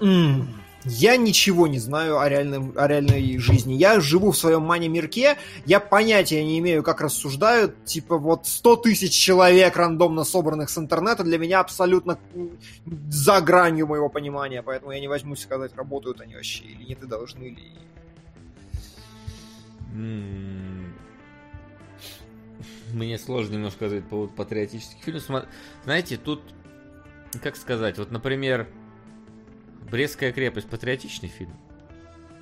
м-м, 0.00 0.48
я 0.84 1.16
ничего 1.16 1.66
не 1.66 1.78
знаю 1.78 2.18
о, 2.18 2.28
реальном, 2.28 2.72
о 2.76 2.86
реальной 2.86 3.38
жизни. 3.38 3.74
Я 3.74 4.00
живу 4.00 4.30
в 4.30 4.36
своем 4.36 4.62
мане-мирке, 4.62 5.36
я 5.66 5.80
понятия 5.80 6.44
не 6.44 6.58
имею, 6.60 6.82
как 6.82 7.00
рассуждают. 7.00 7.84
Типа 7.84 8.16
вот 8.16 8.46
100 8.46 8.76
тысяч 8.76 9.12
человек 9.12 9.76
рандомно 9.76 10.24
собранных 10.24 10.70
с 10.70 10.78
интернета 10.78 11.24
для 11.24 11.38
меня 11.38 11.60
абсолютно 11.60 12.18
за 13.10 13.40
гранью 13.40 13.86
моего 13.88 14.08
понимания. 14.08 14.62
Поэтому 14.62 14.92
я 14.92 15.00
не 15.00 15.08
возьмусь 15.08 15.40
сказать, 15.40 15.74
работают 15.74 16.20
они 16.20 16.34
вообще 16.34 16.64
или 16.64 16.84
нет 16.84 17.02
и 17.02 17.06
должны 17.06 17.44
ли. 17.44 17.72
Мне 22.92 23.18
сложно 23.18 23.54
немножко 23.54 23.76
сказать 23.76 24.04
по 24.04 24.10
поводу 24.10 24.32
патриотических 24.34 25.02
фильмов. 25.02 25.44
Знаете, 25.84 26.16
тут, 26.16 26.42
как 27.42 27.56
сказать, 27.56 27.98
вот, 27.98 28.10
например, 28.10 28.68
Брестская 29.90 30.32
крепость 30.32 30.68
патриотичный 30.68 31.28
фильм? 31.28 31.56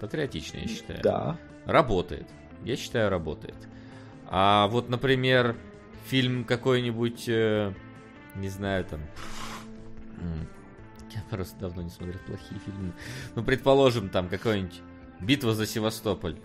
Патриотичный, 0.01 0.63
я 0.63 0.69
считаю. 0.69 1.03
Да. 1.03 1.39
Работает. 1.65 2.29
Я 2.65 2.77
считаю, 2.77 3.11
работает. 3.11 3.57
А 4.27 4.67
вот, 4.69 4.89
например, 4.89 5.57
фильм 6.07 6.45
какой-нибудь, 6.45 7.29
э, 7.29 7.73
не 8.35 8.49
знаю, 8.49 8.85
там... 8.85 9.01
Я 11.15 11.23
просто 11.31 11.59
давно 11.59 11.83
не 11.83 11.91
смотрел 11.91 12.19
плохие 12.27 12.61
фильмы. 12.61 12.93
Ну, 13.35 13.43
предположим, 13.43 14.11
там 14.11 14.29
какой-нибудь 14.29 14.83
«Битва 15.21 15.55
за 15.55 15.67
Севастополь» 15.67 16.37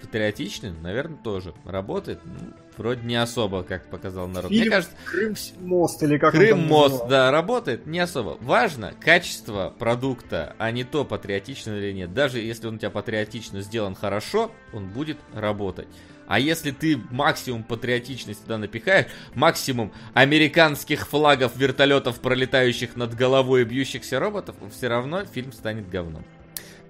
патриотичным, 0.00 0.82
наверное, 0.82 1.16
тоже 1.16 1.54
работает. 1.64 2.20
Ну, 2.24 2.52
вроде 2.76 3.02
не 3.02 3.16
особо, 3.16 3.62
как 3.62 3.88
показал 3.90 4.28
народ. 4.28 4.50
Фильм 4.50 4.62
Мне 4.62 4.70
кажется, 4.70 4.94
Крым 5.04 5.34
мост 5.60 6.02
или 6.02 6.18
как 6.18 6.32
Крым 6.32 6.66
мост, 6.66 7.06
да, 7.08 7.30
работает 7.30 7.86
не 7.86 7.98
особо. 7.98 8.36
Важно 8.40 8.94
качество 9.00 9.74
продукта, 9.78 10.54
а 10.58 10.70
не 10.70 10.84
то 10.84 11.04
патриотично 11.04 11.72
или 11.72 11.92
нет. 11.92 12.14
Даже 12.14 12.38
если 12.40 12.66
он 12.68 12.76
у 12.76 12.78
тебя 12.78 12.90
патриотично 12.90 13.60
сделан 13.62 13.94
хорошо, 13.94 14.50
он 14.72 14.88
будет 14.88 15.18
работать. 15.34 15.88
А 16.26 16.40
если 16.40 16.72
ты 16.72 17.00
максимум 17.10 17.62
патриотичности 17.62 18.42
туда 18.42 18.58
напихаешь, 18.58 19.06
максимум 19.34 19.92
американских 20.12 21.06
флагов, 21.06 21.56
вертолетов, 21.56 22.20
пролетающих 22.20 22.96
над 22.96 23.14
головой 23.14 23.62
и 23.62 23.64
бьющихся 23.64 24.18
роботов, 24.18 24.56
все 24.76 24.88
равно 24.88 25.24
фильм 25.24 25.52
станет 25.52 25.88
говном. 25.88 26.24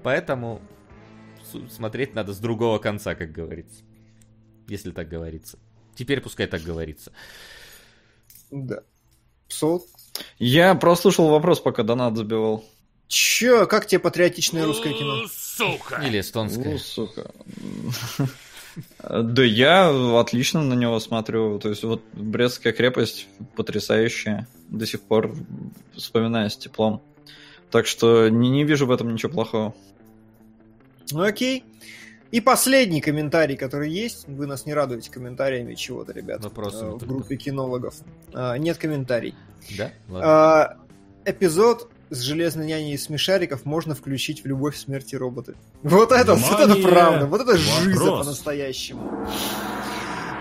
Поэтому 0.03 0.63
смотреть 1.71 2.15
надо 2.15 2.33
с 2.33 2.39
другого 2.39 2.79
конца, 2.79 3.15
как 3.15 3.33
говорится. 3.33 3.83
Если 4.69 4.91
так 4.91 5.09
говорится. 5.09 5.59
Теперь 5.95 6.21
пускай 6.21 6.47
так 6.47 6.63
говорится. 6.63 7.13
Да. 8.51 8.83
Псол? 9.49 9.87
Я 10.39 10.75
прослушал 10.75 11.29
вопрос, 11.29 11.61
пока 11.61 11.83
донат 11.83 12.17
забивал. 12.17 12.65
Чё, 13.09 13.67
как 13.67 13.87
тебе 13.87 14.01
патриотичное 14.01 14.65
русское 14.65 14.93
кино? 14.93 15.27
Сука! 15.31 16.03
Или 16.03 16.21
эстонское. 16.21 16.73
Ну, 16.73 16.79
сука. 16.79 17.31
Да 19.09 19.43
я 19.43 19.89
отлично 20.21 20.63
на 20.63 20.75
него 20.75 21.01
смотрю. 21.01 21.59
То 21.59 21.71
есть 21.71 21.83
вот 21.83 22.03
Брестская 22.13 22.75
крепость 22.75 23.27
потрясающая. 23.57 24.47
До 24.69 24.85
сих 24.87 25.01
пор 25.01 25.35
вспоминаю 25.95 26.51
с 26.51 26.59
теплом. 26.59 27.03
Так 27.71 27.87
что 27.87 28.29
не, 28.29 28.51
не 28.51 28.65
вижу 28.65 28.87
в 28.87 28.91
этом 28.91 29.13
ничего 29.13 29.33
плохого. 29.33 29.75
Ну 31.13 31.23
окей. 31.23 31.65
И 32.31 32.41
последний 32.41 33.01
комментарий, 33.01 33.57
который 33.57 33.91
есть. 33.91 34.27
Вы 34.27 34.47
нас 34.47 34.67
не 34.67 34.75
радуете 34.75 35.11
комментариями 35.11 35.75
чего-то, 35.75 36.13
ребят. 36.13 36.43
Вопросы. 36.43 36.85
Э, 36.85 36.91
в 36.91 37.07
группе 37.07 37.37
кинологов. 37.37 37.95
А, 38.35 38.59
нет 38.59 38.79
комментарий. 38.79 39.35
Да? 39.79 39.93
Ладно. 40.09 40.29
А, 40.29 40.77
эпизод 41.25 41.89
с 42.11 42.21
железной 42.21 42.67
няней 42.67 42.95
из 42.95 43.05
смешариков 43.05 43.65
можно 43.65 43.95
включить 43.95 44.43
в 44.43 44.47
любовь 44.47 44.77
смерти 44.77 45.15
роботы. 45.17 45.55
Вот 45.83 46.13
это, 46.13 46.35
вот 46.35 46.61
это 46.61 46.75
правда, 46.83 47.27
вот 47.27 47.41
это 47.41 47.57
жизнь 47.57 47.99
по-настоящему. 47.99 49.29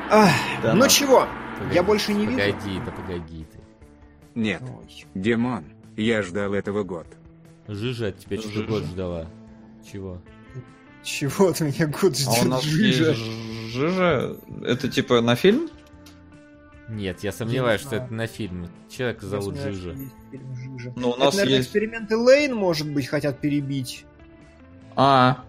Да, 0.10 0.74
ну 0.76 0.88
чего, 0.88 1.28
погоди, 1.58 1.76
я 1.76 1.84
больше 1.84 2.14
не 2.14 2.28
погоди, 2.28 2.44
вижу. 2.44 2.58
Погоди, 2.58 2.80
да 2.86 2.92
погоди 2.92 3.46
ты. 3.52 3.60
Нет, 4.36 4.62
Ой. 4.62 5.06
Димон, 5.16 5.66
я 5.98 6.22
ждал 6.22 6.54
этого 6.54 6.84
год. 6.84 7.08
Жижа 7.68 8.08
от 8.08 8.20
тебя 8.20 8.38
что 8.38 8.64
год 8.64 8.84
ждала. 8.84 9.28
Чего? 9.92 10.22
Чего 11.06 11.54
ты 11.54 11.66
меня 11.66 11.86
год 11.86 12.18
ждешь? 12.18 12.28
А 12.28 12.46
у 12.46 12.48
нас 12.48 12.64
Жижа. 12.64 13.14
Жижа? 13.14 14.36
Это 14.64 14.90
типа 14.90 15.22
на 15.22 15.36
фильм? 15.36 15.70
Нет, 16.90 17.24
я 17.24 17.32
сомневаюсь, 17.32 17.82
что 17.82 17.98
это 17.98 18.12
на 18.12 18.26
фильм. 18.26 18.68
Человек 18.90 19.22
зовут 19.22 19.56
Жижа. 19.56 19.96
Ну, 20.96 21.12
у 21.12 21.16
нас 21.16 21.30
это, 21.30 21.38
наверное, 21.38 21.58
есть... 21.58 21.68
эксперименты 21.68 22.18
Лейн, 22.18 22.56
может 22.56 22.90
быть, 22.90 23.08
хотят 23.08 23.40
перебить. 23.40 24.04
А, 24.96 25.44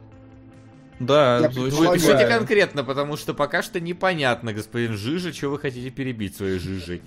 да, 1.01 1.41
я 1.41 1.49
пишите 1.49 2.27
конкретно, 2.27 2.85
потому 2.85 3.17
что 3.17 3.33
пока 3.33 3.63
что 3.63 3.81
непонятно, 3.81 4.53
господин 4.53 4.95
Жижа, 4.95 5.33
что 5.33 5.49
вы 5.49 5.59
хотите 5.59 5.89
перебить 5.91 6.37
своей 6.37 6.59
Жижей. 6.59 7.01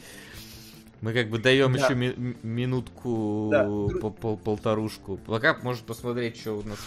Мы 1.01 1.13
как 1.13 1.30
бы 1.30 1.38
даем 1.38 1.73
да. 1.73 1.85
еще 1.85 1.95
ми- 1.95 2.35
минутку, 2.43 3.49
да. 3.51 3.63
по- 3.63 4.09
пол- 4.09 4.38
полторушку. 4.38 5.17
Пока 5.17 5.57
может 5.61 5.84
посмотреть, 5.84 6.38
что 6.38 6.53
у 6.57 6.63
нас 6.63 6.77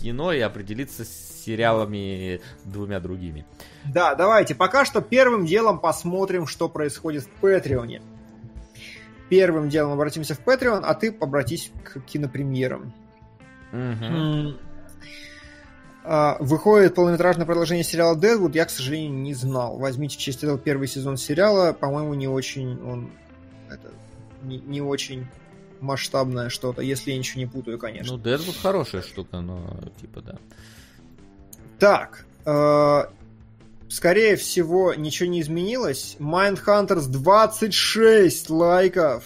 кино 0.00 0.32
и 0.32 0.40
определиться 0.40 1.04
с 1.04 1.08
сериалами 1.44 2.40
двумя 2.64 3.00
другими. 3.00 3.44
Да, 3.84 4.14
давайте. 4.14 4.54
Пока 4.54 4.84
что 4.84 5.00
первым 5.00 5.46
делом 5.46 5.78
посмотрим, 5.78 6.46
что 6.46 6.68
происходит 6.68 7.24
в 7.24 7.30
Патреоне. 7.40 8.02
Первым 9.28 9.68
делом 9.68 9.92
обратимся 9.92 10.34
в 10.34 10.40
Patreon, 10.40 10.80
а 10.82 10.94
ты 10.94 11.14
обратись 11.20 11.70
к 11.84 12.00
кинопремьерам. 12.00 12.92
Угу. 13.72 14.54
Выходит 16.40 16.94
полнометражное 16.94 17.44
продолжение 17.44 17.84
сериала 17.84 18.16
Deadwood, 18.16 18.52
я, 18.54 18.64
к 18.64 18.70
сожалению, 18.70 19.12
не 19.12 19.34
знал. 19.34 19.76
Возьмите 19.78 20.16
в 20.16 20.20
честь 20.20 20.42
этого 20.42 20.58
первый 20.58 20.88
сезон 20.88 21.18
сериала, 21.18 21.74
по-моему, 21.74 22.14
не 22.14 22.26
очень 22.26 22.82
он 22.82 23.10
это, 23.68 23.92
не, 24.42 24.58
не 24.58 24.80
очень 24.80 25.26
масштабное 25.80 26.48
что-то, 26.48 26.82
если 26.82 27.12
я 27.12 27.18
ничего 27.18 27.40
не 27.40 27.46
путаю, 27.46 27.78
конечно. 27.78 28.16
Ну, 28.16 28.22
Deadwood 28.22 28.60
хорошая 28.60 29.02
штука, 29.02 29.40
но 29.40 29.78
типа 30.00 30.20
да. 30.20 30.36
Так, 31.78 32.26
э, 32.44 33.04
скорее 33.88 34.36
всего, 34.36 34.94
ничего 34.94 35.28
не 35.28 35.40
изменилось. 35.40 36.16
Mindhunters 36.18 37.08
26 37.08 38.50
лайков. 38.50 39.24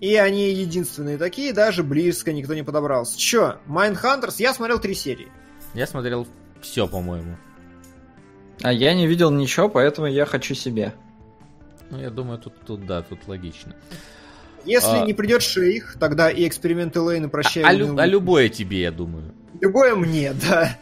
И 0.00 0.14
они 0.16 0.50
единственные 0.52 1.18
такие, 1.18 1.52
даже 1.52 1.82
близко 1.82 2.32
никто 2.32 2.54
не 2.54 2.62
подобрался. 2.62 3.18
Чё, 3.18 3.58
Mindhunters? 3.66 4.36
Я 4.38 4.54
смотрел 4.54 4.78
три 4.78 4.94
серии. 4.94 5.28
Я 5.74 5.86
смотрел 5.86 6.26
все, 6.60 6.88
по-моему. 6.88 7.36
А 8.62 8.72
я 8.72 8.94
не 8.94 9.06
видел 9.06 9.30
ничего, 9.30 9.68
поэтому 9.68 10.06
я 10.06 10.26
хочу 10.26 10.54
себе. 10.54 10.94
Ну, 11.90 11.98
я 11.98 12.10
думаю, 12.10 12.38
тут, 12.38 12.54
тут 12.66 12.86
да, 12.86 13.02
тут 13.02 13.26
логично. 13.26 13.74
Если 14.64 14.96
а... 14.96 15.06
не 15.06 15.14
придет 15.14 15.42
шейх, 15.42 15.96
тогда 15.98 16.30
и 16.30 16.46
эксперименты 16.46 17.00
Лейна 17.00 17.28
прощают. 17.28 17.68
А, 17.68 17.70
а, 17.70 17.74
лю- 17.74 17.98
а 17.98 18.06
любое 18.06 18.48
тебе, 18.48 18.82
я 18.82 18.92
думаю. 18.92 19.34
Любое 19.60 19.94
мне, 19.94 20.32
да. 20.32 20.76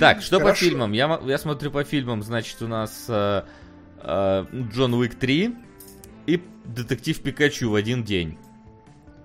Так, 0.00 0.22
что 0.22 0.38
Хорошо. 0.38 0.54
по 0.54 0.58
фильмам? 0.58 0.92
Я, 0.92 1.20
я 1.26 1.38
смотрю 1.38 1.70
по 1.70 1.84
фильмам, 1.84 2.22
значит, 2.22 2.62
у 2.62 2.68
нас 2.68 3.06
э, 3.08 3.42
э, 4.02 4.44
Джон 4.72 4.94
Уик 4.94 5.14
3 5.16 5.54
и 6.26 6.42
Детектив 6.64 7.20
Пикачу 7.20 7.70
в 7.70 7.74
один 7.74 8.04
день. 8.04 8.38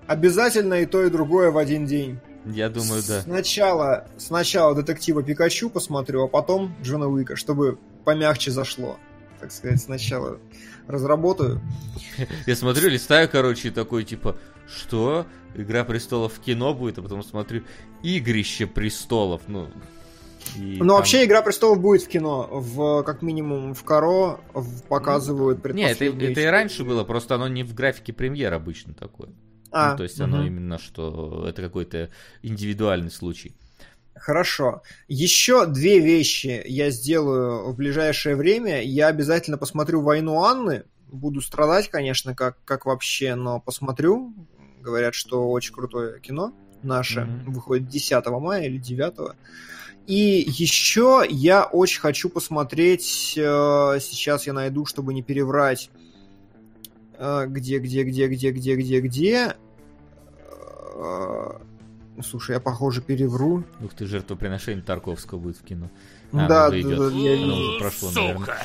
Обязательно 0.07 0.75
и 0.75 0.85
то, 0.85 1.03
и 1.03 1.09
другое 1.09 1.51
в 1.51 1.57
один 1.57 1.85
день. 1.85 2.19
Я 2.45 2.69
думаю, 2.69 3.01
да. 3.07 3.21
Сначала, 3.21 4.07
сначала 4.17 4.75
детектива 4.75 5.23
Пикачу 5.23 5.69
посмотрю, 5.69 6.23
а 6.23 6.27
потом 6.27 6.73
Джона 6.81 7.07
Уика, 7.07 7.35
чтобы 7.35 7.77
помягче 8.03 8.51
зашло. 8.51 8.97
Так 9.39 9.51
сказать, 9.51 9.81
сначала 9.81 10.39
разработаю. 10.87 11.61
Я 12.45 12.55
смотрю, 12.55 12.89
листаю, 12.89 13.29
короче, 13.29 13.71
такой, 13.71 14.03
типа, 14.03 14.37
что? 14.67 15.25
Игра 15.55 15.83
престолов 15.83 16.33
в 16.33 16.39
кино 16.39 16.73
будет, 16.73 16.97
а 16.97 17.01
потом 17.01 17.23
смотрю, 17.23 17.63
Игрище 18.01 18.65
престолов, 18.65 19.43
ну... 19.47 19.69
И 20.57 20.75
Но 20.77 20.79
там... 20.79 20.87
вообще 20.97 21.23
Игра 21.23 21.41
престолов 21.41 21.79
будет 21.79 22.03
в 22.03 22.07
кино, 22.07 22.49
в 22.51 23.03
как 23.03 23.21
минимум 23.21 23.73
в 23.73 23.83
Каро 23.83 24.41
показывают 24.89 25.63
Нет, 25.73 26.01
это, 26.01 26.05
это 26.05 26.41
и 26.41 26.45
раньше 26.45 26.83
было, 26.83 27.03
просто 27.03 27.35
оно 27.35 27.47
не 27.47 27.63
в 27.63 27.73
графике 27.73 28.13
премьер 28.13 28.53
обычно 28.53 28.93
такое. 28.93 29.29
А, 29.71 29.91
ну, 29.91 29.97
то 29.97 30.03
есть 30.03 30.19
угу. 30.19 30.25
оно 30.25 30.45
именно 30.45 30.77
что 30.77 31.45
это 31.47 31.61
какой-то 31.61 32.09
индивидуальный 32.43 33.09
случай. 33.09 33.55
Хорошо. 34.15 34.83
Еще 35.07 35.65
две 35.65 35.99
вещи 35.99 36.61
я 36.65 36.91
сделаю 36.91 37.71
в 37.71 37.75
ближайшее 37.75 38.35
время. 38.35 38.81
Я 38.81 39.07
обязательно 39.07 39.57
посмотрю 39.57 40.01
«Войну 40.01 40.43
Анны». 40.43 40.83
Буду 41.07 41.41
страдать, 41.41 41.89
конечно, 41.89 42.35
как, 42.35 42.57
как 42.65 42.85
вообще, 42.85 43.35
но 43.35 43.59
посмотрю. 43.59 44.33
Говорят, 44.81 45.13
что 45.13 45.49
очень 45.49 45.73
крутое 45.73 46.19
кино 46.19 46.53
наше. 46.83 47.21
Mm-hmm. 47.21 47.51
Выходит 47.51 47.87
10 47.87 48.25
мая 48.27 48.65
или 48.65 48.77
9. 48.77 49.35
И 50.07 50.43
еще 50.47 51.23
я 51.29 51.63
очень 51.63 52.01
хочу 52.01 52.29
посмотреть, 52.29 53.35
э, 53.37 53.99
сейчас 54.01 54.47
я 54.47 54.53
найду, 54.53 54.85
чтобы 54.85 55.13
не 55.13 55.23
переврать, 55.23 55.89
э, 57.17 57.45
где, 57.47 57.79
где, 57.79 58.03
где, 58.03 58.27
где, 58.27 58.51
где, 58.51 58.75
где, 58.75 58.99
где. 58.99 59.55
Э, 60.95 61.51
Слушай, 62.21 62.53
я, 62.53 62.59
похоже, 62.59 63.01
перевру. 63.01 63.63
Ух 63.81 63.93
ты, 63.93 64.05
жертвоприношение 64.05 64.83
Тарковского 64.83 65.39
будет 65.39 65.57
в 65.57 65.63
кино. 65.63 65.89
А, 66.31 66.47
да, 66.47 66.69
да, 66.69 66.79
идет. 66.79 66.97
да, 66.97 67.09
я 67.09 67.43
Оно 67.43 67.55
уже 67.55 67.79
прошло, 67.79 68.09
Сука. 68.09 68.21
наверное. 68.21 68.57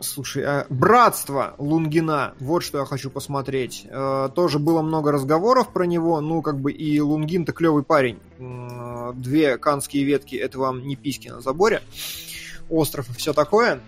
Слушай, 0.00 0.44
а 0.44 0.66
«Братство» 0.68 1.54
Лунгина, 1.58 2.34
вот 2.38 2.62
что 2.62 2.78
я 2.78 2.84
хочу 2.84 3.10
посмотреть. 3.10 3.84
Э, 3.90 4.28
тоже 4.32 4.60
было 4.60 4.80
много 4.80 5.10
разговоров 5.10 5.72
про 5.72 5.84
него, 5.86 6.20
ну, 6.20 6.40
как 6.40 6.60
бы 6.60 6.70
и 6.70 7.00
Лунгин-то 7.00 7.52
клевый 7.52 7.82
парень. 7.82 8.20
Э, 8.38 9.12
две 9.16 9.58
канские 9.58 10.04
ветки, 10.04 10.36
это 10.36 10.60
вам 10.60 10.86
не 10.86 10.94
письки 10.94 11.28
на 11.28 11.40
заборе. 11.40 11.82
остров 12.70 13.08
и 13.10 13.14
все 13.14 13.32
такое. 13.32 13.80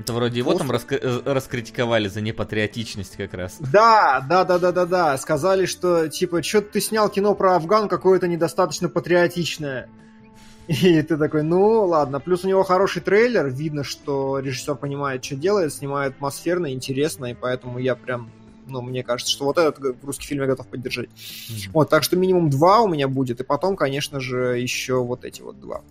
Это 0.00 0.14
вроде 0.14 0.38
его 0.38 0.54
там 0.54 0.70
раск... 0.70 0.92
Э, 0.92 1.20
раскритиковали 1.24 2.08
за 2.08 2.22
непатриотичность 2.22 3.16
как 3.16 3.34
раз. 3.34 3.58
Да, 3.60 4.24
да, 4.26 4.44
да, 4.44 4.58
да, 4.58 4.72
да, 4.72 4.86
да. 4.86 5.18
Сказали, 5.18 5.66
что 5.66 6.08
типа, 6.08 6.42
что 6.42 6.62
ты 6.62 6.80
снял 6.80 7.10
кино 7.10 7.34
про 7.34 7.56
Афган 7.56 7.86
какое-то 7.86 8.26
недостаточно 8.26 8.88
патриотичное. 8.88 9.90
И 10.68 11.02
ты 11.02 11.18
такой, 11.18 11.42
ну 11.42 11.84
ладно. 11.84 12.18
Плюс 12.18 12.44
у 12.44 12.48
него 12.48 12.62
хороший 12.62 13.02
трейлер, 13.02 13.48
видно, 13.48 13.84
что 13.84 14.38
режиссер 14.38 14.76
понимает, 14.76 15.22
что 15.22 15.36
делает, 15.36 15.74
снимает 15.74 16.14
атмосферно, 16.14 16.72
интересно, 16.72 17.26
и 17.26 17.34
поэтому 17.34 17.78
я 17.78 17.94
прям 17.94 18.30
ну, 18.66 18.82
мне 18.82 19.02
кажется, 19.02 19.32
что 19.32 19.46
вот 19.46 19.58
этот 19.58 19.96
русский 20.04 20.26
фильм 20.26 20.42
я 20.42 20.46
готов 20.46 20.68
поддержать. 20.68 21.08
Mm-hmm. 21.08 21.70
Вот, 21.72 21.90
так 21.90 22.04
что 22.04 22.14
минимум 22.16 22.50
два 22.50 22.82
у 22.82 22.88
меня 22.88 23.08
будет, 23.08 23.40
и 23.40 23.44
потом, 23.44 23.74
конечно 23.74 24.20
же, 24.20 24.60
еще 24.60 25.02
вот 25.02 25.24
эти 25.24 25.42
вот 25.42 25.58
два. 25.58 25.82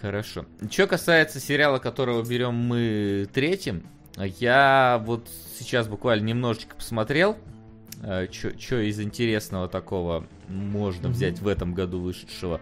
Хорошо. 0.00 0.46
Что 0.70 0.86
касается 0.86 1.40
сериала, 1.40 1.78
которого 1.78 2.22
берем 2.22 2.54
мы 2.54 3.28
третьим, 3.32 3.86
я 4.16 5.02
вот 5.04 5.28
сейчас 5.58 5.88
буквально 5.88 6.24
немножечко 6.24 6.76
посмотрел, 6.76 7.36
э, 8.02 8.26
что 8.30 8.80
из 8.80 9.00
интересного 9.00 9.68
такого 9.68 10.26
можно 10.48 11.08
взять 11.08 11.40
в 11.40 11.48
этом 11.48 11.74
году 11.74 12.00
вышедшего. 12.00 12.60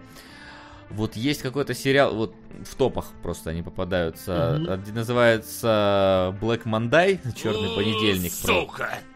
Вот 0.90 1.16
есть 1.16 1.42
какой-то 1.42 1.74
сериал, 1.74 2.14
вот 2.14 2.34
в 2.62 2.74
топах 2.76 3.06
просто 3.22 3.50
они 3.50 3.62
попадаются, 3.62 4.58
mm-hmm. 4.60 4.92
называется 4.92 6.36
Black 6.40 6.64
Monday, 6.64 7.18
Черный 7.34 7.74
понедельник. 7.74 8.32
Сука! 8.32 8.90
Про 8.90 9.13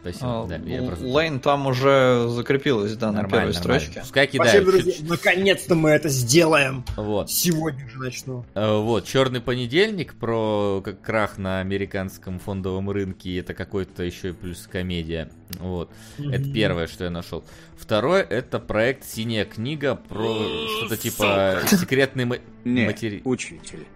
Спасибо. 0.00 0.44
А, 0.44 0.46
да, 0.46 0.56
я 0.56 0.82
просто... 0.82 1.04
Лейн 1.04 1.40
там 1.40 1.66
уже 1.66 2.28
закрепилась, 2.28 2.94
да, 2.96 3.10
на 3.10 3.20
первой 3.20 3.30
нормально. 3.30 3.52
строчке. 3.52 4.00
Пускай 4.00 4.26
кидают. 4.26 4.50
Спасибо, 4.50 4.72
друзья. 4.72 5.06
Наконец-то 5.08 5.74
мы 5.74 5.90
это 5.90 6.08
сделаем. 6.08 6.84
Вот. 6.96 7.30
Сегодня 7.30 7.88
же 7.88 7.98
начну. 7.98 8.44
А, 8.54 8.78
вот, 8.80 9.06
Черный 9.06 9.40
понедельник 9.40 10.14
про 10.14 10.82
крах 11.02 11.38
на 11.38 11.60
американском 11.60 12.38
фондовом 12.38 12.90
рынке. 12.90 13.38
Это 13.38 13.54
какой-то 13.54 14.04
еще 14.04 14.32
плюс 14.32 14.68
комедия. 14.70 15.30
Вот. 15.58 15.90
Mm-hmm. 16.18 16.34
Это 16.34 16.52
первое, 16.52 16.86
что 16.86 17.04
я 17.04 17.10
нашел. 17.10 17.44
Второе, 17.76 18.22
это 18.22 18.58
проект 18.58 19.04
Синяя 19.04 19.44
книга 19.44 19.96
про 19.96 20.34
что-то 20.78 20.96
типа 20.96 21.60
секретный 21.70 22.24
материал. 22.64 23.22
Учитель. 23.24 23.86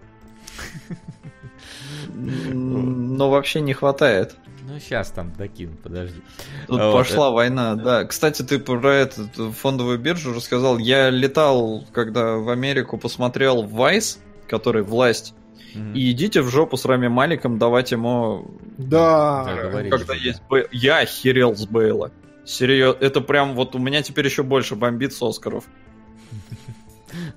Но 2.15 3.31
вообще 3.31 3.61
не 3.61 3.73
хватает. 3.73 4.37
Ну, 4.64 4.78
сейчас 4.78 5.10
там 5.10 5.32
докину, 5.32 5.76
подожди. 5.82 6.20
Тут 6.68 6.80
вот, 6.80 6.93
пошла 6.93 7.26
это... 7.26 7.34
война, 7.34 7.74
да. 7.74 8.05
Кстати, 8.05 8.43
ты 8.43 8.59
про 8.59 8.94
эту 8.94 9.52
фондовую 9.52 9.98
биржу 9.98 10.32
рассказал. 10.32 10.78
Я 10.78 11.10
летал, 11.10 11.84
когда 11.93 12.36
в 12.36 12.48
Америку 12.48 12.97
посмотрел 12.97 13.64
Vice, 13.64 14.18
который 14.48 14.82
власть. 14.82 15.34
Mm-hmm. 15.74 15.94
И 15.94 16.10
идите 16.12 16.43
в 16.43 16.48
жопу 16.48 16.76
с 16.76 16.84
Рами 16.84 17.09
Маликом 17.09 17.59
давать 17.59 17.93
ему... 17.93 18.51
Да, 18.78 19.44
да 19.44 19.89
когда 19.89 20.14
есть 20.14 20.43
Б... 20.48 20.68
Я 20.70 20.98
охерел 20.98 21.56
с 21.56 21.66
Бейла. 21.66 22.12
Серьезно, 22.44 22.98
это 23.01 23.20
прям 23.20 23.55
вот 23.55 23.74
у 23.74 23.78
меня 23.78 24.02
теперь 24.02 24.26
еще 24.26 24.43
больше 24.43 24.76
бомбит 24.76 25.12
с 25.12 25.22
Оскаров. 25.22 25.64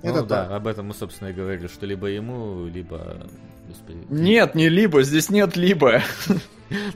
Это 0.02 0.22
ну, 0.22 0.26
да, 0.26 0.56
об 0.56 0.66
этом 0.66 0.86
мы, 0.86 0.94
собственно, 0.94 1.28
и 1.28 1.32
говорили, 1.32 1.66
что 1.66 1.86
либо 1.86 2.06
ему, 2.06 2.66
либо... 2.66 3.26
Нет, 4.08 4.54
не 4.54 4.68
либо, 4.68 5.02
здесь 5.02 5.28
нет 5.30 5.56
либо. 5.56 6.02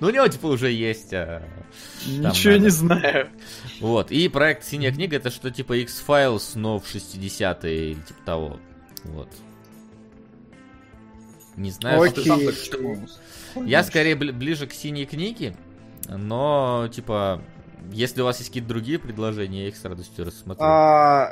Ну, 0.01 0.09
у 0.09 0.11
него, 0.11 0.27
типа, 0.27 0.47
уже 0.47 0.70
есть... 0.73 1.12
А, 1.12 1.43
Ничего 2.07 2.57
не 2.57 2.70
знаю. 2.70 3.28
Вот, 3.81 4.11
и 4.11 4.28
проект 4.28 4.65
«Синяя 4.65 4.93
книга» 4.93 5.16
это 5.16 5.31
что, 5.31 5.51
типа, 5.51 5.74
X-Files, 5.74 6.52
но 6.57 6.81
в 6.81 6.93
60-е 6.93 7.93
или 7.93 8.01
типа 8.01 8.20
того. 8.24 8.61
Вот. 9.05 9.28
Не 11.57 11.70
знаю, 11.70 12.02
Окей. 12.02 12.52
что... 12.52 12.97
Я 13.65 13.85
скорее 13.85 14.16
ближе 14.16 14.66
к 14.66 14.73
«Синей 14.73 15.07
книге», 15.07 15.55
но, 16.09 16.89
типа, 16.93 17.43
если 17.93 18.23
у 18.23 18.24
вас 18.24 18.39
есть 18.39 18.51
какие-то 18.51 18.69
другие 18.69 18.98
предложения, 18.98 19.62
я 19.62 19.69
их 19.69 19.77
с 19.77 19.85
радостью 19.85 20.24
рассмотрю. 20.24 20.65
А, 20.65 21.31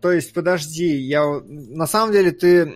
то 0.00 0.12
есть, 0.12 0.32
подожди, 0.32 0.96
я... 0.96 1.40
На 1.46 1.86
самом 1.86 2.12
деле, 2.12 2.32
ты 2.32 2.72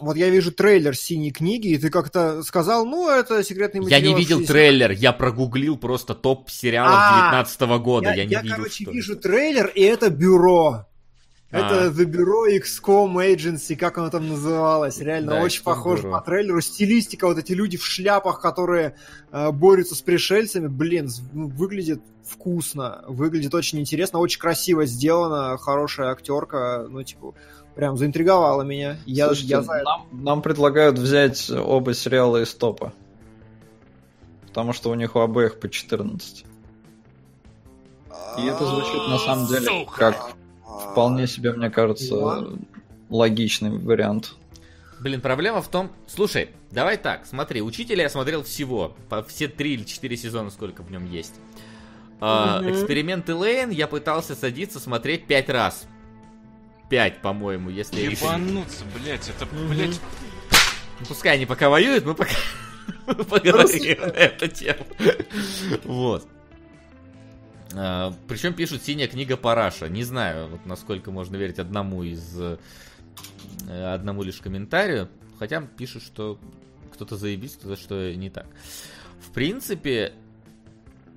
вот 0.00 0.16
я 0.16 0.28
вижу 0.28 0.50
трейлер 0.52 0.96
синей 0.96 1.30
книги, 1.30 1.68
и 1.68 1.78
ты 1.78 1.88
как-то 1.88 2.42
сказал, 2.42 2.84
ну, 2.84 3.08
это 3.08 3.44
секретный 3.44 3.80
материал. 3.80 4.00
Я 4.00 4.06
не 4.06 4.14
видел 4.14 4.38
60... 4.38 4.52
трейлер, 4.52 4.90
я 4.90 5.12
прогуглил 5.12 5.76
просто 5.76 6.14
топ 6.14 6.50
сериалов 6.50 6.98
а, 6.98 7.30
19 7.30 7.60
-го 7.60 7.78
года. 7.78 8.08
Я, 8.10 8.14
я 8.14 8.24
не 8.24 8.32
я, 8.32 8.42
видел, 8.42 8.56
короче, 8.56 8.84
что... 8.84 8.92
вижу 8.92 9.16
трейлер, 9.16 9.66
и 9.66 9.82
это 9.82 10.10
бюро. 10.10 10.86
Это 11.54 11.84
а. 11.84 11.88
The 11.88 12.04
Bureau 12.04 12.48
XCOM 12.58 13.14
Agency, 13.14 13.76
как 13.76 13.98
оно 13.98 14.10
там 14.10 14.28
называлось. 14.28 14.98
Реально 14.98 15.32
да, 15.32 15.42
очень 15.42 15.62
похоже 15.62 16.10
по 16.10 16.20
трейлеру. 16.20 16.60
Стилистика, 16.60 17.28
вот 17.28 17.38
эти 17.38 17.52
люди 17.52 17.76
в 17.76 17.84
шляпах, 17.84 18.40
которые 18.40 18.96
э, 19.30 19.52
борются 19.52 19.94
с 19.94 20.02
пришельцами, 20.02 20.66
блин, 20.66 21.08
ну, 21.32 21.46
выглядит 21.46 22.00
вкусно, 22.24 23.04
выглядит 23.06 23.54
очень 23.54 23.78
интересно, 23.78 24.18
очень 24.18 24.40
красиво 24.40 24.84
сделано, 24.84 25.56
хорошая 25.58 26.10
актерка, 26.10 26.86
ну, 26.88 27.04
типа, 27.04 27.34
Прям 27.76 27.96
заинтриговало 27.96 28.62
меня. 28.62 28.98
Я, 29.04 29.26
Слушайте, 29.26 29.54
я 29.54 29.62
нам, 29.62 30.06
нам 30.12 30.42
предлагают 30.42 30.96
взять 30.96 31.50
оба 31.50 31.92
сериала 31.92 32.42
из 32.42 32.54
топа. 32.54 32.92
Потому 34.46 34.72
что 34.72 34.90
у 34.90 34.94
них 34.94 35.16
у 35.16 35.18
обоих 35.18 35.58
по 35.58 35.68
14. 35.68 36.44
И 38.38 38.46
это 38.46 38.64
звучит 38.64 39.08
на 39.08 39.18
самом 39.18 39.46
деле 39.48 39.86
как 39.96 40.36
вполне 40.90 41.26
себе, 41.26 41.52
мне 41.52 41.70
кажется, 41.70 42.46
логичный 43.08 43.70
вариант. 43.70 44.34
Блин, 45.00 45.20
проблема 45.20 45.60
в 45.60 45.68
том... 45.68 45.90
Слушай, 46.06 46.50
давай 46.70 46.96
так, 46.96 47.26
смотри, 47.26 47.60
Учителя 47.60 48.04
я 48.04 48.08
смотрел 48.08 48.42
всего, 48.42 48.96
по 49.08 49.22
все 49.22 49.48
три 49.48 49.74
или 49.74 49.84
четыре 49.84 50.16
сезона, 50.16 50.50
сколько 50.50 50.82
в 50.82 50.90
нем 50.90 51.10
есть. 51.10 51.34
Mm-hmm. 52.20 52.72
Эксперименты 52.72 53.34
Лейн 53.34 53.70
я 53.70 53.86
пытался 53.86 54.34
садиться 54.34 54.80
смотреть 54.80 55.26
пять 55.26 55.50
раз. 55.50 55.86
5, 56.88 57.22
по-моему, 57.22 57.70
если... 57.70 58.00
Ебануться, 58.00 58.84
блядь, 58.94 59.28
это, 59.28 59.46
блядь... 59.68 60.00
Пускай 61.08 61.34
они 61.34 61.44
пока 61.44 61.68
воюют, 61.68 62.04
мы 62.04 62.14
пока 62.14 62.32
поговорим 63.06 64.00
на 64.00 64.06
эту 64.06 64.48
тему. 64.48 64.86
Вот. 65.84 66.26
А, 67.76 68.14
причем 68.28 68.54
пишут 68.54 68.82
синяя 68.82 69.08
книга 69.08 69.36
Параша. 69.36 69.88
Не 69.88 70.04
знаю, 70.04 70.48
вот 70.48 70.66
насколько 70.66 71.10
можно 71.10 71.36
верить 71.36 71.58
одному 71.58 72.02
из 72.02 72.38
э, 72.38 72.58
одному 73.68 74.22
лишь 74.22 74.40
комментарию. 74.40 75.08
Хотя 75.38 75.60
пишут, 75.62 76.02
что 76.02 76.38
кто-то 76.92 77.16
заебись, 77.16 77.56
кто-то 77.56 77.76
что 77.76 78.14
не 78.14 78.30
так. 78.30 78.46
В 79.20 79.32
принципе, 79.32 80.12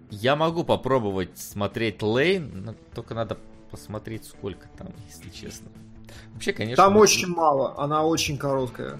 я 0.10 0.36
могу 0.36 0.64
попробовать 0.64 1.38
смотреть 1.38 2.02
Лейн, 2.02 2.64
но 2.64 2.76
только 2.96 3.14
надо 3.14 3.38
посмотреть, 3.70 4.26
сколько 4.26 4.68
там, 4.78 4.90
если 5.08 5.30
честно. 5.30 5.70
Вообще, 6.34 6.54
конечно... 6.54 6.84
Там 6.84 6.98
очень 6.98 7.28
мало, 7.28 7.78
она 7.78 8.04
очень 8.04 8.38
короткая. 8.38 9.00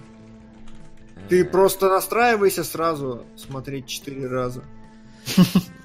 Ты 1.28 1.44
просто 1.44 1.88
настраивайся 1.88 2.62
сразу 2.62 3.24
смотреть 3.36 3.86
четыре 3.86 4.28
раза. 4.28 4.62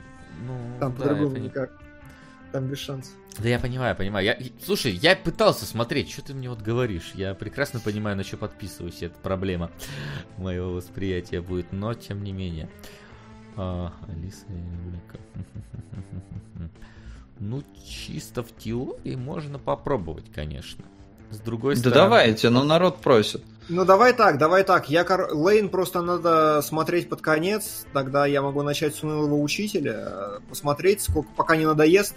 Ну, 0.46 0.80
там 0.80 0.94
по-другому 0.94 1.38
никак. 1.38 1.72
Там 2.52 2.68
без 2.68 2.78
шансов. 2.78 3.14
Да 3.40 3.50
я 3.50 3.58
понимаю, 3.60 3.96
понимаю. 3.96 4.26
Я, 4.26 4.38
слушай, 4.64 4.92
я 4.92 5.16
пытался 5.16 5.66
смотреть, 5.66 6.12
что 6.12 6.22
ты 6.22 6.34
мне 6.36 6.50
вот 6.50 6.62
говоришь. 6.62 7.12
Я 7.16 7.34
прекрасно 7.34 7.80
понимаю, 7.80 8.16
на 8.16 8.24
что 8.24 8.38
подписываюсь. 8.38 9.02
Это 9.02 9.16
проблема 9.24 9.72
моего 10.38 10.74
восприятия 10.74 11.42
будет, 11.42 11.72
но 11.72 11.96
тем 11.96 12.24
не 12.24 12.32
менее. 12.32 12.70
А, 13.56 13.94
Алиса 14.08 14.46
Ну, 17.40 17.64
чисто 17.86 18.44
в 18.44 18.56
теории 18.56 19.16
можно 19.16 19.58
попробовать, 19.58 20.32
конечно. 20.32 20.86
С 21.32 21.40
другой 21.40 21.76
стороны... 21.76 21.96
Да 21.96 22.04
давайте, 22.04 22.50
но 22.50 22.64
народ 22.64 23.02
просит. 23.02 23.44
Ну 23.70 23.86
давай 23.86 24.14
так, 24.14 24.38
давай 24.38 24.64
так. 24.64 24.90
Я 24.90 25.06
Лейн 25.32 25.70
просто 25.70 26.02
надо 26.02 26.62
смотреть 26.62 27.10
под 27.10 27.22
конец, 27.22 27.86
тогда 27.94 28.26
я 28.26 28.42
могу 28.42 28.62
начать 28.62 28.96
с 28.96 29.04
унылого 29.04 29.36
учителя, 29.36 30.42
посмотреть, 30.50 31.02
сколько 31.02 31.30
пока 31.36 31.56
не 31.56 31.66
надоест, 31.66 32.16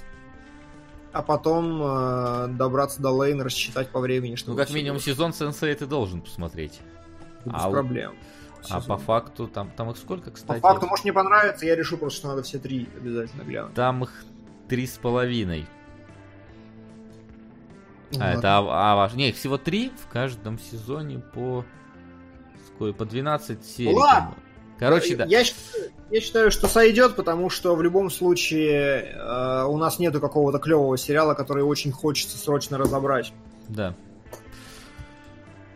а 1.13 1.23
потом 1.23 1.83
э, 1.83 2.49
добраться 2.49 3.01
до 3.01 3.11
Лейн, 3.11 3.41
рассчитать 3.41 3.89
по 3.91 4.01
времени, 4.01 4.35
что. 4.35 4.51
Ну 4.51 4.57
как 4.57 4.71
минимум 4.71 5.01
сезон 5.01 5.33
Сенсей 5.33 5.75
ты 5.75 5.87
должен 5.87 6.21
посмотреть. 6.21 6.81
Без 7.45 7.55
а 7.55 7.71
проблем. 7.71 8.15
А 8.69 8.81
по 8.81 8.97
факту 8.97 9.47
там, 9.47 9.71
там 9.71 9.91
их 9.91 9.97
сколько, 9.97 10.33
кстати? 10.33 10.61
По 10.61 10.71
факту, 10.71 10.87
может, 10.87 11.05
не 11.05 11.13
понравится, 11.13 11.67
я 11.67 11.77
решу 11.77 11.97
просто, 11.97 12.19
что 12.19 12.29
надо 12.29 12.43
все 12.43 12.59
три 12.59 12.89
обязательно 12.97 13.43
глянуть. 13.43 13.75
Там 13.75 14.03
их 14.03 14.25
три 14.69 14.87
с 14.87 14.99
половиной. 14.99 15.67
Ну, 18.13 18.21
а, 18.21 18.33
это 18.33 18.59
а, 18.59 19.05
а, 19.05 19.17
не, 19.17 19.31
их 19.31 19.37
всего 19.37 19.59
три 19.59 19.93
в 19.99 20.07
каждом 20.13 20.59
сезоне 20.59 21.19
по 21.19 21.65
по 22.79 23.05
12 23.05 23.65
серий. 23.65 23.95
Ладно. 23.95 24.35
Короче, 24.79 25.13
я, 25.13 25.17
да. 25.17 25.25
Я 25.25 25.45
считаю, 25.45 25.91
я 26.11 26.21
считаю, 26.21 26.51
что 26.51 26.69
сойдет, 26.69 27.17
потому 27.17 27.49
что 27.49 27.75
в 27.75 27.83
любом 27.83 28.11
случае 28.11 29.15
э, 29.15 29.65
у 29.65 29.79
нас 29.79 29.99
нету 29.99 30.21
какого-то 30.21 30.59
клевого 30.59 30.99
сериала, 30.99 31.35
который 31.35 31.63
очень 31.63 31.93
хочется 31.93 32.37
срочно 32.37 32.77
разобрать. 32.77 33.33
Да. 33.69 33.95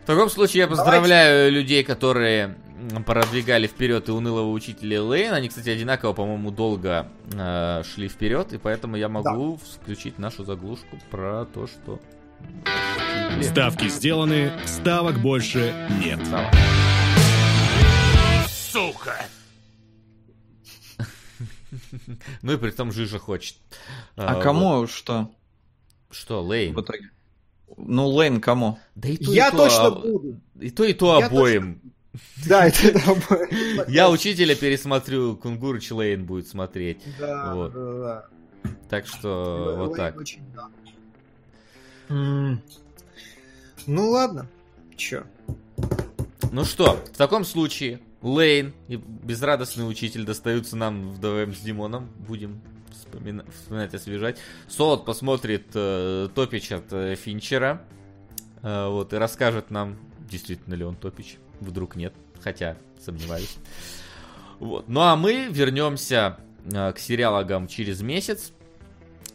В 0.03 0.05
таком 0.05 0.29
случае 0.29 0.61
я 0.61 0.67
поздравляю 0.67 1.49
Давайте. 1.49 1.59
людей, 1.59 1.83
которые 1.83 2.55
продвигали 3.05 3.67
вперед 3.67 4.09
и 4.09 4.11
унылого 4.11 4.51
учителя 4.51 5.03
Лейн. 5.03 5.33
Они, 5.33 5.49
кстати, 5.49 5.69
одинаково, 5.69 6.13
по-моему, 6.13 6.51
долго 6.51 7.07
э, 7.33 7.83
шли 7.83 8.07
вперед, 8.07 8.53
и 8.53 8.57
поэтому 8.57 8.95
я 8.97 9.09
могу 9.09 9.59
да. 9.59 9.81
включить 9.81 10.17
нашу 10.17 10.43
заглушку 10.43 10.97
про 11.09 11.45
то, 11.45 11.67
что... 11.67 11.99
Ставки 13.41 13.89
сделаны, 13.89 14.51
ставок 14.65 15.19
больше 15.19 15.73
нет. 15.99 16.19
Сука! 18.47 19.15
Ну 22.41 22.53
и 22.53 22.57
при 22.57 22.71
том 22.71 22.91
Жижа 22.91 23.19
хочет. 23.19 23.57
А, 24.15 24.35
кому 24.41 24.87
что? 24.87 25.31
Что, 26.09 26.43
Лейн? 26.43 26.77
Ну, 27.77 28.07
Лейн 28.07 28.41
кому? 28.41 28.79
Да 28.95 29.09
и 29.09 29.17
то, 29.17 29.31
Я 29.31 29.47
и 29.47 29.51
то, 29.51 29.57
точно 29.57 29.85
а... 29.85 29.91
буду. 29.91 30.41
И 30.59 30.69
то, 30.69 30.83
и 30.83 30.93
то 30.93 31.19
Я 31.19 31.27
обоим. 31.27 31.75
Точно... 31.75 32.49
Да, 32.49 32.65
это 32.67 32.99
обоим. 33.11 33.83
Я 33.87 34.09
учителя 34.09 34.55
пересмотрю, 34.55 35.37
Кунгурыч 35.37 35.91
Лейн 35.91 36.25
будет 36.25 36.47
смотреть. 36.47 37.01
Да, 37.19 37.55
вот. 37.55 37.73
да, 37.73 37.93
да. 37.93 38.25
Так 38.89 39.07
что 39.07 39.75
вот 39.77 39.95
так. 39.95 40.15
Ну 43.87 44.09
ладно, 44.09 44.47
чё. 44.95 45.23
Ну 46.51 46.65
что, 46.65 46.93
в 47.13 47.17
таком 47.17 47.45
случае 47.45 48.01
Лейн 48.21 48.73
и 48.87 48.97
безрадостный 48.97 49.89
учитель 49.89 50.25
достаются 50.25 50.75
нам 50.75 51.09
вдвоем 51.11 51.55
с 51.55 51.59
Димоном. 51.59 52.09
Будем 52.27 52.61
вспоминать, 52.91 53.47
вспоминать 53.53 53.93
освежать. 53.93 54.37
Солод 54.67 55.05
посмотрит 55.05 55.67
э, 55.73 56.29
топич 56.35 56.71
от 56.71 56.91
э, 56.91 57.15
Финчера. 57.15 57.81
Э, 58.61 58.89
вот, 58.89 59.13
и 59.13 59.17
расскажет 59.17 59.71
нам, 59.71 59.97
действительно 60.29 60.75
ли 60.75 60.83
он 60.83 60.95
топич. 60.95 61.37
Вдруг 61.61 61.95
нет. 61.95 62.13
Хотя, 62.41 62.77
сомневаюсь. 62.99 63.57
Вот. 64.59 64.87
Ну 64.87 64.99
а 65.01 65.15
мы 65.15 65.47
вернемся 65.49 66.37
э, 66.65 66.91
к 66.93 66.99
сериалогам 66.99 67.67
через 67.67 68.01
месяц. 68.01 68.51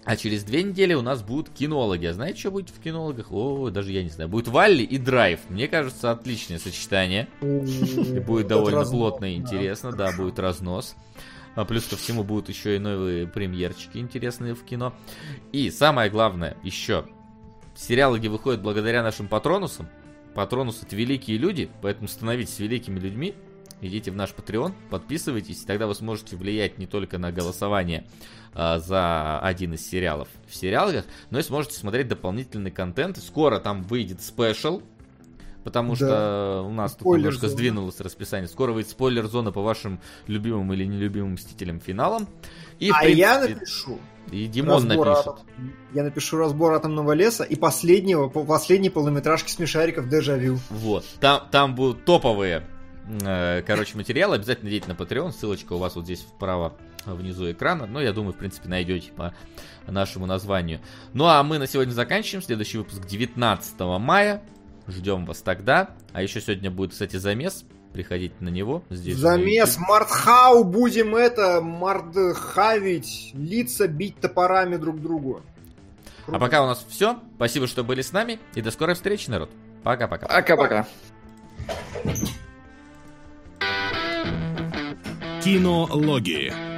А 0.06 0.16
через 0.16 0.44
две 0.44 0.62
недели 0.62 0.94
у 0.94 1.02
нас 1.02 1.20
будут 1.22 1.50
кинологи. 1.50 2.06
А 2.06 2.12
знаете, 2.12 2.38
что 2.38 2.52
будет 2.52 2.70
в 2.70 2.80
кинологах? 2.80 3.32
О, 3.32 3.70
даже 3.70 3.90
я 3.90 4.04
не 4.04 4.08
знаю. 4.08 4.30
Будет 4.30 4.46
Валли 4.46 4.84
и 4.84 4.98
Драйв. 4.98 5.40
Мне 5.48 5.66
кажется, 5.66 6.12
отличное 6.12 6.60
сочетание. 6.60 7.26
Будет 7.40 8.46
довольно 8.46 8.84
плотно 8.84 9.32
и 9.32 9.34
интересно. 9.34 9.90
Да, 9.90 10.12
будет 10.16 10.38
разнос. 10.38 10.94
А 11.56 11.64
плюс 11.64 11.86
ко 11.86 11.96
всему 11.96 12.22
будут 12.22 12.48
еще 12.48 12.76
и 12.76 12.78
новые 12.78 13.26
премьерчики 13.26 13.98
интересные 13.98 14.54
в 14.54 14.62
кино. 14.62 14.94
И 15.50 15.70
самое 15.72 16.08
главное, 16.08 16.56
еще. 16.62 17.06
Сериалоги 17.74 18.28
выходят 18.28 18.62
благодаря 18.62 19.02
нашим 19.02 19.26
патронусам. 19.26 19.88
Патронус 20.36 20.82
это 20.82 20.94
великие 20.94 21.36
люди, 21.36 21.68
поэтому 21.82 22.06
становитесь 22.06 22.60
великими 22.60 23.00
людьми. 23.00 23.34
Идите 23.82 24.10
в 24.10 24.16
наш 24.16 24.30
Patreon, 24.30 24.72
подписывайтесь, 24.90 25.62
тогда 25.64 25.86
вы 25.86 25.94
сможете 25.94 26.36
влиять 26.36 26.78
не 26.78 26.86
только 26.86 27.18
на 27.18 27.30
голосование 27.30 28.06
а, 28.54 28.78
за 28.78 29.38
один 29.38 29.74
из 29.74 29.86
сериалов 29.86 30.28
в 30.48 30.56
сериалах, 30.56 31.04
но 31.28 31.38
и 31.38 31.42
сможете 31.42 31.76
смотреть 31.76 32.08
дополнительный 32.08 32.70
контент. 32.70 33.18
Скоро 33.18 33.58
там 33.58 33.82
выйдет 33.82 34.22
спешл, 34.22 34.80
потому 35.62 35.90
да. 35.92 35.96
что 35.96 36.64
у 36.66 36.72
нас 36.72 36.94
тут 36.94 37.18
немножко 37.18 37.48
сдвинулось 37.48 38.00
расписание. 38.00 38.48
Скоро 38.48 38.72
выйдет 38.72 38.92
спойлер-зона 38.92 39.52
по 39.52 39.60
вашим 39.60 40.00
любимым 40.26 40.72
или 40.72 40.86
нелюбимым 40.86 41.34
Мстителям 41.34 41.78
финалам. 41.78 42.28
И, 42.78 42.88
а 42.88 43.00
принципе, 43.00 43.18
я 43.18 43.40
напишу. 43.40 43.98
И 44.32 44.46
Димон 44.46 44.88
напишет. 44.88 45.26
Атом... 45.26 45.38
Я 45.92 46.02
напишу 46.02 46.38
разбор 46.38 46.72
атомного 46.72 47.12
леса 47.12 47.44
и 47.44 47.56
последнего, 47.56 48.28
последней 48.28 48.88
полнометражки 48.88 49.50
смешариков 49.50 50.08
Дежавю. 50.08 50.58
Вот. 50.70 51.04
Там, 51.20 51.42
там 51.50 51.74
будут 51.74 52.06
топовые 52.06 52.64
короче, 53.66 53.96
материал. 53.96 54.32
Обязательно 54.32 54.68
идите 54.68 54.88
на 54.88 54.92
Patreon. 54.92 55.32
Ссылочка 55.32 55.74
у 55.74 55.78
вас 55.78 55.96
вот 55.96 56.04
здесь 56.04 56.20
вправо 56.20 56.74
внизу 57.04 57.50
экрана. 57.50 57.86
Но 57.86 58.00
я 58.00 58.12
думаю, 58.12 58.32
в 58.32 58.36
принципе, 58.36 58.68
найдете 58.68 59.12
по 59.12 59.34
нашему 59.86 60.26
названию. 60.26 60.80
Ну 61.12 61.26
а 61.26 61.42
мы 61.42 61.58
на 61.58 61.66
сегодня 61.66 61.92
заканчиваем. 61.92 62.42
Следующий 62.42 62.78
выпуск 62.78 63.06
19 63.06 63.80
мая. 64.00 64.42
Ждем 64.88 65.24
вас 65.26 65.42
тогда. 65.42 65.90
А 66.12 66.22
еще 66.22 66.40
сегодня 66.40 66.70
будет, 66.70 66.92
кстати, 66.92 67.16
замес. 67.16 67.64
Приходите 67.92 68.34
на 68.40 68.50
него. 68.50 68.82
Здесь 68.90 69.16
замес. 69.16 69.78
Мартхау 69.78 70.64
будем 70.64 71.16
это, 71.16 71.60
мартхавить. 71.62 73.30
Лица 73.32 73.88
бить 73.88 74.20
топорами 74.20 74.76
друг 74.76 75.00
другу. 75.00 75.42
Круто. 76.26 76.36
А 76.36 76.40
пока 76.40 76.62
у 76.62 76.66
нас 76.66 76.84
все. 76.88 77.18
Спасибо, 77.36 77.66
что 77.66 77.84
были 77.84 78.02
с 78.02 78.12
нами. 78.12 78.38
И 78.54 78.60
до 78.60 78.70
скорой 78.70 78.96
встречи, 78.96 79.30
народ. 79.30 79.50
Пока-пока. 79.82 80.26
Пока-пока. 80.26 80.86
Кинологии. 85.46 86.75